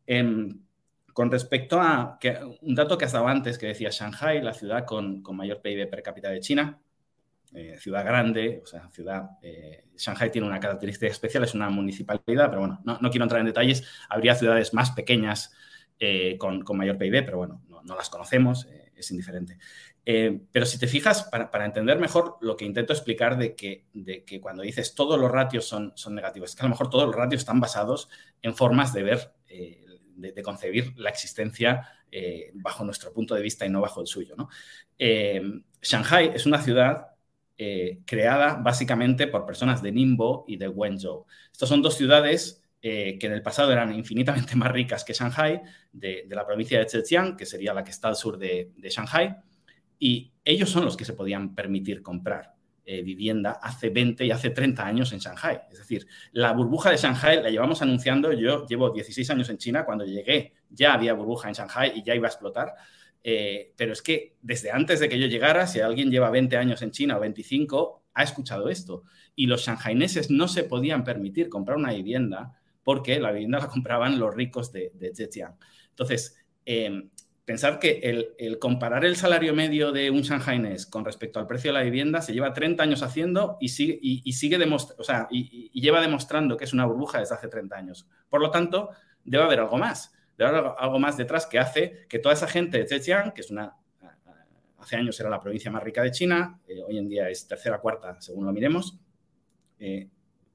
Em, 0.07 0.61
con 1.12 1.30
respecto 1.30 1.80
a 1.80 2.18
un 2.62 2.74
dato 2.74 2.98
que 2.98 3.07
has 3.07 3.12
dado 3.12 3.28
antes, 3.28 3.59
que 3.59 3.66
decía 3.66 3.90
Shanghai, 3.90 4.42
la 4.42 4.52
ciudad 4.52 4.84
con, 4.84 5.22
con 5.22 5.36
mayor 5.36 5.62
PIB 5.62 5.88
per 5.88 6.02
cápita 6.02 6.30
de 6.30 6.40
China, 6.40 6.78
eh, 7.55 7.76
ciudad 7.78 8.05
grande, 8.05 8.61
o 8.62 8.66
sea, 8.66 8.88
ciudad, 8.90 9.30
eh, 9.40 9.84
Shanghai 9.97 10.30
tiene 10.30 10.49
una 10.49 10.59
característica 10.59 11.11
especial, 11.11 11.44
es 11.44 11.55
una 11.55 11.70
municipalidad, 11.70 12.49
pero 12.51 12.61
bueno, 12.61 12.82
no, 12.84 13.11
quiero 13.11 13.24
entrar 13.24 13.40
en 13.40 13.47
detalles, 13.47 13.86
habría 14.09 14.34
ciudades 14.34 14.74
más 14.74 14.90
pequeñas 14.90 15.55
eh, 15.99 16.36
con, 16.38 16.64
mayor 16.76 16.99
PIB, 16.99 17.24
pero 17.24 17.38
bueno, 17.38 17.62
no, 17.68 17.97
las 17.97 18.11
conocemos, 18.11 18.66
es 18.94 19.11
indiferente. 19.11 19.59
Pero 20.05 20.66
si 20.66 20.78
te 20.78 20.86
fijas, 20.86 21.24
para, 21.24 21.64
entender 21.64 21.99
mejor 21.99 22.36
lo 22.40 22.57
que 22.57 22.64
intento 22.64 22.92
explicar 22.92 23.38
de 23.38 23.55
que, 23.55 23.86
de 23.92 24.24
que 24.24 24.40
cuando 24.40 24.62
dices 24.62 24.94
todos 24.94 25.18
los 25.18 25.30
ratios 25.30 25.66
son, 25.66 25.94
negativos, 26.11 26.51
es 26.51 26.57
que 26.57 26.62
a 26.62 26.64
lo 26.64 26.70
mejor 26.70 26.90
todos 26.90 27.07
los 27.07 27.14
ratios 27.14 27.42
están 27.42 27.61
basados 27.61 28.09
en 28.42 28.55
formas 28.55 28.92
de 28.92 29.03
ver, 29.03 29.32
de, 30.16 30.42
concebir 30.42 30.92
la 30.97 31.11
existencia 31.11 31.88
bajo 32.55 32.84
nuestro 32.84 33.12
punto 33.12 33.34
de 33.34 33.42
vista 33.42 33.66
y 33.66 33.70
no 33.70 33.80
bajo 33.80 34.01
el 34.01 34.07
suyo. 34.07 34.36
Shanghai 34.99 36.32
es 36.34 36.47
una 36.47 36.61
ciudad 36.61 37.15
creada 38.07 38.57
básicamente 38.62 39.26
por 39.26 39.46
personas 39.46 39.82
de 39.82 39.90
Ningbo 39.90 40.44
y 40.46 40.57
de 40.57 40.68
Wenzhou. 40.68 41.26
Estas 41.50 41.68
son 41.68 41.80
dos 41.80 41.96
ciudades 41.96 42.66
eh, 42.88 43.18
que 43.18 43.26
en 43.26 43.32
el 43.32 43.42
pasado 43.42 43.72
eran 43.72 43.92
infinitamente 43.92 44.54
más 44.54 44.70
ricas 44.70 45.02
que 45.02 45.12
Shanghai, 45.12 45.61
de, 45.92 46.24
la 46.30 46.46
provincia 46.46 46.78
de 46.78 46.88
Zhejiang, 46.88 47.36
que 47.36 47.44
sería 47.44 47.74
la 47.74 47.82
que 47.82 47.90
está 47.90 48.07
al 48.07 48.14
sur 48.14 48.38
de, 48.38 48.72
Shanghai, 48.80 49.34
y 49.98 50.32
ellos 50.44 50.70
son 50.70 50.84
los 50.84 50.96
que 50.96 51.04
se 51.04 51.14
podían 51.14 51.52
permitir 51.52 52.00
comprar 52.00 52.54
eh, 52.84 53.02
vivienda 53.02 53.59
hace 53.61 53.90
20 53.90 54.24
y 54.24 54.30
hace 54.30 54.50
30 54.50 54.86
años 54.86 55.12
en 55.12 55.18
Shanghai. 55.18 55.62
Es 55.68 55.78
decir, 55.78 56.07
la 56.30 56.52
burbuja 56.52 56.90
de 56.90 56.98
Shanghai 56.98 57.42
la 57.42 57.50
llevamos 57.50 57.82
anunciando, 57.82 58.32
yo 58.32 58.64
llevo 58.66 58.90
16 58.90 59.30
años 59.30 59.48
en 59.48 59.59
China, 59.59 59.84
cuando 59.84 60.04
llegué 60.04 60.52
ya 60.68 60.94
había 60.94 61.14
burbuja 61.14 61.48
en 61.48 61.54
Shanghai 61.54 61.92
y 61.96 62.04
ya 62.04 62.14
iba 62.14 62.28
a 62.28 62.30
explotar. 62.30 62.72
Eh, 63.28 63.72
pero 63.76 63.92
es 63.92 64.02
que 64.02 64.36
desde 64.40 64.70
antes 64.70 65.00
de 65.00 65.08
que 65.08 65.18
yo 65.18 65.26
llegara, 65.26 65.66
si 65.66 65.80
alguien 65.80 66.12
lleva 66.12 66.30
20 66.30 66.56
años 66.58 66.80
en 66.82 66.92
China 66.92 67.16
o 67.16 67.20
25, 67.20 68.04
ha 68.14 68.22
escuchado 68.22 68.68
esto. 68.68 69.02
Y 69.34 69.48
los 69.48 69.66
shanghaineses 69.66 70.30
no 70.30 70.46
se 70.46 70.62
podían 70.62 71.02
permitir 71.02 71.48
comprar 71.48 71.76
una 71.76 71.92
vivienda 71.92 72.54
porque 72.84 73.18
la 73.18 73.32
vivienda 73.32 73.58
la 73.58 73.66
compraban 73.66 74.20
los 74.20 74.32
ricos 74.32 74.70
de, 74.70 74.92
de 74.94 75.12
Zhejiang. 75.12 75.56
Entonces, 75.90 76.36
em, 76.64 77.10
pensar 77.44 77.80
que 77.80 77.98
el, 78.38 78.60
comparar 78.60 79.04
el 79.04 79.16
salario 79.16 79.56
medio 79.56 79.90
de 79.90 80.08
un 80.12 80.22
shanghainés 80.22 80.86
con 80.86 81.04
respecto 81.04 81.40
al 81.40 81.48
precio 81.48 81.72
de 81.72 81.78
la 81.78 81.84
vivienda 81.84 82.22
se 82.22 82.32
lleva 82.32 82.54
30 82.54 82.80
años 82.80 83.02
haciendo 83.02 83.56
y 83.60 83.70
sigue, 83.70 83.98
y, 84.00 84.22
o 84.70 85.02
sea, 85.02 85.26
y, 85.32 85.80
lleva 85.80 86.00
demostrando 86.00 86.56
que 86.56 86.64
es 86.64 86.72
una 86.72 86.86
burbuja 86.86 87.18
desde 87.18 87.34
hace 87.34 87.48
30 87.48 87.76
años. 87.76 88.06
Por 88.28 88.40
lo 88.40 88.52
tanto, 88.52 88.90
debe 89.24 89.42
haber 89.42 89.58
algo 89.58 89.78
más. 89.78 90.12
Debe 90.37 90.51
haber 90.51 90.72
algo 90.78 90.99
más 90.99 91.16
detrás 91.16 91.47
que 91.47 91.59
hace 91.59 92.07
que 92.09 92.18
toda 92.18 92.34
esa 92.34 92.47
gente 92.47 92.78
de 92.78 92.87
Zhejiang, 92.87 93.32
que 93.32 93.41
es 93.41 93.51
una 93.51 93.76
hace 94.78 94.97
años 94.97 95.18
era 95.18 95.28
la 95.28 95.41
provincia 95.41 95.70
más 95.70 95.82
rica 95.82 96.03
de 96.03 96.12
China, 96.12 96.61
eh, 96.68 96.80
hoy 96.87 96.99
en 96.99 97.09
día 97.09 97.28
es 97.28 97.47
tercera, 97.49 97.78
cuarta, 97.80 98.20
según 98.20 98.47
lo 98.47 98.53
miremos, 98.53 98.99
eh, 99.78 100.09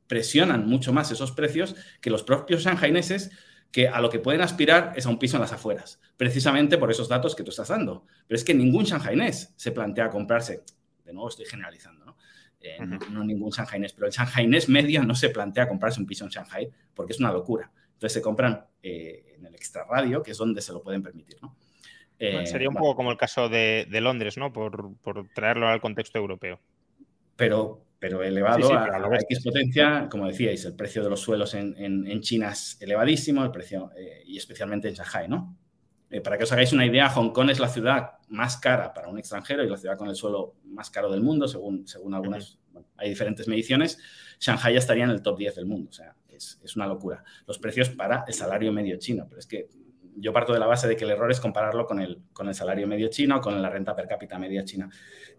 presionan 0.07 0.65
mucho 0.67 0.93
más 0.93 1.11
esos 1.11 1.31
precios 1.31 1.75
que 1.99 2.09
los 2.09 2.23
propios 2.23 2.63
shanghaineses 2.63 3.31
que 3.71 3.87
a 3.87 4.01
lo 4.01 4.09
que 4.09 4.19
pueden 4.19 4.41
aspirar 4.41 4.93
es 4.95 5.05
a 5.05 5.09
un 5.09 5.17
piso 5.17 5.37
en 5.37 5.41
las 5.41 5.53
afueras, 5.53 5.99
precisamente 6.17 6.77
por 6.77 6.91
esos 6.91 7.07
datos 7.07 7.35
que 7.35 7.43
tú 7.43 7.51
estás 7.51 7.69
dando. 7.69 8.05
Pero 8.27 8.35
es 8.35 8.43
que 8.43 8.53
ningún 8.53 8.83
shanghainés 8.83 9.53
se 9.55 9.71
plantea 9.71 10.09
comprarse, 10.09 10.63
de 11.05 11.13
nuevo 11.13 11.29
estoy 11.29 11.45
generalizando, 11.45 12.05
¿no? 12.05 12.17
Eh, 12.59 12.77
no, 13.11 13.23
ningún 13.23 13.49
shanghainés, 13.49 13.93
pero 13.93 14.07
el 14.07 14.13
shanghainés 14.13 14.69
medio 14.69 15.03
no 15.03 15.15
se 15.15 15.29
plantea 15.29 15.67
comprarse 15.67 15.99
un 15.99 16.05
piso 16.05 16.25
en 16.25 16.29
Shanghai 16.29 16.69
porque 16.93 17.13
es 17.13 17.19
una 17.19 17.31
locura. 17.31 17.71
Entonces 18.01 18.13
se 18.13 18.21
compran 18.23 18.65
eh, 18.81 19.35
en 19.37 19.45
el 19.45 19.53
extrarradio, 19.53 20.23
que 20.23 20.31
es 20.31 20.37
donde 20.39 20.59
se 20.59 20.73
lo 20.73 20.81
pueden 20.81 21.03
permitir, 21.03 21.37
¿no? 21.39 21.55
Eh, 22.17 22.47
sería 22.47 22.67
un 22.67 22.73
poco 22.73 22.95
como 22.95 23.11
el 23.11 23.17
caso 23.17 23.47
de, 23.47 23.85
Londres, 24.01 24.39
¿no? 24.39 24.51
Por, 24.51 24.95
por, 25.03 25.27
traerlo 25.35 25.67
al 25.67 25.79
contexto 25.81 26.17
europeo. 26.17 26.59
Pero, 27.35 27.85
pero 27.99 28.23
elevado 28.23 28.73
a, 28.73 28.97
la 28.97 29.19
X 29.19 29.43
potencia, 29.43 30.07
como 30.09 30.25
decíais, 30.25 30.65
el 30.65 30.75
precio 30.75 31.03
de 31.03 31.11
los 31.11 31.19
suelos 31.19 31.53
en, 31.53 32.21
China 32.21 32.49
es 32.49 32.81
elevadísimo, 32.81 33.43
el 33.43 33.51
precio, 33.51 33.91
eh, 33.95 34.23
y 34.25 34.35
especialmente 34.35 34.87
en 34.87 34.95
Shanghai, 34.95 35.27
¿no? 35.27 35.55
Para 36.23 36.39
que 36.39 36.45
os 36.45 36.51
hagáis 36.51 36.73
una 36.73 36.87
idea, 36.87 37.07
Hong 37.07 37.31
Kong 37.31 37.51
es 37.51 37.59
la 37.59 37.69
ciudad 37.69 38.13
más 38.29 38.57
cara 38.57 38.95
para 38.95 39.09
un 39.09 39.19
extranjero 39.19 39.63
y 39.63 39.69
la 39.69 39.77
ciudad 39.77 39.95
con 39.95 40.09
el 40.09 40.15
suelo 40.15 40.55
más 40.63 40.89
caro 40.89 41.11
del 41.11 41.21
mundo, 41.21 41.47
según, 41.47 41.87
según 41.87 42.15
algunas, 42.15 42.57
hay 42.97 43.09
diferentes 43.09 43.47
mediciones. 43.47 43.99
Shanghai 44.39 44.73
ya 44.73 44.79
estaría 44.79 45.03
en 45.03 45.11
el 45.11 45.21
top 45.21 45.37
10 45.37 45.55
del 45.55 45.67
mundo, 45.67 45.91
o 45.91 45.93
sea, 45.93 46.15
es, 46.63 46.75
una 46.75 46.87
locura. 46.87 47.23
Los 47.47 47.59
precios 47.59 47.89
para 47.89 48.23
el 48.27 48.33
salario 48.33 48.71
medio 48.71 48.97
chino, 48.97 49.25
pero 49.27 49.39
es 49.39 49.47
que 49.47 49.69
yo 50.15 50.33
parto 50.33 50.53
de 50.53 50.59
la 50.59 50.67
base 50.67 50.87
de 50.87 50.95
que 50.95 51.05
el 51.05 51.11
error 51.11 51.31
es 51.31 51.39
compararlo 51.39 51.85
con 51.85 51.99
el, 51.99 52.21
con 52.33 52.47
el 52.47 52.55
salario 52.55 52.87
medio 52.87 53.09
chino, 53.09 53.39
con 53.39 53.61
la 53.61 53.69
renta 53.69 53.95
per 53.95 54.07
cápita 54.07 54.37
media 54.37 54.63
china. 54.63 54.89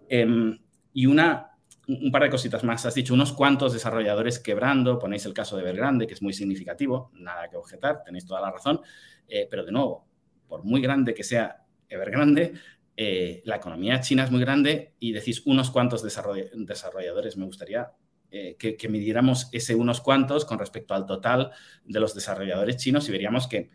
Em, 0.08 0.58
y 0.94 1.06
una, 1.06 1.52
un 1.88 2.10
par 2.10 2.22
de 2.22 2.30
cositas 2.30 2.64
más. 2.64 2.86
Has 2.86 2.94
dicho 2.94 3.14
unos 3.14 3.32
cuantos 3.32 3.72
desarrolladores 3.72 4.38
quebrando, 4.38 4.98
ponéis 4.98 5.26
el 5.26 5.34
caso 5.34 5.56
de 5.56 5.62
Evergrande, 5.62 6.06
que 6.06 6.14
es 6.14 6.22
muy 6.22 6.32
significativo, 6.32 7.10
nada 7.14 7.48
que 7.48 7.56
objetar, 7.56 8.02
tenéis 8.04 8.26
toda 8.26 8.40
la 8.40 8.50
razón, 8.50 8.80
eh, 9.28 9.46
pero 9.50 9.64
de 9.64 9.72
nuevo, 9.72 10.06
por 10.48 10.64
muy 10.64 10.80
grande 10.80 11.14
que 11.14 11.24
sea 11.24 11.64
Evergrande, 11.88 12.54
eh, 12.96 13.42
la 13.44 13.56
economía 13.56 14.00
china 14.00 14.24
es 14.24 14.30
muy 14.30 14.40
grande 14.40 14.94
y 14.98 15.12
decís 15.12 15.42
unos 15.46 15.70
cuantos 15.70 16.02
desarrolladores, 16.02 17.36
me 17.36 17.46
gustaría 17.46 17.90
eh, 18.32 18.56
que, 18.58 18.76
que, 18.76 18.88
midiéramos 18.88 19.48
ese 19.52 19.74
unos 19.74 20.00
cuantos 20.00 20.44
con 20.44 20.58
respecto 20.58 20.94
al 20.94 21.06
total 21.06 21.52
de 21.84 22.00
los 22.00 22.14
desarrolladores 22.14 22.78
chinos 22.78 23.08
y 23.08 23.12
veríamos 23.12 23.46
que 23.46 23.70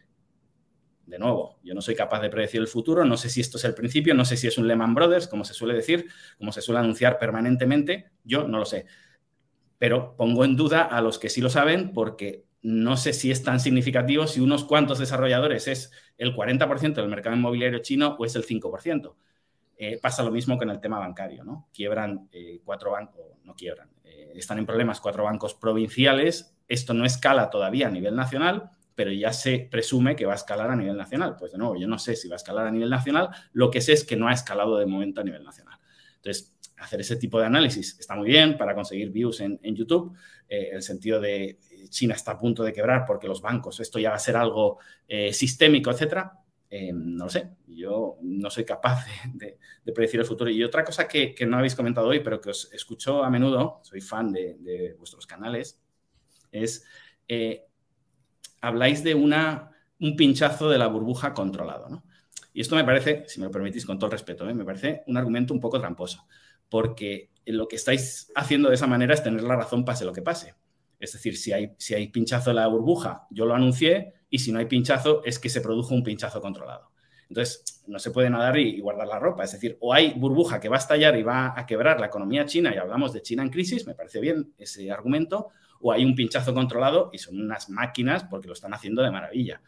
de 1.08 1.18
nuevo, 1.20 1.58
yo 1.64 1.74
no 1.74 1.82
soy 1.82 1.96
capaz 1.96 2.22
de 2.22 2.30
predecir 2.30 2.60
el 2.60 2.68
futuro, 2.68 3.06
no 3.06 3.16
sé 3.16 3.30
si 3.30 3.40
esto 3.40 3.58
es 3.58 3.64
el 3.64 3.74
principio, 3.74 4.14
no 4.14 4.26
sé 4.26 4.36
si 4.36 4.48
es 4.48 4.58
un 4.58 4.68
Lehman 4.68 4.94
Brothers, 4.94 5.28
como 5.28 5.46
se 5.46 5.54
suele 5.54 5.74
decir, 5.74 6.08
como 6.38 6.52
se 6.52 6.62
suele 6.62 6.80
anunciar 6.80 7.18
permanentemente, 7.18 8.12
yo 8.26 8.48
no 8.48 8.60
lo 8.60 8.66
sé. 8.66 8.86
Pero 9.78 10.16
pongo 10.18 10.44
en 10.44 10.58
duda 10.58 10.84
a 10.84 11.02
los 11.02 11.18
que 11.18 11.30
sí 11.30 11.40
lo 11.40 11.50
saben 11.50 11.94
porque 11.94 12.46
no 12.62 12.98
sé 12.98 13.14
si 13.14 13.32
es 13.32 13.42
tan 13.42 13.62
significativo 13.62 14.28
si 14.28 14.42
unos 14.42 14.66
cuantos 14.66 15.00
desarrolladores 15.00 15.68
es 15.68 15.92
el 16.18 16.36
40% 16.36 16.96
del 16.96 17.08
mercado 17.08 17.36
inmobiliario 17.36 17.80
chino 17.80 18.18
o 18.20 18.26
es 18.26 18.36
el 18.36 18.46
5%. 18.46 19.16
Eh, 19.80 20.00
pasa 20.02 20.24
lo 20.24 20.32
mismo 20.32 20.58
con 20.58 20.72
el 20.72 20.80
tema 20.80 20.98
bancario, 20.98 21.44
¿no? 21.44 21.70
Quiebran 21.72 22.28
eh, 22.32 22.62
cuatro 22.66 22.92
bancos, 22.92 23.38
no 23.44 23.54
quiebran, 23.54 23.88
eh, 24.04 24.32
están 24.36 24.58
en 24.58 24.66
problemas 24.66 25.00
cuatro 25.00 25.26
bancos 25.26 25.54
provinciales, 25.54 26.56
esto 26.68 26.96
no 26.96 27.06
escala 27.06 27.52
todavía 27.52 27.88
a 27.88 27.92
nivel 27.92 28.16
nacional, 28.16 28.72
pero 28.96 29.12
ya 29.12 29.32
se 29.32 29.68
presume 29.70 30.16
que 30.16 30.26
va 30.26 30.34
a 30.34 30.38
escalar 30.38 30.72
a 30.72 30.76
nivel 30.76 30.98
nacional. 30.98 31.36
Pues 31.38 31.52
de 31.52 31.60
nuevo, 31.60 31.76
yo 31.76 31.88
no 31.88 32.00
sé 32.00 32.16
si 32.16 32.28
va 32.28 32.34
a 32.34 32.38
escalar 32.38 32.66
a 32.66 32.72
nivel 32.72 32.90
nacional, 32.90 33.30
lo 33.54 33.70
que 33.70 33.82
sé 33.82 33.94
es 33.94 34.04
que 34.04 34.16
no 34.16 34.28
ha 34.28 34.34
escalado 34.34 34.80
de 34.80 34.88
momento 34.88 35.22
a 35.22 35.24
nivel 35.24 35.44
nacional. 35.44 35.78
Entonces, 36.16 36.58
hacer 36.78 37.02
ese 37.02 37.16
tipo 37.18 37.40
de 37.40 37.46
análisis 37.46 38.00
está 38.00 38.16
muy 38.16 38.30
bien 38.30 38.58
para 38.58 38.74
conseguir 38.74 39.12
views 39.12 39.42
en, 39.42 39.60
YouTube, 39.76 40.18
eh, 40.50 40.70
el 40.74 40.82
sentido 40.82 41.22
de 41.22 41.60
China 41.90 42.16
está 42.16 42.32
a 42.32 42.38
punto 42.40 42.64
de 42.64 42.74
quebrar 42.74 43.06
porque 43.06 43.28
los 43.28 43.42
bancos, 43.42 43.80
esto 43.80 44.00
ya 44.00 44.10
va 44.10 44.16
a 44.16 44.20
ser 44.20 44.36
algo 44.36 44.80
sistémico, 45.32 45.92
etcétera. 45.92 46.34
No 46.70 47.26
lo 47.26 47.30
sé, 47.30 47.50
yo 47.68 48.18
no 48.22 48.50
soy 48.50 48.66
capaz 48.66 49.06
de, 49.34 49.58
predecir 49.94 50.20
el 50.20 50.26
futuro. 50.26 50.50
Y 50.50 50.64
otra 50.64 50.84
cosa 50.84 51.08
que, 51.08 51.36
no 51.48 51.58
habéis 51.58 51.76
comentado 51.76 52.08
hoy, 52.08 52.20
pero 52.20 52.42
que 52.42 52.50
os 52.50 52.72
escucho 52.74 53.24
a 53.24 53.30
menudo, 53.30 53.80
soy 53.84 54.02
fan 54.02 54.32
de, 54.32 54.96
vuestros 54.98 55.26
canales, 55.26 55.82
es 56.52 56.86
habláis 58.62 59.04
de 59.04 59.16
una, 59.16 59.72
un 60.00 60.16
pinchazo 60.16 60.70
de 60.70 60.78
la 60.78 60.88
burbuja 60.88 61.34
controlado. 61.34 61.90
¿no? 61.90 62.04
Y 62.54 62.62
esto 62.62 62.76
me 62.76 62.84
parece, 62.84 63.26
si 63.28 63.40
me 63.40 63.46
lo 63.46 63.52
permitís 63.52 63.86
con 63.86 63.98
todo 63.98 64.08
el 64.08 64.14
respeto, 64.14 64.50
¿eh? 64.50 64.54
me 64.54 64.66
parece 64.66 65.04
un 65.08 65.18
argumento 65.18 65.54
un 65.54 65.60
poco 65.60 65.80
tramposo, 65.80 66.28
porque 66.70 67.32
lo 67.46 67.68
que 67.68 67.76
estáis 67.76 68.32
haciendo 68.36 68.70
de 68.70 68.76
esa 68.76 68.88
manera 68.88 69.14
es 69.14 69.24
tener 69.24 69.44
la 69.44 69.56
razón 69.56 69.86
pase 69.86 70.06
lo 70.06 70.14
que 70.14 70.22
pase. 70.22 70.56
Es 71.00 71.14
decir, 71.14 71.38
si 71.38 71.54
hay, 71.54 71.74
si 71.78 71.94
hay 71.94 72.08
pinchazo 72.08 72.50
de 72.50 72.56
la 72.56 72.68
burbuja, 72.68 73.28
yo 73.30 73.46
lo 73.46 73.54
anuncié, 73.54 74.14
y 74.30 74.40
si 74.40 74.52
no 74.52 74.60
hay 74.60 74.66
pinchazo, 74.66 75.24
es 75.24 75.40
que 75.40 75.50
se 75.50 75.62
produjo 75.62 75.94
un 75.94 76.04
pinchazo 76.04 76.42
controlado. 76.42 76.92
Entonces, 77.30 77.84
no 77.88 78.00
se 78.00 78.12
puede 78.12 78.30
nadar 78.30 78.58
y, 78.58 78.80
guardar 78.80 79.08
la 79.08 79.20
ropa. 79.20 79.44
Es 79.44 79.52
decir, 79.52 79.78
o 79.82 79.94
hay 79.94 80.14
burbuja 80.14 80.60
que 80.60 80.70
va 80.70 80.78
a 80.78 80.80
estallar 80.80 81.18
y 81.18 81.24
va 81.24 81.54
a 81.58 81.66
quebrar 81.66 82.00
la 82.00 82.08
economía 82.08 82.46
china 82.46 82.74
y 82.74 82.78
hablamos 82.78 83.14
de 83.14 83.22
China 83.22 83.44
en 83.44 83.50
crisis, 83.50 83.86
me 83.86 83.96
parece 83.96 84.20
bien 84.20 84.54
ese 84.58 84.92
argumento, 84.92 85.50
o 85.80 85.92
hay 85.92 86.06
un 86.06 86.16
pinchazo 86.16 86.54
controlado 86.54 87.10
y 87.14 87.18
son 87.18 87.40
unas 87.40 87.70
máquinas 87.70 88.24
porque 88.24 88.48
lo 88.48 88.54
están 88.54 88.74
haciendo 88.74 89.02
de 89.04 89.12
maravilla. 89.12 89.62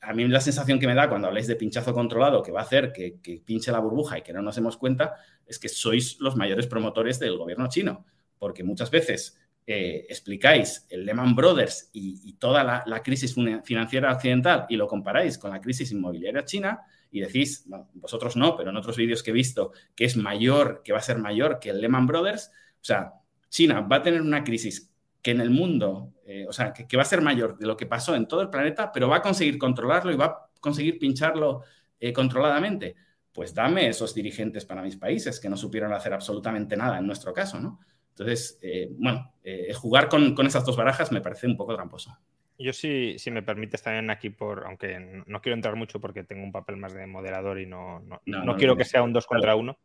A 0.00 0.12
mí 0.12 0.26
la 0.28 0.40
sensación 0.40 0.78
que 0.78 0.86
me 0.86 0.94
da 0.94 1.08
cuando 1.08 1.28
habláis 1.28 1.46
de 1.46 1.56
pinchazo 1.56 1.92
controlado 1.92 2.42
que 2.42 2.52
va 2.52 2.60
a 2.60 2.64
hacer 2.64 2.92
que, 2.92 3.18
pinche 3.44 3.72
la 3.72 3.78
burbuja 3.78 4.18
y 4.18 4.22
que 4.22 4.32
no 4.32 4.42
nos 4.42 4.54
demos 4.54 4.76
cuenta 4.76 5.16
es 5.46 5.58
que 5.58 5.68
sois 5.68 6.20
los 6.20 6.36
mayores 6.36 6.66
promotores 6.66 7.18
del 7.18 7.36
gobierno 7.36 7.68
chino, 7.68 8.04
porque 8.38 8.62
muchas 8.62 8.90
veces 8.90 9.38
eh, 9.68 10.06
explicáis 10.08 10.86
el 10.90 11.04
Lehman 11.04 11.34
Brothers 11.34 11.90
y, 11.92 12.34
toda 12.34 12.62
la, 12.62 13.02
crisis 13.02 13.34
financiera 13.64 14.12
occidental 14.12 14.66
y 14.68 14.76
lo 14.76 14.86
comparáis 14.86 15.38
con 15.38 15.50
la 15.50 15.60
crisis 15.60 15.90
inmobiliaria 15.90 16.44
china 16.44 16.82
y 17.10 17.20
decís, 17.20 17.66
vosotros 17.94 18.36
no, 18.36 18.56
pero 18.56 18.70
en 18.70 18.76
otros 18.76 18.96
vídeos 18.96 19.22
que 19.22 19.30
he 19.30 19.34
visto, 19.34 19.72
que 19.96 20.04
es 20.04 20.16
mayor, 20.16 20.82
que 20.84 20.92
va 20.92 20.98
a 20.98 21.02
ser 21.02 21.18
mayor 21.18 21.58
que 21.58 21.70
el 21.70 21.80
Lehman 21.80 22.06
Brothers, 22.06 22.52
o 22.80 22.84
sea, 22.84 23.14
China 23.48 23.80
va 23.80 23.96
a 23.96 24.02
tener 24.02 24.20
una 24.20 24.44
crisis 24.44 24.92
que 25.20 25.32
en 25.32 25.40
el 25.40 25.50
mundo, 25.50 26.12
eh, 26.24 26.46
o 26.48 26.52
sea, 26.52 26.72
que, 26.72 26.96
va 26.96 27.02
a 27.02 27.06
ser 27.06 27.20
mayor 27.20 27.58
de 27.58 27.66
lo 27.66 27.76
que 27.76 27.86
pasó 27.86 28.14
en 28.14 28.28
todo 28.28 28.42
el 28.42 28.50
planeta, 28.50 28.92
pero 28.92 29.08
va 29.08 29.16
a 29.16 29.22
conseguir 29.22 29.58
controlarlo 29.58 30.12
y 30.12 30.16
va 30.16 30.26
a 30.26 30.50
conseguir 30.60 31.00
pincharlo 31.00 31.62
eh, 31.98 32.12
controladamente. 32.12 32.94
Pues 33.32 33.52
dame 33.52 33.88
esos 33.88 34.14
dirigentes 34.14 34.64
para 34.64 34.82
mis 34.82 34.96
países 34.96 35.40
que 35.40 35.48
no 35.48 35.56
supieron 35.56 35.92
hacer 35.92 36.12
absolutamente 36.12 36.76
nada 36.76 36.98
en 36.98 37.06
nuestro 37.06 37.32
caso, 37.32 37.58
¿no? 37.58 37.80
Entonces, 38.18 38.58
eh, 38.62 38.88
bueno, 38.92 39.34
jugar 39.74 40.08
con, 40.08 40.34
con, 40.34 40.46
esas 40.46 40.64
dos 40.64 40.76
barajas 40.76 41.12
me 41.12 41.20
parece 41.20 41.46
un 41.46 41.56
poco 41.56 41.74
tramposo. 41.74 42.16
Yo 42.58 42.72
sí, 42.72 43.16
si 43.18 43.30
me 43.30 43.42
permites 43.42 43.82
también 43.82 44.08
aquí, 44.10 44.30
por, 44.30 44.64
aunque 44.64 45.22
no 45.26 45.42
quiero 45.42 45.54
entrar 45.54 45.76
mucho 45.76 46.00
porque 46.00 46.24
tengo 46.24 46.42
un 46.42 46.52
papel 46.52 46.76
más 46.76 46.94
de 46.94 47.06
moderador 47.06 47.60
y 47.60 47.66
no, 47.66 48.02
no, 48.24 48.56
quiero 48.56 48.76
que 48.76 48.84
sea 48.84 49.02
un 49.02 49.12
dos 49.12 49.26
contra 49.26 49.56
uno, 49.56 49.78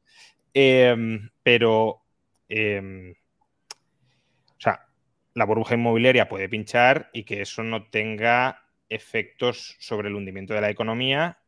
em, 0.54 1.30
pero, 1.44 2.02
em, 2.48 3.12
o 3.12 4.60
sea, 4.60 4.88
la 5.34 5.46
burbuja 5.46 5.76
inmobiliaria 5.76 6.30
puede 6.30 6.48
pinchar 6.48 7.10
y 7.12 7.24
que 7.24 7.42
eso 7.42 7.62
no 7.64 7.90
tenga 7.90 8.64
efectos 8.88 9.76
sobre 9.80 10.08
el 10.08 10.16
hundimiento 10.16 10.54
de 10.54 10.62
la 10.62 10.70
economía 10.70 11.40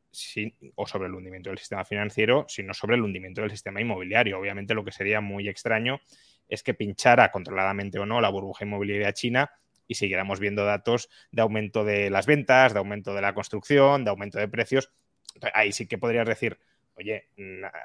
o 0.76 0.86
sobre 0.86 1.08
el 1.08 1.16
hundimiento 1.16 1.50
del 1.50 1.58
sistema 1.58 1.86
financiero, 1.86 2.46
sino 2.48 2.74
sobre 2.74 2.96
el 2.96 3.02
hundimiento 3.02 3.42
del 3.42 3.50
sistema 3.50 3.82
inmobiliario. 3.82 4.38
Obviamente 4.38 4.74
lo 4.74 4.84
que 4.84 4.92
sería 4.92 5.22
muy 5.22 5.48
extraño 5.48 6.02
es 6.54 6.62
que 6.62 6.76
pinchara 6.76 7.32
controladamente 7.32 7.98
o 7.98 8.06
no 8.06 8.22
la 8.22 8.30
burbuja 8.30 8.64
inmobiliaria 8.64 9.12
china 9.14 9.52
y 9.88 9.96
siguiéramos 9.96 10.40
viendo 10.40 10.64
datos 10.64 11.10
de 11.32 11.42
aumento 11.42 11.84
de 11.84 12.12
las 12.12 12.28
ventas, 12.28 12.74
de 12.74 12.80
aumento 12.80 13.16
de 13.16 13.22
la 13.22 13.34
construcción, 13.34 14.04
de 14.04 14.12
aumento 14.12 14.38
de 14.38 14.48
precios. 14.48 14.92
Ahí 15.56 15.72
sí 15.72 15.88
que 15.88 15.98
podrías 15.98 16.28
decir, 16.28 16.60
oye, 16.96 17.30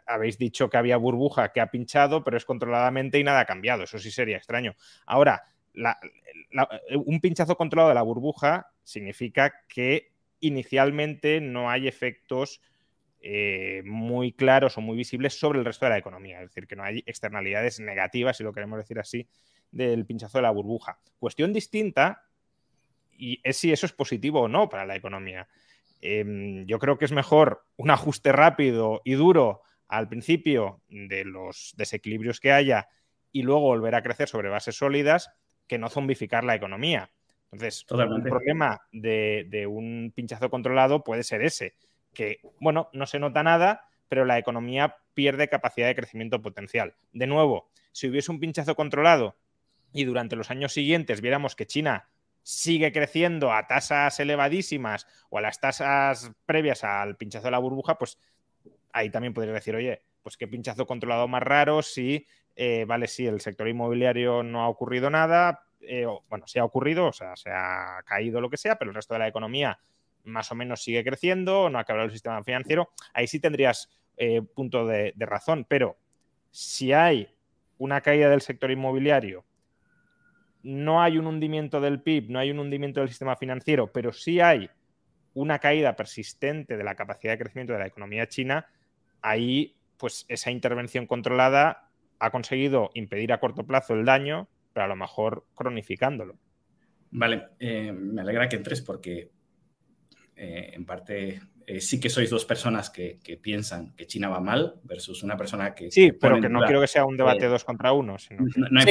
habéis 0.06 0.36
dicho 0.36 0.68
que 0.68 0.76
había 0.76 0.98
burbuja 0.98 1.50
que 1.50 1.62
ha 1.62 1.70
pinchado, 1.70 2.22
pero 2.22 2.36
es 2.36 2.44
controladamente 2.44 3.18
y 3.18 3.24
nada 3.24 3.40
ha 3.40 3.46
cambiado. 3.46 3.84
Eso 3.84 3.98
sí 3.98 4.10
sería 4.10 4.36
extraño. 4.36 4.74
Ahora, 5.06 5.44
un 7.06 7.20
pinchazo 7.20 7.56
controlado 7.56 7.88
de 7.88 7.94
la 7.94 8.02
burbuja 8.02 8.70
significa 8.84 9.62
que 9.66 10.12
inicialmente 10.40 11.40
no 11.40 11.70
hay 11.70 11.88
efectos 11.88 12.60
eh, 13.20 13.82
muy 13.84 14.32
claros 14.32 14.78
o 14.78 14.80
muy 14.80 14.96
visibles 14.96 15.38
sobre 15.38 15.58
el 15.58 15.64
resto 15.64 15.86
de 15.86 15.90
la 15.90 15.98
economía. 15.98 16.40
Es 16.40 16.50
decir, 16.50 16.66
que 16.66 16.76
no 16.76 16.84
hay 16.84 17.02
externalidades 17.06 17.80
negativas, 17.80 18.36
si 18.36 18.44
lo 18.44 18.52
queremos 18.52 18.78
decir 18.78 18.98
así, 18.98 19.28
del 19.70 20.06
pinchazo 20.06 20.38
de 20.38 20.42
la 20.42 20.50
burbuja. 20.50 20.98
Cuestión 21.18 21.52
distinta 21.52 22.24
y 23.18 23.40
es 23.42 23.56
si 23.56 23.72
eso 23.72 23.86
es 23.86 23.92
positivo 23.92 24.42
o 24.42 24.48
no 24.48 24.68
para 24.68 24.86
la 24.86 24.96
economía. 24.96 25.48
Em, 26.00 26.64
yo 26.66 26.78
creo 26.78 26.96
que 26.96 27.04
es 27.04 27.12
mejor 27.12 27.64
un 27.76 27.90
ajuste 27.90 28.30
rápido 28.32 29.02
y 29.04 29.14
duro 29.14 29.62
al 29.88 30.08
principio 30.08 30.82
de 30.88 31.24
los 31.24 31.74
desequilibrios 31.76 32.40
que 32.40 32.52
haya 32.52 32.88
y 33.32 33.42
luego 33.42 33.62
volver 33.62 33.94
a 33.94 34.02
crecer 34.02 34.28
sobre 34.28 34.48
bases 34.48 34.76
sólidas 34.76 35.30
que 35.66 35.78
no 35.78 35.88
zombificar 35.88 36.44
la 36.44 36.54
economía. 36.54 37.10
Entonces, 37.50 37.86
el 37.90 38.22
problema 38.22 38.80
de, 38.92 39.66
un 39.68 40.12
pinchazo 40.14 40.50
controlado 40.50 41.02
puede 41.02 41.24
ser 41.24 41.42
ese, 41.42 41.74
que, 42.18 42.40
bueno, 42.58 42.90
no 42.92 43.06
se 43.06 43.20
nota 43.20 43.44
nada, 43.44 43.88
pero 44.08 44.24
la 44.24 44.38
economía 44.38 44.96
pierde 45.14 45.48
capacidad 45.48 45.86
de 45.86 45.94
crecimiento 45.94 46.42
potencial. 46.42 46.96
De 47.12 47.28
nuevo, 47.28 47.70
si 47.92 48.08
hubiese 48.08 48.32
un 48.32 48.40
pinchazo 48.40 48.74
controlado 48.74 49.36
y 49.92 50.02
durante 50.02 50.34
los 50.34 50.50
años 50.50 50.72
siguientes 50.72 51.20
viéramos 51.20 51.54
que 51.54 51.68
China 51.68 52.08
sigue 52.42 52.90
creciendo 52.90 53.52
a 53.52 53.68
tasas 53.68 54.18
elevadísimas 54.18 55.06
o 55.30 55.38
a 55.38 55.42
las 55.42 55.60
tasas 55.60 56.32
previas 56.44 56.82
al 56.82 57.16
pinchazo 57.16 57.44
de 57.44 57.50
la 57.52 57.60
burbuja, 57.60 57.98
pues 57.98 58.18
ahí 58.92 59.10
también 59.10 59.32
podrías 59.32 59.54
decir, 59.54 59.76
oye, 59.76 60.02
pues 60.24 60.36
qué 60.36 60.48
pinchazo 60.48 60.88
controlado 60.88 61.28
más 61.28 61.44
raro 61.44 61.82
si, 61.82 62.26
eh, 62.56 62.84
vale, 62.84 63.06
si 63.06 63.28
el 63.28 63.40
sector 63.40 63.68
inmobiliario 63.68 64.42
no 64.42 64.62
ha 64.62 64.68
ocurrido 64.68 65.08
nada, 65.08 65.66
eh, 65.82 66.04
bueno, 66.28 66.48
se 66.48 66.58
ha 66.58 66.64
ocurrido, 66.64 67.06
o 67.06 67.12
sea, 67.12 67.36
se 67.36 67.50
ha 67.50 68.02
caído 68.04 68.40
lo 68.40 68.50
que 68.50 68.56
sea, 68.56 68.76
pero 68.76 68.90
el 68.90 68.96
resto 68.96 69.14
de 69.14 69.20
la 69.20 69.28
economía 69.28 69.78
más 70.28 70.52
o 70.52 70.54
menos 70.54 70.82
sigue 70.82 71.04
creciendo, 71.04 71.70
no 71.70 71.78
ha 71.78 71.84
quebrado 71.84 72.06
el 72.06 72.12
sistema 72.12 72.42
financiero, 72.44 72.90
ahí 73.12 73.26
sí 73.26 73.40
tendrías 73.40 73.90
eh, 74.16 74.42
punto 74.42 74.86
de, 74.86 75.14
razón, 75.18 75.66
pero 75.68 75.96
si 76.50 76.92
hay 76.92 77.28
una 77.78 78.00
caída 78.00 78.28
del 78.28 78.40
sector 78.40 78.70
inmobiliario, 78.70 79.44
no 80.62 81.00
hay 81.00 81.18
un 81.18 81.26
hundimiento 81.26 81.80
del 81.80 82.02
PIB, 82.02 82.30
no 82.30 82.38
hay 82.38 82.50
un 82.50 82.58
hundimiento 82.58 83.00
del 83.00 83.08
sistema 83.08 83.36
financiero, 83.36 83.92
pero 83.92 84.12
sí 84.12 84.40
hay 84.40 84.68
una 85.34 85.60
caída 85.60 85.94
persistente 85.94 86.76
de 86.76 86.84
la 86.84 86.96
capacidad 86.96 87.32
de 87.34 87.38
crecimiento 87.38 87.72
de 87.72 87.78
la 87.78 87.86
economía 87.86 88.28
china, 88.28 88.66
ahí 89.22 89.76
pues 89.96 90.24
esa 90.28 90.50
intervención 90.50 91.06
controlada 91.06 91.90
ha 92.18 92.30
conseguido 92.30 92.90
impedir 92.94 93.32
a 93.32 93.38
corto 93.38 93.64
plazo 93.64 93.94
el 93.94 94.04
daño, 94.04 94.48
pero 94.72 94.84
a 94.84 94.88
lo 94.88 94.96
mejor 94.96 95.44
cronificándolo. 95.54 96.36
Vale, 97.10 97.48
eh, 97.58 97.92
me 97.92 98.20
alegra 98.20 98.48
que 98.48 98.56
entres 98.56 98.82
porque 98.82 99.30
eh, 100.38 100.70
en 100.74 100.86
parte 100.86 101.40
eh, 101.66 101.82
sí 101.82 102.00
que 102.00 102.08
sois 102.08 102.30
dos 102.30 102.46
personas 102.46 102.88
que, 102.88 103.18
piensan 103.42 103.94
que 103.94 104.06
China 104.06 104.30
va 104.30 104.40
mal 104.40 104.76
versus 104.84 105.22
una 105.22 105.36
persona 105.36 105.74
que... 105.74 105.90
Sí, 105.90 106.12
pero 106.12 106.40
que 106.40 106.48
no 106.48 106.60
quiero 106.64 106.80
que 106.80 106.86
sea 106.86 107.04
un 107.04 107.16
debate 107.16 107.46
dos 107.46 107.62
contra 107.62 107.92
uno. 107.92 108.18
sí, 108.18 108.36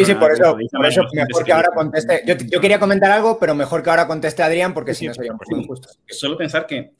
sí, 0.06 0.14
por 0.14 0.32
eso, 0.32 0.56
mejor 0.56 1.44
que 1.44 1.54
ahora 1.54 1.70
conteste. 1.74 2.22
Yo, 2.26 2.62
quería 2.62 2.80
comentar 2.80 3.10
algo, 3.10 3.40
pero 3.40 3.56
mejor 3.56 3.82
que 3.82 3.90
ahora 3.90 4.06
conteste 4.06 4.44
Adrián 4.44 4.76
porque 4.76 4.94
si 4.94 5.08
no 5.08 5.14
sería 5.16 5.34
muy 5.34 5.62
injusto. 5.62 5.90
Solo 6.08 6.38
pensar 6.38 6.68
que 6.68 6.92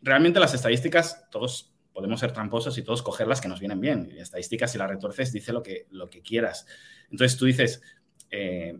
realmente 0.00 0.38
las 0.38 0.54
estadísticas, 0.54 1.28
todos 1.28 1.74
podemos 1.92 2.20
ser 2.20 2.30
tramposos 2.30 2.78
y 2.78 2.82
todos 2.82 3.02
coger 3.02 3.26
las 3.26 3.40
que 3.40 3.48
nos 3.48 3.58
vienen 3.58 3.80
bien. 3.80 4.08
Y 4.14 4.20
estadísticas, 4.20 4.70
si 4.70 4.78
las 4.78 4.88
retuerces, 4.88 5.32
dice 5.32 5.52
lo 5.52 5.62
que, 5.62 5.86
lo 5.90 6.08
que 6.08 6.22
quieras. 6.22 6.66
Entonces 7.10 7.36
tú 7.36 7.46
dices, 7.46 7.82
eh, 8.30 8.78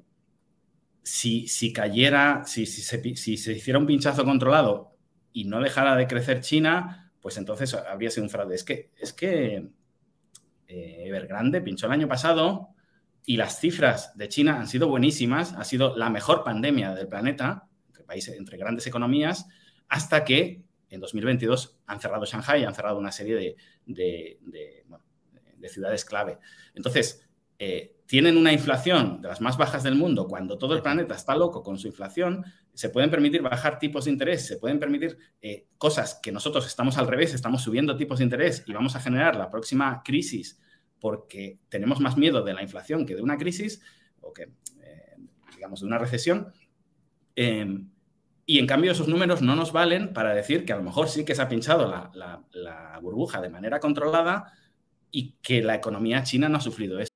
si, 1.03 1.49
si, 1.49 1.73
cayera, 1.73 2.43
si, 2.47 2.67
si, 2.67 2.83
se, 3.37 3.53
hiciera 3.53 3.81
un 3.81 3.87
pinchazo 3.87 4.25
controlado 4.25 4.96
y 5.37 5.45
no 5.45 5.61
dejara 5.61 5.97
de 5.97 6.07
crecer 6.07 6.41
China, 6.41 7.13
pues 7.21 7.37
entonces 7.37 7.75
habría 7.75 8.11
sido 8.11 8.25
un 8.25 8.31
fraude. 8.31 8.55
Es 8.55 8.65
que, 8.65 8.91
es 8.97 9.13
que 9.13 9.69
eh, 10.67 11.03
Evergrande 11.05 11.61
pinchó 11.61 11.85
el 11.85 11.93
año 11.93 12.09
pasado 12.09 12.71
y 13.27 13.37
las 13.37 13.61
cifras 13.61 14.17
de 14.17 14.31
China 14.31 14.59
han 14.59 14.67
sido 14.67 14.89
buenísimas, 14.89 15.53
ha 15.53 15.65
sido 15.65 15.95
la 15.95 16.09
mejor 16.09 16.43
pandemia 16.43 16.95
del 16.95 17.07
planeta, 17.07 17.69
entre, 17.89 18.05
países, 18.05 18.35
entre 18.39 18.57
grandes 18.57 18.87
economías, 18.87 19.47
hasta 19.89 20.25
que 20.25 20.65
en 20.89 21.01
2022 21.01 21.81
han 21.85 22.01
cerrado 22.01 22.25
Shanghai, 22.25 22.65
han 22.65 22.75
cerrado 22.75 22.99
una 22.99 23.13
serie 23.13 23.57
de, 23.85 24.39
de 25.59 25.69
ciudades 25.69 26.07
clave. 26.07 26.39
Entonces, 26.75 27.29
eh, 27.59 27.95
tienen 28.07 28.37
una 28.37 28.53
inflación 28.53 29.21
de 29.21 29.29
las 29.29 29.41
más 29.41 29.57
bajas 29.57 29.83
del 29.83 29.97
mundo, 29.97 30.29
cuando 30.29 30.59
todo 30.59 30.75
el 30.75 30.83
planeta 30.83 31.15
está 31.15 31.35
loco 31.35 31.63
con 31.63 31.79
su 31.79 31.89
inflación, 31.89 32.45
se 32.73 32.91
pueden 32.91 33.11
permitir 33.11 33.43
bajar 33.43 33.79
tipos 33.79 34.05
de 34.05 34.13
interés, 34.13 34.47
se 34.47 34.59
pueden 34.59 34.79
permitir 34.79 35.19
eh, 35.41 35.67
cosas 35.77 36.21
que 36.23 36.31
nosotros 36.31 36.67
estamos 36.67 36.99
al 36.99 37.09
revés, 37.09 37.35
estamos 37.35 37.63
subiendo 37.63 37.97
tipos 37.97 38.19
de 38.19 38.25
interés 38.25 38.63
y 38.67 38.73
vamos 38.73 38.95
a 38.95 39.01
generar 39.01 39.35
la 39.35 39.51
próxima 39.51 40.03
crisis 40.05 40.61
porque 41.01 41.59
tenemos 41.69 42.01
más 42.01 42.17
miedo 42.17 42.43
de 42.43 42.55
la 42.55 42.63
inflación 42.63 43.07
que 43.07 43.17
de 43.17 43.23
una 43.23 43.39
crisis 43.39 43.83
o 44.21 44.33
que, 44.33 44.45
eh, 44.83 45.17
digamos, 45.55 45.81
de 45.81 45.87
una 45.87 45.99
recesión. 45.99 46.53
Em, 47.35 47.91
y 48.47 48.61
en 48.61 48.67
cambio 48.67 48.93
esos 48.93 49.09
números 49.09 49.43
no 49.43 49.57
nos 49.57 49.73
valen 49.73 50.13
para 50.13 50.33
decir 50.33 50.65
que 50.65 50.73
a 50.73 50.77
lo 50.77 50.85
mejor 50.85 51.09
sí 51.09 51.25
que 51.25 51.35
se 51.35 51.43
ha 51.43 51.49
pinchado 51.49 51.89
la, 51.89 52.11
la 52.53 52.99
burbuja 53.01 53.41
de 53.41 53.51
manera 53.51 53.81
controlada 53.81 54.53
y 55.11 55.33
que 55.43 55.63
la 55.63 55.75
economía 55.75 56.23
china 56.23 56.49
no 56.49 56.59
ha 56.59 56.61
sufrido 56.61 57.01
eso. 57.01 57.16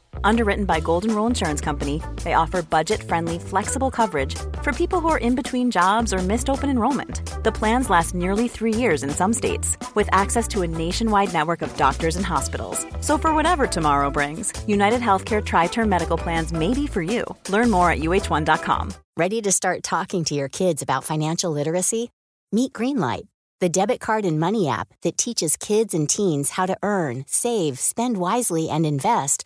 Underwritten 0.23 0.65
by 0.65 0.79
Golden 0.79 1.15
Rule 1.15 1.27
Insurance 1.27 1.61
Company, 1.61 2.01
they 2.23 2.33
offer 2.33 2.61
budget 2.61 3.01
friendly, 3.01 3.39
flexible 3.39 3.89
coverage 3.89 4.35
for 4.61 4.71
people 4.73 4.99
who 4.99 5.07
are 5.09 5.17
in 5.17 5.35
between 5.35 5.71
jobs 5.71 6.13
or 6.13 6.19
missed 6.19 6.49
open 6.49 6.69
enrollment. 6.69 7.21
The 7.43 7.51
plans 7.51 7.89
last 7.89 8.13
nearly 8.13 8.47
three 8.47 8.73
years 8.73 9.03
in 9.03 9.09
some 9.09 9.33
states, 9.33 9.77
with 9.95 10.09
access 10.11 10.47
to 10.49 10.61
a 10.61 10.67
nationwide 10.67 11.33
network 11.33 11.61
of 11.61 11.75
doctors 11.77 12.15
and 12.15 12.25
hospitals. 12.25 12.85
So, 12.99 13.17
for 13.17 13.33
whatever 13.33 13.67
tomorrow 13.67 14.09
brings, 14.09 14.53
United 14.67 15.01
Healthcare 15.01 15.43
Tri 15.43 15.67
Term 15.67 15.89
Medical 15.89 16.17
Plans 16.17 16.51
may 16.53 16.73
be 16.73 16.87
for 16.87 17.01
you. 17.01 17.23
Learn 17.49 17.71
more 17.71 17.89
at 17.89 17.99
uh1.com. 17.99 18.93
Ready 19.17 19.41
to 19.41 19.51
start 19.51 19.83
talking 19.83 20.23
to 20.25 20.35
your 20.35 20.49
kids 20.49 20.81
about 20.81 21.03
financial 21.03 21.51
literacy? 21.51 22.11
Meet 22.51 22.73
Greenlight, 22.73 23.27
the 23.59 23.69
debit 23.69 23.99
card 23.99 24.25
and 24.25 24.39
money 24.39 24.67
app 24.67 24.89
that 25.03 25.17
teaches 25.17 25.55
kids 25.55 25.93
and 25.93 26.09
teens 26.09 26.51
how 26.51 26.65
to 26.65 26.77
earn, 26.83 27.23
save, 27.27 27.79
spend 27.79 28.17
wisely, 28.17 28.69
and 28.69 28.85
invest 28.85 29.45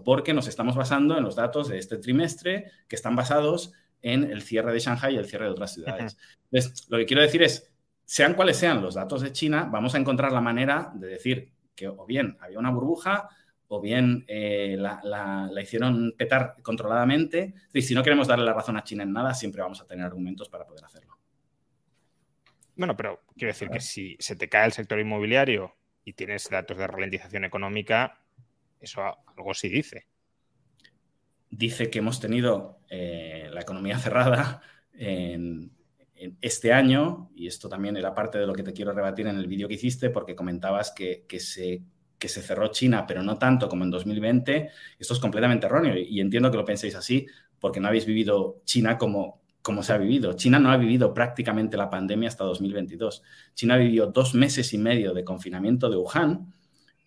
Porque 0.00 0.32
nos 0.32 0.48
estamos 0.48 0.76
basando 0.76 1.18
en 1.18 1.24
los 1.24 1.36
datos 1.36 1.68
de 1.68 1.78
este 1.78 1.98
trimestre 1.98 2.70
que 2.88 2.96
están 2.96 3.16
basados 3.16 3.72
en 4.00 4.24
el 4.24 4.42
cierre 4.42 4.72
de 4.72 4.80
Shanghai 4.80 5.14
y 5.14 5.18
el 5.18 5.26
cierre 5.26 5.46
de 5.46 5.50
otras 5.50 5.74
ciudades. 5.74 6.16
Entonces, 6.50 6.86
lo 6.88 6.98
que 6.98 7.06
quiero 7.06 7.22
decir 7.22 7.42
es, 7.42 7.72
sean 8.04 8.34
cuales 8.34 8.56
sean 8.56 8.82
los 8.82 8.94
datos 8.94 9.22
de 9.22 9.32
China, 9.32 9.68
vamos 9.70 9.94
a 9.94 9.98
encontrar 9.98 10.32
la 10.32 10.40
manera 10.40 10.90
de 10.94 11.08
decir 11.08 11.52
que 11.74 11.88
o 11.88 12.04
bien 12.06 12.36
había 12.40 12.58
una 12.58 12.70
burbuja 12.70 13.28
o 13.68 13.80
bien 13.80 14.24
eh, 14.28 14.76
la, 14.78 15.50
hicieron 15.62 16.12
petar 16.16 16.56
controladamente. 16.62 17.54
Y 17.72 17.80
si 17.80 17.94
no 17.94 18.02
queremos 18.02 18.28
darle 18.28 18.44
la 18.44 18.52
razón 18.52 18.76
a 18.76 18.84
China 18.84 19.02
en 19.02 19.12
nada, 19.12 19.32
siempre 19.32 19.62
vamos 19.62 19.80
a 19.80 19.86
tener 19.86 20.04
argumentos 20.04 20.48
para 20.50 20.66
poder 20.66 20.84
hacerlo. 20.84 21.16
Bueno, 22.76 22.96
pero 22.96 23.22
quiero 23.34 23.52
decir 23.52 23.70
que 23.70 23.80
si 23.80 24.16
se 24.18 24.36
te 24.36 24.48
cae 24.48 24.66
el 24.66 24.72
sector 24.72 24.98
inmobiliario 24.98 25.74
y 26.04 26.12
tienes 26.12 26.50
datos 26.50 26.76
de 26.76 26.86
ralentización 26.86 27.44
económica, 27.44 28.21
eso 28.82 29.02
algo 29.36 29.54
sí 29.54 29.68
dice. 29.68 30.06
Dice 31.50 31.90
que 31.90 32.00
hemos 32.00 32.20
tenido 32.20 32.80
eh, 32.88 33.48
la 33.52 33.60
economía 33.60 33.98
cerrada 33.98 34.62
este 36.40 36.72
año, 36.72 37.30
y 37.34 37.46
esto 37.46 37.68
también 37.68 37.96
era 37.96 38.14
parte 38.14 38.38
de 38.38 38.46
lo 38.46 38.52
que 38.52 38.62
te 38.62 38.72
quiero 38.72 38.92
rebatir 38.92 39.26
en 39.26 39.38
el 39.38 39.46
vídeo 39.46 39.68
que 39.68 39.74
hiciste, 39.74 40.10
porque 40.10 40.36
comentabas 40.36 40.92
que, 40.92 41.24
se, 41.40 41.82
que 42.18 42.28
se 42.28 42.42
cerró 42.42 42.68
China, 42.68 43.06
pero 43.06 43.22
no 43.22 43.38
tanto 43.38 43.68
como 43.68 43.84
en 43.84 43.90
2020. 43.90 44.70
Esto 44.98 45.14
es 45.14 45.20
completamente 45.20 45.66
erróneo 45.66 45.96
y 45.96 46.20
entiendo 46.20 46.50
que 46.50 46.56
lo 46.56 46.64
penséis 46.64 46.94
así, 46.94 47.26
porque 47.58 47.80
no 47.80 47.88
habéis 47.88 48.06
vivido 48.06 48.60
China 48.64 48.98
como, 48.98 49.42
como 49.62 49.82
se 49.82 49.92
ha 49.92 49.98
vivido. 49.98 50.34
China 50.34 50.58
no 50.58 50.70
ha 50.70 50.76
vivido 50.76 51.12
prácticamente 51.12 51.76
la 51.76 51.90
pandemia 51.90 52.28
hasta 52.28 52.44
2022. 52.44 53.22
China 53.54 53.76
vivió 53.76 54.06
dos 54.06 54.34
meses 54.34 54.72
y 54.74 54.78
medio 54.78 55.14
de 55.14 55.24
confinamiento 55.24 55.90
de 55.90 55.96
Wuhan. 55.96 56.52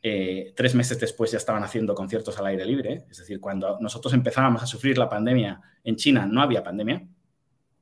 Eh, 0.08 0.54
tres 0.56 0.76
meses 0.76 1.00
después 1.00 1.32
ya 1.32 1.40
estaban 1.40 1.64
haciendo 1.64 1.96
conciertos 1.96 2.38
al 2.38 2.46
aire 2.46 2.64
libre. 2.64 3.06
Es 3.10 3.18
decir, 3.18 3.40
cuando 3.40 3.80
nosotros 3.80 4.14
empezábamos 4.14 4.62
a 4.62 4.68
sufrir 4.68 5.00
la 5.00 5.10
pandemia 5.10 5.60
en 5.84 5.96
China, 5.96 6.28
no 6.28 6.44
había 6.44 6.64
pandemia. 6.64 7.08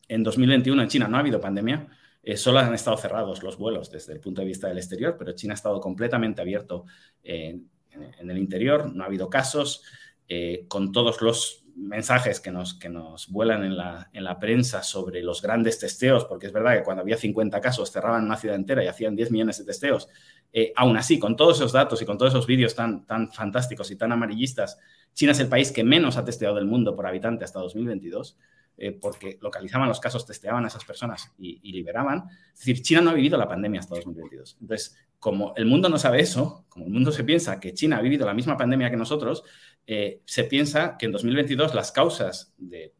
En 0.07 0.23
2021 0.23 0.83
en 0.83 0.87
China 0.87 1.09
no 1.09 1.17
ha 1.17 1.19
habido 1.19 1.41
pandemia, 1.41 1.85
eh, 2.23 2.37
solo 2.37 2.59
han 2.59 2.73
estado 2.73 2.95
cerrados 2.95 3.43
los 3.43 3.57
vuelos 3.57 3.91
desde 3.91 4.13
el 4.13 4.21
punto 4.21 4.39
de 4.39 4.47
vista 4.47 4.69
del 4.69 4.77
exterior, 4.77 5.17
pero 5.19 5.33
China 5.33 5.51
ha 5.51 5.55
estado 5.55 5.81
completamente 5.81 6.41
abierto 6.41 6.85
en, 7.21 7.69
el 8.17 8.37
interior, 8.37 8.95
no 8.95 9.03
ha 9.03 9.07
habido 9.07 9.29
casos, 9.29 9.83
eh, 10.29 10.63
con 10.69 10.93
todos 10.93 11.21
los 11.21 11.62
mensajes 11.75 12.39
que 12.39 12.51
nos, 12.51 12.73
que 12.73 12.89
nos 12.89 13.29
vuelan 13.29 13.63
en 13.63 13.77
la, 13.77 14.09
en 14.13 14.23
la, 14.23 14.39
prensa 14.39 14.83
sobre 14.83 15.21
los 15.21 15.41
grandes 15.41 15.79
testeos, 15.79 16.25
porque 16.25 16.47
es 16.47 16.53
verdad 16.53 16.77
que 16.77 16.83
cuando 16.83 17.01
había 17.01 17.17
50 17.17 17.59
casos 17.61 17.91
cerraban 17.91 18.23
una 18.23 18.37
ciudad 18.37 18.55
entera 18.55 18.83
y 18.83 18.87
hacían 18.87 19.15
10 19.15 19.31
millones 19.31 19.57
de 19.57 19.65
testeos. 19.65 20.09
Eh, 20.51 20.71
aún 20.75 20.97
así, 20.97 21.19
con 21.19 21.35
todos 21.35 21.57
esos 21.57 21.71
datos 21.71 22.01
y 22.01 22.05
con 22.05 22.17
todos 22.17 22.33
esos 22.33 22.45
vídeos 22.45 22.75
tan, 22.75 23.05
tan 23.05 23.31
fantásticos 23.31 23.89
y 23.91 23.95
tan 23.95 24.11
amarillistas, 24.11 24.77
China 25.13 25.31
es 25.31 25.39
el 25.39 25.47
país 25.47 25.71
que 25.71 25.83
menos 25.83 26.17
ha 26.17 26.25
testeado 26.25 26.55
del 26.55 26.65
mundo 26.65 26.95
por 26.95 27.07
habitante 27.07 27.43
hasta 27.43 27.59
2022. 27.59 28.37
Eh, 28.75 28.91
porque 28.91 29.37
localizaban 29.39 29.87
los 29.87 29.99
casos, 29.99 30.25
testeaban 30.25 30.65
a 30.65 30.67
esas 30.67 30.83
personas 30.83 31.31
y, 31.37 31.71
liberaban. 31.71 32.23
Es 32.53 32.59
decir, 32.59 32.81
China 32.81 33.01
no 33.01 33.11
ha 33.11 33.13
vivido 33.13 33.37
la 33.37 33.47
pandemia 33.47 33.79
hasta 33.79 33.95
2022. 33.95 34.57
Entonces, 34.61 34.97
como 35.19 35.53
el 35.55 35.67
mundo 35.67 35.89
no 35.89 35.99
sabe 35.99 36.21
eso, 36.21 36.65
como 36.69 36.85
el 36.85 36.91
mundo 36.91 37.11
se 37.11 37.23
piensa 37.23 37.59
que 37.59 37.73
China 37.73 37.97
ha 37.97 38.01
vivido 38.01 38.25
la 38.25 38.33
misma 38.33 38.57
pandemia 38.57 38.89
que 38.89 38.97
nosotros, 38.97 39.43
eh, 39.85 40.21
se 40.25 40.45
piensa 40.45 40.97
que 40.97 41.05
en 41.05 41.11
2022 41.11 41.75
las 41.75 41.91
causas 41.91 42.51
de, 42.57 42.93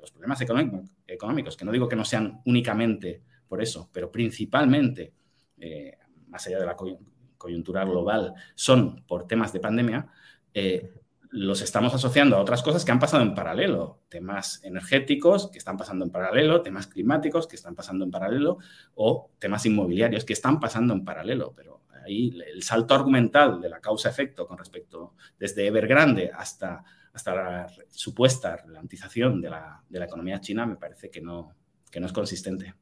los 0.00 0.10
problemas 0.10 0.40
económicos, 0.40 1.56
que 1.56 1.64
no 1.66 1.72
digo 1.72 1.86
que 1.86 1.96
no 1.96 2.04
sean 2.04 2.40
únicamente 2.46 3.22
por 3.46 3.60
eso, 3.60 3.90
pero 3.92 4.10
principalmente, 4.10 5.12
eh, 5.58 5.98
más 6.28 6.46
allá 6.46 6.60
de 6.60 6.66
la 6.66 6.76
coyuntura 7.36 7.84
global, 7.84 8.32
son 8.54 9.04
por 9.06 9.26
temas 9.26 9.52
de 9.52 9.60
pandemia, 9.60 10.10
los 11.30 11.62
estamos 11.62 11.94
asociando 11.94 12.36
a 12.36 12.40
otras 12.40 12.62
cosas 12.62 12.84
que 12.84 12.90
han 12.90 12.98
pasado 12.98 13.22
en 13.22 13.34
paralelo, 13.34 14.00
temas 14.08 14.60
energéticos 14.64 15.48
que 15.50 15.58
están 15.58 15.76
pasando 15.76 16.04
en 16.04 16.10
paralelo, 16.10 16.62
temas 16.62 16.88
climáticos 16.88 17.46
que 17.46 17.56
están 17.56 17.74
pasando 17.74 18.04
en 18.04 18.10
paralelo 18.10 18.58
o 18.94 19.30
temas 19.38 19.64
inmobiliarios 19.64 20.24
que 20.24 20.32
están 20.32 20.58
pasando 20.58 20.92
en 20.92 21.04
paralelo. 21.04 21.52
Pero 21.54 21.82
ahí 22.04 22.36
el 22.52 22.62
salto 22.62 22.94
argumental 22.94 23.60
de 23.60 23.68
la 23.68 23.80
causa-efecto 23.80 24.46
con 24.46 24.58
respecto 24.58 25.14
desde 25.38 25.66
Evergrande 25.66 26.32
hasta, 26.34 26.82
hasta 27.12 27.34
la 27.34 27.72
supuesta 27.90 28.56
ralentización 28.56 29.40
de 29.40 29.50
la, 29.50 29.82
de 29.88 29.98
la 30.00 30.06
economía 30.06 30.40
china 30.40 30.66
me 30.66 30.76
parece 30.76 31.10
que 31.10 31.20
no, 31.20 31.54
que 31.90 32.00
no 32.00 32.06
es 32.06 32.12
consistente. 32.12 32.74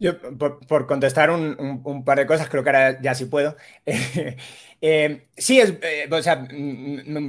Yo, 0.00 0.20
por, 0.38 0.86
contestar 0.86 1.30
un, 1.30 2.04
par 2.04 2.18
de 2.18 2.26
cosas, 2.26 2.48
creo 2.48 2.62
que 2.62 2.70
ahora 2.70 3.00
ya 3.00 3.14
sí 3.14 3.26
puedo. 3.26 3.56
Eh, 4.80 5.26
sí, 5.36 5.58
es, 5.58 5.74
eh, 5.82 6.08
o 6.08 6.22
sea, 6.22 6.46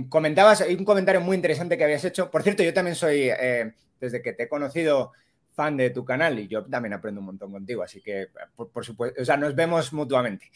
comentabas, 0.08 0.62
hay 0.62 0.76
un 0.76 0.86
comentario 0.86 1.20
muy 1.20 1.36
interesante 1.36 1.80
que 1.80 1.84
habías 1.84 2.06
hecho. 2.06 2.30
Por 2.30 2.44
cierto, 2.44 2.62
yo 2.62 2.76
también 2.76 2.96
soy, 2.96 3.22
eh, 3.24 3.74
desde 4.00 4.22
que 4.22 4.34
te 4.34 4.44
he 4.44 4.48
conocido, 4.48 5.14
fan 5.56 5.76
de 5.76 5.90
tu 5.90 6.06
canal 6.06 6.38
y 6.38 6.48
yo 6.48 6.64
también 6.66 6.94
aprendo 6.94 7.22
un 7.22 7.26
montón 7.26 7.52
contigo, 7.52 7.82
así 7.82 8.02
que, 8.02 8.28
por, 8.56 8.86
supuesto, 8.86 9.20
o 9.20 9.26
sea, 9.26 9.36
nos 9.36 9.56
vemos 9.56 9.92
mutuamente. 9.94 10.52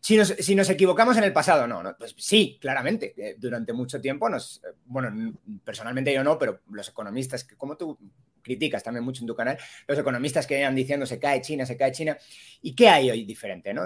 si, 0.00 0.16
nos, 0.16 0.70
equivocamos 0.70 1.16
en 1.16 1.22
el 1.22 1.32
pasado, 1.32 1.68
no, 1.68 1.84
no 1.84 1.96
pues 1.96 2.16
sí, 2.18 2.58
claramente. 2.60 3.14
durante 3.38 3.72
mucho 3.72 4.00
tiempo 4.00 4.28
nos, 4.28 4.60
bueno, 4.86 5.38
personalmente 5.62 6.12
yo 6.12 6.24
no, 6.24 6.36
pero 6.36 6.62
los 6.72 6.88
economistas, 6.88 7.44
que 7.44 7.54
como 7.54 7.76
tú 7.76 7.96
criticas 8.42 8.82
también 8.82 9.04
mucho 9.04 9.22
en 9.22 9.26
tu 9.26 9.34
canal, 9.34 9.58
los 9.86 9.98
economistas 9.98 10.46
que 10.46 10.58
iban 10.58 10.74
diciendo 10.74 11.06
se 11.06 11.18
cae 11.18 11.40
China, 11.40 11.66
se 11.66 11.76
cae 11.76 11.92
China. 11.92 12.16
¿Y 12.62 12.74
qué 12.74 12.88
hay 12.88 13.10
hoy 13.10 13.24
diferente? 13.24 13.72
¿no? 13.74 13.82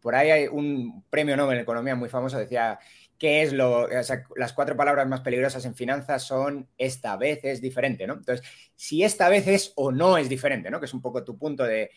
Por 0.00 0.14
ahí 0.14 0.30
hay 0.30 0.46
un 0.48 1.04
premio 1.08 1.36
Nobel 1.36 1.58
en 1.58 1.62
economía 1.62 1.94
muy 1.94 2.08
famoso, 2.08 2.38
decía, 2.38 2.78
¿qué 3.18 3.42
es 3.42 3.52
lo? 3.52 3.88
las 3.88 4.52
cuatro 4.52 4.76
palabras 4.76 5.06
más 5.06 5.20
peligrosas 5.20 5.64
en 5.64 5.76
finanzas 5.76 6.24
son 6.24 6.68
esta 6.76 7.16
vez 7.16 7.38
es 7.44 7.60
diferente, 7.60 8.04
¿no? 8.04 8.14
Entonces, 8.14 8.44
si 8.74 9.04
esta 9.04 9.28
vez 9.28 9.46
es 9.46 9.72
o 9.76 9.92
no 9.92 10.18
es 10.18 10.28
diferente, 10.28 10.70
¿no? 10.70 10.80
Que 10.80 10.86
es 10.86 10.94
un 10.94 11.00
poco 11.00 11.22
tu 11.22 11.38
punto 11.38 11.62
de 11.62 11.90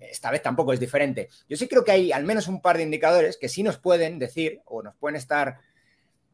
esta 0.00 0.30
vez 0.30 0.42
tampoco 0.42 0.72
es 0.72 0.80
diferente. 0.80 1.28
Yo 1.48 1.56
sí 1.56 1.68
creo 1.68 1.84
que 1.84 1.92
hay 1.92 2.12
al 2.12 2.24
menos 2.24 2.48
un 2.48 2.62
par 2.62 2.76
de 2.76 2.84
indicadores 2.84 3.36
que 3.36 3.48
sí 3.48 3.62
nos 3.62 3.78
pueden 3.78 4.18
decir 4.18 4.62
o 4.64 4.82
nos 4.82 4.94
pueden 4.96 5.16
estar 5.16 5.58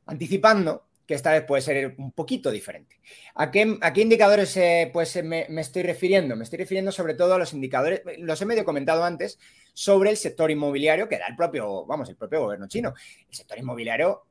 anticipando 0.07 0.87
que 1.07 1.15
esta 1.15 1.33
vez 1.33 1.45
puede 1.45 1.63
ser 1.63 1.95
un 1.99 2.13
poquito 2.13 2.51
diferente. 2.51 3.01
¿A 3.35 3.51
qué, 3.51 3.79
indicadores 3.97 4.57
eh, 4.57 4.91
pues, 4.93 5.23
me, 5.23 5.47
estoy 5.61 5.83
refiriendo? 5.83 6.37
Me 6.37 6.45
estoy 6.45 6.59
refiriendo 6.59 6.93
sobre 6.93 7.15
todo 7.15 7.35
a 7.35 7.39
los 7.39 7.53
indicadores, 7.53 8.03
los 8.19 8.41
he 8.41 8.47
medio 8.47 8.65
comentado 8.65 9.05
antes, 9.05 9.39
sobre 9.73 10.11
el 10.11 10.17
sector 10.17 10.51
inmobiliario 10.51 11.09
que 11.09 11.19
da 11.19 11.27
el 11.27 11.37
propio, 11.37 11.85
vamos, 11.85 12.09
el 12.09 12.17
propio 12.17 12.43
gobierno 12.43 12.69
chino. 12.69 12.95
El 13.29 13.35
sector 13.35 13.59
inmobiliario, 13.59 14.27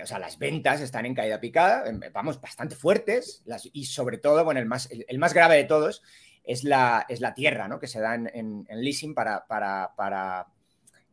o 0.00 0.06
sea, 0.06 0.18
las 0.18 0.38
ventas 0.38 0.80
están 0.80 1.06
en 1.06 1.14
caída 1.14 1.40
picada, 1.40 1.88
em, 1.88 2.00
vamos, 2.12 2.40
bastante 2.40 2.76
fuertes, 2.76 3.42
y 3.72 3.86
sobre 3.86 4.18
todo, 4.18 4.44
bueno, 4.44 4.60
el 4.60 4.66
más, 4.66 4.88
el, 4.90 5.18
más 5.18 5.32
grave 5.32 5.56
de 5.56 5.64
todos 5.64 6.02
es 6.44 6.62
la, 6.64 7.06
es 7.08 7.20
la 7.20 7.34
tierra, 7.34 7.68
¿no? 7.68 7.78
Que 7.78 7.86
se 7.86 8.00
da 8.00 8.14
en, 8.14 8.66
leasing 8.70 9.14
para, 9.14 9.46
para, 9.46 9.94
para, 9.96 10.46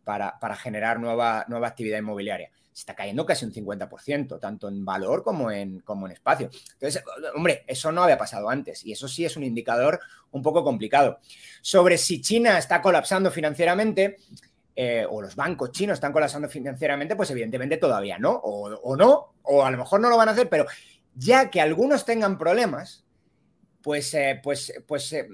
para, 0.03 0.55
generar 0.55 0.99
nueva, 0.99 1.45
nueva 1.47 1.68
actividad 1.68 1.99
inmobiliaria 1.99 2.51
se 2.76 2.82
está 2.82 2.93
cayendo 2.93 3.26
casi 3.26 3.45
un 3.45 3.53
50%, 3.53 4.38
tanto 4.38 4.67
en 4.67 4.84
valor 4.84 5.23
como 5.23 5.49
en, 5.49 5.80
como 5.80 6.07
en 6.07 6.11
espacio. 6.11 6.49
Entonces, 6.73 7.01
hombre, 7.34 7.63
eso 7.67 7.89
no 7.93 8.03
había 8.03 8.17
pasado 8.17 8.49
antes 8.49 8.86
y 8.86 8.91
eso 8.91 9.07
sí 9.07 9.23
es 9.23 9.38
un 9.38 9.45
indicador 9.45 9.97
un 10.32 10.41
poco 10.41 10.61
complicado. 10.61 11.19
Sobre 11.61 11.97
si 11.97 12.21
China 12.21 12.57
está 12.57 12.82
colapsando 12.82 13.32
financieramente, 13.32 14.17
eh, 14.76 15.07
o 15.09 15.21
los 15.21 15.38
bancos 15.38 15.71
chinos 15.71 15.93
están 15.93 16.11
colapsando 16.11 16.49
financieramente, 16.49 17.15
pues 17.15 17.32
evidentemente 17.32 17.78
todavía 17.78 18.19
no, 18.19 18.34
o, 18.34 18.97
no, 18.97 19.36
o 19.43 19.63
a 19.63 19.71
lo 19.71 19.78
mejor 19.78 20.01
no 20.01 20.09
lo 20.09 20.17
van 20.17 20.28
a 20.28 20.34
hacer, 20.34 20.49
pero 20.49 20.65
ya 21.13 21.49
que 21.49 21.61
algunos 21.61 22.03
tengan 22.03 22.38
problemas, 22.38 23.05
pues, 23.86 24.12
eh, 24.16 24.40
pues, 24.42 24.74
pues 24.88 25.14
eh, 25.14 25.30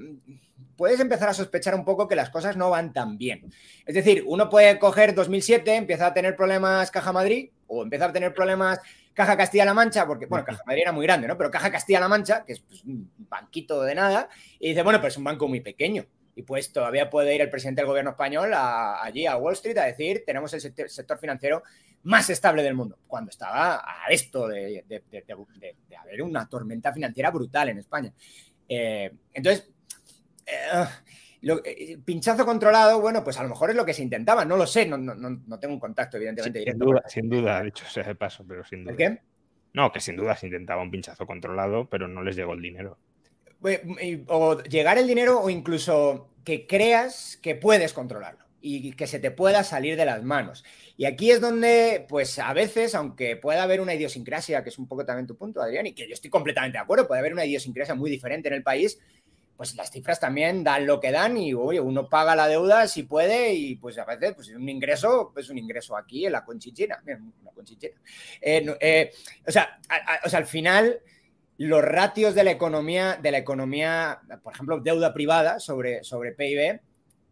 puedes 0.76 1.00
empezar 1.00 1.30
a 1.30 1.34
sospechar 1.34 1.74
un 1.74 1.86
poco 1.86 2.06
que 2.06 2.18
las 2.18 2.30
cosas 2.30 2.58
no 2.58 2.70
van 2.70 2.92
tan 2.92 3.18
bien. 3.18 3.50
Es 3.86 3.96
decir, 3.96 4.26
uno 4.28 4.50
puede 4.50 4.78
coger 4.78 5.16
2007, 5.16 5.74
empieza 5.74 6.08
a 6.08 6.14
tener 6.14 6.36
problemas 6.36 6.92
Caja 6.92 7.14
Madrid 7.14 7.50
o 7.68 7.84
empieza 7.84 8.08
a 8.08 8.12
tener 8.12 8.34
problemas 8.34 8.82
Caja 9.14 9.38
Castilla-La 9.38 9.74
Mancha, 9.74 10.06
porque, 10.06 10.26
bueno, 10.26 10.44
Caja 10.44 10.64
Madrid 10.68 10.82
era 10.82 10.92
muy 10.92 11.06
grande, 11.06 11.30
¿no? 11.30 11.38
Pero 11.38 11.50
Caja 11.50 11.72
Castilla-La 11.72 12.10
Mancha, 12.10 12.44
que 12.44 12.52
es 12.52 12.60
pues, 12.60 12.84
un 12.84 13.10
banquito 13.20 13.84
de 13.84 13.96
nada, 13.96 14.28
y 14.60 14.70
dice, 14.70 14.84
bueno, 14.84 15.00
pues 15.00 15.14
es 15.14 15.18
un 15.18 15.24
banco 15.24 15.48
muy 15.48 15.62
pequeño. 15.62 16.06
Y 16.42 16.44
pues 16.44 16.74
todavía 16.74 17.08
puede 17.08 17.36
ir 17.36 17.42
el 17.42 17.52
presidente 17.52 17.82
del 17.82 17.88
gobierno 17.88 18.12
español 18.12 18.52
allí 18.56 19.28
a 19.28 19.38
Wall 19.38 19.54
Street 19.54 19.78
a 19.78 19.86
decir, 19.86 20.24
tenemos 20.26 20.52
el 20.56 20.62
sector, 20.62 21.20
financiero 21.20 21.62
más 22.02 22.32
estable 22.32 22.64
del 22.64 22.74
mundo, 22.74 22.98
cuando 23.06 23.30
estaba 23.30 23.76
a 23.76 24.08
esto 24.10 24.48
de, 24.48 24.84
haber 26.00 26.22
una 26.24 26.50
tormenta 26.50 26.92
financiera 26.92 27.30
brutal 27.30 27.70
en 27.70 27.78
España. 27.78 28.12
Eh, 28.68 29.12
entonces, 29.36 29.70
eh, 30.48 31.60
eh, 31.64 31.98
pinchazo 32.04 32.44
controlado, 32.44 33.00
bueno, 33.00 33.24
pues 33.24 33.38
a 33.38 33.44
lo 33.44 33.50
mejor 33.50 33.70
es 33.70 33.76
lo 33.76 33.86
que 33.86 33.94
se 33.94 34.02
intentaba, 34.02 34.44
no 34.44 34.58
lo 34.58 34.66
sé, 34.66 34.88
no, 34.88 34.98
no, 34.98 35.60
tengo 35.60 35.76
un 35.76 35.80
contacto, 35.80 36.18
evidentemente. 36.18 36.64
sin, 36.64 36.80
duda, 36.80 37.04
sin 37.06 37.30
duda, 37.30 37.62
dicho 37.62 37.86
sea 37.86 38.04
de 38.04 38.16
paso, 38.16 38.44
pero 38.48 38.66
sin 38.66 38.84
duda. 38.84 38.94
¿El 38.94 38.98
qué? 38.98 39.22
No, 39.74 39.92
que 39.92 40.00
sin 40.00 40.16
duda 40.16 40.36
se 40.36 40.48
intentaba 40.48 40.82
un 40.82 40.90
pinchazo 40.90 41.28
controlado, 41.28 41.88
pero 41.88 42.08
no 42.08 42.24
les 42.24 42.36
llegó 42.36 42.54
el 42.54 42.64
dinero. 42.64 42.98
O 44.28 44.64
llegar 44.64 44.98
el 44.98 45.06
dinero 45.06 45.40
o 45.40 45.50
incluso 45.50 46.31
que 46.44 46.68
creas 46.68 47.38
que 47.42 47.56
puedes 47.56 47.94
controlarlo 47.94 48.46
y 48.62 48.92
que 48.94 49.08
se 49.08 49.20
te 49.20 49.32
pueda 49.32 49.64
salir 49.64 49.98
de 49.98 50.06
las 50.06 50.24
manos. 50.24 50.64
Y 50.96 51.06
aquí 51.06 51.32
es 51.32 51.42
donde, 51.42 52.06
pues 52.08 52.38
a 52.38 52.54
veces, 52.54 52.94
aunque 52.94 53.36
pueda 53.36 53.64
haber 53.64 53.82
una 53.82 53.96
idiosincrasia, 53.96 54.64
que 54.64 54.70
es 54.70 54.78
un 54.78 54.88
poco 54.88 55.04
también 55.04 55.26
tu 55.26 55.36
punto, 55.36 55.62
Adrián, 55.62 55.88
y 55.88 55.94
que 55.94 56.08
yo 56.08 56.14
estoy 56.14 56.30
completamente 56.30 56.78
de 56.78 56.84
acuerdo, 56.84 57.08
puede 57.08 57.20
haber 57.20 57.34
una 57.34 57.46
idiosincrasia 57.46 57.96
muy 57.96 58.12
diferente 58.12 58.50
en 58.50 58.54
el 58.54 58.64
país, 58.64 59.00
pues 59.58 59.76
las 59.76 59.92
cifras 59.92 60.20
también 60.20 60.64
dan 60.64 60.88
lo 60.88 61.00
que 61.00 61.12
dan 61.12 61.38
y 61.38 61.54
oye, 61.54 61.80
uno 61.80 62.10
paga 62.10 62.36
la 62.36 62.48
deuda 62.48 62.88
si 62.88 63.04
puede 63.04 63.54
y 63.54 63.76
pues 63.76 63.98
a 64.00 64.06
veces 64.06 64.34
pues 64.34 64.50
un 64.50 64.68
ingreso, 64.68 65.32
pues 65.34 65.50
un 65.52 65.58
ingreso 65.60 65.96
aquí 65.96 66.26
en 66.26 66.32
la 66.32 66.44
conchichina, 66.44 67.00
una 67.06 67.52
conchichina. 67.52 67.94
Eh, 68.42 68.76
eh, 68.80 69.12
o, 69.46 69.52
sea, 69.52 69.80
o 70.26 70.30
sea, 70.30 70.40
al 70.40 70.48
final 70.48 71.00
los 71.58 71.84
ratios 71.84 72.34
de 72.34 72.44
la 72.44 72.52
economía, 72.52 73.20
de 73.22 73.32
la 73.32 73.38
economía, 73.38 74.20
por 74.44 74.54
ejemplo, 74.54 74.80
deuda 74.80 75.14
privada 75.14 75.60
sobre, 75.60 76.04
sobre 76.04 76.32
PIB, 76.32 76.82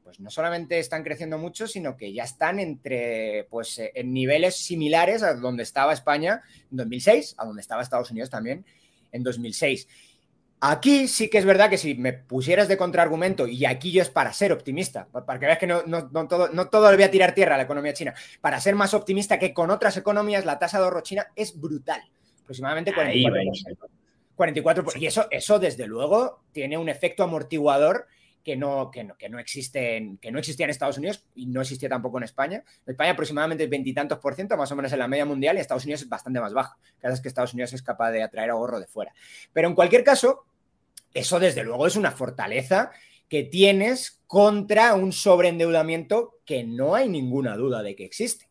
pues 0.03 0.19
no 0.19 0.31
solamente 0.31 0.79
están 0.79 1.03
creciendo 1.03 1.37
mucho, 1.37 1.67
sino 1.67 1.95
que 1.95 2.11
ya 2.11 2.23
están 2.23 2.59
entre, 2.59 3.47
pues, 3.49 3.77
eh, 3.77 3.91
en 3.93 4.11
niveles 4.11 4.55
similares 4.55 5.21
a 5.21 5.35
donde 5.35 5.61
estaba 5.63 5.93
España 5.93 6.41
en 6.71 6.77
2006, 6.77 7.35
a 7.37 7.45
donde 7.45 7.61
estaba 7.61 7.83
Estados 7.83 8.09
Unidos 8.09 8.29
también 8.29 8.65
en 9.11 9.23
2006. 9.23 9.87
Aquí 10.61 11.07
sí 11.07 11.29
que 11.29 11.37
es 11.37 11.45
verdad 11.45 11.69
que 11.69 11.77
si 11.77 11.95
me 11.95 12.11
pusieras 12.11 12.67
de 12.67 12.75
contraargumento, 12.75 13.47
y 13.47 13.65
aquí 13.65 13.91
yo 13.91 14.01
es 14.01 14.09
para 14.09 14.33
ser 14.33 14.51
optimista, 14.51 15.07
para 15.07 15.39
que 15.39 15.45
veas 15.45 15.57
que 15.57 15.67
no, 15.67 15.83
todo, 16.27 16.49
no 16.49 16.69
todo 16.69 16.89
le 16.89 16.97
voy 16.97 17.05
a 17.05 17.11
tirar 17.11 17.33
tierra 17.33 17.53
a 17.53 17.57
la 17.57 17.63
economía 17.63 17.93
china, 17.93 18.13
para 18.41 18.59
ser 18.59 18.75
más 18.75 18.93
optimista 18.93 19.39
que 19.39 19.53
con 19.53 19.71
otras 19.71 19.95
economías, 19.95 20.43
la 20.43 20.59
tasa 20.59 20.79
de 20.79 20.85
ahorro 20.85 21.01
china 21.01 21.27
es 21.35 21.57
brutal, 21.59 22.01
aproximadamente 22.41 22.93
44%. 22.93 23.98
44 24.39 24.85
y 24.95 25.05
eso, 25.05 25.27
eso 25.31 25.59
desde 25.59 25.85
luego 25.85 26.43
tiene 26.53 26.77
un 26.77 26.87
efecto 26.87 27.23
amortiguador 27.23 28.07
que 28.41 28.55
no, 28.55 28.89
que 28.89 29.03
no, 29.03 29.17
que 29.17 29.27
no, 29.27 29.37
existe 29.37 30.15
que 30.21 30.31
no 30.31 30.39
existía 30.39 30.63
en 30.63 30.69
Estados 30.69 30.97
Unidos 30.97 31.25
y 31.35 31.47
no 31.47 31.59
existía 31.59 31.89
tampoco 31.89 32.19
en 32.19 32.23
España. 32.23 32.63
En 32.85 32.91
España 32.91 33.11
aproximadamente 33.11 33.65
el 33.65 33.69
veintitantos 33.69 34.17
por 34.19 34.35
ciento, 34.35 34.55
más 34.55 34.71
o 34.71 34.77
menos 34.77 34.93
en 34.93 34.99
la 34.99 35.09
media 35.09 35.25
mundial, 35.25 35.57
y 35.57 35.59
Estados 35.59 35.83
Unidos 35.83 36.03
es 36.03 36.07
bastante 36.07 36.39
más 36.39 36.53
baja. 36.53 36.77
Cada 36.99 37.11
vez 37.13 37.19
que 37.19 37.27
Estados 37.27 37.53
Unidos 37.53 37.73
es 37.73 37.83
capaz 37.83 38.11
de 38.11 38.23
atraer 38.23 38.51
ahorro 38.51 38.79
de 38.79 38.87
fuera. 38.87 39.13
Pero 39.51 39.67
en 39.67 39.75
cualquier 39.75 40.05
caso, 40.05 40.45
eso 41.13 41.37
desde 41.41 41.65
luego 41.65 41.85
es 41.85 41.97
una 41.97 42.11
fortaleza 42.11 42.91
que 43.27 43.43
tienes 43.43 44.21
contra 44.25 44.93
un 44.93 45.11
sobreendeudamiento 45.11 46.39
que 46.45 46.63
no 46.63 46.95
hay 46.95 47.09
ninguna 47.09 47.57
duda 47.57 47.83
de 47.83 47.97
que 47.97 48.05
existe. 48.05 48.48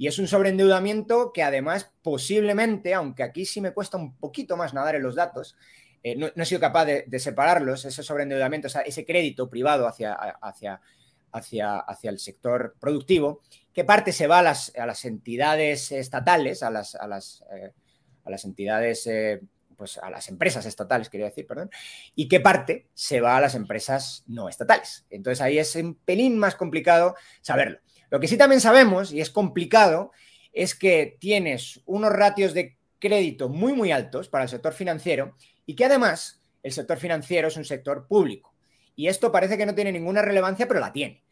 Y 0.00 0.06
es 0.06 0.18
un 0.18 0.26
sobreendeudamiento 0.26 1.30
que 1.30 1.42
además 1.42 1.92
posiblemente, 2.00 2.94
aunque 2.94 3.22
aquí 3.22 3.44
sí 3.44 3.60
me 3.60 3.72
cuesta 3.72 3.98
un 3.98 4.16
poquito 4.16 4.56
más 4.56 4.72
nadar 4.72 4.94
en 4.94 5.02
los 5.02 5.14
datos, 5.14 5.58
eh, 6.02 6.16
no, 6.16 6.28
he 6.34 6.46
sido 6.46 6.58
capaz 6.58 6.86
de, 6.86 7.18
separarlos, 7.18 7.84
ese 7.84 8.02
sobreendeudamiento, 8.02 8.66
ese 8.86 9.04
crédito 9.04 9.50
privado 9.50 9.86
hacia, 9.86 10.14
hacia, 10.14 10.80
hacia, 11.32 11.80
hacia, 11.80 12.10
el 12.10 12.18
sector 12.18 12.76
productivo, 12.80 13.42
que 13.74 13.84
parte 13.84 14.12
se 14.12 14.26
va 14.26 14.38
a 14.38 14.42
las, 14.42 14.74
a 14.74 14.86
las 14.86 15.04
entidades 15.04 15.92
estatales, 15.92 16.62
a 16.62 16.70
las, 16.70 16.94
a 16.94 17.06
las, 17.06 17.44
eh, 17.54 17.70
a 18.24 18.30
las 18.30 18.46
entidades 18.46 19.06
eh, 19.06 19.42
pues 19.76 19.98
a 19.98 20.08
las 20.08 20.30
empresas 20.30 20.64
estatales, 20.64 21.10
quería 21.10 21.26
decir, 21.26 21.46
perdón, 21.46 21.70
y 22.14 22.26
qué 22.26 22.40
parte 22.40 22.88
se 22.94 23.20
va 23.20 23.36
a 23.36 23.40
las 23.42 23.54
empresas 23.54 24.24
no 24.26 24.48
estatales. 24.48 25.04
Entonces 25.10 25.42
ahí 25.42 25.58
es 25.58 25.76
un 25.76 25.94
pelín 25.94 26.38
más 26.38 26.54
complicado 26.54 27.16
saberlo. 27.42 27.80
Lo 28.10 28.20
que 28.20 28.28
sí 28.28 28.36
también 28.36 28.60
sabemos, 28.60 29.12
y 29.12 29.20
es 29.20 29.30
complicado, 29.30 30.12
es 30.52 30.74
que 30.74 31.16
tienes 31.20 31.80
unos 31.86 32.12
ratios 32.12 32.54
de 32.54 32.76
crédito 32.98 33.48
muy, 33.48 33.72
muy 33.72 33.92
altos 33.92 34.28
para 34.28 34.44
el 34.44 34.50
sector 34.50 34.72
financiero 34.72 35.36
y 35.64 35.76
que 35.76 35.84
además 35.84 36.42
el 36.62 36.72
sector 36.72 36.98
financiero 36.98 37.48
es 37.48 37.56
un 37.56 37.64
sector 37.64 38.06
público. 38.06 38.52
Y 38.96 39.06
esto 39.06 39.32
parece 39.32 39.56
que 39.56 39.64
no 39.64 39.74
tiene 39.74 39.92
ninguna 39.92 40.22
relevancia, 40.22 40.68
pero 40.68 40.80
la 40.80 40.92
tiene. 40.92 41.22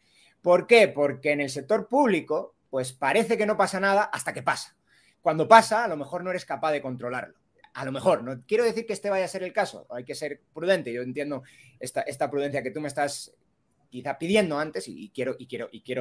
¿Por 0.41 0.65
qué? 0.65 0.87
Porque 0.87 1.31
en 1.31 1.41
el 1.41 1.49
sector 1.49 1.87
público, 1.87 2.55
pues 2.69 2.93
parece 2.93 3.37
que 3.37 3.45
no 3.45 3.57
pasa 3.57 3.79
nada 3.79 4.03
hasta 4.03 4.33
que 4.33 4.41
pasa. 4.41 4.75
Cuando 5.21 5.47
pasa, 5.47 5.83
a 5.83 5.87
lo 5.87 5.97
mejor 5.97 6.23
no 6.23 6.29
eres 6.29 6.45
capaz 6.45 6.71
de 6.71 6.81
controlarlo 6.81 7.39
a 7.73 7.85
lo 7.85 7.91
mejor, 7.91 8.23
no 8.23 8.41
quiero 8.47 8.63
decir 8.63 8.85
que 8.85 8.93
este 8.93 9.09
vaya 9.09 9.25
a 9.25 9.29
ser 9.29 9.43
el 9.43 9.53
caso, 9.53 9.85
hay 9.89 10.03
que 10.03 10.15
ser 10.15 10.41
prudente, 10.53 10.91
yo 10.91 11.01
entiendo 11.01 11.43
esta, 11.79 12.01
esta 12.01 12.29
prudencia 12.29 12.63
que 12.63 12.71
tú 12.71 12.81
me 12.81 12.87
estás 12.87 13.33
quizá 13.89 14.17
pidiendo 14.17 14.57
antes 14.57 14.87
y, 14.87 15.09
quiero, 15.09 15.37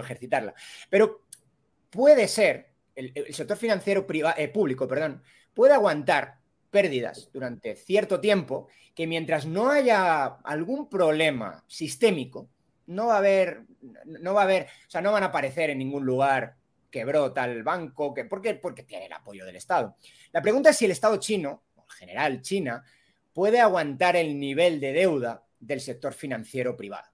ejercitarla, 0.00 0.54
pero 0.90 1.24
puede 1.90 2.28
ser, 2.28 2.68
el, 2.94 3.32
sector 3.34 3.56
financiero 3.56 4.06
eh, 4.36 4.48
público, 4.48 4.86
perdón, 4.86 5.22
puede 5.54 5.74
aguantar 5.74 6.38
pérdidas 6.70 7.30
durante 7.32 7.76
cierto 7.76 8.20
tiempo 8.20 8.68
que 8.94 9.06
mientras 9.06 9.46
no 9.46 9.70
haya 9.70 10.26
algún 10.26 10.88
problema 10.88 11.64
sistémico, 11.66 12.48
no 12.86 13.06
va 13.06 13.14
a 13.14 13.18
haber, 13.18 13.62
no 14.04 14.34
va 14.34 14.42
a 14.42 14.44
haber, 14.44 14.64
o 14.86 14.90
sea, 14.90 15.00
no 15.00 15.12
van 15.12 15.22
a 15.22 15.26
aparecer 15.26 15.70
en 15.70 15.78
ningún 15.78 16.04
lugar 16.04 16.56
quebró 16.90 17.32
tal 17.32 17.62
banco, 17.62 18.14
que. 18.14 18.24
Porque 18.24 18.82
tiene 18.86 19.06
el 19.06 19.12
apoyo 19.12 19.44
del 19.44 19.56
Estado. 19.56 19.96
La 20.32 20.42
pregunta 20.42 20.70
es 20.70 20.76
si 20.76 20.84
el 20.84 20.90
Estado 20.90 21.16
chino, 21.18 21.64
en 21.76 21.88
general 21.88 22.42
China, 22.42 22.84
puede 23.32 23.60
aguantar 23.60 24.16
el 24.16 24.38
nivel 24.38 24.80
de 24.80 24.92
deuda 24.92 25.44
del 25.60 25.80
sector 25.80 26.12
financiero 26.12 26.76
privado. 26.76 27.07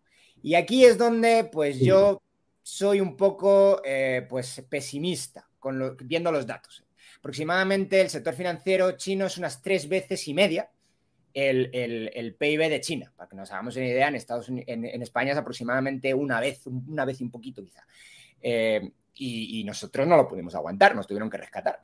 Y 0.45 0.57
aquí 0.57 0.85
es 0.85 0.99
donde, 0.99 1.45
pues 1.45 1.81
yo 1.81 2.21
soy 2.63 3.01
un 3.01 3.17
poco, 3.17 3.81
eh, 3.83 4.27
pues, 4.29 4.63
pesimista 4.69 5.49
con 5.59 5.97
viendo 6.03 6.31
los 6.31 6.47
datos. 6.47 6.85
Aproximadamente 7.17 8.03
el 8.03 8.11
sector 8.11 8.35
financiero 8.35 8.93
chino 8.93 9.25
es 9.25 9.39
unas 9.39 9.63
tres 9.63 9.89
veces 9.89 10.29
y 10.29 10.35
media 10.35 10.69
el, 11.33 12.37
PIB 12.39 12.69
de 12.69 12.81
China. 12.83 13.11
Para 13.17 13.27
que 13.27 13.37
nos 13.37 13.51
hagamos 13.53 13.75
una 13.77 13.87
idea, 13.87 14.09
en, 14.09 14.17
Estados 14.17 14.51
en, 14.51 14.85
España 15.03 15.33
es 15.33 15.39
aproximadamente 15.39 16.13
una 16.13 16.41
vez, 16.41 16.67
una 16.67 17.07
vez 17.07 17.23
y 17.23 17.25
un 17.25 17.31
poquito 17.31 17.65
quizá. 17.65 17.87
Eh, 18.43 18.93
y, 19.15 19.65
nosotros 19.65 20.07
no 20.07 20.19
lo 20.19 20.29
pudimos 20.29 20.55
aguantar, 20.55 20.95
nos 20.95 21.07
tuvieron 21.07 21.31
que 21.31 21.39
rescatar. 21.39 21.81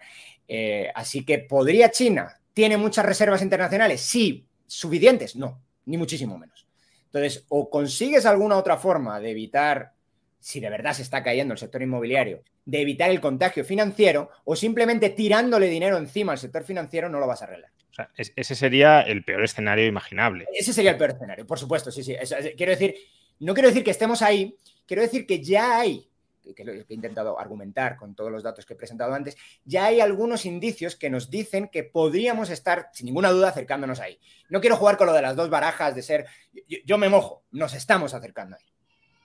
Eh, 0.47 0.93
así 0.95 1.25
que, 1.25 1.39
¿podría 1.39 1.91
China? 1.91 2.39
¿Tiene 2.53 2.77
muchas 2.77 3.07
reservas 3.07 3.41
internacionales? 3.41 4.03
Sí. 4.03 4.47
¿Suficientes? 4.67 5.35
No, 5.35 5.63
ni 5.87 5.97
muchísimo 5.97 6.37
menos. 6.37 6.70
Entonces, 7.13 7.45
o 7.49 7.69
consigues 7.69 8.25
alguna 8.25 8.57
otra 8.57 8.77
forma 8.77 9.19
de 9.19 9.31
evitar, 9.31 9.93
si 10.39 10.61
de 10.61 10.71
verdad 10.71 10.93
se 10.93 11.03
está 11.03 11.23
cayendo 11.23 11.53
el 11.53 11.59
sector 11.59 11.83
inmobiliario, 11.83 12.43
de 12.65 12.81
evitar 12.81 13.11
el 13.11 13.21
contagio 13.21 13.65
financiero, 13.65 14.31
o 14.45 14.55
simplemente 14.55 15.11
tirándole 15.11 15.67
dinero 15.67 15.99
encima 15.99 16.33
al 16.33 16.39
sector 16.39 16.63
financiero, 16.63 17.09
no 17.09 17.19
lo 17.19 17.27
vas 17.27 17.43
a 17.43 17.47
arreglar. 17.47 17.71
O 17.91 17.95
sea, 17.95 18.11
ese 18.17 18.55
sería 18.55 19.01
el 19.01 19.25
peor 19.25 19.43
escenario 19.43 19.87
imaginable. 19.87 20.47
Ese 20.55 20.73
sería 20.73 20.93
el 20.93 20.99
peor 20.99 21.11
escenario, 21.11 21.47
por 21.47 21.59
supuesto, 21.59 21.91
sí, 21.91 22.05
sí. 22.05 22.15
quiero 22.57 22.71
decir, 22.71 22.95
no 23.41 23.55
quiero 23.55 23.69
decir 23.69 23.83
que 23.83 23.91
estemos 23.91 24.23
ahí, 24.23 24.57
quiero 24.87 25.03
decir 25.03 25.27
que 25.27 25.43
ya 25.43 25.81
hay 25.81 26.10
que, 26.43 26.85
he 26.89 26.95
intentado 26.95 27.39
argumentar 27.39 27.97
con 27.97 28.15
todos 28.15 28.31
los 28.31 28.43
datos 28.43 28.67
que 28.67 28.75
he 28.75 28.77
presentado 28.77 29.15
antes, 29.15 29.37
ya 29.65 29.87
hay 29.87 30.01
algunos 30.01 30.47
indicios 30.47 30.97
que 30.97 31.11
nos 31.11 31.31
dicen 31.31 31.69
que 31.69 31.85
podríamos 31.85 32.51
estar, 32.51 32.89
sin 32.93 33.07
ninguna 33.07 33.31
duda, 33.31 33.49
acercándonos 33.49 34.01
ahí. 34.01 34.19
No 34.49 34.61
quiero 34.61 34.77
jugar 34.77 34.97
con 34.97 35.07
lo 35.07 35.13
de 35.13 35.23
las 35.23 35.37
dos 35.37 35.51
barajas 35.51 35.95
de 35.95 36.03
ser, 36.03 36.27
yo, 36.85 36.99
me 36.99 37.09
mojo, 37.09 37.45
nos 37.51 37.75
estamos 37.75 38.15
acercando 38.15 38.57
ahí. 38.57 38.65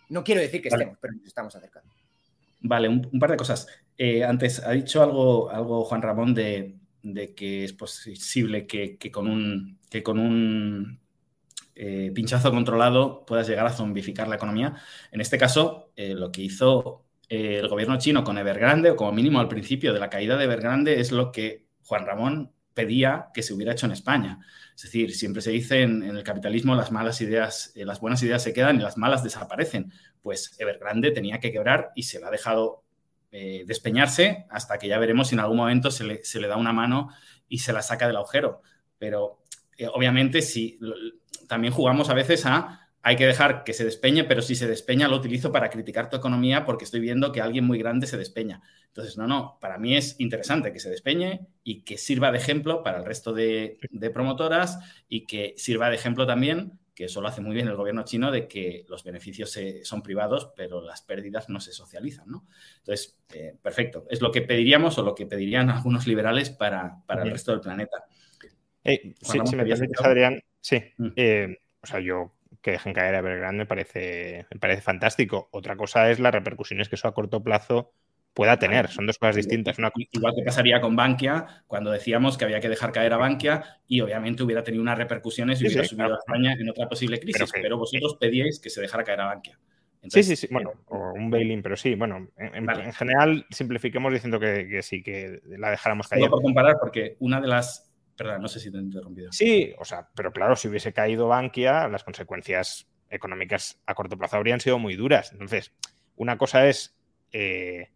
No 0.09 0.23
quiero 0.23 0.41
decir 0.41 0.61
que 0.61 0.69
estemos, 0.69 0.97
pero 1.01 1.13
nos 1.13 1.25
estamos 1.25 1.55
acercando. 1.55 1.93
Vale, 2.67 2.89
un, 2.89 3.19
par 3.19 3.31
de 3.31 3.37
cosas. 3.37 3.67
Eh, 3.97 4.23
antes 4.23 4.59
ha 4.63 4.71
dicho 4.71 5.03
algo, 5.03 5.49
algo 5.51 5.85
Juan 5.85 6.01
Ramón 6.01 6.33
de, 6.33 6.79
que 7.35 7.63
es 7.63 7.73
posible 7.73 8.65
que, 8.65 8.97
con 9.11 9.27
un, 9.27 9.79
que 9.89 10.01
con 10.01 10.19
un 10.19 10.99
eh, 11.75 12.11
pinchazo 12.13 12.51
controlado 12.51 13.25
puedas 13.25 13.47
llegar 13.47 13.67
a 13.67 13.71
zombificar 13.71 14.27
la 14.27 14.37
economía. 14.37 14.75
En 15.11 15.21
este 15.21 15.37
caso, 15.37 15.91
eh, 15.95 16.15
lo 16.15 16.31
que 16.31 16.41
hizo 16.41 17.04
eh, 17.29 17.57
el 17.59 17.67
gobierno 17.67 17.97
chino 17.97 18.23
con 18.23 18.37
Evergrande, 18.37 18.91
o 18.91 18.95
como 18.95 19.11
mínimo 19.11 19.39
al 19.39 19.47
principio 19.47 19.93
de 19.93 19.99
la 19.99 20.09
caída 20.09 20.37
de 20.37 20.45
Evergrande, 20.45 20.99
es 20.99 21.11
lo 21.11 21.31
que 21.31 21.65
Juan 21.83 22.05
Ramón 22.05 22.51
pedía 22.73 23.27
que 23.33 23.41
se 23.41 23.53
hubiera 23.53 23.71
hecho 23.71 23.85
en 23.85 23.93
España. 23.93 24.39
Es 24.75 24.83
decir, 24.83 25.15
siempre 25.15 25.41
se 25.41 25.51
dice 25.51 25.81
en, 25.81 26.03
el 26.03 26.23
capitalismo 26.23 26.75
las 26.75 26.91
malas 26.91 27.21
ideas, 27.21 27.71
eh, 27.75 27.85
las 27.85 27.99
buenas 27.99 28.21
ideas 28.23 28.43
se 28.43 28.53
quedan 28.53 28.77
y 28.77 28.83
las 28.83 28.97
malas 28.97 29.23
desaparecen. 29.23 29.93
Pues 30.21 30.55
Evergrande 30.59 31.11
tenía 31.11 31.39
que 31.39 31.51
quebrar 31.51 31.91
y 31.95 32.03
se 32.03 32.19
le 32.19 32.25
ha 32.25 32.31
dejado 32.31 32.83
eh, 33.31 33.63
despeñarse 33.65 34.45
hasta 34.49 34.77
que 34.77 34.87
ya 34.87 34.99
veremos 34.99 35.29
si 35.29 35.35
en 35.35 35.39
algún 35.39 35.57
momento 35.57 35.91
se 35.91 36.03
le, 36.03 36.23
se 36.23 36.39
le, 36.39 36.47
da 36.47 36.57
una 36.57 36.73
mano 36.73 37.09
y 37.47 37.59
se 37.59 37.73
la 37.73 37.81
saca 37.81 38.07
del 38.07 38.17
agujero. 38.17 38.61
Pero 38.97 39.41
obviamente 39.93 40.41
si 40.41 40.79
también 41.47 41.73
jugamos 41.73 42.09
a 42.09 42.13
veces 42.13 42.45
a 42.45 42.84
hay 43.07 43.17
que 43.17 43.27
dejar 43.27 43.63
que 43.63 43.73
se 43.73 43.85
despeñe, 43.85 44.23
pero 44.23 44.41
si 44.41 44.55
se 44.55 44.67
despeña 44.67 45.07
lo 45.07 45.17
utilizo 45.17 45.51
para 45.51 45.69
criticar 45.69 46.09
tu 46.09 46.17
economía 46.17 46.65
porque 46.65 46.85
estoy 46.85 47.01
viendo 47.01 47.31
que 47.31 47.39
alguien 47.39 47.63
muy 47.63 47.77
grande 47.77 48.07
se 48.07 48.17
despeña. 48.17 48.63
Entonces, 48.87 49.15
no, 49.15 49.27
no, 49.27 49.59
para 49.61 49.77
mí 49.77 49.95
es 49.95 50.19
interesante 50.19 50.73
que 50.73 50.79
se 50.79 50.89
despeñe 50.89 51.45
y 51.63 51.83
que 51.83 51.99
sirva 51.99 52.31
de 52.31 52.39
ejemplo 52.39 52.81
para 52.81 52.97
el 52.97 53.05
resto 53.05 53.31
de, 53.31 53.77
promotoras 54.11 54.79
y 55.07 55.27
que 55.27 55.53
sirva 55.55 55.91
de 55.91 55.97
ejemplo 55.97 56.25
también 56.25 56.79
que 56.95 57.05
eso 57.05 57.21
lo 57.21 57.27
hace 57.27 57.41
muy 57.41 57.53
bien 57.53 57.67
el 57.67 57.75
gobierno 57.75 58.05
chino, 58.05 58.31
de 58.31 58.47
que 58.47 58.85
los 58.87 59.03
beneficios 59.03 59.55
son 59.83 60.01
privados, 60.01 60.53
pero 60.55 60.81
las 60.81 61.01
pérdidas 61.01 61.47
no 61.47 61.59
se 61.59 61.73
socializan. 61.73 62.27
¿no? 62.27 62.47
Entonces, 62.77 63.19
eh, 63.33 63.53
perfecto. 63.61 64.07
Es 64.09 64.21
lo 64.21 64.31
que 64.31 64.41
pediríamos 64.41 64.97
o 64.97 65.03
lo 65.03 65.13
que 65.13 65.27
pedirían 65.27 65.69
algunos 65.69 66.07
liberales 66.07 66.49
para, 66.49 67.03
el 67.07 67.29
resto 67.29 67.51
del 67.51 67.59
planeta. 67.61 68.05
sí, 68.83 69.13
si 69.21 69.39
me 69.57 69.65
permites, 69.65 70.01
Adrián, 70.01 70.41
sí. 70.59 70.81
Mm. 70.97 71.07
Eh, 71.17 71.57
o 71.81 71.85
sea, 71.85 71.99
yo 71.99 72.31
que 72.65 72.71
dejen 72.71 72.93
caer 72.93 73.13
a 73.13 73.19
Evergrande 73.19 73.59
me 73.59 73.65
parece, 73.67 74.47
me 74.51 74.59
parece 74.59 74.81
fantástico. 74.81 75.49
Otra 75.51 75.75
cosa 75.75 76.09
es 76.09 76.19
las 76.19 76.33
repercusiones 76.33 76.89
que 76.89 76.95
eso 76.95 77.07
a 77.07 77.13
corto 77.13 77.43
plazo 77.43 77.93
pueda 78.33 78.57
tener. 78.57 78.87
Son 78.89 79.05
dos 79.05 79.19
cosas 79.19 79.35
distintas. 79.35 79.77
Igual 80.09 80.33
que 80.35 80.41
pasaría 80.41 80.81
con 80.81 80.95
Bankia, 80.95 81.45
cuando 81.67 81.91
decíamos 81.91 82.39
que 82.39 82.45
había 82.45 82.59
que 82.59 82.67
dejar 82.67 82.91
caer 82.91 83.13
a 83.13 83.17
Bankia 83.17 83.81
y 83.87 84.01
obviamente 84.01 84.41
hubiera 84.41 84.63
tenido 84.63 84.81
unas 84.81 84.97
repercusiones 84.97 85.61
y 85.61 85.67
hubiera 85.67 85.83
subido 85.83 86.15
a 86.15 86.17
España 86.17 86.53
en 86.53 86.67
otra 86.67 86.89
posible 86.89 87.19
crisis. 87.19 87.51
Pero, 87.53 87.77
vosotros 87.77 88.17
pedíais 88.19 88.59
que 88.59 88.71
se 88.71 88.81
dejara 88.81 89.03
caer 89.03 89.21
a 89.21 89.25
Bankia. 89.25 89.59
sí, 90.07 90.23
sí, 90.23 90.35
sí. 90.35 90.47
Bueno, 90.49 90.71
o 90.87 91.13
un 91.13 91.29
bail-in, 91.29 91.61
pero 91.61 91.77
sí. 91.77 91.93
Bueno, 91.93 92.29
en, 92.35 92.93
general 92.93 93.45
simplifiquemos 93.51 94.11
diciendo 94.11 94.39
que, 94.39 94.81
sí, 94.81 95.03
que 95.03 95.39
la 95.45 95.69
dejáramos 95.69 96.07
caer. 96.07 96.21
Solo 96.21 96.31
por 96.31 96.41
comparar, 96.41 96.77
porque 96.81 97.15
una 97.19 97.39
de 97.39 97.47
las. 97.47 97.91
Perdón, 98.15 98.41
no 98.41 98.47
sé 98.47 98.59
si 98.59 98.71
te 98.71 98.77
he 98.77 98.81
interrumpido. 98.81 99.31
Sí, 99.31 99.73
o 99.77 99.85
sea, 99.85 100.07
pero 100.15 100.31
claro, 100.31 100.55
si 100.55 100.67
hubiese 100.67 100.93
caído 100.93 101.27
Bankia, 101.27 101.87
las 101.87 102.03
consecuencias 102.03 102.87
económicas 103.09 103.81
a 103.85 103.93
corto 103.93 104.17
plazo 104.17 104.37
habrían 104.37 104.59
sido 104.59 104.79
muy 104.79 104.95
duras. 104.95 105.31
Entonces, 105.33 105.73
una 106.15 106.37
cosa 106.37 106.67
es 106.67 106.97
eh, 107.31 107.89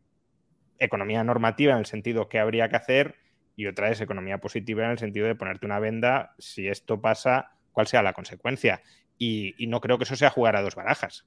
economía 0.78 1.24
normativa 1.24 1.74
en 1.74 1.80
el 1.80 1.86
sentido 1.86 2.28
que 2.28 2.40
habría 2.40 2.70
que 2.70 2.76
hacer 2.76 3.16
y 3.56 3.68
otra 3.68 3.90
es 3.92 4.02
economía 4.02 4.40
positiva 4.40 4.86
en 4.86 4.92
el 4.92 5.00
sentido 5.00 5.28
de 5.28 5.36
ponerte 5.36 5.66
una 5.66 5.80
venda 5.80 6.34
si 6.38 6.68
esto 6.68 7.02
pasa, 7.02 7.52
cuál 7.72 7.88
sea 7.88 8.04
la 8.04 8.14
consecuencia. 8.14 8.82
Y, 9.18 9.54
no 9.68 9.82
creo 9.82 9.98
que 9.98 10.06
eso 10.06 10.16
sea 10.16 10.30
jugar 10.30 10.56
a 10.56 10.62
dos 10.62 10.76
barajas. 10.76 11.26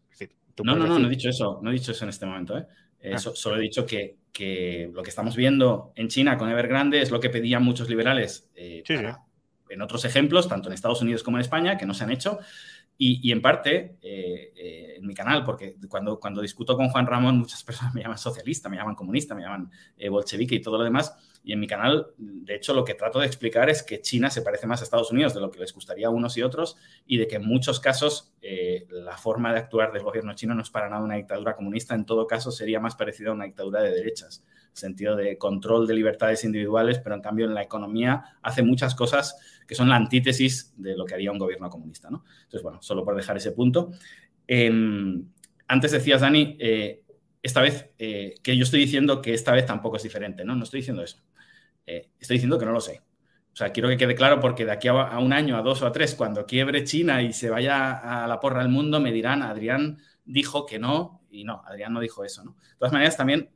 no, 0.64 0.76
no, 0.76 0.86
no, 0.86 0.98
no 0.98 1.06
he 1.06 1.10
dicho 1.10 1.28
eso, 1.28 1.60
no 1.62 1.70
he 1.70 1.74
dicho 1.74 1.92
eso 1.92 2.04
en 2.04 2.08
este 2.08 2.24
momento. 2.24 2.56
¿eh? 2.56 2.66
Ah. 3.12 3.18
Solo 3.18 3.56
he 3.56 3.60
dicho 3.60 3.86
que, 3.86 4.16
lo 4.92 5.02
que 5.02 5.10
estamos 5.10 5.36
viendo 5.36 5.92
en 5.96 6.08
China 6.08 6.38
con 6.38 6.50
Evergrande 6.50 7.00
es 7.00 7.10
lo 7.10 7.20
que 7.20 7.30
pedían 7.30 7.62
muchos 7.62 7.88
liberales 7.88 8.50
eh, 8.54 8.82
en 9.68 9.82
otros 9.82 10.04
ejemplos, 10.04 10.48
tanto 10.48 10.68
en 10.68 10.74
Estados 10.74 11.02
Unidos 11.02 11.22
como 11.22 11.38
en 11.38 11.42
España, 11.42 11.76
que 11.76 11.86
no 11.86 11.94
se 11.94 12.04
han 12.04 12.10
hecho. 12.10 12.38
Y, 13.04 13.32
en 13.32 13.42
parte, 13.42 13.96
eh, 14.00 14.52
eh, 14.54 14.94
en 14.98 15.04
mi 15.04 15.12
canal, 15.12 15.42
porque 15.42 15.74
cuando, 15.88 16.20
cuando 16.20 16.40
discuto 16.40 16.76
con 16.76 16.88
Juan 16.88 17.04
Ramón, 17.04 17.36
muchas 17.36 17.64
personas 17.64 17.92
me 17.92 18.00
llaman 18.00 18.16
socialista, 18.16 18.68
me 18.68 18.76
llaman 18.76 18.94
comunista, 18.94 19.34
me 19.34 19.42
llaman 19.42 19.72
eh, 19.98 20.08
bolchevique 20.08 20.54
y 20.54 20.62
todo 20.62 20.78
lo 20.78 20.84
demás. 20.84 21.12
Y 21.42 21.52
en 21.52 21.58
mi 21.58 21.66
canal, 21.66 22.12
de 22.16 22.54
hecho, 22.54 22.72
lo 22.72 22.84
que 22.84 22.94
trato 22.94 23.18
de 23.18 23.26
explicar 23.26 23.68
es 23.68 23.82
que 23.82 24.00
China 24.00 24.30
se 24.30 24.42
parece 24.42 24.68
más 24.68 24.82
a 24.82 24.84
Estados 24.84 25.10
Unidos 25.10 25.34
de 25.34 25.40
lo 25.40 25.50
que 25.50 25.58
les 25.58 25.72
gustaría 25.72 26.06
a 26.06 26.10
unos 26.10 26.36
y 26.36 26.42
otros 26.42 26.76
y 27.04 27.16
de 27.16 27.26
que 27.26 27.36
en 27.36 27.44
muchos 27.44 27.80
casos 27.80 28.32
la 28.88 29.16
forma 29.16 29.52
de 29.52 29.58
actuar 29.58 29.92
del 29.92 30.04
gobierno 30.04 30.34
chino 30.34 30.54
no 30.54 30.62
es 30.62 30.70
para 30.70 30.88
nada 30.88 31.02
una 31.02 31.16
dictadura 31.16 31.56
comunista, 31.56 31.96
en 31.96 32.06
todo 32.06 32.28
caso 32.28 32.52
sería 32.52 32.78
más 32.78 32.94
parecida 32.94 33.30
a 33.30 33.32
una 33.32 33.46
dictadura 33.46 33.82
de 33.82 33.90
derechas 33.90 34.44
sentido 34.72 35.16
de 35.16 35.38
control 35.38 35.86
de 35.86 35.94
libertades 35.94 36.44
individuales, 36.44 36.98
pero 36.98 37.14
en 37.14 37.22
cambio 37.22 37.46
en 37.46 37.54
la 37.54 37.62
economía 37.62 38.24
hace 38.42 38.62
muchas 38.62 38.94
cosas 38.94 39.36
que 39.66 39.74
son 39.74 39.88
la 39.88 39.96
antítesis 39.96 40.74
de 40.76 40.96
lo 40.96 41.04
que 41.04 41.14
haría 41.14 41.32
un 41.32 41.38
gobierno 41.38 41.68
comunista. 41.70 42.10
¿no? 42.10 42.24
Entonces, 42.44 42.62
bueno, 42.62 42.80
solo 42.82 43.04
por 43.04 43.16
dejar 43.16 43.36
ese 43.36 43.52
punto. 43.52 43.92
Em, 44.46 45.24
antes 45.68 45.92
decías, 45.92 46.20
Dani, 46.20 46.56
eh, 46.58 47.02
esta 47.42 47.60
vez, 47.60 47.90
eh, 47.98 48.34
que 48.42 48.56
yo 48.56 48.62
estoy 48.64 48.80
diciendo 48.80 49.20
que 49.20 49.34
esta 49.34 49.52
vez 49.52 49.66
tampoco 49.66 49.96
es 49.96 50.02
diferente, 50.02 50.44
¿no? 50.44 50.54
No 50.54 50.64
estoy 50.64 50.80
diciendo 50.80 51.02
eso. 51.02 51.18
Eh, 51.86 52.10
estoy 52.18 52.36
diciendo 52.36 52.58
que 52.58 52.66
no 52.66 52.72
lo 52.72 52.80
sé. 52.80 53.02
O 53.52 53.56
sea, 53.56 53.70
quiero 53.70 53.88
que 53.88 53.96
quede 53.96 54.14
claro 54.14 54.40
porque 54.40 54.64
de 54.64 54.72
aquí 54.72 54.88
a, 54.88 55.18
un 55.18 55.32
año, 55.32 55.56
a 55.56 55.62
dos 55.62 55.82
o 55.82 55.86
a 55.86 55.92
tres, 55.92 56.14
cuando 56.14 56.46
quiebre 56.46 56.84
China 56.84 57.22
y 57.22 57.32
se 57.32 57.50
vaya 57.50 58.22
a 58.22 58.26
la 58.26 58.40
porra 58.40 58.60
del 58.60 58.70
mundo, 58.70 59.00
me 59.00 59.12
dirán, 59.12 59.42
Adrián 59.42 59.98
dijo 60.24 60.64
que 60.64 60.78
no, 60.78 61.22
y 61.30 61.44
no, 61.44 61.62
Adrián 61.66 61.92
no 61.92 62.00
dijo 62.00 62.24
eso, 62.24 62.44
¿no? 62.44 62.52
De 62.52 62.76
todas 62.78 62.92
maneras, 62.92 63.16
también 63.16 63.50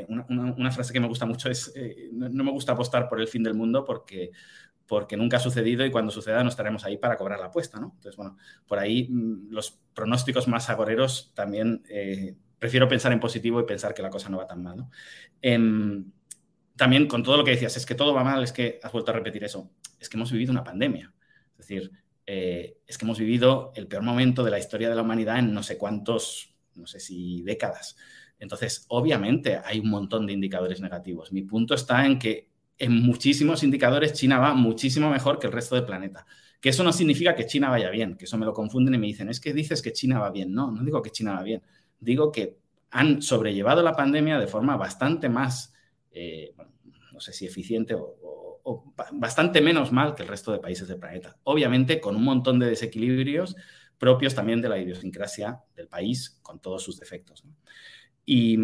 eh, 0.00 0.06
una, 0.08 0.70
frase 0.70 0.92
que 0.92 1.00
me 1.00 1.08
gusta 1.08 1.26
mucho 1.26 1.48
es, 1.50 1.72
eh, 1.76 2.10
no, 2.12 2.44
me 2.44 2.50
gusta 2.50 2.72
apostar 2.72 3.08
por 3.08 3.20
el 3.20 3.28
fin 3.28 3.42
del 3.42 3.54
mundo 3.54 3.84
porque, 3.84 4.30
porque 4.86 5.16
nunca 5.16 5.36
ha 5.36 5.40
sucedido 5.40 5.84
y 5.84 5.90
cuando 5.90 6.10
suceda 6.10 6.42
no 6.42 6.48
estaremos 6.48 6.84
ahí 6.84 6.96
para 6.96 7.16
cobrar 7.16 7.38
la 7.38 7.46
apuesta, 7.46 7.78
¿no? 7.78 7.92
Entonces, 7.96 8.16
bueno, 8.16 8.36
por 8.66 8.78
ahí 8.78 9.08
mm, 9.08 9.50
los 9.50 9.78
pronósticos 9.94 10.48
más 10.48 10.68
agoreros 10.70 11.32
también 11.34 11.82
eh, 11.88 12.34
prefiero 12.58 12.88
pensar 12.88 13.12
en 13.12 13.20
positivo 13.20 13.60
y 13.60 13.64
pensar 13.64 13.94
que 13.94 14.02
la 14.02 14.10
cosa 14.10 14.28
no 14.28 14.38
va 14.38 14.46
tan 14.46 14.62
mal, 14.62 14.76
¿no? 14.76 14.90
Em, 15.40 16.10
también 16.76 17.06
con 17.06 17.22
todo 17.22 17.36
lo 17.36 17.44
que 17.44 17.52
decías, 17.52 17.76
es 17.76 17.86
que 17.86 17.94
todo 17.94 18.14
va 18.14 18.24
mal, 18.24 18.42
es 18.42 18.52
que 18.52 18.80
has 18.82 18.90
vuelto 18.90 19.12
a 19.12 19.14
repetir 19.14 19.44
eso, 19.44 19.70
es 20.00 20.08
que 20.08 20.16
hemos 20.16 20.32
vivido 20.32 20.50
una 20.50 20.64
pandemia, 20.64 21.12
es 21.52 21.58
decir, 21.58 21.92
es 22.26 22.98
que 22.98 23.04
hemos 23.04 23.18
vivido 23.18 23.70
el 23.76 23.86
peor 23.86 24.02
momento 24.02 24.42
de 24.42 24.50
la 24.50 24.58
historia 24.58 24.88
de 24.88 24.94
la 24.94 25.02
humanidad 25.02 25.38
en 25.38 25.52
no 25.52 25.62
sé 25.62 25.76
cuántos, 25.76 26.54
no 26.74 26.86
sé 26.86 26.98
si 27.00 27.42
décadas. 27.42 27.96
Entonces, 28.38 28.86
obviamente 28.88 29.60
hay 29.64 29.80
un 29.80 29.90
montón 29.90 30.26
de 30.26 30.32
indicadores 30.32 30.80
negativos. 30.80 31.32
Mi 31.32 31.42
punto 31.42 31.74
está 31.74 32.04
en 32.04 32.18
que 32.18 32.50
en 32.78 33.00
muchísimos 33.02 33.62
indicadores 33.62 34.12
China 34.12 34.38
va 34.38 34.54
muchísimo 34.54 35.10
mejor 35.10 35.38
que 35.38 35.46
el 35.46 35.52
resto 35.52 35.74
del 35.74 35.84
planeta. 35.84 36.26
Que 36.60 36.70
eso 36.70 36.82
no 36.82 36.92
significa 36.92 37.34
que 37.34 37.46
China 37.46 37.70
vaya 37.70 37.90
bien, 37.90 38.16
que 38.16 38.24
eso 38.24 38.38
me 38.38 38.46
lo 38.46 38.52
confunden 38.52 38.94
y 38.94 38.98
me 38.98 39.06
dicen, 39.06 39.28
es 39.28 39.38
que 39.38 39.52
dices 39.52 39.82
que 39.82 39.92
China 39.92 40.18
va 40.18 40.30
bien. 40.30 40.52
No, 40.52 40.70
no 40.70 40.82
digo 40.82 41.02
que 41.02 41.10
China 41.10 41.34
va 41.34 41.42
bien. 41.42 41.62
Digo 42.00 42.32
que 42.32 42.58
han 42.90 43.22
sobrellevado 43.22 43.82
la 43.82 43.96
pandemia 43.96 44.38
de 44.38 44.46
forma 44.46 44.76
bastante 44.76 45.28
más, 45.28 45.74
eh, 46.10 46.54
no 47.12 47.20
sé 47.20 47.32
si 47.32 47.46
eficiente 47.46 47.94
o, 47.96 48.94
bastante 49.12 49.60
menos 49.60 49.92
mal 49.92 50.14
que 50.14 50.22
el 50.22 50.28
resto 50.28 50.50
de 50.50 50.58
países 50.58 50.88
del 50.88 50.98
planeta. 50.98 51.36
Obviamente 51.42 52.00
con 52.00 52.16
un 52.16 52.24
montón 52.24 52.58
de 52.58 52.66
desequilibrios 52.66 53.56
propios 53.98 54.34
también 54.34 54.62
de 54.62 54.68
la 54.68 54.78
idiosincrasia 54.78 55.60
del 55.74 55.88
país, 55.88 56.38
con 56.40 56.60
todos 56.60 56.82
sus 56.82 56.98
defectos. 56.98 57.44
Y, 58.26 58.56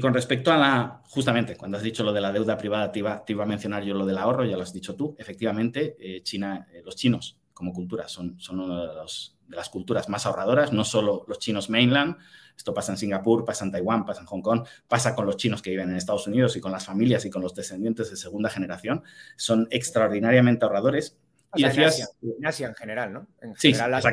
con 0.00 0.14
respecto 0.14 0.50
a 0.50 0.56
la, 0.56 1.02
justamente, 1.08 1.56
cuando 1.56 1.76
has 1.76 1.82
dicho 1.82 2.02
lo 2.02 2.12
de 2.12 2.20
la 2.20 2.32
deuda 2.32 2.56
privada, 2.56 2.90
te 2.90 3.00
iba, 3.00 3.22
a 3.42 3.46
mencionar 3.46 3.82
yo 3.84 3.94
lo 3.94 4.06
del 4.06 4.18
ahorro, 4.18 4.44
ya 4.44 4.56
lo 4.56 4.62
has 4.62 4.72
dicho 4.72 4.94
tú. 4.94 5.14
Efectivamente, 5.18 5.96
eh, 5.98 6.22
China, 6.22 6.66
eh, 6.72 6.82
los 6.84 6.96
chinos 6.96 7.38
como 7.52 7.72
cultura 7.72 8.08
son, 8.08 8.40
son 8.40 8.60
una 8.60 8.80
de, 8.80 8.86
de, 8.88 9.56
las 9.56 9.68
culturas 9.68 10.08
más 10.08 10.24
ahorradoras, 10.24 10.72
no 10.72 10.84
solo 10.84 11.24
los 11.28 11.38
chinos 11.38 11.68
mainland, 11.68 12.16
esto 12.56 12.72
pasa 12.72 12.92
en 12.92 12.98
Singapur, 12.98 13.44
pasa 13.44 13.64
en 13.64 13.72
Taiwán, 13.72 14.04
pasa 14.04 14.20
en 14.20 14.26
Hong 14.26 14.40
Kong, 14.40 14.66
pasa 14.88 15.14
con 15.14 15.26
los 15.26 15.36
chinos 15.36 15.62
que 15.62 15.70
viven 15.70 15.90
en 15.90 15.96
Estados 15.96 16.26
Unidos 16.26 16.56
y 16.56 16.60
con 16.60 16.72
las 16.72 16.86
familias 16.86 17.24
y 17.24 17.30
con 17.30 17.42
los 17.42 17.54
descendientes 17.54 18.10
de 18.10 18.16
segunda 18.16 18.48
generación, 18.48 19.02
son 19.36 19.68
extraordinariamente 19.70 20.64
ahorradores. 20.64 21.18
y 21.54 21.64
decías, 21.64 22.16
en, 22.22 22.46
Asia, 22.46 22.68
en 22.68 22.74
general, 22.74 23.12
¿no? 23.12 23.26
En 23.40 23.54
general, 23.54 23.94
Asia 23.94 24.12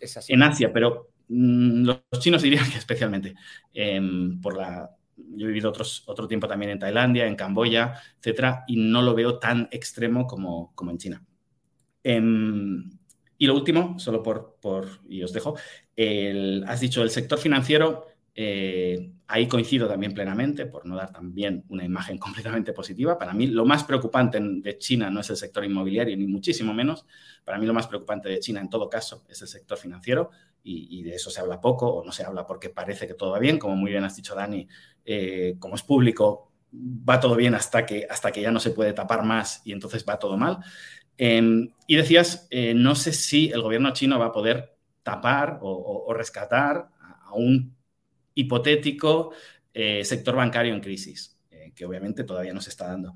es 0.00 0.16
así. 0.16 0.32
En 0.32 0.42
Asia, 0.42 0.72
pero 0.72 1.13
Mm, 1.13 1.13
los 1.28 2.00
chinos 2.18 2.42
dirían 2.42 2.70
que 2.70 2.78
especialmente 2.78 3.34
em, 3.72 4.40
por 4.40 4.56
la... 4.56 4.90
Yo 5.16 5.44
he 5.44 5.48
vivido 5.48 5.68
otros, 5.68 6.02
otro 6.06 6.26
tiempo 6.26 6.48
también 6.48 6.72
en 6.72 6.78
Tailandia, 6.78 7.26
en 7.26 7.36
Camboya, 7.36 7.94
etcétera, 8.18 8.64
y 8.66 8.76
no 8.76 9.00
lo 9.00 9.14
veo 9.14 9.38
tan 9.38 9.68
extremo 9.70 10.26
como, 10.26 10.74
como 10.74 10.90
en 10.90 10.98
China. 10.98 11.24
Em, 12.02 12.90
y 13.38 13.46
lo 13.46 13.54
último, 13.54 13.98
solo 13.98 14.22
por, 14.22 14.56
por 14.60 14.88
y 15.08 15.22
os 15.22 15.32
dejo, 15.32 15.56
has 16.66 16.80
dicho 16.80 17.02
el 17.02 17.10
sector 17.10 17.38
financiero, 17.38 18.06
eh, 18.36 19.12
ahí 19.28 19.46
coincido 19.46 19.86
también 19.86 20.12
plenamente, 20.12 20.66
por 20.66 20.86
no 20.86 20.96
dar 20.96 21.12
también 21.12 21.64
una 21.68 21.84
imagen 21.84 22.18
completamente 22.18 22.72
positiva. 22.72 23.18
Para 23.18 23.32
mí 23.32 23.46
lo 23.46 23.64
más 23.64 23.84
preocupante 23.84 24.38
de 24.40 24.78
China 24.78 25.10
no 25.10 25.20
es 25.20 25.30
el 25.30 25.36
sector 25.36 25.64
inmobiliario, 25.64 26.16
ni 26.16 26.26
muchísimo 26.26 26.74
menos. 26.74 27.06
Para 27.44 27.58
mí 27.58 27.66
lo 27.66 27.74
más 27.74 27.86
preocupante 27.86 28.28
de 28.28 28.40
China 28.40 28.60
en 28.60 28.68
todo 28.68 28.88
caso 28.88 29.24
es 29.28 29.40
el 29.42 29.48
sector 29.48 29.78
financiero 29.78 30.30
y, 30.66 31.02
de 31.02 31.14
eso 31.14 31.30
se 31.30 31.40
habla 31.40 31.60
poco 31.60 31.86
o 31.86 32.04
no 32.04 32.10
se 32.10 32.24
habla 32.24 32.46
porque 32.46 32.70
parece 32.70 33.06
que 33.06 33.14
todo 33.14 33.32
va 33.32 33.38
bien. 33.38 33.58
Como 33.58 33.76
muy 33.76 33.90
bien 33.90 34.04
has 34.04 34.16
dicho, 34.16 34.34
Dani, 34.34 34.66
eh, 35.04 35.56
como 35.58 35.74
es 35.74 35.82
público, 35.82 36.52
va 36.72 37.20
todo 37.20 37.36
bien 37.36 37.54
hasta 37.54 37.84
que, 37.84 38.06
hasta 38.08 38.32
que 38.32 38.40
ya 38.40 38.50
no 38.50 38.60
se 38.60 38.70
puede 38.70 38.94
tapar 38.94 39.24
más 39.24 39.60
y 39.64 39.72
entonces 39.72 40.04
va 40.08 40.18
todo 40.18 40.36
mal. 40.38 40.58
Em, 41.18 41.70
y 41.86 41.96
decías, 41.96 42.48
eh, 42.50 42.74
no 42.74 42.94
sé 42.94 43.12
si 43.12 43.50
el 43.50 43.60
gobierno 43.62 43.92
chino 43.92 44.18
va 44.18 44.26
a 44.26 44.32
poder 44.32 44.76
tapar 45.02 45.58
o, 45.60 46.12
rescatar 46.14 46.88
a 47.00 47.34
un 47.34 47.76
hipotético 48.34 49.32
eh, 49.74 50.04
sector 50.04 50.34
bancario 50.34 50.74
en 50.74 50.80
crisis, 50.80 51.38
que 51.74 51.84
obviamente 51.84 52.24
todavía 52.24 52.54
no 52.54 52.60
se 52.62 52.70
está 52.70 52.88
dando. 52.88 53.14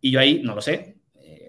Y 0.00 0.10
yo 0.10 0.20
ahí 0.20 0.42
no 0.42 0.54
lo 0.54 0.62
sé, 0.62 0.96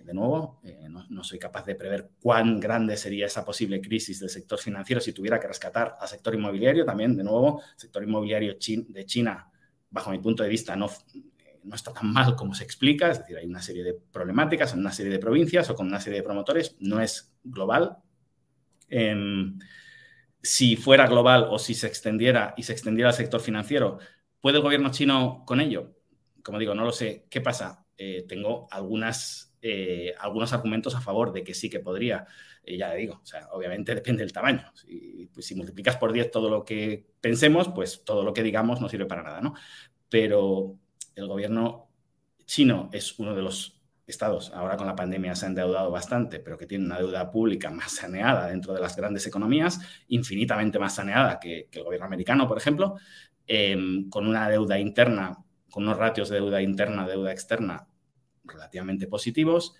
de 0.03 0.13
nuevo, 0.13 0.59
eh, 0.63 0.87
no, 0.89 1.23
soy 1.23 1.39
capaz 1.39 1.65
de 1.65 1.75
prever 1.75 2.11
cuán 2.21 2.59
grande 2.59 2.97
sería 2.97 3.25
esa 3.25 3.45
posible 3.45 3.81
crisis 3.81 4.19
del 4.19 4.29
sector 4.29 4.59
financiero 4.59 5.01
si 5.01 5.13
tuviera 5.13 5.39
que 5.39 5.47
rescatar 5.47 5.97
al 5.99 6.07
sector 6.07 6.35
inmobiliario. 6.35 6.85
También, 6.85 7.15
de 7.15 7.23
nuevo, 7.23 7.61
el 7.61 7.79
sector 7.79 8.03
inmobiliario 8.03 8.53
de 8.53 9.05
China, 9.05 9.49
bajo 9.89 10.11
mi 10.11 10.19
punto 10.19 10.43
de 10.43 10.49
vista, 10.49 10.75
no, 10.75 10.89
no 11.63 11.75
está 11.75 11.93
tan 11.93 12.11
mal 12.11 12.35
como 12.35 12.53
se 12.53 12.63
explica. 12.63 13.11
Es 13.11 13.19
decir, 13.19 13.37
hay 13.37 13.45
una 13.45 13.61
serie 13.61 13.83
de 13.83 13.93
problemáticas 13.93 14.73
en 14.73 14.79
una 14.79 14.91
serie 14.91 15.11
de 15.11 15.19
provincias 15.19 15.69
o 15.69 15.75
con 15.75 15.87
una 15.87 15.99
serie 15.99 16.19
de 16.19 16.23
promotores. 16.23 16.75
No 16.79 16.99
es 16.99 17.33
global. 17.43 17.97
Em, 18.89 19.57
si 20.41 20.75
fuera 20.75 21.07
global 21.07 21.47
o 21.49 21.57
si 21.57 21.73
se 21.73 21.87
extendiera 21.87 22.53
y 22.57 22.63
se 22.63 22.73
extendiera 22.73 23.09
al 23.09 23.15
sector 23.15 23.39
financiero, 23.39 23.99
¿puede 24.41 24.57
el 24.57 24.63
gobierno 24.63 24.91
chino 24.91 25.43
con 25.45 25.61
ello? 25.61 25.95
Como 26.43 26.59
digo, 26.59 26.75
no 26.75 26.83
lo 26.83 26.91
sé. 26.91 27.25
¿Qué 27.29 27.39
pasa? 27.39 27.85
Eh, 27.97 28.25
tengo 28.27 28.67
algunas 28.71 29.52
eh, 29.65 30.13
algunos 30.19 30.51
argumentos 30.51 30.93
a 30.93 30.99
favor 30.99 31.31
de 31.31 31.41
que 31.41 31.53
sí 31.53 31.69
que 31.69 31.79
podría. 31.79 32.27
Y 32.65 32.77
ya 32.77 32.89
le 32.89 32.97
digo, 32.97 33.21
o 33.23 33.25
sea, 33.25 33.47
obviamente 33.53 33.95
depende 33.95 34.21
del 34.21 34.33
tamaño. 34.33 34.69
Si, 34.75 35.29
pues, 35.33 35.45
si 35.45 35.55
multiplicas 35.55 35.95
por 35.95 36.11
10 36.11 36.31
todo 36.31 36.49
lo 36.49 36.65
que 36.65 37.07
pensemos, 37.21 37.69
pues 37.69 38.03
todo 38.03 38.23
lo 38.23 38.33
que 38.33 38.43
digamos 38.43 38.81
no 38.81 38.89
sirve 38.89 39.05
para 39.05 39.23
nada, 39.23 39.39
¿no? 39.39 39.53
Pero 40.09 40.77
el 41.15 41.27
gobierno 41.27 41.89
chino 42.45 42.89
es 42.91 43.17
uno 43.19 43.33
de 43.33 43.41
los 43.41 43.81
estados, 44.05 44.51
ahora 44.53 44.75
con 44.75 44.85
la 44.85 44.97
pandemia 44.97 45.33
se 45.33 45.45
ha 45.45 45.47
endeudado 45.47 45.89
bastante, 45.89 46.41
pero 46.41 46.57
que 46.57 46.65
tiene 46.67 46.85
una 46.85 46.97
deuda 46.97 47.31
pública 47.31 47.71
más 47.71 47.93
saneada 47.93 48.47
dentro 48.47 48.73
de 48.73 48.81
las 48.81 48.97
grandes 48.97 49.25
economías, 49.27 49.79
infinitamente 50.09 50.77
más 50.77 50.95
saneada 50.95 51.39
que, 51.39 51.69
el 51.71 51.83
gobierno 51.83 52.07
americano, 52.07 52.45
por 52.49 52.57
ejemplo, 52.57 52.95
em, 53.47 54.09
con 54.09 54.27
una 54.27 54.49
deuda 54.49 54.77
interna, 54.77 55.37
con 55.71 55.83
unos 55.83 55.97
ratios 55.97 56.27
de 56.27 56.35
deuda 56.35 56.61
interna, 56.61 57.07
deuda 57.07 57.31
externa 57.31 57.87
relativamente 58.43 59.07
positivos, 59.07 59.75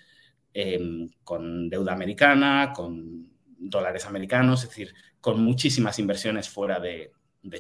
em, 0.54 1.10
con 1.24 1.70
deuda 1.70 1.94
americana, 1.94 2.74
con 2.76 3.32
dólares 3.58 4.06
americanos, 4.06 4.64
es 4.64 4.70
decir, 4.70 4.94
con 5.22 5.44
muchísimas 5.44 6.00
inversiones 6.00 6.50
fuera 6.50 6.80
de, 6.80 7.12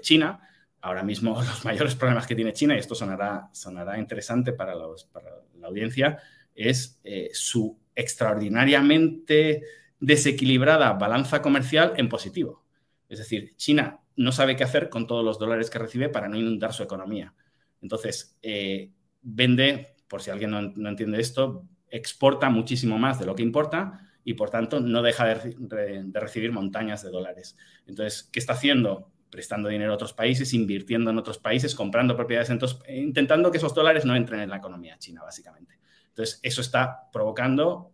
China. 0.02 0.40
Ahora 0.82 1.04
mismo 1.04 1.36
los 1.42 1.66
mayores 1.66 1.96
problemas 1.96 2.28
que 2.28 2.36
tiene 2.36 2.54
China, 2.54 2.76
y 2.76 2.80
esto 2.80 2.96
sonará, 2.96 3.50
sonará 3.52 4.00
interesante 4.00 4.54
para, 4.54 4.76
los, 4.76 5.06
para 5.06 5.30
la 5.60 5.68
audiencia, 5.68 6.20
es 6.56 7.00
eh, 7.04 7.30
su 7.34 7.78
extraordinariamente 7.96 9.64
desequilibrada 10.00 10.94
balanza 10.94 11.42
comercial 11.42 11.94
en 11.98 12.10
positivo. 12.10 12.64
Es 13.08 13.20
decir, 13.20 13.56
China 13.56 14.00
no 14.16 14.32
sabe 14.32 14.56
qué 14.56 14.64
hacer 14.64 14.90
con 14.90 15.08
todos 15.08 15.24
los 15.24 15.40
dólares 15.40 15.70
que 15.70 15.80
recibe 15.80 16.10
para 16.10 16.28
no 16.28 16.38
inundar 16.38 16.74
su 16.74 16.84
economía. 16.84 17.34
Entonces, 17.82 18.38
eh, 18.42 18.92
vende, 19.22 19.93
por 20.14 20.22
si 20.22 20.30
alguien 20.30 20.52
no, 20.52 20.90
entiende 20.90 21.20
esto, 21.20 21.68
exporta 21.90 22.48
muchísimo 22.52 23.00
más 23.00 23.18
de 23.18 23.26
lo 23.26 23.34
que 23.34 23.42
importa 23.42 24.12
y, 24.24 24.36
por 24.36 24.52
tanto, 24.52 24.80
no 24.80 25.02
deja 25.02 25.26
de, 25.26 26.06
recibir 26.14 26.52
montañas 26.52 27.02
de 27.02 27.10
dólares. 27.10 27.58
Entonces, 27.88 28.30
¿qué 28.32 28.38
está 28.38 28.54
haciendo? 28.54 29.12
Prestando 29.32 29.70
dinero 29.70 29.92
a 29.92 29.96
otros 29.96 30.14
países, 30.14 30.54
invirtiendo 30.54 31.10
en 31.10 31.18
otros 31.18 31.40
países, 31.40 31.74
comprando 31.74 32.16
propiedades, 32.16 32.52
en 32.52 32.58
otros, 32.58 32.80
intentando 32.88 33.50
que 33.50 33.58
esos 33.58 33.74
dólares 33.74 34.06
no 34.06 34.16
entren 34.16 34.42
en 34.42 34.52
la 34.52 34.58
economía 34.58 35.00
china, 35.00 35.24
básicamente. 35.24 35.80
Entonces, 36.10 36.40
eso 36.44 36.62
está 36.62 37.10
provocando 37.12 37.92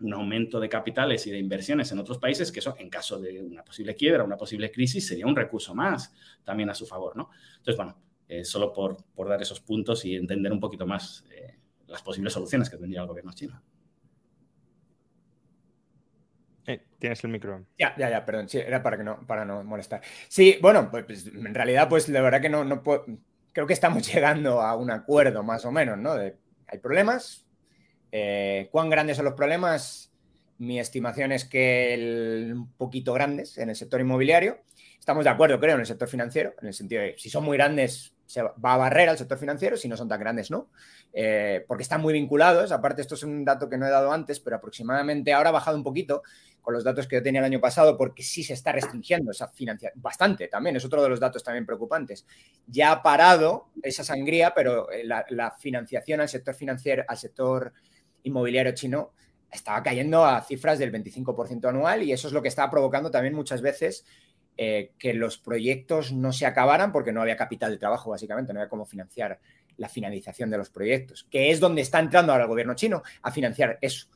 un 0.00 0.14
aumento 0.14 0.60
de 0.60 0.68
capitales 0.70 1.26
y 1.26 1.30
de 1.30 1.40
inversiones 1.40 1.92
en 1.92 1.98
otros 1.98 2.16
países, 2.16 2.50
que 2.50 2.60
eso, 2.60 2.74
en 2.78 2.88
caso 2.88 3.20
de 3.20 3.38
una 3.42 3.62
posible 3.62 3.94
quiebra, 3.94 4.24
una 4.24 4.38
posible 4.38 4.70
crisis, 4.70 5.06
sería 5.06 5.26
un 5.26 5.36
recurso 5.36 5.74
más 5.74 6.10
también 6.42 6.70
a 6.70 6.74
su 6.74 6.86
favor, 6.86 7.14
¿no? 7.18 7.28
Entonces, 7.58 7.76
bueno, 7.76 7.98
eh, 8.30 8.44
solo 8.44 8.72
por, 8.72 8.96
dar 9.28 9.42
esos 9.42 9.60
puntos 9.60 10.04
y 10.04 10.14
entender 10.14 10.52
un 10.52 10.60
poquito 10.60 10.86
más 10.86 11.24
eh, 11.32 11.56
las 11.88 12.00
posibles 12.02 12.32
soluciones 12.32 12.70
que 12.70 12.76
tendría 12.76 13.00
el 13.00 13.08
gobierno 13.08 13.32
chino. 13.32 13.60
Eh, 16.66 16.86
tienes 16.98 17.24
el 17.24 17.30
micro. 17.30 17.66
Ya, 17.76 17.94
ya, 17.98 18.08
ya, 18.08 18.24
perdón, 18.24 18.48
sí, 18.48 18.58
era 18.58 18.82
para, 18.82 18.96
que 18.96 19.02
no, 19.02 19.26
para 19.26 19.44
no 19.44 19.64
molestar. 19.64 20.00
Sí, 20.28 20.58
bueno, 20.62 20.90
pues, 20.90 21.04
pues 21.04 21.26
en 21.26 21.54
realidad, 21.54 21.88
pues 21.88 22.08
la 22.08 22.20
verdad 22.20 22.40
que 22.40 22.48
no, 22.48 22.64
no 22.64 22.82
puedo, 22.82 23.04
creo 23.52 23.66
que 23.66 23.72
estamos 23.72 24.06
llegando 24.14 24.60
a 24.60 24.76
un 24.76 24.90
acuerdo 24.90 25.42
más 25.42 25.64
o 25.64 25.72
menos, 25.72 25.98
¿no? 25.98 26.12
hay 26.12 26.78
problemas, 26.78 27.50
eh, 28.12 28.68
¿Cuán 28.70 28.90
grandes 28.90 29.16
son 29.16 29.24
los 29.24 29.34
problemas? 29.34 30.12
Mi 30.58 30.78
estimación 30.78 31.32
es 31.32 31.44
que 31.44 32.50
un 32.52 32.72
poquito 32.72 33.12
grandes 33.12 33.56
en 33.58 33.70
el 33.70 33.76
sector 33.76 34.00
inmobiliario. 34.00 34.58
Estamos 34.98 35.24
de 35.24 35.30
acuerdo, 35.30 35.58
creo, 35.58 35.74
en 35.74 35.80
el 35.80 35.86
sector 35.86 36.08
financiero, 36.08 36.54
en 36.60 36.68
el 36.68 36.74
sentido 36.74 37.02
de 37.02 37.14
si 37.16 37.30
son 37.30 37.44
muy 37.44 37.56
grandes 37.56 38.14
se 38.30 38.42
va 38.42 38.74
a 38.74 38.76
barrer 38.76 39.08
al 39.08 39.18
sector 39.18 39.36
financiero, 39.38 39.76
si 39.76 39.88
no 39.88 39.96
son 39.96 40.08
tan 40.08 40.20
grandes, 40.20 40.52
no. 40.52 40.70
Eh, 41.12 41.64
porque 41.66 41.82
están 41.82 42.00
muy 42.00 42.12
vinculados. 42.12 42.70
Aparte, 42.70 43.02
esto 43.02 43.16
es 43.16 43.24
un 43.24 43.44
dato 43.44 43.68
que 43.68 43.76
no 43.76 43.88
he 43.88 43.90
dado 43.90 44.12
antes, 44.12 44.38
pero 44.38 44.54
aproximadamente 44.54 45.32
ahora 45.32 45.48
ha 45.48 45.52
bajado 45.52 45.76
un 45.76 45.82
poquito 45.82 46.22
con 46.60 46.72
los 46.72 46.84
datos 46.84 47.08
que 47.08 47.16
yo 47.16 47.24
tenía 47.24 47.40
el 47.40 47.46
año 47.46 47.60
pasado, 47.60 47.96
porque 47.96 48.22
sí 48.22 48.44
se 48.44 48.52
está 48.52 48.70
restringiendo 48.70 49.32
esa 49.32 49.48
financiación, 49.48 50.00
bastante 50.00 50.46
también, 50.46 50.76
es 50.76 50.84
otro 50.84 51.02
de 51.02 51.08
los 51.08 51.18
datos 51.18 51.42
también 51.42 51.66
preocupantes. 51.66 52.24
Ya 52.68 52.92
ha 52.92 53.02
parado 53.02 53.70
esa 53.82 54.04
sangría, 54.04 54.54
pero 54.54 54.92
eh, 54.92 55.02
la, 55.02 55.24
la 55.30 55.50
financiación 55.50 56.20
al 56.20 56.28
sector 56.28 56.54
financiero, 56.54 57.02
al 57.08 57.18
sector 57.18 57.72
inmobiliario 58.22 58.72
chino 58.74 59.12
estaba 59.50 59.82
cayendo 59.82 60.24
a 60.24 60.40
cifras 60.42 60.78
del 60.78 60.92
25% 60.92 61.68
anual 61.68 62.04
y 62.04 62.12
eso 62.12 62.28
es 62.28 62.32
lo 62.32 62.42
que 62.42 62.48
estaba 62.48 62.70
provocando 62.70 63.10
también 63.10 63.34
muchas 63.34 63.60
veces 63.60 64.04
eh, 64.56 64.92
que 64.98 65.14
los 65.14 65.38
proyectos 65.38 66.12
no 66.12 66.32
se 66.32 66.46
acabaran 66.46 66.92
porque 66.92 67.12
no 67.12 67.22
había 67.22 67.36
capital 67.36 67.70
de 67.70 67.78
trabajo, 67.78 68.10
básicamente, 68.10 68.52
no 68.52 68.60
había 68.60 68.68
cómo 68.68 68.84
financiar 68.84 69.40
la 69.76 69.88
finalización 69.88 70.50
de 70.50 70.58
los 70.58 70.70
proyectos, 70.70 71.26
que 71.30 71.50
es 71.50 71.60
donde 71.60 71.82
está 71.82 71.98
entrando 71.98 72.32
ahora 72.32 72.44
el 72.44 72.50
gobierno 72.50 72.74
chino 72.74 73.02
a 73.22 73.30
financiar 73.30 73.78
eso. 73.80 74.08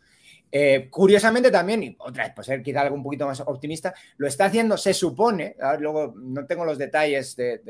Eh, 0.53 0.89
curiosamente 0.91 1.51
también, 1.51 1.83
y 1.83 1.97
otra 1.99 2.25
vez, 2.25 2.35
por 2.35 2.45
ser 2.45 2.63
quizá 2.63 2.83
algo 2.83 2.95
un 2.95 3.03
poquito 3.03 3.27
más 3.27 3.41
optimista, 3.41 3.95
lo 4.19 4.27
está 4.27 4.45
haciendo, 4.45 4.77
se 4.77 4.95
supone, 4.95 5.57
luego 5.81 6.15
no 6.17 6.47
tengo 6.47 6.65
los 6.65 6.79
detalles 6.79 7.35
de, 7.35 7.61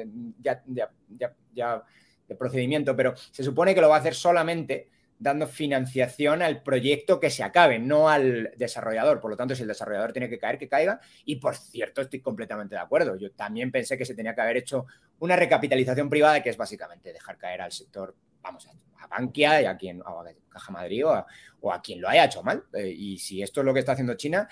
de 2.29 2.35
procedimiento, 2.35 2.97
pero 2.97 3.15
se 3.17 3.43
supone 3.43 3.75
que 3.75 3.81
lo 3.81 3.89
va 3.89 3.97
a 3.97 4.01
hacer 4.01 4.15
solamente 4.15 4.89
dando 5.19 5.47
financiación 5.47 6.43
al 6.43 6.63
proyecto 6.63 7.21
que 7.21 7.31
se 7.31 7.43
acabe, 7.43 7.79
no 7.79 8.09
al 8.09 8.53
desarrollador. 8.57 9.21
Por 9.21 9.31
lo 9.31 9.37
tanto, 9.37 9.55
si 9.55 9.63
el 9.63 9.69
desarrollador 9.69 10.13
tiene 10.13 10.29
que 10.29 10.39
caer, 10.39 10.59
que 10.59 10.69
caiga. 10.69 11.01
Y 11.25 11.37
por 11.37 11.57
cierto, 11.57 12.03
estoy 12.03 12.21
completamente 12.21 12.75
de 12.75 12.81
acuerdo. 12.81 13.17
Yo 13.17 13.31
también 13.33 13.71
pensé 13.71 13.97
que 13.97 14.05
se 14.05 14.15
tenía 14.15 14.35
que 14.35 14.41
haber 14.41 14.59
hecho 14.59 14.87
una 15.21 15.37
recapitalización 15.37 16.09
privada, 16.09 16.43
que 16.43 16.51
es 16.51 16.57
básicamente 16.57 17.13
dejar 17.13 17.39
caer 17.39 17.63
al 17.63 17.73
sector, 17.73 18.15
vamos, 18.43 18.67
a 18.67 19.07
Bankia 19.07 19.63
y 19.63 19.65
a 19.67 19.77
quien, 19.77 20.03
a 20.03 20.25
Caja 20.49 20.73
Madrid 20.73 21.07
o 21.07 21.73
a, 21.73 21.83
quien 21.83 22.01
lo 22.01 22.09
haya 22.09 22.25
hecho 22.25 22.43
mal. 22.43 22.65
Eh, 22.75 22.89
y 22.89 23.19
si 23.19 23.43
esto 23.43 23.61
es 23.61 23.65
lo 23.65 23.73
que 23.73 23.81
está 23.81 23.93
haciendo 23.93 24.15
China, 24.15 24.49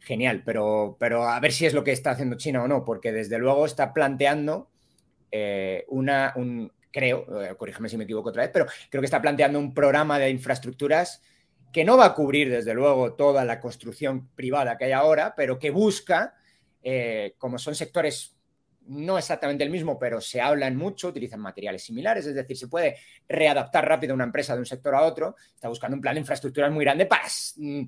genial. 0.00 0.42
Pero, 0.44 0.96
pero 0.98 1.24
a 1.28 1.38
ver 1.40 1.52
si 1.52 1.66
es 1.66 1.74
lo 1.74 1.84
que 1.84 1.92
está 1.92 2.10
haciendo 2.12 2.36
China 2.36 2.62
o 2.62 2.68
no, 2.68 2.84
porque 2.84 3.12
desde 3.12 3.38
luego 3.38 3.66
está 3.66 3.92
planteando 3.92 4.70
eh, 5.30 5.84
una, 5.88 6.32
un, 6.36 6.72
creo, 6.96 7.42
eh, 7.42 7.54
corrígeme 7.58 7.90
si 7.90 7.98
me 7.98 8.04
equivoco 8.04 8.30
otra 8.30 8.44
vez, 8.44 8.50
pero 8.50 8.64
creo 8.88 9.02
que 9.02 9.04
está 9.04 9.20
planteando 9.20 9.58
un 9.58 9.74
programa 9.74 10.18
de 10.18 10.30
infraestructuras 10.30 11.20
que 11.70 11.84
no 11.84 11.98
va 11.98 12.06
a 12.06 12.14
cubrir, 12.14 12.50
desde 12.50 12.72
luego, 12.72 13.12
toda 13.12 13.44
la 13.44 13.60
construcción 13.60 14.28
privada 14.34 14.78
que 14.78 14.86
hay 14.86 14.92
ahora, 14.92 15.34
pero 15.36 15.58
que 15.58 15.68
busca, 15.68 16.34
eh, 16.82 17.34
como 17.36 17.58
son 17.58 17.74
sectores 17.74 18.34
no 18.86 19.18
exactamente 19.18 19.62
el 19.62 19.68
mismo, 19.68 19.98
pero 19.98 20.22
se 20.22 20.40
hablan 20.40 20.74
mucho, 20.74 21.08
utilizan 21.08 21.40
materiales 21.40 21.82
similares, 21.82 22.24
es 22.24 22.34
decir, 22.34 22.56
se 22.56 22.68
puede 22.68 22.96
readaptar 23.28 23.86
rápido 23.86 24.14
una 24.14 24.24
empresa 24.24 24.54
de 24.54 24.60
un 24.60 24.66
sector 24.66 24.94
a 24.94 25.02
otro, 25.02 25.36
está 25.54 25.68
buscando 25.68 25.96
un 25.96 26.00
plan 26.00 26.14
de 26.14 26.20
infraestructuras 26.20 26.72
muy 26.72 26.82
grande 26.82 27.04
para 27.04 27.24
mm, 27.56 27.82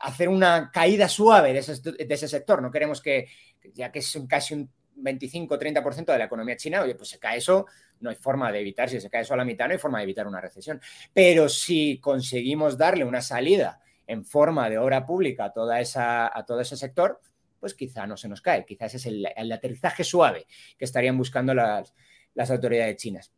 hacer 0.00 0.28
una 0.28 0.70
caída 0.70 1.08
suave 1.08 1.54
de 1.54 1.60
ese, 1.60 1.80
de 1.80 2.14
ese 2.14 2.28
sector. 2.28 2.60
No 2.60 2.70
queremos 2.70 3.00
que, 3.00 3.26
ya 3.72 3.90
que 3.90 4.00
es 4.00 4.18
casi 4.28 4.52
un 4.52 4.70
25-30% 5.02 6.12
de 6.12 6.18
la 6.18 6.24
economía 6.24 6.56
china, 6.56 6.82
oye, 6.82 6.94
pues 6.94 7.08
se 7.08 7.18
cae 7.18 7.38
eso, 7.38 7.66
no 8.00 8.10
hay 8.10 8.16
forma 8.16 8.50
de 8.52 8.60
evitar, 8.60 8.88
si 8.88 9.00
se 9.00 9.10
cae 9.10 9.22
eso 9.22 9.34
a 9.34 9.36
la 9.36 9.44
mitad, 9.44 9.66
no 9.66 9.72
hay 9.72 9.78
forma 9.78 9.98
de 9.98 10.04
evitar 10.04 10.26
una 10.26 10.40
recesión. 10.40 10.80
Pero 11.12 11.48
si 11.48 11.98
conseguimos 11.98 12.78
darle 12.78 13.04
una 13.04 13.22
salida 13.22 13.80
en 14.06 14.24
forma 14.24 14.68
de 14.68 14.78
obra 14.78 15.06
pública 15.06 15.46
a, 15.46 15.52
toda 15.52 15.80
esa, 15.80 16.36
a 16.36 16.44
todo 16.44 16.60
ese 16.60 16.76
sector, 16.76 17.20
pues 17.60 17.74
quizá 17.74 18.06
no 18.06 18.16
se 18.16 18.28
nos 18.28 18.40
cae, 18.40 18.64
quizás 18.64 18.94
es 18.94 19.06
el, 19.06 19.26
aterrizaje 19.52 20.02
suave 20.02 20.46
que 20.78 20.84
estarían 20.84 21.16
buscando 21.16 21.54
las, 21.54 21.94
las 22.34 22.50
autoridades 22.50 22.96
chinas. 22.96 23.32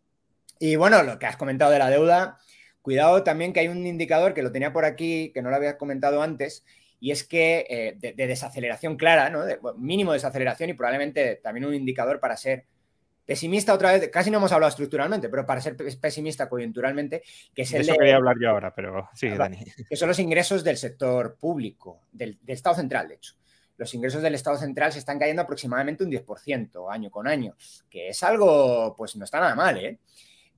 Y 0.58 0.76
bueno, 0.76 1.02
lo 1.02 1.18
que 1.18 1.26
has 1.26 1.36
comentado 1.36 1.72
de 1.72 1.80
la 1.80 1.90
deuda, 1.90 2.38
cuidado 2.82 3.24
también 3.24 3.52
que 3.52 3.60
hay 3.60 3.68
un 3.68 3.84
indicador 3.86 4.32
que 4.32 4.42
lo 4.42 4.52
tenía 4.52 4.72
por 4.72 4.84
aquí, 4.84 5.32
que 5.34 5.42
no 5.42 5.50
lo 5.50 5.56
había 5.56 5.76
comentado 5.76 6.22
antes, 6.22 6.64
y 7.02 7.10
es 7.10 7.24
que 7.24 7.66
eh, 7.68 7.96
de, 7.98 8.26
desaceleración 8.28 8.96
clara, 8.96 9.28
¿no? 9.28 9.44
De, 9.44 9.58
mínimo 9.76 10.12
desaceleración 10.12 10.70
y 10.70 10.74
probablemente 10.74 11.40
también 11.42 11.66
un 11.66 11.74
indicador 11.74 12.20
para 12.20 12.36
ser 12.36 12.64
pesimista 13.26 13.74
otra 13.74 13.90
vez, 13.90 14.08
casi 14.08 14.30
no 14.30 14.38
hemos 14.38 14.52
hablado 14.52 14.68
estructuralmente, 14.68 15.28
pero 15.28 15.44
para 15.44 15.60
ser 15.60 15.76
pesimista 15.76 16.48
coyunturalmente, 16.48 17.24
que 17.52 17.62
es 17.62 17.72
el 17.74 17.80
Eso 17.80 17.96
quería 17.98 18.14
hablar 18.14 18.36
yo 18.40 18.50
ahora, 18.50 18.72
pero 18.72 19.08
sí, 19.14 19.26
ah, 19.26 19.36
Dani. 19.36 19.58
Que 19.88 19.96
son 19.96 20.10
los 20.10 20.20
ingresos 20.20 20.62
del 20.62 20.76
sector 20.76 21.34
público, 21.40 22.02
del, 22.12 22.38
del, 22.40 22.54
Estado 22.54 22.76
central, 22.76 23.08
de 23.08 23.14
hecho. 23.14 23.34
Los 23.78 23.92
ingresos 23.94 24.22
del 24.22 24.36
Estado 24.36 24.58
central 24.58 24.92
se 24.92 25.00
están 25.00 25.18
cayendo 25.18 25.42
aproximadamente 25.42 26.04
un 26.04 26.10
10% 26.12 26.86
año 26.88 27.10
con 27.10 27.26
año, 27.26 27.56
que 27.90 28.10
es 28.10 28.22
algo, 28.22 28.94
pues 28.96 29.16
no 29.16 29.24
está 29.24 29.40
nada 29.40 29.56
mal, 29.56 29.76
¿eh? 29.76 29.98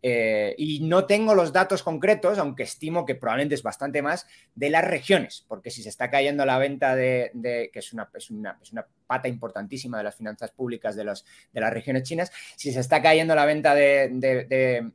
Eh, 0.06 0.54
y 0.58 0.80
no 0.80 1.06
tengo 1.06 1.34
los 1.34 1.50
datos 1.50 1.82
concretos, 1.82 2.36
aunque 2.36 2.64
estimo 2.64 3.06
que 3.06 3.14
probablemente 3.14 3.54
es 3.54 3.62
bastante 3.62 4.02
más, 4.02 4.26
de 4.54 4.68
las 4.68 4.84
regiones, 4.84 5.46
porque 5.48 5.70
si 5.70 5.82
se 5.82 5.88
está 5.88 6.10
cayendo 6.10 6.44
la 6.44 6.58
venta 6.58 6.94
de, 6.94 7.30
que 7.72 7.78
es 7.78 7.90
una, 7.94 8.10
es, 8.12 8.28
una, 8.28 8.58
es 8.60 8.70
una, 8.72 8.86
pata 9.06 9.28
importantísima 9.28 9.96
de 9.96 10.04
las 10.04 10.14
finanzas 10.14 10.50
públicas 10.50 10.94
de, 10.94 11.04
los, 11.04 11.24
de 11.54 11.60
las 11.62 11.72
regiones 11.72 12.02
chinas, 12.02 12.30
si 12.54 12.70
se 12.70 12.80
está 12.80 13.00
cayendo 13.00 13.34
la 13.34 13.46
venta 13.46 13.74
de, 13.74 14.92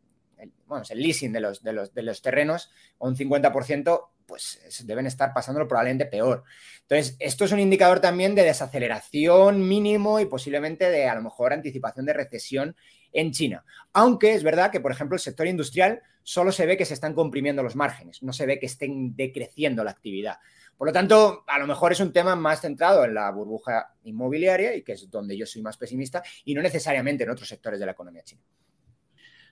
bueno, 0.67 0.83
el 0.87 1.01
leasing 1.01 1.33
de 1.33 1.39
los, 1.39 1.63
de 1.63 1.73
los, 1.73 1.91
de 1.91 2.03
los 2.03 2.21
terrenos 2.21 2.69
un 2.99 3.15
50%, 3.15 4.09
pues 4.27 4.61
deben 4.85 5.07
estar 5.07 5.33
pasándolo 5.33 5.67
probablemente 5.67 6.05
peor. 6.05 6.43
Entonces, 6.81 7.15
esto 7.17 7.45
es 7.45 7.51
un 7.51 7.59
indicador 7.59 7.99
también 7.99 8.35
de 8.35 8.43
desaceleración 8.43 9.67
mínimo 9.67 10.19
y 10.19 10.25
posiblemente 10.25 10.91
de 10.91 11.07
a 11.07 11.15
lo 11.15 11.23
mejor 11.23 11.51
anticipación 11.51 12.05
de 12.05 12.13
recesión 12.13 12.75
en 13.13 13.31
China. 13.31 13.63
Aunque 13.93 14.33
es 14.33 14.43
verdad 14.43 14.71
que, 14.71 14.79
por 14.79 14.91
ejemplo, 14.91 15.15
el 15.15 15.21
sector 15.21 15.47
industrial 15.47 16.01
solo 16.23 16.51
se 16.51 16.65
ve 16.65 16.77
que 16.77 16.85
se 16.85 16.93
están 16.93 17.13
comprimiendo 17.13 17.63
los 17.63 17.75
márgenes, 17.75 18.21
no 18.21 18.33
se 18.33 18.45
ve 18.45 18.59
que 18.59 18.67
estén 18.67 19.15
decreciendo 19.15 19.83
la 19.83 19.91
actividad. 19.91 20.37
Por 20.77 20.87
lo 20.87 20.93
tanto, 20.93 21.43
a 21.47 21.59
lo 21.59 21.67
mejor 21.67 21.91
es 21.91 21.99
un 21.99 22.13
tema 22.13 22.35
más 22.35 22.61
centrado 22.61 23.03
en 23.03 23.13
la 23.13 23.29
burbuja 23.31 23.95
inmobiliaria 24.03 24.75
y 24.75 24.81
que 24.81 24.93
es 24.93 25.09
donde 25.09 25.35
yo 25.35 25.45
soy 25.45 25.61
más 25.61 25.75
pesimista 25.75 26.23
y 26.45 26.53
no 26.53 26.61
necesariamente 26.61 27.23
en 27.25 27.31
otros 27.31 27.49
sectores 27.49 27.79
de 27.79 27.85
la 27.85 27.91
economía 27.91 28.23
china. 28.23 28.41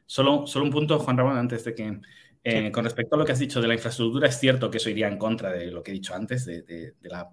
Solo, 0.06 0.48
solo 0.48 0.66
un 0.66 0.72
punto, 0.72 1.00
Juan 1.00 1.18
Ramón, 1.18 1.38
antes 1.38 1.64
de 1.66 1.76
que... 1.76 2.00
Eh, 2.44 2.72
con 2.72 2.86
respecto 2.86 3.16
a 3.16 3.18
lo 3.20 3.26
que 3.26 3.34
has 3.34 3.40
dicho 3.40 3.60
de 3.60 3.68
la 3.68 3.74
infraestructura, 3.74 4.30
es 4.30 4.40
cierto 4.40 4.72
que 4.72 4.78
eso 4.78 4.90
iría 4.90 5.10
en 5.10 5.18
contra 5.18 5.52
de 5.52 5.70
lo 5.70 5.84
que 5.84 5.92
he 5.92 5.94
dicho 5.94 6.16
antes, 6.16 6.46
de, 6.46 6.94
la, 7.02 7.30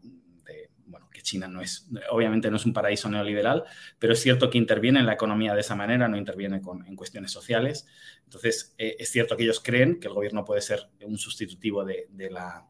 bueno, 0.87 1.09
que 1.11 1.23
China 1.23 1.49
no 1.49 1.61
es, 1.61 1.89
obviamente 2.11 2.51
no 2.51 2.57
es 2.57 2.67
un 2.67 2.73
paraíso 2.73 3.09
neoliberal, 3.09 3.65
pero 3.99 4.13
es 4.13 4.21
cierto 4.21 4.51
que 4.51 4.59
interviene 4.59 5.01
en 5.01 5.07
la 5.07 5.15
economía 5.15 5.55
de 5.55 5.61
esa 5.61 5.75
manera, 5.75 6.09
no 6.09 6.17
interviene 6.17 6.61
en 6.87 6.97
cuestiones 6.97 7.31
sociales. 7.31 7.87
Entonces, 8.25 8.75
eh, 8.79 8.97
es 8.99 9.11
cierto 9.11 9.37
que 9.37 9.45
ellos 9.45 9.61
creen 9.61 10.01
que 10.01 10.09
el 10.09 10.15
gobierno 10.15 10.45
puede 10.45 10.61
ser 10.61 10.89
un 11.03 11.19
sustitutivo 11.19 11.85
de, 11.85 12.09
la, 12.31 12.67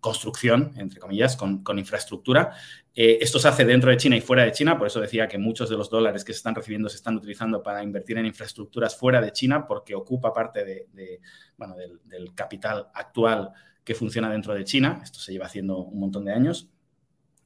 construcción, 0.00 0.72
entre 0.76 1.00
comillas, 1.00 1.36
con, 1.36 1.78
infraestructura. 1.78 2.52
Eh, 2.94 3.18
esto 3.20 3.38
se 3.38 3.48
hace 3.48 3.64
dentro 3.64 3.90
de 3.90 3.96
China 3.96 4.16
y 4.16 4.20
fuera 4.20 4.44
de 4.44 4.52
China, 4.52 4.78
por 4.78 4.86
eso 4.86 5.00
decía 5.00 5.26
que 5.26 5.38
muchos 5.38 5.68
de 5.68 5.76
los 5.76 5.90
dólares 5.90 6.24
que 6.24 6.32
se 6.32 6.38
están 6.38 6.54
recibiendo 6.54 6.88
se 6.88 6.96
están 6.96 7.16
utilizando 7.16 7.62
para 7.62 7.82
invertir 7.82 8.18
en 8.18 8.26
infraestructuras 8.26 8.96
fuera 8.96 9.20
de 9.20 9.32
China, 9.32 9.66
porque 9.66 9.94
ocupa 9.94 10.32
parte 10.32 10.64
de, 10.64 11.20
bueno, 11.56 11.74
del, 11.76 12.34
capital 12.34 12.88
actual 12.94 13.50
que 13.82 13.94
funciona 13.94 14.30
dentro 14.30 14.54
de 14.54 14.64
China. 14.64 15.00
Esto 15.02 15.18
se 15.18 15.32
lleva 15.32 15.46
haciendo 15.46 15.78
un 15.78 15.98
montón 15.98 16.24
de 16.24 16.32
años. 16.32 16.70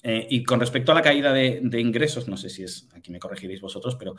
Eh, 0.03 0.27
y 0.31 0.43
con 0.43 0.59
respecto 0.59 0.93
a 0.93 0.95
la 0.95 1.03
caída 1.03 1.33
de, 1.33 1.81
ingresos, 1.81 2.29
no 2.29 2.37
sé 2.37 2.51
si 2.51 2.65
es, 2.65 2.89
aquí 2.95 3.13
me 3.13 3.21
corregiréis 3.21 3.61
vosotros, 3.61 3.97
pero 3.97 4.17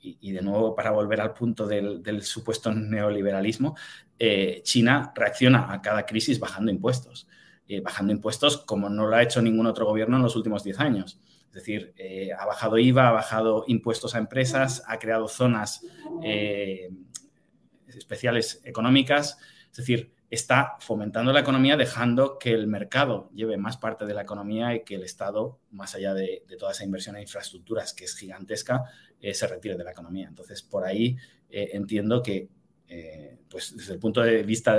y, 0.00 0.32
de 0.32 0.42
nuevo 0.42 0.74
para 0.74 0.90
volver 0.90 1.20
al 1.20 1.32
punto 1.32 1.66
del, 1.66 2.22
supuesto 2.22 2.72
neoliberalismo, 2.72 3.76
eh, 4.18 4.60
China 4.62 5.12
reacciona 5.14 5.72
a 5.72 5.82
cada 5.82 6.04
crisis 6.06 6.38
bajando 6.38 6.70
impuestos. 6.70 7.28
Eh, 7.68 7.80
bajando 7.80 8.12
impuestos 8.12 8.58
como 8.58 8.88
no 8.88 9.08
lo 9.08 9.16
ha 9.16 9.22
hecho 9.24 9.42
ningún 9.42 9.66
otro 9.66 9.86
gobierno 9.86 10.16
en 10.16 10.22
los 10.22 10.36
últimos 10.36 10.62
10 10.62 10.78
años. 10.78 11.18
Es 11.48 11.54
decir, 11.54 11.94
eh, 11.96 12.30
ha 12.38 12.46
bajado 12.46 12.78
IVA, 12.78 13.08
ha 13.08 13.12
bajado 13.12 13.64
impuestos 13.66 14.14
a 14.14 14.18
empresas, 14.18 14.84
ha 14.86 14.98
creado 14.98 15.26
zonas 15.26 15.84
especiales 17.88 18.60
económicas. 18.64 19.38
Es 19.70 19.78
decir, 19.78 20.12
está 20.30 20.76
fomentando 20.80 21.32
la 21.32 21.40
economía 21.40 21.76
dejando 21.76 22.38
que 22.38 22.52
el 22.52 22.66
mercado 22.66 23.30
lleve 23.32 23.56
más 23.56 23.76
parte 23.76 24.06
de 24.06 24.14
la 24.14 24.22
economía 24.22 24.74
y 24.74 24.84
que 24.84 24.96
el 24.96 25.04
Estado, 25.04 25.60
más 25.70 25.94
allá 25.94 26.14
de, 26.14 26.44
toda 26.58 26.72
esa 26.72 26.84
inversión 26.84 27.16
en 27.16 27.22
infraestructuras 27.22 27.94
que 27.94 28.04
es 28.04 28.16
gigantesca, 28.16 28.84
eh, 29.20 29.34
se 29.34 29.46
retire 29.46 29.76
de 29.76 29.84
la 29.84 29.92
economía. 29.92 30.26
Entonces, 30.28 30.62
por 30.62 30.84
ahí 30.84 31.16
eh, 31.48 31.70
entiendo 31.72 32.22
que, 32.22 32.48
eh, 32.88 33.38
pues 33.48 33.76
desde 33.76 33.94
el 33.94 34.00
punto 34.00 34.20
de 34.20 34.42
vista 34.42 34.76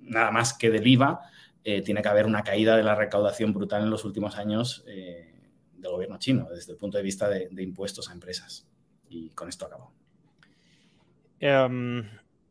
nada 0.00 0.30
más 0.30 0.54
que 0.54 0.70
del 0.70 0.86
IVA, 0.86 1.20
tiene 1.62 2.00
que 2.00 2.08
haber 2.08 2.24
una 2.24 2.42
caída 2.42 2.74
de 2.74 2.82
la 2.82 2.94
recaudación 2.94 3.52
brutal 3.52 3.82
en 3.82 3.90
los 3.90 4.06
últimos 4.06 4.38
años 4.38 4.82
del 4.86 5.92
gobierno 5.92 6.18
chino, 6.18 6.48
desde 6.50 6.72
el 6.72 6.78
punto 6.78 6.96
de 6.96 7.04
vista 7.04 7.28
de, 7.28 7.48
impuestos 7.62 8.08
a 8.08 8.14
empresas. 8.14 8.66
Y 9.10 9.28
con 9.30 9.50
esto 9.50 9.66
acabo. 9.66 9.92
Em, 11.38 12.08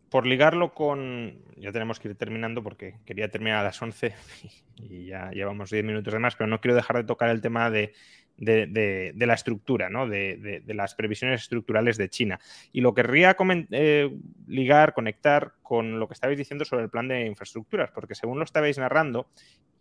por 0.09 0.25
ligarlo 0.25 0.73
con. 0.73 1.41
Ya 1.55 1.71
tenemos 1.71 1.99
que 1.99 2.09
ir 2.09 2.15
terminando 2.15 2.63
porque 2.63 2.95
quería 3.05 3.29
terminar 3.29 3.59
a 3.59 3.63
las 3.63 3.81
11 3.81 4.13
y 4.77 5.05
ya 5.05 5.31
llevamos 5.31 5.69
10 5.69 5.83
minutos 5.83 6.13
de 6.13 6.19
más, 6.19 6.35
pero 6.35 6.47
no 6.47 6.59
quiero 6.59 6.75
dejar 6.75 6.97
de 6.97 7.03
tocar 7.03 7.29
el 7.29 7.41
tema 7.41 7.69
de, 7.69 7.93
la 8.37 9.33
estructura, 9.33 9.89
¿no? 9.89 10.07
de, 10.07 10.63
las 10.67 10.95
previsiones 10.95 11.41
estructurales 11.41 11.97
de 11.97 12.09
China. 12.09 12.39
Y 12.71 12.81
lo 12.81 12.93
querría 12.93 13.35
eh, 13.71 14.09
ligar, 14.47 14.93
conectar 14.93 15.53
con 15.61 15.99
lo 15.99 16.07
que 16.07 16.13
estabais 16.13 16.37
diciendo 16.37 16.65
sobre 16.65 16.83
el 16.83 16.89
plan 16.89 17.07
de 17.07 17.25
infraestructuras, 17.25 17.91
porque 17.91 18.15
según 18.15 18.39
lo 18.39 18.45
estabais 18.45 18.77
narrando, 18.77 19.29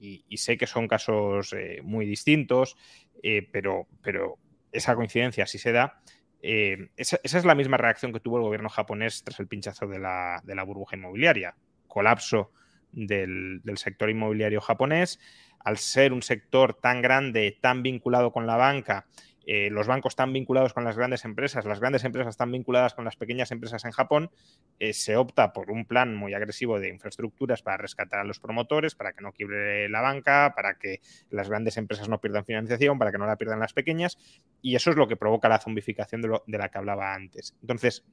y, 0.00 0.36
sé 0.36 0.56
que 0.56 0.66
son 0.66 0.86
casos 0.86 1.52
eh, 1.52 1.80
muy 1.82 2.06
distintos, 2.06 2.76
eh, 3.22 3.48
pero, 3.50 3.86
pero 4.02 4.38
esa 4.72 4.94
coincidencia 4.94 5.46
sí 5.46 5.58
se 5.58 5.72
da. 5.72 6.00
Eh, 6.42 6.90
esa, 6.96 7.18
es 7.22 7.44
la 7.44 7.54
misma 7.54 7.76
reacción 7.76 8.12
que 8.12 8.20
tuvo 8.20 8.36
el 8.36 8.42
gobierno 8.42 8.68
japonés 8.68 9.24
tras 9.24 9.40
el 9.40 9.48
pinchazo 9.48 9.86
de 9.86 9.98
la, 9.98 10.64
burbuja 10.66 10.96
inmobiliaria. 10.96 11.56
Colapso 11.86 12.52
del, 12.92 13.62
sector 13.76 14.10
inmobiliario 14.10 14.60
japonés. 14.60 15.18
Al 15.60 15.78
ser 15.78 16.12
un 16.12 16.22
sector 16.22 16.74
tan 16.74 17.02
grande, 17.02 17.58
tan 17.60 17.82
vinculado 17.82 18.32
con 18.32 18.46
la 18.46 18.56
banca, 18.56 19.06
eh, 19.50 19.70
los 19.70 19.86
bancos 19.86 20.12
están 20.12 20.30
vinculados 20.34 20.74
con 20.74 20.84
las 20.84 20.98
grandes 20.98 21.24
empresas, 21.24 21.64
las 21.64 21.80
grandes 21.80 22.04
empresas 22.04 22.32
están 22.32 22.52
vinculadas 22.52 22.92
con 22.92 23.06
las 23.06 23.16
pequeñas 23.16 23.50
empresas 23.50 23.82
en 23.86 23.92
Japón, 23.92 24.30
eh, 24.78 24.92
se 24.92 25.16
opta 25.16 25.54
por 25.54 25.70
un 25.70 25.86
plan 25.86 26.14
muy 26.14 26.34
agresivo 26.34 26.78
de 26.78 26.90
infraestructuras 26.90 27.62
para 27.62 27.78
rescatar 27.78 28.20
a 28.20 28.24
los 28.24 28.40
promotores, 28.40 28.94
para 28.94 29.14
que 29.14 29.22
no 29.22 29.32
quiebre 29.32 29.88
la 29.88 30.02
banca, 30.02 30.52
para 30.54 30.74
que 30.74 31.00
las 31.30 31.48
grandes 31.48 31.78
empresas 31.78 32.10
no 32.10 32.20
pierdan 32.20 32.44
financiación, 32.44 32.98
para 32.98 33.10
que 33.10 33.16
no 33.16 33.24
la 33.24 33.36
pierdan 33.36 33.58
las 33.58 33.72
pequeñas, 33.72 34.18
y 34.60 34.76
eso 34.76 34.90
es 34.90 34.96
lo 34.96 35.08
que 35.08 35.16
provoca 35.16 35.48
la 35.48 35.60
zombificación 35.60 36.20
de, 36.20 36.58
la 36.58 36.68
que 36.68 36.76
hablaba 36.76 37.14
antes. 37.14 37.56
Entonces, 37.62 38.04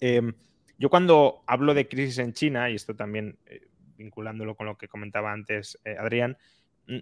em, 0.00 0.34
yo 0.76 0.90
cuando 0.90 1.44
hablo 1.46 1.72
de 1.72 1.88
crisis 1.88 2.18
en 2.18 2.34
China, 2.34 2.68
y 2.68 2.74
esto 2.74 2.94
también 2.94 3.38
eh, 3.46 3.68
vinculándolo 3.96 4.54
con 4.54 4.66
lo 4.66 4.76
que 4.76 4.86
comentaba 4.86 5.32
antes 5.32 5.78
Adrián, 5.98 6.36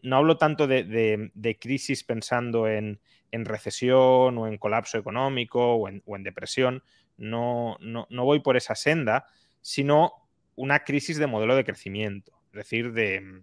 no 0.02 0.16
hablo 0.16 0.36
tanto 0.36 0.66
de 0.66 1.58
crisis 1.60 2.02
pensando 2.04 2.68
en 2.68 3.00
en 3.30 3.44
recesión 3.44 4.38
o 4.38 4.46
en 4.46 4.58
colapso 4.58 4.98
económico 4.98 5.74
o 5.74 5.88
en, 5.88 6.22
depresión. 6.22 6.82
No, 7.16 7.76
no, 7.80 8.06
voy 8.24 8.40
por 8.40 8.56
esa 8.56 8.74
senda, 8.74 9.26
sino 9.60 10.12
una 10.54 10.84
crisis 10.84 11.18
de 11.18 11.26
modelo 11.26 11.56
de 11.56 11.64
crecimiento, 11.64 12.32
es 12.52 12.58
decir, 12.58 12.92
de, 12.92 13.42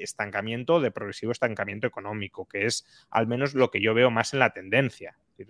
estancamiento, 0.00 0.80
de 0.80 0.90
progresivo 0.90 1.32
estancamiento 1.32 1.86
económico, 1.86 2.46
que 2.46 2.66
es 2.66 2.86
al 3.10 3.26
menos 3.26 3.54
lo 3.54 3.70
que 3.70 3.80
yo 3.80 3.94
veo 3.94 4.10
más 4.10 4.32
en 4.32 4.40
la 4.40 4.50
tendencia. 4.50 5.16
que 5.36 5.46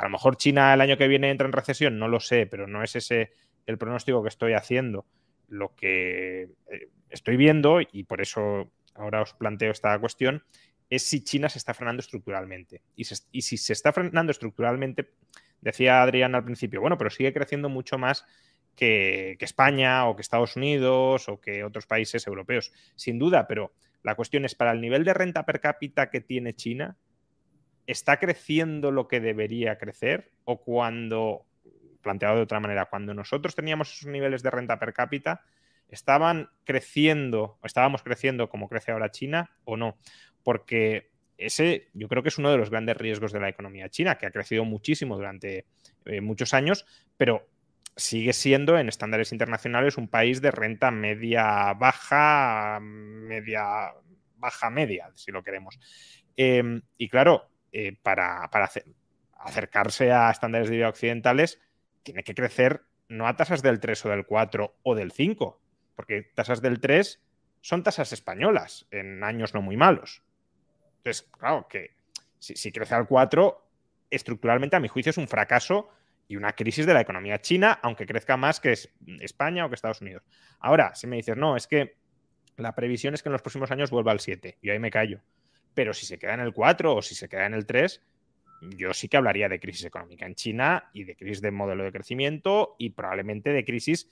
a 0.00 0.04
lo 0.04 0.10
mejor 0.10 0.36
China 0.36 0.72
el 0.74 0.80
año 0.80 0.96
que 0.96 1.08
viene 1.08 1.30
entra 1.30 1.46
en 1.46 1.52
recesión, 1.52 1.98
no 1.98 2.08
lo 2.08 2.20
sé, 2.20 2.46
pero 2.46 2.66
no 2.66 2.82
es 2.82 2.96
ese 2.96 3.32
el 3.66 3.78
pronóstico 3.78 4.22
que 4.22 4.28
estoy 4.28 4.54
haciendo. 4.54 5.04
Lo 5.48 5.74
que 5.74 6.42
eh, 6.70 6.88
estoy 7.10 7.36
viendo, 7.36 7.80
y 7.80 8.04
por 8.04 8.20
eso 8.20 8.70
ahora 8.94 9.22
os 9.22 9.34
planteo 9.34 9.70
esta 9.70 9.98
cuestión, 9.98 10.42
es 10.90 11.02
si 11.02 11.22
China 11.22 11.48
se 11.48 11.58
está 11.58 11.74
frenando 11.74 12.00
estructuralmente. 12.00 12.82
Y, 12.96 13.04
si 13.04 13.56
se 13.56 13.72
está 13.72 13.92
frenando 13.92 14.32
estructuralmente, 14.32 15.10
decía 15.60 16.02
Adrián 16.02 16.34
al 16.34 16.44
principio, 16.44 16.80
bueno, 16.80 16.96
pero 16.96 17.10
sigue 17.10 17.32
creciendo 17.32 17.68
mucho 17.68 17.98
más 17.98 18.24
que, 18.74 19.36
España 19.40 20.06
o 20.06 20.16
que 20.16 20.22
Estados 20.22 20.56
Unidos 20.56 21.28
o 21.28 21.40
que 21.40 21.64
otros 21.64 21.86
países 21.86 22.26
europeos, 22.26 22.72
sin 22.94 23.18
duda, 23.18 23.46
pero 23.46 23.72
la 24.02 24.14
cuestión 24.14 24.44
es, 24.44 24.54
para 24.54 24.72
el 24.72 24.80
nivel 24.80 25.04
de 25.04 25.14
renta 25.14 25.44
per 25.44 25.60
cápita 25.60 26.10
que 26.10 26.20
tiene 26.20 26.54
China, 26.54 26.96
¿está 27.86 28.18
creciendo 28.18 28.90
lo 28.90 29.08
que 29.08 29.20
debería 29.20 29.76
crecer? 29.76 30.32
O 30.44 30.62
cuando, 30.62 31.44
planteado 32.00 32.36
de 32.36 32.42
otra 32.42 32.60
manera, 32.60 32.86
cuando 32.86 33.12
nosotros 33.12 33.54
teníamos 33.54 33.92
esos 33.92 34.08
niveles 34.08 34.42
de 34.42 34.50
renta 34.50 34.78
per 34.78 34.94
cápita, 34.94 35.44
¿estaban 35.88 36.50
creciendo, 36.64 37.58
estábamos 37.64 38.02
creciendo 38.02 38.48
como 38.48 38.68
crece 38.68 38.92
ahora 38.92 39.10
China 39.10 39.50
o 39.64 39.76
no? 39.76 39.96
porque 40.48 41.10
ese 41.36 41.90
yo 41.92 42.08
creo 42.08 42.22
que 42.22 42.30
es 42.30 42.38
uno 42.38 42.50
de 42.50 42.56
los 42.56 42.70
grandes 42.70 42.96
riesgos 42.96 43.32
de 43.32 43.40
la 43.40 43.50
economía 43.50 43.90
china, 43.90 44.16
que 44.16 44.24
ha 44.24 44.30
crecido 44.30 44.64
muchísimo 44.64 45.14
durante 45.14 45.66
eh, 46.06 46.22
muchos 46.22 46.54
años, 46.54 46.86
pero 47.18 47.46
sigue 47.96 48.32
siendo 48.32 48.78
en 48.78 48.88
estándares 48.88 49.30
internacionales 49.30 49.98
un 49.98 50.08
país 50.08 50.40
de 50.40 50.52
renta 50.52 50.90
media 50.90 51.74
baja, 51.74 52.78
media 52.80 53.92
baja 54.36 54.70
media, 54.70 55.10
si 55.16 55.32
lo 55.32 55.44
queremos. 55.44 55.78
Em, 56.34 56.80
y 56.96 57.10
claro, 57.10 57.50
eh, 57.72 57.94
para, 58.02 58.48
acercarse 59.40 60.12
a 60.12 60.30
estándares 60.30 60.70
de 60.70 60.76
vida 60.76 60.88
occidentales, 60.88 61.60
tiene 62.02 62.22
que 62.22 62.34
crecer 62.34 62.84
no 63.08 63.28
a 63.28 63.36
tasas 63.36 63.60
del 63.60 63.80
3 63.80 64.06
o 64.06 64.08
del 64.08 64.24
4 64.24 64.76
o 64.82 64.94
del 64.94 65.12
5, 65.12 65.60
porque 65.98 66.30
tasas 66.32 66.62
del 66.62 66.78
3 66.78 67.20
son 67.60 67.82
tasas 67.82 68.12
españolas 68.12 68.86
en 68.92 69.24
años 69.24 69.52
no 69.52 69.62
muy 69.62 69.76
malos. 69.76 70.22
Entonces, 70.98 71.28
claro, 71.36 71.66
que 71.68 71.96
si, 72.38 72.70
crece 72.70 72.94
al 72.94 73.08
4, 73.08 73.68
estructuralmente 74.08 74.76
a 74.76 74.80
mi 74.80 74.86
juicio 74.86 75.10
es 75.10 75.16
un 75.16 75.26
fracaso 75.26 75.88
y 76.28 76.36
una 76.36 76.52
crisis 76.52 76.86
de 76.86 76.94
la 76.94 77.00
economía 77.00 77.40
china, 77.40 77.80
aunque 77.82 78.06
crezca 78.06 78.36
más 78.36 78.60
que 78.60 78.78
España 79.18 79.66
o 79.66 79.68
que 79.68 79.74
Estados 79.74 80.00
Unidos. 80.00 80.22
Ahora, 80.60 80.94
si 80.94 81.08
me 81.08 81.16
dices, 81.16 81.36
no, 81.36 81.56
es 81.56 81.66
que 81.66 81.96
la 82.56 82.76
previsión 82.76 83.14
es 83.14 83.24
que 83.24 83.28
en 83.30 83.32
los 83.32 83.42
próximos 83.42 83.72
años 83.72 83.90
vuelva 83.90 84.12
al 84.12 84.20
7, 84.20 84.58
y 84.62 84.70
ahí 84.70 84.78
me 84.78 84.92
callo. 84.92 85.20
Pero 85.74 85.92
si 85.94 86.06
se 86.06 86.16
queda 86.16 86.34
en 86.34 86.40
el 86.40 86.52
4 86.52 86.94
o 86.94 87.02
si 87.02 87.16
se 87.16 87.28
queda 87.28 87.46
en 87.46 87.54
el 87.54 87.66
3, 87.66 88.00
yo 88.76 88.94
sí 88.94 89.08
que 89.08 89.16
hablaría 89.16 89.48
de 89.48 89.58
crisis 89.58 89.86
económica 89.86 90.26
en 90.26 90.36
China 90.36 90.90
y 90.92 91.02
de 91.02 91.16
crisis 91.16 91.40
de 91.40 91.50
modelo 91.50 91.82
de 91.82 91.90
crecimiento 91.90 92.76
y 92.78 92.90
probablemente 92.90 93.52
de 93.52 93.64
crisis 93.64 94.08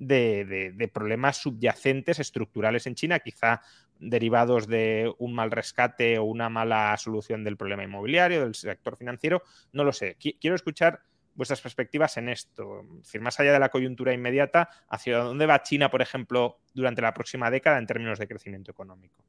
de, 0.00 0.90
problemas 0.92 1.36
subyacentes 1.36 2.18
estructurales 2.18 2.86
en 2.86 2.94
China, 2.94 3.20
quizá 3.20 3.60
derivados 3.98 4.66
de 4.66 5.12
un 5.18 5.34
mal 5.34 5.50
rescate 5.50 6.18
o 6.18 6.24
una 6.24 6.48
mala 6.48 6.96
solución 6.96 7.44
del 7.44 7.56
problema 7.56 7.84
inmobiliario, 7.84 8.40
del 8.40 8.54
sector 8.54 8.96
financiero, 8.96 9.42
no 9.72 9.84
lo 9.84 9.92
sé. 9.92 10.16
Quiero 10.18 10.56
escuchar 10.56 11.02
vuestras 11.34 11.60
perspectivas 11.60 12.16
en 12.16 12.30
esto. 12.30 12.80
Es 12.98 13.04
decir, 13.04 13.20
más 13.20 13.38
allá 13.38 13.52
de 13.52 13.60
la 13.60 13.68
coyuntura 13.68 14.12
inmediata, 14.12 14.70
¿hacia 14.88 15.18
dónde 15.18 15.46
va 15.46 15.62
China, 15.62 15.90
por 15.90 16.02
ejemplo, 16.02 16.60
durante 16.74 17.02
la 17.02 17.14
próxima 17.14 17.50
década 17.50 17.78
en 17.78 17.86
términos 17.86 18.18
de 18.18 18.26
crecimiento 18.26 18.70
económico? 18.70 19.22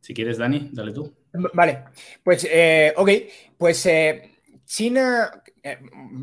Si 0.00 0.12
quieres, 0.12 0.36
Dani, 0.36 0.68
dale 0.70 0.92
tú. 0.92 1.10
Vale, 1.54 1.84
pues, 2.22 2.46
eh, 2.50 2.92
ok, 2.94 3.10
pues 3.56 3.86
eh, 3.86 4.33
China, 4.64 5.42
eh, 5.62 5.78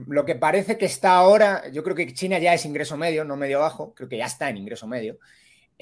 lo 0.07 0.25
que 0.25 0.35
parece 0.35 0.77
que 0.77 0.85
está 0.85 1.15
ahora, 1.15 1.69
yo 1.69 1.83
creo 1.83 1.95
que 1.95 2.13
China 2.13 2.39
ya 2.39 2.53
es 2.53 2.65
ingreso 2.65 2.97
medio, 2.97 3.23
no 3.23 3.35
medio 3.35 3.59
bajo, 3.59 3.93
creo 3.93 4.09
que 4.09 4.17
ya 4.17 4.25
está 4.25 4.49
en 4.49 4.57
ingreso 4.57 4.87
medio. 4.87 5.19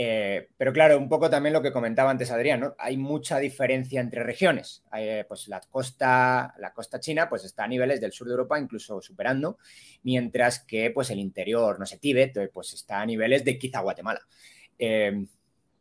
Eh, 0.01 0.47
pero 0.55 0.71
claro, 0.71 0.97
un 0.97 1.09
poco 1.09 1.29
también 1.29 1.51
lo 1.51 1.61
que 1.61 1.73
comentaba 1.73 2.09
antes 2.09 2.31
Adrián, 2.31 2.61
¿no? 2.61 2.75
Hay 2.77 2.95
mucha 2.95 3.37
diferencia 3.37 3.99
entre 3.99 4.23
regiones. 4.23 4.83
Eh, 4.95 5.25
pues 5.27 5.49
la 5.49 5.59
costa, 5.59 6.53
la 6.57 6.71
costa 6.73 7.01
china 7.01 7.27
pues 7.27 7.43
está 7.43 7.65
a 7.65 7.67
niveles 7.67 7.99
del 7.99 8.13
sur 8.13 8.27
de 8.27 8.31
Europa, 8.31 8.57
incluso 8.57 9.01
superando, 9.01 9.57
mientras 10.03 10.59
que 10.59 10.91
pues 10.91 11.09
el 11.09 11.19
interior, 11.19 11.79
no 11.79 11.85
sé, 11.85 11.97
Tíbet, 11.97 12.49
pues 12.53 12.73
está 12.73 13.01
a 13.01 13.05
niveles 13.05 13.43
de 13.43 13.57
quizá 13.57 13.81
Guatemala. 13.81 14.21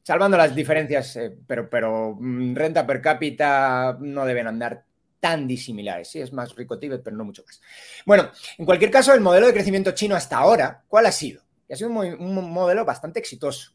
salvando 0.03 0.37
las 0.37 0.55
diferencias, 0.55 1.19
pero, 1.47 1.71
pero 1.71 2.17
mm, 2.19 2.55
renta 2.57 2.87
per 2.87 3.01
cápita 3.01 3.99
no 4.01 4.25
deben 4.25 4.47
andar 4.49 4.88
tan 5.21 5.47
disimilares. 5.47 6.09
Sí, 6.09 6.21
es 6.21 6.33
más 6.33 6.55
rico 6.55 6.79
Tíbet, 6.79 7.03
pero 7.03 7.17
no 7.17 7.25
mucho 7.25 7.45
más. 7.47 7.61
Bueno, 8.07 8.31
en 8.57 8.65
cualquier 8.65 8.91
caso, 8.91 9.13
el 9.13 9.21
modelo 9.21 9.47
de 9.47 9.53
crecimiento 9.53 9.93
chino 9.93 10.15
hasta 10.17 10.39
ahora, 10.39 10.85
¿cuál 10.89 11.07
ha 11.07 11.13
sido? 11.13 11.43
ha 11.71 11.77
sido 11.77 11.91
un, 11.91 12.51
modelo 12.51 12.85
bastante 12.85 13.19
exitoso. 13.19 13.73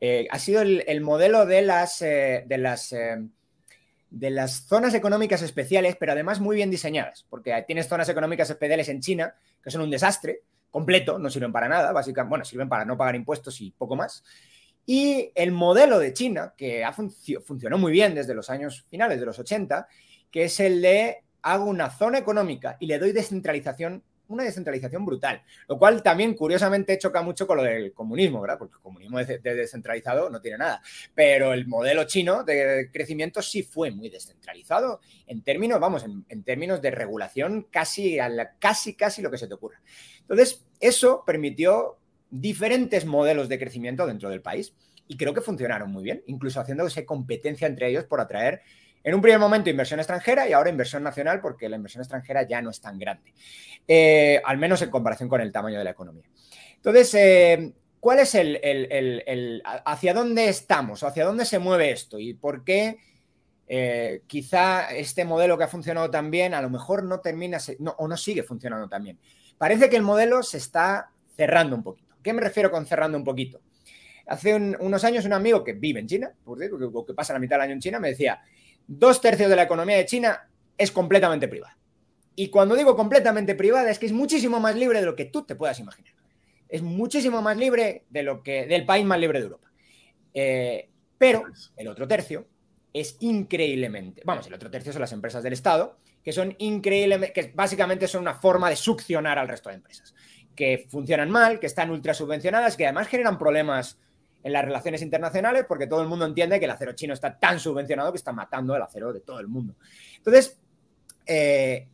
Eh, 0.00 0.26
ha 0.30 0.38
sido 0.38 0.62
el, 0.62 1.00
modelo 1.00 1.46
de 1.46 1.62
las, 1.62 2.02
eh, 2.02 2.44
de, 2.46 2.58
las, 2.58 2.92
eh, 2.92 3.16
de 4.10 4.30
las 4.30 4.66
zonas 4.66 4.94
económicas 4.94 5.42
especiales, 5.42 5.96
pero 5.98 6.12
además 6.12 6.40
muy 6.40 6.56
bien 6.56 6.70
diseñadas, 6.70 7.26
porque 7.28 7.64
tienes 7.66 7.88
zonas 7.88 8.08
económicas 8.08 8.50
especiales 8.50 8.88
en 8.88 9.00
China 9.00 9.34
que 9.62 9.70
son 9.70 9.80
un 9.80 9.90
desastre 9.90 10.42
completo, 10.70 11.18
no 11.18 11.30
sirven 11.30 11.52
para 11.52 11.68
nada, 11.68 11.92
básicamente, 11.92 12.28
bueno, 12.28 12.44
sirven 12.44 12.68
para 12.68 12.84
no 12.84 12.98
pagar 12.98 13.14
impuestos 13.14 13.60
y 13.60 13.70
poco 13.70 13.96
más. 13.96 14.22
Y 14.86 15.30
el 15.34 15.52
modelo 15.52 15.98
de 15.98 16.12
China, 16.12 16.52
que 16.56 16.84
ha 16.84 16.92
funcionó 16.92 17.78
muy 17.78 17.90
bien 17.90 18.14
desde 18.14 18.34
los 18.34 18.50
años 18.50 18.84
finales 18.88 19.18
de 19.18 19.24
los 19.24 19.38
80, 19.38 19.88
que 20.34 20.42
es 20.42 20.58
el 20.58 20.82
de 20.82 21.22
hago 21.42 21.66
una 21.66 21.90
zona 21.90 22.18
económica 22.18 22.76
y 22.80 22.86
le 22.86 22.98
doy 22.98 23.12
descentralización, 23.12 24.02
una 24.26 24.42
descentralización 24.42 25.06
brutal, 25.06 25.40
lo 25.68 25.78
cual 25.78 26.02
también 26.02 26.34
curiosamente 26.34 26.98
choca 26.98 27.22
mucho 27.22 27.46
con 27.46 27.58
lo 27.58 27.62
del 27.62 27.92
comunismo, 27.92 28.40
¿verdad? 28.40 28.58
Porque 28.58 28.74
el 28.74 28.80
comunismo 28.80 29.18
de, 29.18 29.38
descentralizado 29.38 30.28
no 30.30 30.40
tiene 30.40 30.58
nada, 30.58 30.82
pero 31.14 31.52
el 31.52 31.68
modelo 31.68 32.02
chino 32.02 32.42
de 32.42 32.90
crecimiento 32.92 33.42
sí 33.42 33.62
fue 33.62 33.92
muy 33.92 34.08
descentralizado 34.08 34.98
en 35.28 35.44
términos, 35.44 35.78
vamos, 35.78 36.04
en, 36.04 36.42
términos 36.42 36.82
de 36.82 36.90
regulación 36.90 37.68
casi, 37.70 38.18
casi, 38.58 38.96
casi 38.96 39.22
lo 39.22 39.30
que 39.30 39.38
se 39.38 39.46
te 39.46 39.54
ocurra. 39.54 39.80
Entonces, 40.22 40.66
eso 40.80 41.22
permitió 41.24 41.96
diferentes 42.28 43.06
modelos 43.06 43.48
de 43.48 43.60
crecimiento 43.60 44.04
dentro 44.04 44.30
del 44.30 44.42
país 44.42 44.74
y 45.06 45.16
creo 45.16 45.32
que 45.32 45.42
funcionaron 45.42 45.92
muy 45.92 46.02
bien, 46.02 46.24
incluso 46.26 46.58
haciéndose 46.58 47.06
competencia 47.06 47.68
entre 47.68 47.88
ellos 47.88 48.02
por 48.02 48.20
atraer 48.20 48.62
en 49.04 49.14
un 49.14 49.20
primer 49.20 49.38
momento 49.38 49.68
inversión 49.68 50.00
extranjera 50.00 50.48
y 50.48 50.54
ahora 50.54 50.70
inversión 50.70 51.02
nacional 51.02 51.40
porque 51.40 51.68
la 51.68 51.76
inversión 51.76 52.00
extranjera 52.00 52.42
ya 52.42 52.62
no 52.62 52.70
es 52.70 52.80
tan 52.80 52.98
grande, 52.98 53.34
eh, 53.86 54.40
al 54.44 54.56
menos 54.56 54.80
en 54.80 54.90
comparación 54.90 55.28
con 55.28 55.42
el 55.42 55.52
tamaño 55.52 55.78
de 55.78 55.84
la 55.84 55.90
economía. 55.90 56.24
Entonces, 56.76 57.14
eh, 57.14 57.74
¿cuál 58.00 58.20
es 58.20 58.34
el, 58.34 59.62
hacia 59.84 60.14
dónde 60.14 60.48
estamos, 60.48 61.02
hacia 61.02 61.26
dónde 61.26 61.44
se 61.44 61.58
mueve 61.58 61.90
esto 61.90 62.18
y 62.18 62.32
por 62.32 62.64
qué 62.64 62.98
eh, 63.68 64.22
quizá 64.26 64.90
este 64.90 65.24
modelo 65.24 65.56
que 65.58 65.64
ha 65.64 65.68
funcionado 65.68 66.10
tan 66.10 66.30
bien 66.30 66.54
a 66.54 66.62
lo 66.62 66.70
mejor 66.70 67.04
no 67.04 67.20
termina 67.20 67.58
o 67.98 68.08
no 68.08 68.16
sigue 68.16 68.42
funcionando 68.42 68.88
tan 68.88 69.04
bien? 69.04 69.18
Parece 69.58 69.90
que 69.90 69.96
el 69.96 70.02
modelo 70.02 70.42
se 70.42 70.56
está 70.56 71.10
cerrando 71.36 71.76
un 71.76 71.82
poquito. 71.82 72.16
¿Qué 72.22 72.32
me 72.32 72.40
refiero 72.40 72.70
con 72.70 72.86
cerrando 72.86 73.18
un 73.18 73.24
poquito? 73.24 73.60
Hace 74.26 74.54
unos 74.54 75.04
años 75.04 75.26
un 75.26 75.34
amigo 75.34 75.62
que 75.62 75.74
vive 75.74 76.00
en 76.00 76.06
China, 76.06 76.32
porque 76.42 76.70
que 77.06 77.14
pasa 77.14 77.34
la 77.34 77.38
mitad 77.38 77.56
del 77.56 77.64
año 77.64 77.72
en 77.74 77.80
China, 77.80 78.00
me 78.00 78.08
decía, 78.08 78.40
dos 78.86 79.20
tercios 79.20 79.50
de 79.50 79.56
la 79.56 79.62
economía 79.62 79.96
de 79.96 80.06
China 80.06 80.48
es 80.76 80.90
completamente 80.90 81.48
privada. 81.48 81.76
Y 82.36 82.48
cuando 82.48 82.74
digo 82.74 82.96
completamente 82.96 83.54
privada 83.54 83.90
es 83.90 83.98
que 83.98 84.06
es 84.06 84.12
muchísimo 84.12 84.60
más 84.60 84.74
libre 84.76 85.00
de 85.00 85.06
lo 85.06 85.14
que 85.14 85.26
tú 85.26 85.44
te 85.44 85.54
puedas 85.54 85.78
imaginar. 85.78 86.14
Es 86.68 86.82
muchísimo 86.82 87.42
más 87.42 87.56
libre 87.56 88.04
de 88.10 88.22
lo 88.22 88.42
que 88.42 88.66
del 88.66 88.84
país 88.84 89.04
más 89.04 89.18
libre 89.18 89.38
de 89.38 89.44
Europa. 89.44 89.70
Eh, 90.32 90.88
pero 91.16 91.44
el 91.76 91.88
otro 91.88 92.08
tercio 92.08 92.46
es 92.92 93.16
increíblemente, 93.20 94.22
vamos, 94.24 94.46
el 94.46 94.54
otro 94.54 94.70
tercio 94.70 94.92
son 94.92 95.00
las 95.00 95.12
empresas 95.12 95.42
del 95.42 95.52
Estado, 95.52 95.98
que 96.22 96.32
son 96.32 96.54
increíblemente, 96.58 97.32
que 97.32 97.52
básicamente 97.54 98.08
son 98.08 98.22
una 98.22 98.34
forma 98.34 98.70
de 98.70 98.76
succionar 98.76 99.38
al 99.38 99.48
resto 99.48 99.68
de 99.68 99.76
empresas, 99.76 100.14
que 100.54 100.86
funcionan 100.88 101.30
mal, 101.30 101.58
que 101.58 101.66
están 101.66 101.90
ultra 101.90 102.14
subvencionadas, 102.14 102.76
que 102.76 102.86
además 102.86 103.08
generan 103.08 103.36
problemas 103.36 103.98
en 104.44 104.52
las 104.52 104.64
relaciones 104.64 105.02
internacionales 105.02 105.64
porque 105.66 105.88
todo 105.88 106.02
el 106.02 106.08
mundo 106.08 106.26
entiende 106.26 106.60
que 106.60 106.66
el 106.66 106.70
acero 106.70 106.92
chino 106.92 107.14
está 107.14 107.36
tan 107.38 107.58
subvencionado 107.58 108.12
que 108.12 108.18
está 108.18 108.32
matando 108.32 108.76
el 108.76 108.82
acero 108.82 109.12
de 109.12 109.20
todo 109.20 109.40
el 109.40 109.48
mundo. 109.48 109.74
Entonces, 110.18 110.60
eh, 111.26 111.88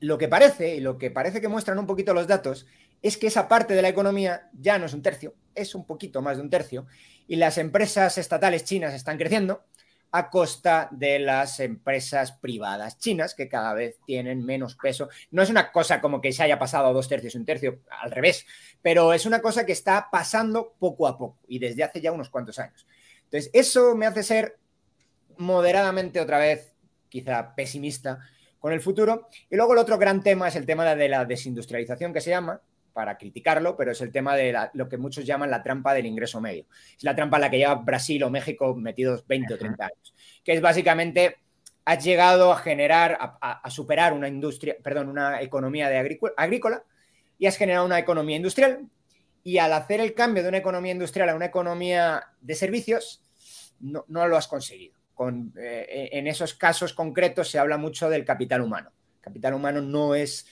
lo 0.00 0.18
que 0.18 0.28
parece, 0.28 0.74
y 0.74 0.80
lo 0.80 0.98
que 0.98 1.10
parece 1.10 1.40
que 1.40 1.48
muestran 1.48 1.78
un 1.78 1.86
poquito 1.86 2.12
los 2.12 2.26
datos, 2.26 2.66
es 3.00 3.16
que 3.16 3.28
esa 3.28 3.46
parte 3.46 3.74
de 3.74 3.82
la 3.82 3.88
economía 3.88 4.50
ya 4.52 4.78
no 4.78 4.86
es 4.86 4.92
un 4.92 5.02
tercio, 5.02 5.34
es 5.54 5.76
un 5.76 5.86
poquito 5.86 6.20
más 6.20 6.36
de 6.36 6.42
un 6.42 6.50
tercio, 6.50 6.86
y 7.28 7.36
las 7.36 7.58
empresas 7.58 8.18
estatales 8.18 8.64
chinas 8.64 8.92
están 8.92 9.16
creciendo, 9.16 9.64
a 10.10 10.30
costa 10.30 10.88
de 10.90 11.18
las 11.18 11.60
empresas 11.60 12.32
privadas 12.32 12.98
chinas, 12.98 13.34
que 13.34 13.48
cada 13.48 13.74
vez 13.74 13.98
tienen 14.06 14.44
menos 14.44 14.76
peso. 14.76 15.08
No 15.30 15.42
es 15.42 15.50
una 15.50 15.70
cosa 15.70 16.00
como 16.00 16.20
que 16.20 16.32
se 16.32 16.42
haya 16.42 16.58
pasado 16.58 16.88
a 16.88 16.92
dos 16.92 17.08
tercios, 17.08 17.34
un 17.34 17.44
tercio, 17.44 17.80
al 17.90 18.10
revés, 18.10 18.46
pero 18.80 19.12
es 19.12 19.26
una 19.26 19.40
cosa 19.40 19.66
que 19.66 19.72
está 19.72 20.08
pasando 20.10 20.74
poco 20.78 21.06
a 21.06 21.18
poco 21.18 21.38
y 21.46 21.58
desde 21.58 21.84
hace 21.84 22.00
ya 22.00 22.12
unos 22.12 22.30
cuantos 22.30 22.58
años. 22.58 22.86
Entonces, 23.24 23.50
eso 23.52 23.94
me 23.94 24.06
hace 24.06 24.22
ser 24.22 24.58
moderadamente 25.36 26.20
otra 26.20 26.38
vez, 26.38 26.72
quizá 27.08 27.54
pesimista 27.54 28.18
con 28.58 28.72
el 28.72 28.80
futuro. 28.80 29.28
Y 29.50 29.56
luego 29.56 29.72
el 29.72 29.78
otro 29.78 29.98
gran 29.98 30.22
tema 30.22 30.48
es 30.48 30.56
el 30.56 30.66
tema 30.66 30.94
de 30.94 31.08
la 31.08 31.24
desindustrialización 31.24 32.12
que 32.12 32.20
se 32.20 32.30
llama, 32.30 32.60
para 32.98 33.16
criticarlo, 33.16 33.76
pero 33.76 33.92
es 33.92 34.00
el 34.00 34.10
tema 34.10 34.34
de 34.34 34.52
lo 34.72 34.88
que 34.88 34.96
muchos 34.96 35.24
llaman 35.24 35.52
la 35.52 35.62
trampa 35.62 35.94
del 35.94 36.04
ingreso 36.04 36.40
medio. 36.40 36.66
Es 36.96 37.04
la 37.04 37.14
trampa 37.14 37.36
en 37.36 37.42
la 37.42 37.48
que 37.48 37.58
lleva 37.58 37.76
Brasil 37.76 38.20
o 38.24 38.28
México 38.28 38.74
metidos 38.74 39.24
20 39.24 39.54
o 39.54 39.56
30 39.56 39.84
años, 39.84 40.14
que 40.42 40.54
es 40.54 40.60
básicamente 40.60 41.36
has 41.84 42.02
llegado 42.02 42.50
a 42.50 42.56
generar, 42.56 43.16
a, 43.40 43.70
superar 43.70 44.14
una 44.14 44.26
industria, 44.26 44.76
perdón, 44.82 45.10
una 45.10 45.40
economía 45.40 45.88
de 45.88 45.96
agrícola 46.36 46.82
y 47.38 47.46
has 47.46 47.56
generado 47.56 47.86
una 47.86 48.00
economía 48.00 48.34
industrial. 48.34 48.88
Y 49.44 49.58
al 49.58 49.74
hacer 49.74 50.00
el 50.00 50.12
cambio 50.12 50.42
de 50.42 50.48
una 50.48 50.58
economía 50.58 50.90
industrial 50.90 51.28
a 51.28 51.36
una 51.36 51.46
economía 51.46 52.24
de 52.40 52.56
servicios, 52.56 53.22
no, 53.78 54.04
lo 54.08 54.36
has 54.36 54.48
conseguido. 54.48 54.98
Con, 55.14 55.54
eh, 55.56 56.08
en 56.14 56.26
esos 56.26 56.52
casos 56.52 56.94
concretos 56.94 57.48
se 57.48 57.60
habla 57.60 57.76
mucho 57.76 58.10
del 58.10 58.24
capital 58.24 58.60
humano. 58.60 58.90
capital 59.20 59.54
humano 59.54 59.82
no 59.82 60.16
es 60.16 60.48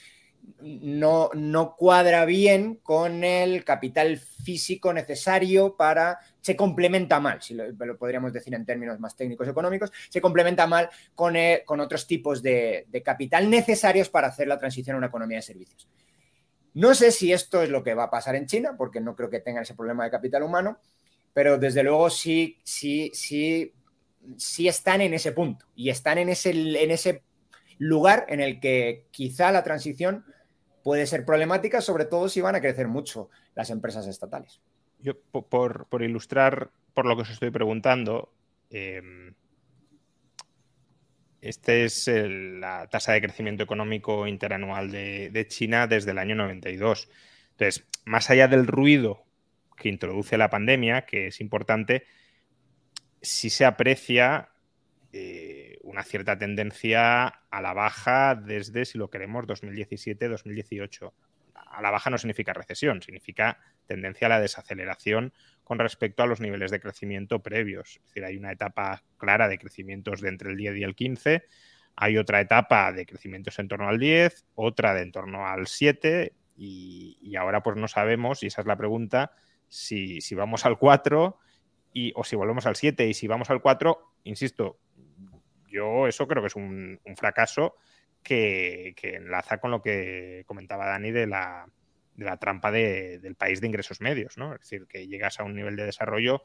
no, 0.61 1.29
no 1.33 1.75
cuadra 1.75 2.25
bien 2.25 2.75
con 2.75 3.23
el 3.23 3.63
capital 3.63 4.17
físico 4.17 4.93
necesario 4.93 5.75
para, 5.75 6.19
se 6.41 6.55
complementa 6.55 7.19
mal, 7.19 7.41
si 7.41 7.53
lo, 7.53 7.97
podríamos 7.97 8.33
decir 8.33 8.53
en 8.53 8.65
términos 8.65 8.99
más 8.99 9.15
técnicos 9.15 9.47
económicos, 9.47 9.91
se 10.09 10.21
complementa 10.21 10.65
mal 10.67 10.89
con, 11.13 11.35
eh, 11.35 11.63
con 11.65 11.79
otros 11.79 12.07
tipos 12.07 12.41
de, 12.41 12.87
capital 13.03 13.49
necesarios 13.49 14.09
para 14.09 14.27
hacer 14.27 14.47
la 14.47 14.57
transición 14.57 14.95
a 14.95 14.97
una 14.97 15.07
economía 15.07 15.37
de 15.37 15.43
servicios. 15.43 15.87
No 16.73 16.93
sé 16.93 17.11
si 17.11 17.33
esto 17.33 17.61
es 17.63 17.69
lo 17.69 17.83
que 17.83 17.93
va 17.93 18.03
a 18.03 18.11
pasar 18.11 18.35
en 18.35 18.45
China, 18.45 18.75
porque 18.77 19.01
no 19.01 19.15
creo 19.15 19.29
que 19.29 19.39
tengan 19.39 19.63
ese 19.63 19.75
problema 19.75 20.03
de 20.03 20.11
capital 20.11 20.43
humano, 20.43 20.79
pero 21.33 21.57
desde 21.57 21.83
luego 21.83 22.09
sí, 22.09 22.57
sí, 22.63 23.11
sí, 23.13 23.73
sí 24.37 24.67
están 24.67 25.01
en 25.01 25.13
ese 25.13 25.31
punto 25.31 25.65
y 25.75 25.89
están 25.89 26.17
en 26.17 26.29
ese, 26.29 26.51
en 26.51 26.91
ese 26.91 27.23
lugar 27.77 28.25
en 28.29 28.39
el 28.39 28.59
que 28.59 29.05
quizá 29.11 29.51
la 29.51 29.63
transición 29.63 30.25
puede 30.83 31.05
ser 31.05 31.25
problemática, 31.25 31.81
sobre 31.81 32.05
todo 32.05 32.29
si 32.29 32.41
van 32.41 32.55
a 32.55 32.61
crecer 32.61 32.87
mucho 32.87 33.29
las 33.55 33.69
empresas 33.69 34.07
estatales. 34.07 34.61
Yo, 34.99 35.19
por, 35.19 35.87
ilustrar 36.01 36.71
por 36.93 37.05
lo 37.05 37.15
que 37.15 37.23
os 37.23 37.29
estoy 37.29 37.51
preguntando, 37.51 38.31
eh, 38.69 39.01
esta 41.41 41.73
es 41.73 42.07
la 42.07 42.87
tasa 42.87 43.13
de 43.13 43.21
crecimiento 43.21 43.63
económico 43.63 44.27
interanual 44.27 44.91
de, 44.91 45.45
China 45.47 45.87
desde 45.87 46.11
el 46.11 46.17
año 46.17 46.35
92. 46.35 47.09
Entonces, 47.51 47.85
más 48.05 48.29
allá 48.29 48.47
del 48.47 48.67
ruido 48.67 49.23
que 49.75 49.89
introduce 49.89 50.37
la 50.37 50.49
pandemia, 50.49 51.05
que 51.05 51.27
es 51.27 51.39
importante, 51.39 52.05
sí 53.21 53.49
se 53.49 53.65
aprecia 53.65 54.49
eh, 55.13 55.56
una 55.87 56.03
cierta 56.03 56.37
tendencia 56.37 57.27
a 57.27 57.61
la 57.61 57.73
baja 57.73 58.35
desde, 58.35 58.83
si 58.83 58.97
lo 58.97 59.09
queremos, 59.09 59.47
2017-2018. 59.47 61.13
a 61.53 61.81
la 61.81 61.91
baja 61.91 62.09
no 62.09 62.17
significa 62.17 62.53
recesión, 62.53 63.01
significa 63.01 63.59
tendencia 63.85 64.27
a 64.27 64.29
la 64.29 64.39
desaceleración 64.39 65.33
con 65.63 65.79
respecto 65.79 66.23
a 66.23 66.27
los 66.27 66.41
niveles 66.41 66.71
de 66.71 66.79
crecimiento 66.79 67.41
previos. 67.41 67.97
Es 67.97 68.05
decir, 68.05 68.25
hay 68.25 68.37
una 68.37 68.51
etapa 68.51 69.03
clara 69.17 69.47
de 69.47 69.57
crecimientos 69.57 70.21
de 70.21 70.29
entre 70.29 70.51
el 70.51 70.57
10 70.57 70.77
y 70.77 70.83
el 70.83 70.95
15, 70.95 71.43
hay 71.95 72.17
otra 72.17 72.41
etapa 72.41 72.91
de 72.91 73.05
crecimientos 73.05 73.57
en 73.57 73.67
torno 73.69 73.87
al 73.87 73.97
10, 73.97 74.45
otra 74.55 74.93
de 74.93 75.01
en 75.03 75.11
torno 75.11 75.47
al 75.47 75.67
7 75.67 76.33
y, 76.57 77.35
ahora 77.37 77.63
pues 77.63 77.77
no 77.77 77.87
sabemos, 77.87 78.43
y 78.43 78.47
esa 78.47 78.61
es 78.61 78.67
la 78.67 78.75
pregunta, 78.75 79.31
si, 79.67 80.19
vamos 80.35 80.65
al 80.65 80.77
4 80.77 81.37
y, 81.93 82.11
o 82.15 82.23
si 82.23 82.35
volvemos 82.35 82.65
al 82.65 82.75
7 82.75 83.07
y 83.07 83.13
si 83.13 83.27
vamos 83.27 83.49
al 83.49 83.61
4, 83.61 84.15
insisto, 84.25 84.79
yo 85.67 86.07
eso 86.07 86.27
creo 86.27 86.41
que 86.41 86.47
es 86.47 86.55
un, 86.55 86.99
fracaso 87.15 87.75
que, 88.23 88.95
enlaza 89.01 89.59
con 89.59 89.71
lo 89.71 89.81
que 89.81 90.43
comentaba 90.47 90.87
Dani 90.87 91.11
de 91.11 91.27
la, 91.27 91.67
de 92.15 92.25
la 92.25 92.37
trampa 92.37 92.71
del 92.71 93.35
país 93.35 93.61
de 93.61 93.67
ingresos 93.67 94.01
medios, 94.01 94.37
¿no? 94.37 94.53
Es 94.53 94.61
decir, 94.61 94.87
que 94.87 95.07
llegas 95.07 95.39
a 95.39 95.43
un 95.43 95.55
nivel 95.55 95.75
de 95.75 95.85
desarrollo 95.85 96.43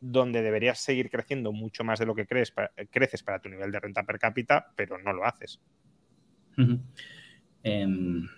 donde 0.00 0.42
deberías 0.42 0.78
seguir 0.78 1.10
creciendo 1.10 1.52
mucho 1.52 1.84
más 1.84 1.98
de 1.98 2.06
lo 2.06 2.14
que 2.14 2.26
crees, 2.26 2.52
creces 2.90 3.22
para 3.22 3.40
tu 3.40 3.48
nivel 3.48 3.72
de 3.72 3.80
renta 3.80 4.04
per 4.04 4.18
cápita, 4.18 4.72
pero 4.76 4.98
no 4.98 5.12
lo 5.12 5.24
haces. 5.24 5.60
Em, 7.62 8.28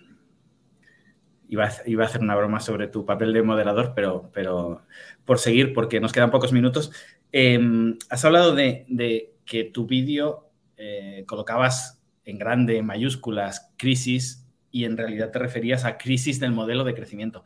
iba, 1.47 1.65
a, 1.65 2.05
hacer 2.05 2.21
una 2.21 2.35
broma 2.35 2.59
sobre 2.59 2.87
tu 2.87 3.05
papel 3.05 3.33
de 3.33 3.43
moderador, 3.43 3.93
pero, 3.95 4.29
pero 4.33 4.83
por 5.25 5.39
seguir, 5.39 5.73
porque 5.73 5.99
nos 5.99 6.13
quedan 6.13 6.31
pocos 6.31 6.53
minutos. 6.53 6.91
Em, 7.31 7.97
has 8.09 8.25
hablado 8.25 8.55
de, 8.55 9.33
que 9.49 9.63
tu 9.63 9.87
vídeo 9.87 10.51
eh, 10.77 11.23
colocabas 11.27 12.03
en 12.23 12.37
grande, 12.37 12.77
en 12.77 12.85
mayúsculas, 12.85 13.73
crisis, 13.77 14.45
y 14.71 14.85
en 14.85 14.95
realidad 14.95 15.31
te 15.31 15.39
referías 15.39 15.85
a 15.85 15.97
crisis 15.97 16.39
del 16.39 16.51
modelo 16.51 16.83
de 16.83 16.93
crecimiento. 16.93 17.43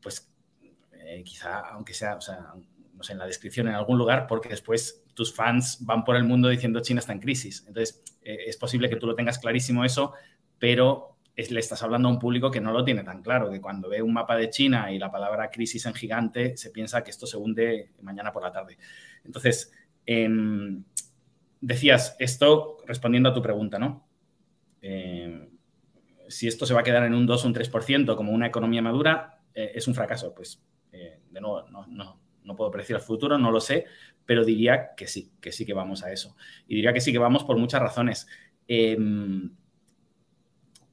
Pues 0.00 0.32
eh, 0.92 1.24
quizá, 1.24 1.58
aunque 1.70 1.92
sea, 1.92 2.14
o 2.14 2.20
sea, 2.20 2.54
no 2.94 3.02
sé, 3.02 3.14
en 3.14 3.18
la 3.18 3.26
descripción 3.26 3.66
en 3.66 3.74
algún 3.74 3.98
lugar, 3.98 4.28
porque 4.28 4.48
después 4.48 5.04
tus 5.12 5.34
fans 5.34 5.78
van 5.80 6.04
por 6.04 6.14
el 6.14 6.22
mundo 6.22 6.48
diciendo 6.48 6.78
China 6.78 7.00
está 7.00 7.12
en 7.12 7.18
crisis. 7.18 7.64
Entonces, 7.66 8.00
eh, 8.22 8.44
es 8.46 8.56
posible 8.56 8.88
que 8.88 8.94
tú 8.94 9.08
lo 9.08 9.16
tengas 9.16 9.40
clarísimo 9.40 9.84
eso, 9.84 10.14
pero 10.60 11.16
le 11.36 11.60
estás 11.60 11.82
hablando 11.82 12.08
a 12.08 12.12
un 12.12 12.18
público 12.20 12.50
que 12.50 12.60
no 12.60 12.72
lo 12.72 12.84
tiene 12.84 13.02
tan 13.02 13.22
claro, 13.22 13.50
que 13.50 13.60
cuando 13.60 13.88
ve 13.88 14.02
un 14.02 14.12
mapa 14.12 14.36
de 14.36 14.50
China 14.50 14.92
y 14.92 14.98
la 14.98 15.10
palabra 15.10 15.50
crisis 15.50 15.86
en 15.86 15.94
gigante, 15.94 16.56
se 16.56 16.70
piensa 16.70 17.02
que 17.02 17.10
esto 17.10 17.26
se 17.26 17.36
hunde 17.36 17.90
mañana 18.02 18.32
por 18.32 18.42
la 18.42 18.52
tarde. 18.52 18.78
Entonces, 19.24 19.72
em, 20.06 20.84
decías 21.60 22.16
esto 22.18 22.78
respondiendo 22.86 23.28
a 23.28 23.34
tu 23.34 23.42
pregunta, 23.42 23.78
¿no? 23.78 24.06
Em, 24.80 25.50
si 26.28 26.46
esto 26.46 26.66
se 26.66 26.74
va 26.74 26.80
a 26.80 26.84
quedar 26.84 27.04
en 27.04 27.14
un 27.14 27.26
2 27.26 27.44
o 27.44 27.48
un 27.48 27.54
3% 27.54 28.16
como 28.16 28.32
una 28.32 28.46
economía 28.46 28.82
madura, 28.82 29.40
eh, 29.54 29.72
es 29.74 29.88
un 29.88 29.94
fracaso. 29.94 30.34
Pues, 30.34 30.62
eh, 30.92 31.20
de 31.30 31.40
nuevo, 31.40 31.68
no, 31.68 31.86
no, 31.86 32.20
no 32.44 32.56
puedo 32.56 32.70
predecir 32.70 32.96
el 32.96 33.02
futuro, 33.02 33.38
no 33.38 33.50
lo 33.50 33.60
sé, 33.60 33.86
pero 34.24 34.44
diría 34.44 34.94
que 34.96 35.06
sí, 35.06 35.32
que 35.40 35.52
sí 35.52 35.64
que 35.64 35.74
vamos 35.74 36.04
a 36.04 36.12
eso. 36.12 36.36
Y 36.66 36.76
diría 36.76 36.92
que 36.92 37.00
sí 37.00 37.12
que 37.12 37.18
vamos 37.18 37.44
por 37.44 37.56
muchas 37.56 37.80
razones. 37.80 38.26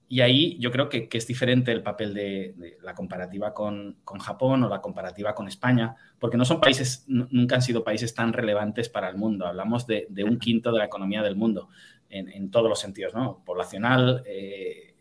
Y 0.08 0.22
ahí 0.22 0.58
yo 0.60 0.72
creo 0.72 0.88
que, 0.88 1.10
es 1.12 1.28
diferente 1.28 1.72
el 1.72 1.82
papel 1.82 2.14
de, 2.14 2.78
la 2.84 2.94
comparativa 2.94 3.54
con, 3.54 3.98
Japón 4.20 4.64
o 4.64 4.70
la 4.70 4.82
comparativa 4.82 5.34
con 5.34 5.48
España, 5.48 5.96
porque 6.20 6.38
no 6.38 6.46
son 6.46 6.62
países, 6.62 7.06
nunca 7.08 7.56
han 7.56 7.62
sido 7.62 7.84
países 7.84 8.14
tan 8.14 8.32
relevantes 8.32 8.90
para 8.90 9.10
el 9.10 9.18
mundo. 9.18 9.48
Hablamos 9.48 9.88
de, 9.88 10.08
un 10.24 10.38
quinto 10.38 10.72
de 10.72 10.80
la 10.80 10.86
economía 10.86 11.24
del 11.24 11.36
mundo, 11.36 11.70
en, 12.10 12.52
todos 12.52 12.70
los 12.70 12.80
sentidos, 12.80 13.14
¿no? 13.14 13.44
Poblacional, 13.44 14.22
eh, 14.26 14.96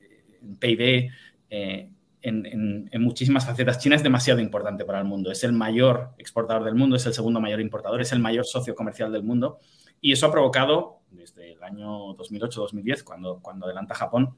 PIB, 0.59 1.11
eh, 1.51 1.91
en, 2.23 3.03
muchísimas 3.03 3.45
facetas. 3.45 3.79
China 3.79 3.97
es 3.97 4.03
demasiado 4.03 4.41
importante 4.41 4.85
para 4.85 4.99
el 4.99 5.05
mundo. 5.05 5.31
Es 5.31 5.45
el 5.45 5.53
mayor 5.53 6.15
exportador 6.19 6.65
del 6.65 6.75
mundo, 6.75 6.97
es 6.97 7.05
el 7.05 7.13
segundo 7.13 7.41
mayor 7.41 7.61
importador, 7.61 8.01
es 8.01 8.13
el 8.13 8.21
mayor 8.21 8.47
socio 8.47 8.75
comercial 8.75 9.13
del 9.13 9.23
mundo. 9.23 9.59
Y 10.01 10.13
eso 10.13 10.27
ha 10.27 10.33
provocado, 10.33 11.01
desde 11.11 11.53
el 11.53 11.63
año 11.63 12.17
2008-2010, 12.17 13.05
cuando, 13.05 13.41
cuando 13.41 13.67
adelanta 13.67 13.95
Japón, 13.95 14.37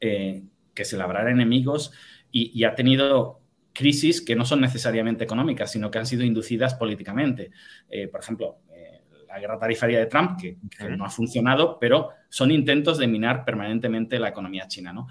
eh, 0.00 0.42
que 0.74 0.84
se 0.84 0.96
labrara 0.96 1.30
enemigos 1.30 1.92
y, 2.30 2.64
ha 2.64 2.74
tenido 2.74 3.40
crisis 3.72 4.20
que 4.20 4.34
no 4.34 4.44
son 4.44 4.60
necesariamente 4.60 5.22
económicas, 5.22 5.70
sino 5.70 5.90
que 5.90 5.98
han 5.98 6.06
sido 6.06 6.24
inducidas 6.24 6.74
políticamente. 6.74 7.52
Eh, 7.88 8.08
por 8.08 8.20
ejemplo, 8.20 8.58
eh, 8.74 9.02
la 9.28 9.38
guerra 9.38 9.58
tarifaria 9.58 10.00
de 10.00 10.06
Trump, 10.06 10.40
que, 10.40 10.56
no 10.96 11.04
ha 11.04 11.10
funcionado, 11.10 11.78
pero 11.78 12.10
son 12.28 12.50
intentos 12.50 12.98
de 12.98 13.06
minar 13.06 13.44
permanentemente 13.44 14.18
la 14.18 14.28
economía 14.30 14.66
china. 14.66 14.92
¿no? 14.92 15.06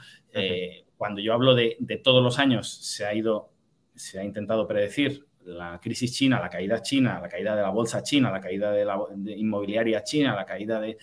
cuando 0.97 1.21
yo 1.21 1.33
hablo 1.33 1.55
de, 1.55 1.77
todos 2.03 2.23
los 2.23 2.39
años, 2.39 2.69
se 2.69 3.05
ha 3.05 3.13
ido, 3.13 3.51
se 3.95 4.19
ha 4.19 4.23
intentado 4.23 4.67
predecir 4.67 5.25
la 5.45 5.79
crisis 5.81 6.13
china, 6.13 6.39
la 6.39 6.49
caída 6.49 6.81
china, 6.81 7.19
la 7.21 7.29
caída 7.29 7.55
de 7.55 7.61
la 7.61 7.69
bolsa 7.69 8.03
china, 8.03 8.31
la 8.31 8.39
caída 8.39 8.71
de 8.71 8.85
la 8.85 8.97
inmobiliaria 9.35 10.03
china, 10.03 10.35
la 10.35 10.45
caída 10.45 10.79
de 10.81 10.97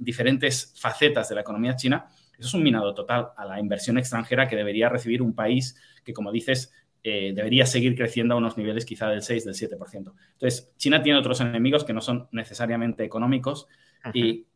diferentes 0.00 0.74
facetas 0.78 1.28
de 1.28 1.34
la 1.34 1.40
economía 1.42 1.76
china, 1.76 2.06
eso 2.38 2.48
es 2.48 2.54
un 2.54 2.62
minado 2.62 2.94
total 2.94 3.28
a 3.36 3.44
la 3.44 3.58
inversión 3.58 3.98
extranjera 3.98 4.46
que 4.46 4.56
debería 4.56 4.88
recibir 4.88 5.22
un 5.22 5.34
país 5.34 5.76
que, 6.04 6.12
como 6.12 6.30
dices, 6.30 6.72
eh, 7.02 7.32
debería 7.34 7.66
seguir 7.66 7.96
creciendo 7.96 8.34
a 8.34 8.36
unos 8.36 8.56
niveles 8.56 8.84
quizá 8.84 9.08
del 9.08 9.22
6, 9.22 9.44
del 9.44 9.54
7%. 9.54 10.12
Entonces, 10.32 10.72
China 10.76 11.02
tiene 11.02 11.18
otros 11.18 11.40
enemigos 11.40 11.84
que 11.84 11.92
no 11.92 12.00
son 12.00 12.28
necesariamente 12.32 13.04
económicos 13.04 13.66
y, 14.14 14.46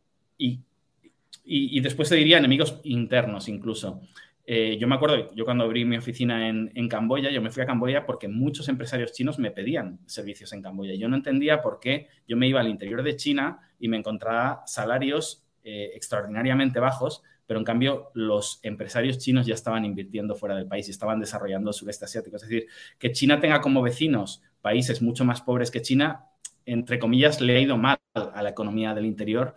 y, 1.44 1.80
después 1.80 2.08
se 2.08 2.16
diría 2.16 2.38
enemigos 2.38 2.80
internos 2.84 3.48
incluso. 3.48 4.00
Eh, 4.44 4.76
yo 4.78 4.88
me 4.88 4.96
acuerdo, 4.96 5.32
yo 5.34 5.44
cuando 5.44 5.64
abrí 5.64 5.84
mi 5.84 5.96
oficina 5.96 6.48
en, 6.48 6.88
Camboya, 6.88 7.30
yo 7.30 7.40
me 7.40 7.50
fui 7.50 7.62
a 7.62 7.66
Camboya 7.66 8.04
porque 8.04 8.26
muchos 8.26 8.68
empresarios 8.68 9.12
chinos 9.12 9.38
me 9.38 9.50
pedían 9.52 10.00
servicios 10.06 10.52
en 10.52 10.62
Camboya. 10.62 10.94
Yo 10.94 11.08
no 11.08 11.16
entendía 11.16 11.62
por 11.62 11.78
qué 11.78 12.08
yo 12.26 12.36
me 12.36 12.48
iba 12.48 12.60
al 12.60 12.68
interior 12.68 13.02
de 13.02 13.16
China 13.16 13.60
y 13.78 13.88
me 13.88 13.96
encontraba 13.96 14.62
salarios 14.66 15.44
eh, 15.62 15.92
extraordinariamente 15.94 16.80
bajos, 16.80 17.22
pero 17.52 17.60
en 17.60 17.66
cambio 17.66 18.10
los 18.14 18.60
empresarios 18.62 19.18
chinos 19.18 19.44
ya 19.44 19.52
estaban 19.52 19.84
invirtiendo 19.84 20.34
fuera 20.34 20.56
del 20.56 20.66
país 20.66 20.88
y 20.88 20.90
estaban 20.90 21.20
desarrollando 21.20 21.68
el 21.68 21.74
sureste 21.74 22.06
asiático. 22.06 22.36
Es 22.36 22.42
decir, 22.44 22.66
que 22.98 23.12
China 23.12 23.40
tenga 23.40 23.60
como 23.60 23.82
vecinos 23.82 24.40
países 24.62 25.02
mucho 25.02 25.26
más 25.26 25.42
pobres 25.42 25.70
que 25.70 25.82
China, 25.82 26.24
entre 26.64 26.98
comillas, 26.98 27.42
le 27.42 27.54
ha 27.54 27.60
ido 27.60 27.76
mal 27.76 27.98
a 28.14 28.42
la 28.42 28.48
economía 28.48 28.94
del 28.94 29.04
interior 29.04 29.54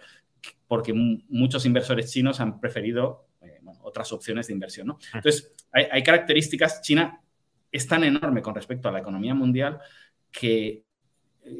porque 0.67 0.91
muchos 0.91 1.65
inversores 1.65 2.11
chinos 2.11 2.41
han 2.41 2.59
preferido 2.59 3.29
otras 3.81 4.11
opciones 4.11 4.47
de 4.47 4.53
inversión. 4.53 4.87
¿no? 4.87 4.99
Entonces, 5.13 5.55
hay, 5.71 6.03
características, 6.03 6.81
China 6.81 7.21
es 7.71 7.87
tan 7.87 8.03
enorme 8.03 8.41
con 8.41 8.55
respecto 8.55 8.89
a 8.89 8.91
la 8.91 8.99
economía 8.99 9.33
mundial 9.33 9.79
que, 10.33 10.83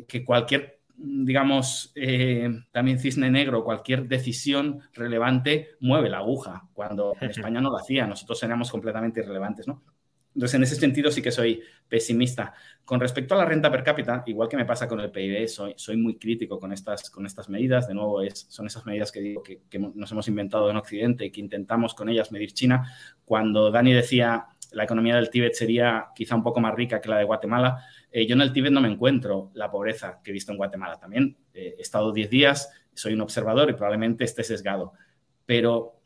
que 0.05 0.25
cualquier, 0.25 0.74
digamos, 0.97 1.91
eh, 1.95 2.49
también 2.72 2.99
cisne 2.99 3.30
negro, 3.30 3.63
cualquier 3.63 4.07
decisión 4.07 4.81
relevante 4.93 5.72
mueve 5.80 6.09
la 6.09 6.19
aguja, 6.19 6.67
cuando 6.73 7.13
en 7.19 7.30
España 7.30 7.61
no 7.61 7.69
lo 7.69 7.77
hacía, 7.77 8.07
nosotros 8.07 8.41
éramos 8.43 8.72
completamente 8.72 9.19
irrelevantes, 9.22 9.67
¿no? 9.67 9.84
Entonces, 10.35 10.55
en 10.55 10.63
ese 10.63 10.76
sentido 10.76 11.09
sí 11.11 11.22
que 11.22 11.31
soy 11.31 11.61
pesimista. 11.88 12.53
Con 12.84 12.99
respecto 12.99 13.34
a 13.34 13.38
la 13.38 13.45
renta 13.45 13.72
per 13.72 13.84
cápita, 13.84 14.22
igual 14.26 14.49
que 14.49 14.57
me 14.57 14.65
pasa 14.65 14.85
con 14.85 14.99
el 14.99 15.09
PIB, 15.09 15.47
soy, 15.47 15.73
soy 15.77 15.95
muy 15.95 16.17
crítico 16.17 16.59
con 16.59 16.73
estas, 16.73 17.09
con 17.09 17.26
estas 17.26 17.47
medidas. 17.47 17.88
De 17.88 17.93
nuevo, 17.93 18.22
es, 18.22 18.45
son 18.49 18.67
esas 18.67 18.85
medidas 18.85 19.13
que 19.13 19.22
digo 19.22 19.41
que, 19.41 19.80
nos 19.80 20.11
hemos 20.11 20.27
inventado 20.27 20.69
en 20.69 20.76
Occidente 20.76 21.26
y 21.26 21.31
que 21.31 21.39
intentamos 21.39 21.95
con 21.95 22.09
ellas 22.09 22.34
medir 22.34 22.51
China. 22.51 22.85
Cuando 23.23 23.72
Dani 23.72 23.93
decía 23.93 24.47
la 24.72 24.84
economía 24.84 25.15
del 25.15 25.30
Tíbet 25.30 25.53
sería 25.53 26.07
quizá 26.13 26.35
un 26.35 26.43
poco 26.43 26.59
más 26.59 26.76
rica 26.76 26.99
que 26.99 27.07
la 27.07 27.17
de 27.17 27.23
Guatemala, 27.23 27.85
eh, 28.17 28.25
yo 28.25 28.35
en 28.35 28.39
el 28.39 28.53
Tíbet 28.53 28.71
no 28.71 28.79
me 28.79 28.87
encuentro 28.87 29.51
la 29.55 29.69
pobreza 29.69 30.21
que 30.23 30.31
he 30.31 30.33
visto 30.33 30.53
en 30.53 30.57
Guatemala. 30.57 30.97
También 30.97 31.35
eh, 31.53 31.75
he 31.77 31.81
estado 31.81 32.13
10 32.13 32.29
días, 32.29 32.71
soy 32.93 33.11
un 33.11 33.19
observador 33.19 33.69
y 33.69 33.73
probablemente 33.73 34.23
esté 34.23 34.41
sesgado. 34.45 34.93
Pero 35.45 35.99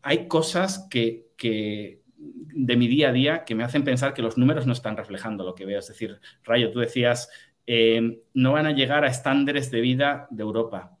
hay 0.00 0.26
cosas 0.26 0.86
que, 0.88 1.32
que 1.36 2.00
de 2.16 2.76
mi 2.76 2.88
día 2.88 3.10
a 3.10 3.12
día 3.12 3.44
que 3.44 3.54
me 3.54 3.62
hacen 3.62 3.84
pensar 3.84 4.14
que 4.14 4.22
los 4.22 4.38
números 4.38 4.66
no 4.66 4.72
están 4.72 4.96
reflejando 4.96 5.44
lo 5.44 5.54
que 5.54 5.66
veo. 5.66 5.80
Es 5.80 5.88
decir, 5.88 6.18
Rayo, 6.44 6.70
tú 6.70 6.78
decías, 6.78 7.28
eh, 7.66 8.22
no 8.32 8.52
van 8.52 8.64
a 8.64 8.72
llegar 8.72 9.04
a 9.04 9.08
estándares 9.08 9.70
de 9.70 9.82
vida 9.82 10.28
de 10.30 10.42
Europa. 10.42 10.96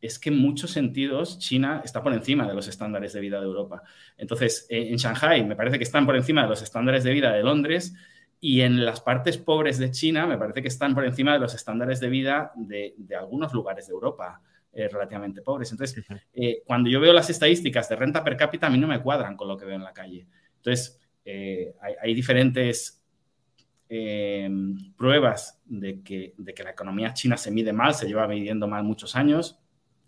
Es 0.00 0.18
que 0.18 0.30
en 0.30 0.38
muchos 0.38 0.70
sentidos 0.70 1.38
China 1.38 1.82
está 1.84 2.02
por 2.02 2.14
encima 2.14 2.48
de 2.48 2.54
los 2.54 2.66
estándares 2.66 3.12
de 3.12 3.20
vida 3.20 3.40
de 3.40 3.44
Europa. 3.44 3.82
Entonces, 4.16 4.66
eh, 4.70 4.88
en 4.88 4.96
Shanghai 4.96 5.44
me 5.44 5.54
parece 5.54 5.76
que 5.76 5.84
están 5.84 6.06
por 6.06 6.16
encima 6.16 6.44
de 6.44 6.48
los 6.48 6.62
estándares 6.62 7.04
de 7.04 7.12
vida 7.12 7.30
de 7.30 7.42
Londres 7.42 7.94
y 8.40 8.60
en 8.60 8.84
las 8.84 9.00
partes 9.00 9.38
pobres 9.38 9.78
de 9.78 9.90
China 9.90 10.26
me 10.26 10.38
parece 10.38 10.62
que 10.62 10.68
están 10.68 10.94
por 10.94 11.04
encima 11.04 11.32
de 11.32 11.40
los 11.40 11.54
estándares 11.54 12.00
de 12.00 12.08
vida 12.08 12.52
de, 12.56 12.94
algunos 13.18 13.52
lugares 13.52 13.86
de 13.86 13.92
Europa. 13.92 14.40
Eh, 14.70 14.86
relativamente 14.86 15.40
pobres. 15.40 15.72
Entonces, 15.72 16.04
cuando 16.66 16.90
yo 16.90 17.00
veo 17.00 17.12
las 17.12 17.30
estadísticas 17.30 17.88
de 17.88 17.96
renta 17.96 18.22
per 18.22 18.36
cápita, 18.36 18.66
a 18.66 18.70
mí 18.70 18.76
no 18.76 18.86
me 18.86 19.00
cuadran 19.00 19.34
con 19.34 19.48
lo 19.48 19.56
que 19.56 19.64
veo 19.64 19.74
en 19.74 19.82
la 19.82 19.94
calle. 19.94 20.26
Entonces, 20.56 21.00
eh, 21.30 21.74
hay, 22.00 22.14
diferentes 22.14 23.04
eh, 23.86 24.48
pruebas 24.96 25.60
de 25.66 26.02
que, 26.02 26.32
la 26.64 26.70
economía 26.70 27.12
china 27.12 27.36
se 27.36 27.50
mide 27.50 27.70
mal, 27.70 27.92
se 27.92 28.06
lleva 28.06 28.26
midiendo 28.26 28.66
mal 28.66 28.82
muchos 28.82 29.14
años. 29.14 29.58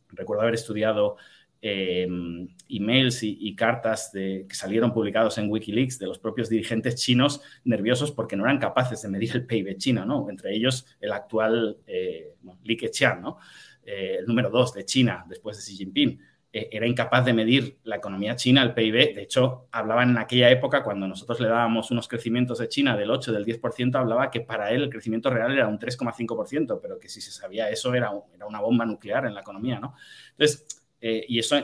Recuerdo 0.09 0.41
haber 0.41 0.55
estudiado 0.55 1.19
em, 1.63 2.49
emails 2.69 3.23
y, 3.23 3.55
cartas 3.55 4.11
que 4.13 4.47
salieron 4.51 4.93
publicados 4.93 5.37
en 5.39 5.51
Wikileaks 5.51 5.99
de 5.99 6.07
los 6.07 6.19
propios 6.19 6.49
dirigentes 6.49 6.95
chinos 6.95 7.43
nerviosos 7.65 8.13
porque 8.13 8.37
no 8.37 8.45
eran 8.45 8.59
capaces 8.59 9.03
de 9.03 9.09
medir 9.09 9.33
el 9.35 9.47
PIB 9.47 9.77
chino, 9.77 10.05
¿no? 10.05 10.29
Entre 10.31 10.55
ellos 10.55 10.87
el 11.01 11.13
actual 11.13 11.79
eh, 11.87 12.35
Li 12.65 12.77
Keqiang, 12.77 13.21
¿no? 13.21 13.39
Eh, 13.85 14.17
el 14.21 14.27
número 14.27 14.51
dos 14.51 14.73
de 14.73 14.85
China 14.85 15.25
después 15.29 15.57
de 15.57 15.63
Xi 15.63 15.77
Jinping. 15.77 16.21
Eh, 16.53 16.69
era 16.73 16.87
incapaz 16.87 17.25
de 17.25 17.33
medir 17.33 17.79
la 17.85 17.97
economía 17.97 18.35
china, 18.35 18.63
el 18.63 18.75
PIB. 18.75 19.15
De 19.15 19.23
hecho, 19.23 19.69
hablaba 19.71 20.03
en 20.03 20.19
aquella 20.19 20.51
época, 20.51 20.83
cuando 20.83 21.07
nosotros 21.07 21.39
le 21.41 21.47
dábamos 21.49 21.93
unos 21.93 22.09
crecimientos 22.09 22.59
de 22.59 22.69
China 22.69 22.97
del 22.97 23.11
8, 23.11 23.33
del 23.33 23.45
10%, 23.45 23.95
hablaba 23.97 24.33
que 24.33 24.41
para 24.41 24.73
él 24.73 24.83
el 24.83 24.91
crecimiento 24.91 25.31
real 25.31 25.53
era 25.53 25.69
un 25.69 25.79
3,5%, 25.79 26.81
pero 26.83 26.99
que 26.99 27.09
si 27.09 27.21
se 27.21 27.31
sabía 27.31 27.71
eso 27.71 27.95
era, 27.95 28.11
era, 28.35 28.47
una 28.47 28.61
bomba 28.61 28.85
nuclear 28.85 29.27
en 29.27 29.35
la 29.35 29.43
economía, 29.43 29.79
¿no? 29.79 29.95
Entonces, 30.33 30.80
eh, 31.01 31.25
y 31.29 31.39
eso, 31.39 31.57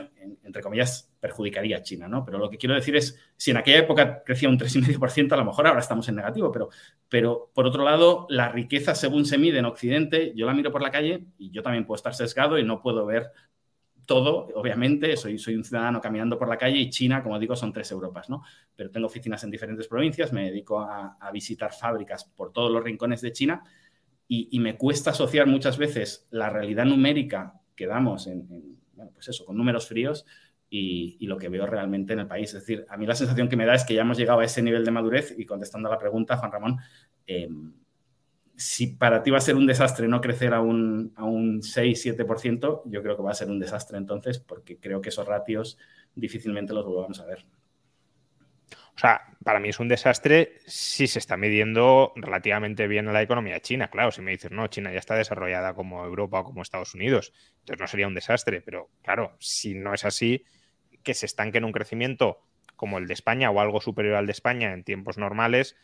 entre 0.43 0.63
comillas, 0.63 1.13
perjudicaría 1.19 1.77
a 1.77 1.81
China, 1.83 2.07
¿no? 2.07 2.25
Pero 2.25 2.39
lo 2.39 2.49
que 2.49 2.57
quiero 2.57 2.73
decir 2.73 2.95
es, 2.95 3.19
si 3.35 3.51
en 3.51 3.57
aquella 3.57 3.79
época 3.79 4.23
crecía 4.23 4.49
un 4.49 4.57
3,5%, 4.57 5.31
a 5.33 5.37
lo 5.37 5.45
mejor 5.45 5.67
ahora 5.67 5.79
estamos 5.79 6.09
en 6.09 6.15
negativo, 6.15 6.51
pero, 6.51 6.69
pero 7.07 7.51
por 7.53 7.67
otro 7.67 7.83
lado, 7.83 8.25
la 8.29 8.49
riqueza 8.49 8.95
según 8.95 9.25
se 9.25 9.37
mide 9.37 9.59
en 9.59 9.65
Occidente, 9.65 10.33
yo 10.35 10.47
la 10.47 10.53
miro 10.53 10.71
por 10.71 10.81
la 10.81 10.89
calle 10.89 11.25
y 11.37 11.51
yo 11.51 11.61
también 11.61 11.85
puedo 11.85 11.97
estar 11.97 12.15
sesgado 12.15 12.57
y 12.57 12.63
no 12.63 12.81
puedo 12.81 13.05
ver 13.05 13.31
todo, 14.07 14.47
obviamente, 14.55 15.17
soy, 15.17 15.37
soy 15.37 15.55
un 15.55 15.65
ciudadano 15.65 15.99
caminando 16.01 16.39
por 16.39 16.47
la 16.47 16.57
calle 16.57 16.77
y 16.77 16.89
China, 16.89 17.21
como 17.21 17.37
digo, 17.37 17.55
son 17.55 17.73
tres 17.73 17.91
Europas, 17.91 18.29
¿no? 18.29 18.41
Pero 18.75 18.89
tengo 18.89 19.05
oficinas 19.05 19.43
en 19.43 19.51
diferentes 19.51 19.87
provincias, 19.87 20.31
me 20.31 20.45
dedico 20.45 20.79
a, 20.79 21.17
visitar 21.31 21.73
fábricas 21.73 22.23
por 22.23 22.53
todos 22.53 22.71
los 22.71 22.81
rincones 22.81 23.21
de 23.21 23.33
China 23.33 23.61
y, 24.27 24.57
me 24.59 24.77
cuesta 24.77 25.11
asociar 25.11 25.45
muchas 25.45 25.77
veces 25.77 26.25
la 26.31 26.49
realidad 26.49 26.85
numérica 26.85 27.61
que 27.75 27.85
damos 27.85 28.27
en, 28.27 28.76
bueno, 28.97 29.11
pues 29.13 29.29
eso, 29.29 29.45
con 29.45 29.55
números 29.55 29.87
fríos 29.87 30.25
y, 30.69 31.25
lo 31.25 31.37
que 31.37 31.49
veo 31.49 31.65
realmente 31.65 32.13
en 32.13 32.19
el 32.19 32.27
país. 32.27 32.53
Es 32.53 32.61
decir, 32.61 32.85
a 32.89 32.97
mí 32.97 33.05
la 33.05 33.15
sensación 33.15 33.47
que 33.47 33.55
me 33.55 33.65
da 33.65 33.75
es 33.75 33.85
que 33.85 33.93
ya 33.93 34.01
hemos 34.01 34.17
llegado 34.17 34.39
a 34.39 34.45
ese 34.45 34.61
nivel 34.61 34.83
de 34.83 34.91
madurez 34.91 35.33
y 35.37 35.45
contestando 35.45 35.87
a 35.87 35.91
la 35.91 35.97
pregunta, 35.97 36.37
Juan 36.37 36.51
Ramón, 36.51 36.77
eh, 37.25 37.47
si 38.55 38.87
para 38.87 39.21
ti 39.21 39.29
va 39.29 39.37
a 39.37 39.41
ser 39.41 39.55
un 39.55 39.67
desastre 39.67 40.07
no 40.07 40.19
crecer 40.19 40.53
a 40.53 40.61
un, 40.61 41.13
a 41.15 41.23
un 41.23 41.61
6-7%, 41.61 42.81
yo 42.85 43.03
creo 43.03 43.15
que 43.15 43.21
va 43.21 43.31
a 43.31 43.35
ser 43.35 43.49
un 43.49 43.59
desastre 43.59 43.97
entonces, 43.97 44.39
porque 44.39 44.79
creo 44.79 44.99
que 44.99 45.09
esos 45.09 45.27
ratios 45.27 45.77
difícilmente 46.15 46.73
los 46.73 46.85
volvamos 46.85 47.19
a 47.19 47.25
ver. 47.25 47.45
O 48.97 48.99
sea, 48.99 49.21
para 49.43 49.59
mí 49.59 49.69
es 49.69 49.79
un 49.79 49.87
desastre 49.87 50.55
si 50.65 51.05
se 51.05 51.19
está 51.19 51.37
midiendo 51.37 52.13
relativamente 52.15 52.87
bien 52.87 53.05
la 53.13 53.21
economía 53.21 53.59
china. 53.59 53.91
Claro, 53.91 54.11
si 54.11 54.23
me 54.23 54.31
dices, 54.31 54.49
no, 54.49 54.65
China 54.67 54.91
ya 54.91 54.97
está 54.97 55.13
desarrollada 55.13 55.75
como 55.75 56.03
Europa 56.03 56.39
o 56.39 56.43
como 56.45 56.63
Estados 56.63 56.95
Unidos, 56.95 57.31
entonces 57.59 57.79
no 57.79 57.85
sería 57.85 58.07
un 58.07 58.15
desastre. 58.15 58.61
Pero 58.61 58.89
claro, 59.03 59.37
si 59.39 59.75
no 59.75 59.93
es 59.93 60.03
así, 60.03 60.43
que 61.03 61.13
se 61.13 61.27
estanque 61.27 61.59
en 61.59 61.65
un 61.65 61.73
crecimiento 61.73 62.39
como 62.75 62.97
el 62.97 63.05
de 63.05 63.13
España 63.13 63.51
o 63.51 63.59
algo 63.59 63.81
superior 63.81 64.15
al 64.15 64.25
de 64.25 64.31
España 64.31 64.73
en 64.73 64.83
tiempos 64.83 65.19
normales, 65.19 65.75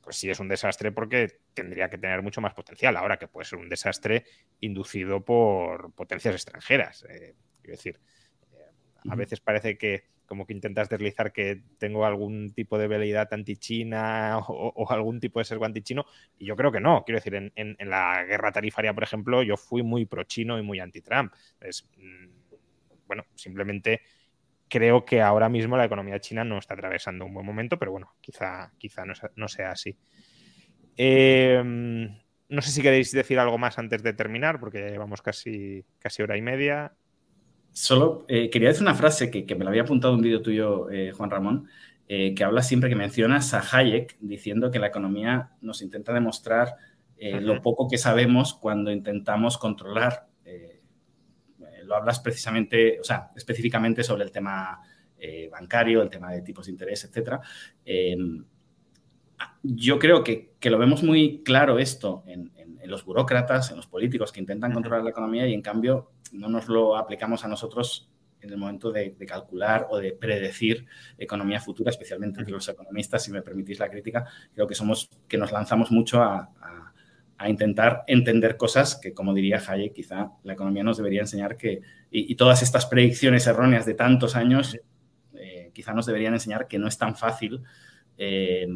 pues 0.00 0.14
sí 0.14 0.30
es 0.30 0.38
un 0.38 0.46
desastre 0.46 0.92
porque 0.92 1.40
tendría 1.54 1.90
que 1.90 1.98
tener 1.98 2.22
mucho 2.22 2.40
más 2.40 2.54
potencial. 2.54 2.96
Ahora 2.96 3.18
que 3.18 3.26
puede 3.26 3.44
ser 3.44 3.58
un 3.58 3.68
desastre 3.68 4.24
inducido 4.60 5.24
por 5.24 5.92
potencias 5.94 6.36
extranjeras. 6.36 7.04
Eh, 7.08 7.34
quiero 7.60 7.76
decir, 7.76 8.00
eh, 8.52 8.70
a 9.10 9.16
veces 9.16 9.40
parece 9.40 9.76
que 9.76 10.11
como 10.32 10.46
que 10.46 10.54
intentas 10.54 10.88
deslizar 10.88 11.30
que 11.30 11.60
tengo 11.76 12.06
algún 12.06 12.54
tipo 12.54 12.78
de 12.78 12.88
veleidad 12.88 13.28
anti-China 13.30 14.38
o, 14.48 14.86
algún 14.88 15.20
tipo 15.20 15.40
de 15.40 15.44
sesgo 15.44 15.66
anti-chino, 15.66 16.06
y 16.38 16.46
yo 16.46 16.56
creo 16.56 16.72
que 16.72 16.80
no. 16.80 17.04
Quiero 17.04 17.18
decir, 17.18 17.34
en, 17.34 17.76
la 17.80 18.24
guerra 18.24 18.50
tarifaria, 18.50 18.94
por 18.94 19.02
ejemplo, 19.02 19.42
yo 19.42 19.58
fui 19.58 19.82
muy 19.82 20.06
pro-chino 20.06 20.58
y 20.58 20.62
muy 20.62 20.80
anti-Trump. 20.80 21.34
Mm, 21.98 22.28
bueno, 23.06 23.26
simplemente 23.34 24.00
creo 24.70 25.04
que 25.04 25.20
ahora 25.20 25.50
mismo 25.50 25.76
la 25.76 25.84
economía 25.84 26.18
china 26.18 26.44
no 26.44 26.56
está 26.56 26.72
atravesando 26.72 27.26
un 27.26 27.34
buen 27.34 27.44
momento, 27.44 27.78
pero 27.78 27.90
bueno, 27.90 28.14
quizá, 28.22 28.72
quizá 28.78 29.04
no, 29.36 29.48
sea 29.48 29.72
así. 29.72 29.98
Em, 30.96 32.08
no 32.48 32.62
sé 32.62 32.70
si 32.70 32.80
queréis 32.80 33.12
decir 33.12 33.38
algo 33.38 33.58
más 33.58 33.78
antes 33.78 34.02
de 34.02 34.14
terminar, 34.14 34.58
porque 34.60 34.80
ya 34.80 34.88
llevamos 34.88 35.20
casi, 35.20 35.84
casi 35.98 36.22
hora 36.22 36.38
y 36.38 36.40
media. 36.40 36.94
Solo 37.72 38.24
eh, 38.28 38.50
quería 38.50 38.68
decir 38.68 38.82
una 38.82 38.94
frase 38.94 39.30
que, 39.30 39.54
me 39.54 39.64
la 39.64 39.70
había 39.70 39.82
apuntado 39.82 40.14
un 40.14 40.22
vídeo 40.22 40.42
tuyo, 40.42 40.90
eh, 40.90 41.12
Juan 41.12 41.30
Ramón, 41.30 41.68
eh, 42.08 42.34
que 42.34 42.44
habla 42.44 42.62
siempre 42.62 42.90
que 42.90 42.96
mencionas 42.96 43.54
a 43.54 43.60
Hayek 43.60 44.16
diciendo 44.20 44.70
que 44.70 44.78
la 44.78 44.88
economía 44.88 45.52
nos 45.60 45.82
intenta 45.82 46.12
demostrar 46.12 46.74
lo 47.40 47.62
poco 47.62 47.86
que 47.88 47.98
sabemos 47.98 48.52
cuando 48.52 48.90
intentamos 48.90 49.56
controlar 49.56 50.26
hablas 51.94 52.20
precisamente, 52.20 52.98
o 52.98 53.04
sea, 53.04 53.30
específicamente 53.36 54.02
sobre 54.02 54.24
el 54.24 54.32
tema 54.32 54.80
bancario, 55.50 56.02
el 56.02 56.08
tema 56.08 56.32
de 56.32 56.40
tipos 56.40 56.66
de 56.66 56.72
interés, 56.72 57.04
etcétera. 57.04 57.40
Eh, 57.84 58.16
yo 59.62 59.98
creo 59.98 60.24
que, 60.24 60.52
lo 60.62 60.78
vemos 60.78 61.02
muy 61.02 61.42
claro 61.42 61.78
esto 61.78 62.24
en, 62.26 62.50
los 62.90 63.04
burócratas, 63.04 63.70
en 63.70 63.76
los 63.76 63.86
políticos 63.86 64.32
que 64.32 64.40
intentan 64.40 64.72
controlar 64.72 65.04
la 65.04 65.10
economía 65.10 65.46
y 65.46 65.54
en 65.54 65.62
cambio 65.62 66.12
no 66.32 66.48
nos 66.48 66.68
lo 66.68 66.96
aplicamos 66.96 67.44
a 67.44 67.48
nosotros 67.48 68.10
en 68.40 68.50
el 68.50 68.56
momento 68.56 68.90
de, 68.90 69.14
calcular 69.26 69.86
o 69.90 69.98
de 69.98 70.12
predecir 70.12 70.84
economía 71.16 71.60
futura, 71.60 71.90
especialmente 71.90 72.40
entre 72.40 72.52
los 72.52 72.68
economistas, 72.68 73.22
si 73.22 73.30
me 73.30 73.40
permitís 73.40 73.78
la 73.78 73.88
crítica, 73.88 74.26
creo 74.52 74.66
que 74.66 74.74
somos 74.74 75.08
que 75.28 75.38
nos 75.38 75.52
lanzamos 75.52 75.92
mucho 75.92 76.20
a 76.20 76.50
a 77.42 77.48
intentar 77.48 78.04
entender 78.06 78.56
cosas 78.56 78.94
que, 78.94 79.12
como 79.12 79.34
diría 79.34 79.60
Hayek, 79.66 79.92
quizá 79.92 80.30
la 80.44 80.52
economía 80.52 80.84
nos 80.84 80.96
debería 80.96 81.22
enseñar 81.22 81.56
que, 81.56 81.80
y, 82.08 82.36
todas 82.36 82.62
estas 82.62 82.86
predicciones 82.86 83.48
erróneas 83.48 83.84
de 83.84 83.94
tantos 83.94 84.36
años, 84.36 84.78
eh, 85.34 85.70
quizá 85.74 85.92
nos 85.92 86.06
deberían 86.06 86.34
enseñar 86.34 86.68
que 86.68 86.78
no 86.78 86.86
es 86.86 86.96
tan 86.98 87.16
fácil. 87.16 87.60
Eh, 88.16 88.68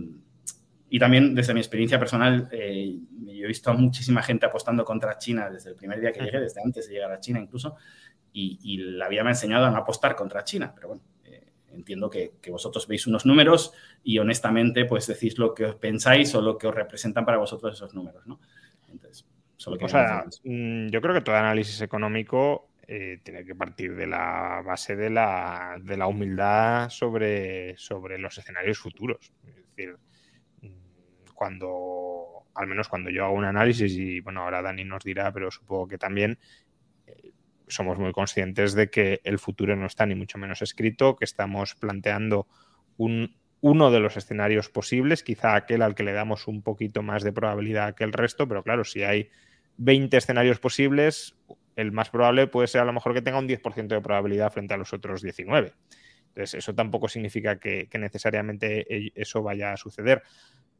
y 0.88 0.98
también 0.98 1.34
desde 1.34 1.54
mi 1.54 1.60
experiencia 1.60 1.98
personal, 1.98 2.48
eh, 2.52 2.96
yo 3.26 3.44
he 3.44 3.48
visto 3.48 3.70
a 3.70 3.74
muchísima 3.74 4.22
gente 4.22 4.46
apostando 4.46 4.84
contra 4.84 5.18
China 5.18 5.50
desde 5.50 5.70
el 5.70 5.76
primer 5.76 6.00
día 6.00 6.12
que 6.12 6.20
llegué, 6.20 6.40
desde 6.40 6.62
antes 6.62 6.88
de 6.88 6.94
llegar 6.94 7.12
a 7.12 7.20
China 7.20 7.40
incluso, 7.40 7.76
y, 8.32 8.76
la 8.76 9.08
vida 9.08 9.22
me 9.22 9.30
ha 9.30 9.32
enseñado 9.32 9.64
a 9.64 9.70
no 9.70 9.78
apostar 9.78 10.14
contra 10.14 10.44
China, 10.44 10.70
pero 10.74 10.88
bueno, 10.88 11.02
entiendo 11.72 12.10
que, 12.10 12.32
que, 12.42 12.50
vosotros 12.50 12.86
veis 12.86 13.06
unos 13.06 13.24
números 13.24 13.72
y 14.04 14.18
honestamente 14.18 14.84
pues 14.84 15.06
decís 15.06 15.38
lo 15.38 15.54
que 15.54 15.64
os 15.64 15.76
pensáis 15.76 16.34
o 16.34 16.42
lo 16.42 16.58
que 16.58 16.66
os 16.66 16.74
representan 16.74 17.24
para 17.24 17.38
vosotros 17.38 17.74
esos 17.74 17.94
números, 17.94 18.26
¿no? 18.26 18.38
o 19.80 19.88
sea, 19.88 20.24
mm, 20.44 20.88
yo 20.88 21.00
creo 21.00 21.14
que 21.14 21.20
todo 21.20 21.36
análisis 21.36 21.80
económico 21.80 22.68
eh, 22.86 23.18
tiene 23.22 23.44
que 23.44 23.54
partir 23.54 23.96
de 23.96 24.06
la 24.06 24.62
base 24.64 24.96
de 24.96 25.10
la, 25.10 25.76
de 25.82 25.96
la 25.96 26.06
humildad 26.06 26.88
sobre, 26.90 27.76
sobre 27.78 28.18
los 28.18 28.38
escenarios 28.38 28.78
futuros. 28.78 29.32
Es 29.46 29.56
decir, 29.56 29.96
cuando, 31.36 32.46
al 32.54 32.66
menos 32.66 32.88
cuando 32.88 33.10
yo 33.10 33.24
hago 33.24 33.34
un 33.34 33.44
análisis, 33.44 33.92
y 33.92 34.20
bueno, 34.20 34.42
ahora 34.42 34.62
Dani 34.62 34.84
nos 34.84 35.04
dirá, 35.04 35.32
pero 35.32 35.50
supongo 35.52 35.86
que 35.86 35.98
también 35.98 36.38
eh, 37.06 37.30
somos 37.68 37.98
muy 37.98 38.10
conscientes 38.10 38.74
de 38.74 38.90
que 38.90 39.20
el 39.22 39.38
futuro 39.38 39.76
no 39.76 39.86
está 39.86 40.04
ni 40.06 40.16
mucho 40.16 40.38
menos 40.38 40.62
escrito, 40.62 41.14
que 41.16 41.24
estamos 41.24 41.76
planteando 41.76 42.48
un, 42.96 43.36
uno 43.60 43.90
de 43.90 44.00
los 44.00 44.16
escenarios 44.16 44.68
posibles, 44.68 45.22
quizá 45.22 45.54
aquel 45.54 45.82
al 45.82 45.94
que 45.94 46.02
le 46.02 46.12
damos 46.12 46.48
un 46.48 46.62
poquito 46.62 47.02
más 47.02 47.22
de 47.22 47.32
probabilidad 47.32 47.94
que 47.94 48.04
el 48.04 48.12
resto, 48.12 48.48
pero 48.48 48.62
claro, 48.62 48.84
si 48.84 49.02
hay 49.02 49.30
20 49.76 50.16
escenarios 50.16 50.58
posibles, 50.58 51.36
el 51.76 51.92
más 51.92 52.10
probable 52.10 52.46
puede 52.46 52.68
ser 52.68 52.80
a 52.80 52.84
lo 52.84 52.92
mejor 52.92 53.12
que 53.12 53.22
tenga 53.22 53.38
un 53.38 53.46
10% 53.46 53.88
de 53.88 54.00
probabilidad 54.00 54.52
frente 54.52 54.74
a 54.74 54.76
los 54.76 54.92
otros 54.92 55.22
19. 55.22 55.72
Entonces, 56.28 56.54
eso 56.54 56.74
tampoco 56.74 57.08
significa 57.08 57.58
que, 57.58 57.88
necesariamente 57.98 58.86
e, 58.94 59.12
eso 59.14 59.42
vaya 59.42 59.72
a 59.72 59.76
suceder. 59.76 60.22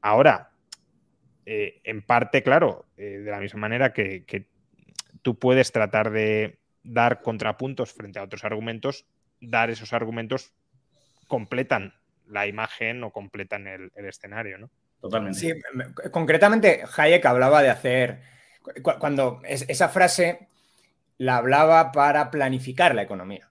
Ahora, 0.01 0.51
eh, 1.45 1.81
en 1.85 2.03
parte, 2.03 2.43
claro, 2.43 2.87
eh, 2.97 3.19
de 3.25 3.31
la 3.31 3.39
misma 3.39 3.61
manera 3.61 3.93
que, 3.93 4.25
que, 4.25 4.49
tú 5.23 5.39
puedes 5.39 5.73
tratar 5.73 6.11
de 6.11 6.61
dar 6.85 7.21
contrapuntos 7.21 7.93
frente 7.93 8.21
a 8.21 8.23
otros 8.23 8.45
argumentos, 8.45 9.07
dar 9.41 9.71
esos 9.71 9.93
argumentos 9.93 10.53
completan 11.27 11.95
la 12.29 12.47
imagen 12.47 13.03
o 13.03 13.11
completan 13.11 13.67
el, 13.67 13.91
el 13.97 14.07
escenario, 14.07 14.59
¿no? 14.59 14.71
Totalmente. 15.01 15.39
Sí, 15.39 15.53
concretamente 16.13 16.85
Hayek 16.97 17.25
hablaba 17.27 17.63
de 17.63 17.71
hacer 17.71 18.21
cuando 18.83 19.41
esa 19.45 19.89
frase 19.89 20.49
la 21.19 21.37
hablaba 21.37 21.93
para 21.93 22.31
planificar 22.31 22.95
la 22.95 23.03
economía. 23.03 23.51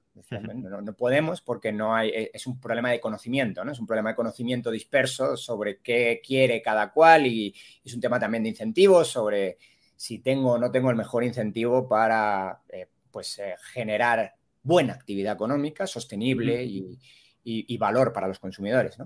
No, 0.81 0.95
podemos 0.95 1.41
porque 1.41 1.71
no 1.71 1.93
hay, 1.93 2.09
e, 2.09 2.31
es 2.33 2.47
un 2.47 2.59
problema 2.59 2.89
de 2.89 3.01
conocimiento, 3.01 3.65
¿no? 3.65 3.71
Es 3.71 3.79
un 3.79 3.87
problema 3.87 4.09
de 4.09 4.15
conocimiento 4.15 4.71
disperso 4.71 5.35
sobre 5.35 5.79
qué 5.79 6.21
quiere 6.25 6.61
cada 6.61 6.91
cual 6.91 7.27
y 7.27 7.53
es 7.83 7.93
un 7.93 8.01
tema 8.01 8.19
también 8.19 8.43
de 8.43 8.49
incentivos 8.49 9.09
sobre 9.09 9.57
si 9.95 10.19
tengo 10.19 10.53
o 10.53 10.57
no 10.57 10.71
tengo 10.71 10.89
el 10.89 10.95
mejor 10.95 11.23
incentivo 11.23 11.87
para 11.87 12.61
eh, 12.69 12.87
pues, 13.11 13.39
eh, 13.39 13.55
generar 13.73 14.35
buena 14.61 14.93
actividad 14.93 15.33
económica, 15.33 15.87
sostenible 15.87 16.63
y, 16.63 17.77
valor 17.77 18.11
para 18.11 18.27
los 18.27 18.39
consumidores. 18.39 18.97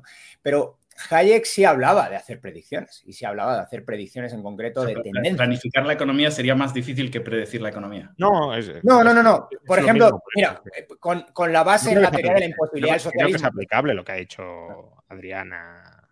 Pero 0.42 0.80
Hayek 1.10 1.46
sí 1.46 1.66
hablaba 1.66 2.10
de 2.10 2.16
hacer 2.16 2.40
predicciones 2.40 3.04
y 3.06 3.14
sí 3.14 3.26
hablaba 3.26 3.56
de 3.56 3.62
hacer 3.62 3.86
predicciones 3.86 4.34
en 4.34 4.44
concreto 4.44 4.84
de 4.84 4.96
tendencia. 4.96 5.36
Planificar 5.36 5.86
la 5.86 5.94
economía 5.94 6.32
sería 6.32 6.56
más 6.56 6.74
difícil 6.74 7.10
que 7.10 7.22
predecir 7.22 7.62
la 7.62 7.70
economía. 7.70 8.14
No, 8.18 8.52
no, 8.84 9.04
no, 9.04 9.24
no, 9.24 9.50
Por 9.66 9.80
ejemplo, 9.80 10.22
mira, 10.36 10.62
con, 11.00 11.26
con, 11.34 11.54
la 11.54 11.64
base 11.64 11.92
en 11.92 12.02
la 12.02 12.12
teoría 12.12 12.34
de 12.34 12.40
la 12.40 12.46
imposibilidad 12.48 12.94
del 12.94 13.02
socialismo. 13.02 13.28
Creo 13.28 13.40
que 13.40 13.46
es 13.48 13.52
aplicable 13.52 13.94
lo 13.94 14.04
que 14.04 14.12
ha 14.12 14.18
hecho 14.18 15.04
Adriana. 15.08 16.08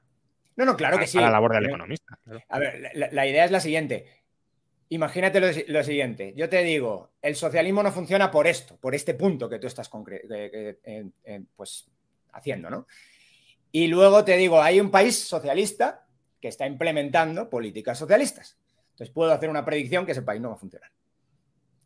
No, 0.55 0.65
no, 0.65 0.75
claro 0.75 0.97
que 0.97 1.07
sí. 1.07 1.17
A 1.17 1.21
la 1.21 1.31
labor 1.31 1.53
del 1.53 1.67
economista. 1.67 2.17
A 2.49 2.59
ver, 2.59 2.91
la, 2.93 3.27
idea 3.27 3.45
es 3.45 3.51
la 3.51 3.59
siguiente. 3.59 4.05
Imagínate 4.89 5.67
lo, 5.67 5.83
siguiente. 5.83 6.33
Yo 6.35 6.49
te 6.49 6.63
digo, 6.63 7.11
el 7.21 7.35
socialismo 7.35 7.83
no 7.83 7.91
funciona 7.91 8.31
por 8.31 8.47
esto, 8.47 8.77
por 8.77 8.95
este 8.95 9.13
punto 9.13 9.49
que 9.49 9.59
tú 9.59 9.67
estás 9.67 9.91
pues, 11.55 11.89
haciendo, 12.31 12.69
¿no? 12.69 12.87
Y 13.77 13.85
luego 13.85 14.25
te 14.25 14.35
digo, 14.37 14.59
hay 14.59 14.79
un 14.79 14.89
país 14.89 15.19
socialista 15.19 16.07
que 16.41 16.47
está 16.47 16.65
implementando 16.65 17.47
políticas 17.47 17.99
socialistas. 17.99 18.57
Entonces 18.89 19.13
puedo 19.13 19.31
hacer 19.31 19.51
una 19.51 19.63
predicción 19.63 20.03
que 20.03 20.13
ese 20.13 20.23
país 20.23 20.41
no 20.41 20.49
va 20.49 20.55
a 20.55 20.57
funcionar. 20.57 20.89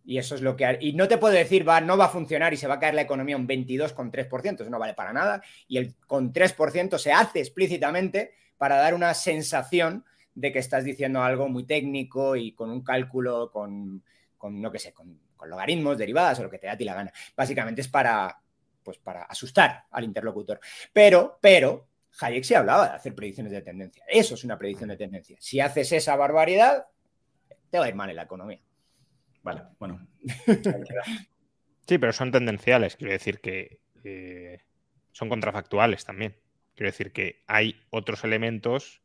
Y 0.05 0.18
eso 0.18 0.35
es 0.35 0.41
lo 0.41 0.55
que... 0.55 0.77
Y 0.80 0.93
no 0.93 1.09
te 1.09 1.18
puedo 1.18 1.34
decir, 1.34 1.68
va, 1.68 1.81
no 1.81 1.97
va 1.97 2.05
a 2.05 2.07
funcionar 2.07 2.53
y 2.53 2.55
se 2.55 2.65
va 2.65 2.76
a 2.76 2.80
caer 2.80 2.93
la 2.93 3.01
economía 3.01 3.35
un 3.35 3.45
22,3%, 3.45 4.61
eso 4.61 4.69
no 4.69 4.80
vale 4.80 4.93
para 4.93 5.11
nada. 5.11 5.43
Y 5.68 5.80
el 5.80 5.93
con 6.07 6.31
3% 6.31 6.97
se 6.97 7.11
hace 7.11 7.39
explícitamente 7.39 8.35
para 8.57 8.77
dar 8.77 8.93
una 8.93 9.13
sensación 9.13 10.05
de 10.34 10.53
que 10.53 10.59
estás 10.59 10.85
diciendo 10.85 11.22
algo 11.22 11.49
muy 11.49 11.65
técnico 11.65 12.38
y 12.38 12.53
con 12.53 12.69
un 12.69 12.85
cálculo, 12.85 13.51
con, 13.51 14.01
con 14.38 14.61
no 14.61 14.72
que 14.72 14.80
sé, 14.80 14.93
con, 14.93 15.19
con 15.35 15.49
logaritmos, 15.49 15.97
derivadas 15.97 16.39
o 16.39 16.43
lo 16.43 16.49
que 16.49 16.57
te 16.57 16.68
da 16.68 16.73
a 16.73 16.77
ti 16.77 16.85
la 16.85 16.93
gana. 16.93 17.11
Básicamente 17.35 17.81
es 17.81 17.89
para, 17.89 18.40
pues 18.84 18.98
para 18.98 19.24
asustar 19.24 19.86
al 19.91 20.03
interlocutor. 20.03 20.60
Pero, 20.91 21.38
pero, 21.41 21.88
Hayek 22.20 22.44
sí 22.44 22.53
hablaba 22.53 22.90
de 22.90 22.95
hacer 22.95 23.16
predicciones 23.16 23.52
de 23.52 23.62
tendencia. 23.62 24.03
Eso 24.08 24.36
es 24.36 24.44
una 24.44 24.58
predicción 24.58 24.90
de 24.90 24.98
tendencia. 24.98 25.38
Si 25.40 25.60
haces 25.60 25.91
esa 25.91 26.16
barbaridad, 26.16 26.86
te 27.70 27.80
va 27.80 27.86
a 27.86 27.90
ir 27.90 27.95
mal 27.95 28.10
en 28.10 28.16
la 28.16 28.24
economía. 28.24 28.62
Vale, 29.44 29.64
bueno. 29.80 30.08
Sí, 31.88 31.98
pero 31.98 32.14
son 32.14 32.32
tendenciales. 32.32 32.95
Quiero 32.95 33.12
decir 33.12 33.41
que 33.41 33.82
eh, 34.06 34.62
son 35.12 35.28
contrafactuales 35.28 36.06
también. 36.06 36.38
Quiero 36.76 36.90
decir 36.90 37.12
que 37.12 37.44
hay 37.48 37.82
otros 37.90 38.24
elementos. 38.24 39.02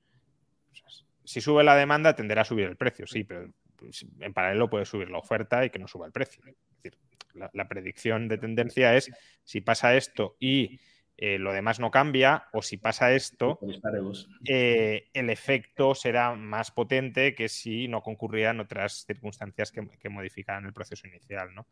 Si 1.24 1.40
sube 1.40 1.64
la 1.64 1.74
demanda, 1.74 2.14
tenderá 2.14 2.42
a 2.42 2.44
subir 2.44 2.66
el 2.66 2.76
precio, 2.76 3.06
sí, 3.08 3.24
pero 3.24 3.50
pues, 3.74 4.06
en 4.20 4.32
paralelo 4.32 4.70
puede 4.70 4.84
subir 4.84 5.10
la 5.10 5.18
oferta 5.18 5.64
y 5.64 5.70
que 5.70 5.80
no 5.80 5.88
suba 5.88 6.06
el 6.06 6.12
precio. 6.12 6.44
Es 6.46 6.54
decir, 6.76 6.98
la, 7.36 7.68
predicción 7.68 8.28
de 8.28 8.38
tendencia 8.38 8.94
es 8.96 9.10
si 9.44 9.60
pasa 9.60 9.96
esto 9.96 10.36
y 10.40 10.80
eh, 11.16 11.38
lo 11.38 11.52
demás 11.52 11.80
no 11.80 11.90
cambia, 11.90 12.44
o 12.52 12.60
si 12.60 12.76
pasa 12.76 13.12
esto, 13.12 13.58
eh, 14.46 15.08
el 15.14 15.30
efecto 15.30 15.94
será 15.94 16.34
más 16.34 16.70
potente 16.70 17.34
que 17.34 17.48
si 17.48 17.88
no 17.88 18.02
concurrieran 18.02 18.60
otras 18.60 19.04
circunstancias 19.06 19.72
que, 19.72 19.88
que 19.98 20.08
modificaran 20.10 20.66
el 20.66 20.74
proceso 20.74 21.06
inicial. 21.06 21.54
¿no? 21.54 21.66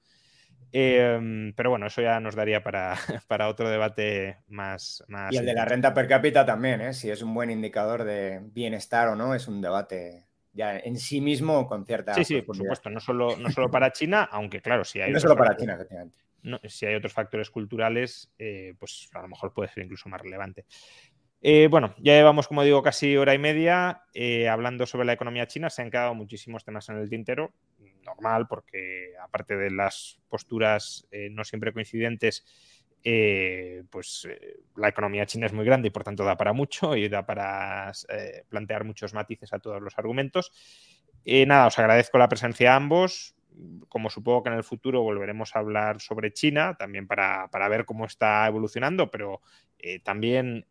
Em, 0.77 1.53
pero 1.55 1.71
bueno, 1.71 1.87
eso 1.87 2.03
ya 2.03 2.19
nos 2.19 2.35
daría 2.35 2.65
para, 2.65 2.97
para 3.29 3.49
otro 3.49 3.69
debate 3.69 4.39
más, 4.49 5.05
más, 5.07 5.33
Y 5.33 5.37
el 5.37 5.47
de 5.47 5.55
la 5.55 5.65
renta 5.65 5.95
per 5.95 6.09
cápita 6.09 6.45
también, 6.45 6.81
¿eh? 6.81 6.95
si 6.95 7.11
es 7.11 7.23
un 7.23 7.33
buen 7.33 7.51
indicador 7.51 8.03
de 8.03 8.41
bienestar 8.43 9.09
o 9.09 9.15
no, 9.15 9.35
es 9.35 9.47
un 9.47 9.61
debate 9.61 10.27
ya 10.55 10.79
en 10.79 10.97
sí 10.97 11.21
mismo 11.21 11.67
con 11.67 11.85
cierta. 11.85 12.15
Sí, 12.15 12.25
sí, 12.25 12.43
por 12.43 12.57
supuesto, 12.57 12.89
no 12.89 13.01
solo, 13.01 13.37
no 13.37 13.51
solo 13.51 13.71
para 13.71 13.93
China, 13.93 14.29
aunque 14.31 14.63
claro, 14.63 14.85
si 14.85 15.01
hay. 15.01 15.13
No 15.13 15.21
solo 15.21 15.37
para 15.37 15.57
China, 15.57 15.75
efectivamente. 15.75 16.17
si 16.69 16.87
hay 16.87 16.95
otros 16.95 17.13
factores 17.13 17.51
culturales, 17.51 18.33
eh, 18.39 18.75
pues 18.79 19.11
a 19.13 19.23
lo 19.23 19.29
mejor 19.29 19.53
puede 19.53 19.69
ser 19.69 19.85
incluso 19.85 20.09
más 20.09 20.21
relevante. 20.21 20.65
Eh, 21.43 21.69
bueno, 21.71 21.95
ya 21.99 22.15
llevamos, 22.15 22.49
como 22.49 22.63
digo, 22.63 22.83
casi 22.83 23.17
hora 23.19 23.35
y 23.35 23.39
media 23.39 24.05
eh, 24.15 24.49
hablando 24.49 24.87
sobre 24.87 25.05
la 25.05 25.13
economía 25.13 25.47
china. 25.47 25.69
Se 25.69 25.83
han 25.83 25.91
quedado 25.91 26.15
muchísimos 26.15 26.65
temas 26.65 26.89
en 26.89 26.97
el 26.97 27.11
tintero. 27.11 27.53
Normal, 28.03 28.47
porque 28.49 29.13
aparte 29.21 29.57
de 29.57 29.71
las 29.71 30.21
posturas 30.29 31.09
no 31.31 31.43
siempre 31.43 31.73
coincidentes, 31.73 32.45
eh, 33.07 33.85
pues 33.91 34.27
eh, 34.31 34.61
la 34.77 34.89
economía 34.89 35.27
china 35.27 35.45
es 35.45 35.53
muy 35.53 35.67
grande 35.67 35.89
y 35.89 35.91
por 35.91 36.05
tanto 36.05 36.25
da 36.25 36.39
para 36.39 36.55
mucho 36.55 36.97
y 36.97 37.11
da 37.11 37.27
para 37.27 37.93
eh, 38.09 38.45
plantear 38.49 38.85
muchos 38.85 39.13
matices 39.13 39.53
a 39.53 39.59
todos 39.59 39.83
los 39.83 39.99
argumentos. 39.99 40.51
nada, 41.25 41.67
os 41.67 41.79
agradezco 41.79 42.17
la 42.17 42.29
presencia 42.29 42.73
a 42.73 42.77
ambos. 42.77 43.37
Como 43.89 44.11
supongo 44.11 44.43
que 44.43 44.49
en 44.49 44.57
el 44.57 44.65
futuro 44.65 45.03
volveremos 45.03 45.55
a 45.55 45.59
hablar 45.61 46.01
sobre 46.01 46.33
China, 46.33 46.77
también 46.77 47.07
para, 47.07 47.49
para 47.49 47.69
ver 47.69 47.85
cómo 47.85 48.07
está 48.07 48.47
evolucionando, 48.49 49.11
pero 49.11 49.43
también 50.03 50.67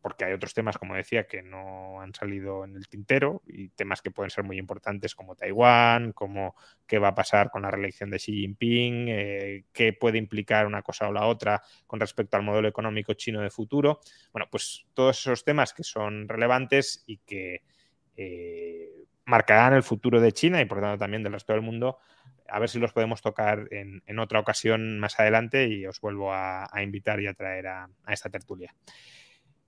porque 0.00 0.24
hay 0.24 0.32
otros 0.32 0.54
temas, 0.54 0.78
como 0.78 0.94
decía, 0.94 1.26
que 1.26 1.42
no 1.42 2.00
han 2.00 2.14
salido 2.14 2.64
en 2.64 2.76
el 2.76 2.88
tintero 2.88 3.42
y 3.46 3.68
temas 3.70 4.00
que 4.00 4.10
pueden 4.10 4.30
ser 4.30 4.44
muy 4.44 4.58
importantes 4.58 5.14
como 5.14 5.34
Taiwán, 5.34 6.12
como 6.12 6.54
qué 6.86 6.98
va 6.98 7.08
a 7.08 7.14
pasar 7.14 7.50
con 7.50 7.62
la 7.62 7.70
reelección 7.70 8.10
de 8.10 8.18
Xi 8.18 8.32
Jinping, 8.32 9.08
eh, 9.08 9.64
qué 9.72 9.92
puede 9.92 10.18
implicar 10.18 10.66
una 10.66 10.82
cosa 10.82 11.08
o 11.08 11.12
la 11.12 11.26
otra 11.26 11.62
con 11.86 11.98
respecto 11.98 12.36
al 12.36 12.44
modelo 12.44 12.68
económico 12.68 13.14
chino 13.14 13.40
de 13.40 13.50
futuro. 13.50 14.00
Bueno, 14.32 14.46
pues 14.50 14.86
todos 14.94 15.18
esos 15.18 15.44
temas 15.44 15.72
que 15.72 15.82
son 15.82 16.28
relevantes 16.28 17.02
y 17.06 17.18
que 17.18 17.62
eh, 18.16 19.04
marcarán 19.24 19.74
el 19.74 19.82
futuro 19.82 20.20
de 20.20 20.32
China 20.32 20.60
y 20.60 20.64
por 20.64 20.80
tanto 20.80 20.98
también 20.98 21.22
del 21.22 21.32
resto 21.32 21.52
del 21.52 21.62
mundo. 21.62 21.98
A 22.50 22.60
ver 22.60 22.70
si 22.70 22.78
los 22.78 22.92
podemos 22.92 23.20
tocar 23.20 23.68
en, 23.72 24.18
otra 24.18 24.40
ocasión 24.40 24.98
más 25.00 25.20
adelante 25.20 25.68
y 25.68 25.84
os 25.86 26.00
vuelvo 26.00 26.32
a, 26.32 26.70
invitar 26.82 27.20
y 27.20 27.26
a 27.26 27.34
traer 27.34 27.66
a 27.66 27.90
esta 28.08 28.30
tertulia. 28.30 28.74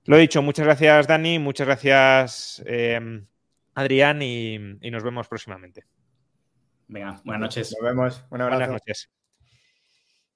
Lo 0.04 0.16
he 0.16 0.20
dicho, 0.20 0.42
muchas 0.42 0.64
gracias 0.64 1.06
Dani, 1.06 1.38
muchas 1.38 1.66
gracias 1.66 2.62
em, 2.66 3.26
Adrián 3.74 4.22
y, 4.22 4.58
nos 4.58 5.02
vemos 5.02 5.28
próximamente. 5.28 5.84
Venga, 6.88 7.20
buenas 7.24 7.40
noches. 7.40 7.76
Nos 7.78 7.88
vemos. 7.88 8.24
Buenas 8.30 8.68
noches. 8.68 9.10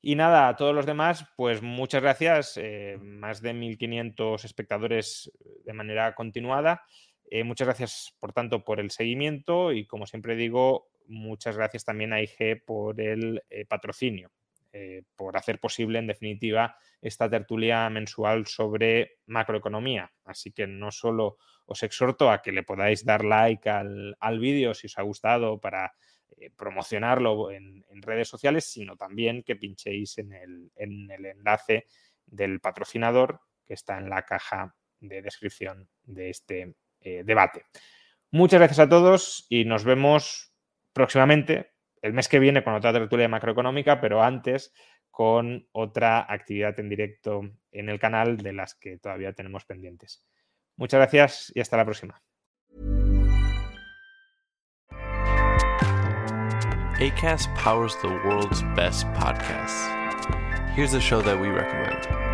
Y 0.06 0.16
nada, 0.16 0.48
a 0.48 0.56
todos 0.56 0.74
los 0.74 0.84
demás, 0.84 1.24
pues 1.34 1.62
muchas 1.62 2.02
gracias. 2.02 2.58
Eh, 2.58 2.98
más 3.00 3.40
de 3.40 3.54
1.500 3.54 4.44
espectadores 4.44 5.32
de 5.64 5.72
manera 5.72 6.14
continuada. 6.14 6.82
Eh, 7.30 7.42
muchas 7.42 7.66
gracias, 7.66 8.14
por 8.20 8.34
tanto, 8.34 8.64
por 8.64 8.80
el 8.80 8.90
seguimiento 8.90 9.72
y, 9.72 9.86
como 9.86 10.06
siempre 10.06 10.36
digo, 10.36 10.88
muchas 11.06 11.56
gracias 11.56 11.86
también 11.86 12.12
a 12.12 12.20
IG 12.20 12.64
por 12.66 13.00
el 13.00 13.42
eh, 13.48 13.64
patrocinio. 13.64 14.30
Eh, 14.76 15.04
por 15.14 15.36
hacer 15.36 15.60
posible, 15.60 16.00
en 16.00 16.08
definitiva, 16.08 16.76
esta 17.00 17.30
tertulia 17.30 17.88
mensual 17.90 18.48
sobre 18.48 19.18
macroeconomía. 19.26 20.12
Así 20.24 20.50
que 20.50 20.66
no 20.66 20.90
solo 20.90 21.36
os 21.66 21.84
exhorto 21.84 22.28
a 22.28 22.42
que 22.42 22.50
le 22.50 22.64
podáis 22.64 23.04
dar 23.04 23.24
like 23.24 23.70
al, 23.70 24.38
vídeo 24.40 24.74
si 24.74 24.88
os 24.88 24.98
ha 24.98 25.02
gustado 25.02 25.60
para 25.60 25.94
eh, 26.36 26.50
promocionarlo 26.50 27.52
en, 27.52 27.84
redes 28.02 28.26
sociales, 28.26 28.64
sino 28.64 28.96
también 28.96 29.44
que 29.44 29.54
pinchéis 29.54 30.18
en 30.18 30.32
el, 30.32 30.72
enlace 30.74 31.86
del 32.26 32.58
patrocinador 32.58 33.42
que 33.64 33.74
está 33.74 33.96
en 33.98 34.10
la 34.10 34.24
caja 34.24 34.74
de 34.98 35.22
descripción 35.22 35.88
de 36.02 36.30
este 36.30 36.74
eh, 37.00 37.22
debate. 37.24 37.66
Muchas 38.32 38.58
gracias 38.58 38.80
a 38.80 38.88
todos 38.88 39.46
y 39.48 39.66
nos 39.66 39.84
vemos 39.84 40.52
próximamente 40.92 41.73
el 42.04 42.12
mes 42.12 42.28
que 42.28 42.38
viene 42.38 42.62
con 42.62 42.74
otra 42.74 42.92
tertulia 42.92 43.28
macroeconómica, 43.28 43.98
pero 43.98 44.22
antes 44.22 44.74
con 45.10 45.66
otra 45.72 46.26
actividad 46.28 46.78
en 46.78 46.90
directo 46.90 47.40
en 47.72 47.88
el 47.88 47.98
canal 47.98 48.36
de 48.36 48.52
las 48.52 48.74
que 48.74 48.98
todavía 48.98 49.32
tenemos 49.32 49.64
pendientes. 49.64 50.22
Muchas 50.76 50.98
gracias 50.98 51.52
y 51.54 51.60
hasta 51.60 51.78
la 51.78 51.84
próxima. 51.86 52.22
ACAST 57.00 57.48
powers 57.56 57.96
the 58.02 58.08
world's 58.08 58.62
best 58.76 59.06
podcasts. 59.14 59.88
Here's 60.76 60.92
a 60.92 61.00
show 61.00 61.22
that 61.22 61.40
we 61.40 61.48
recommend. 61.48 62.33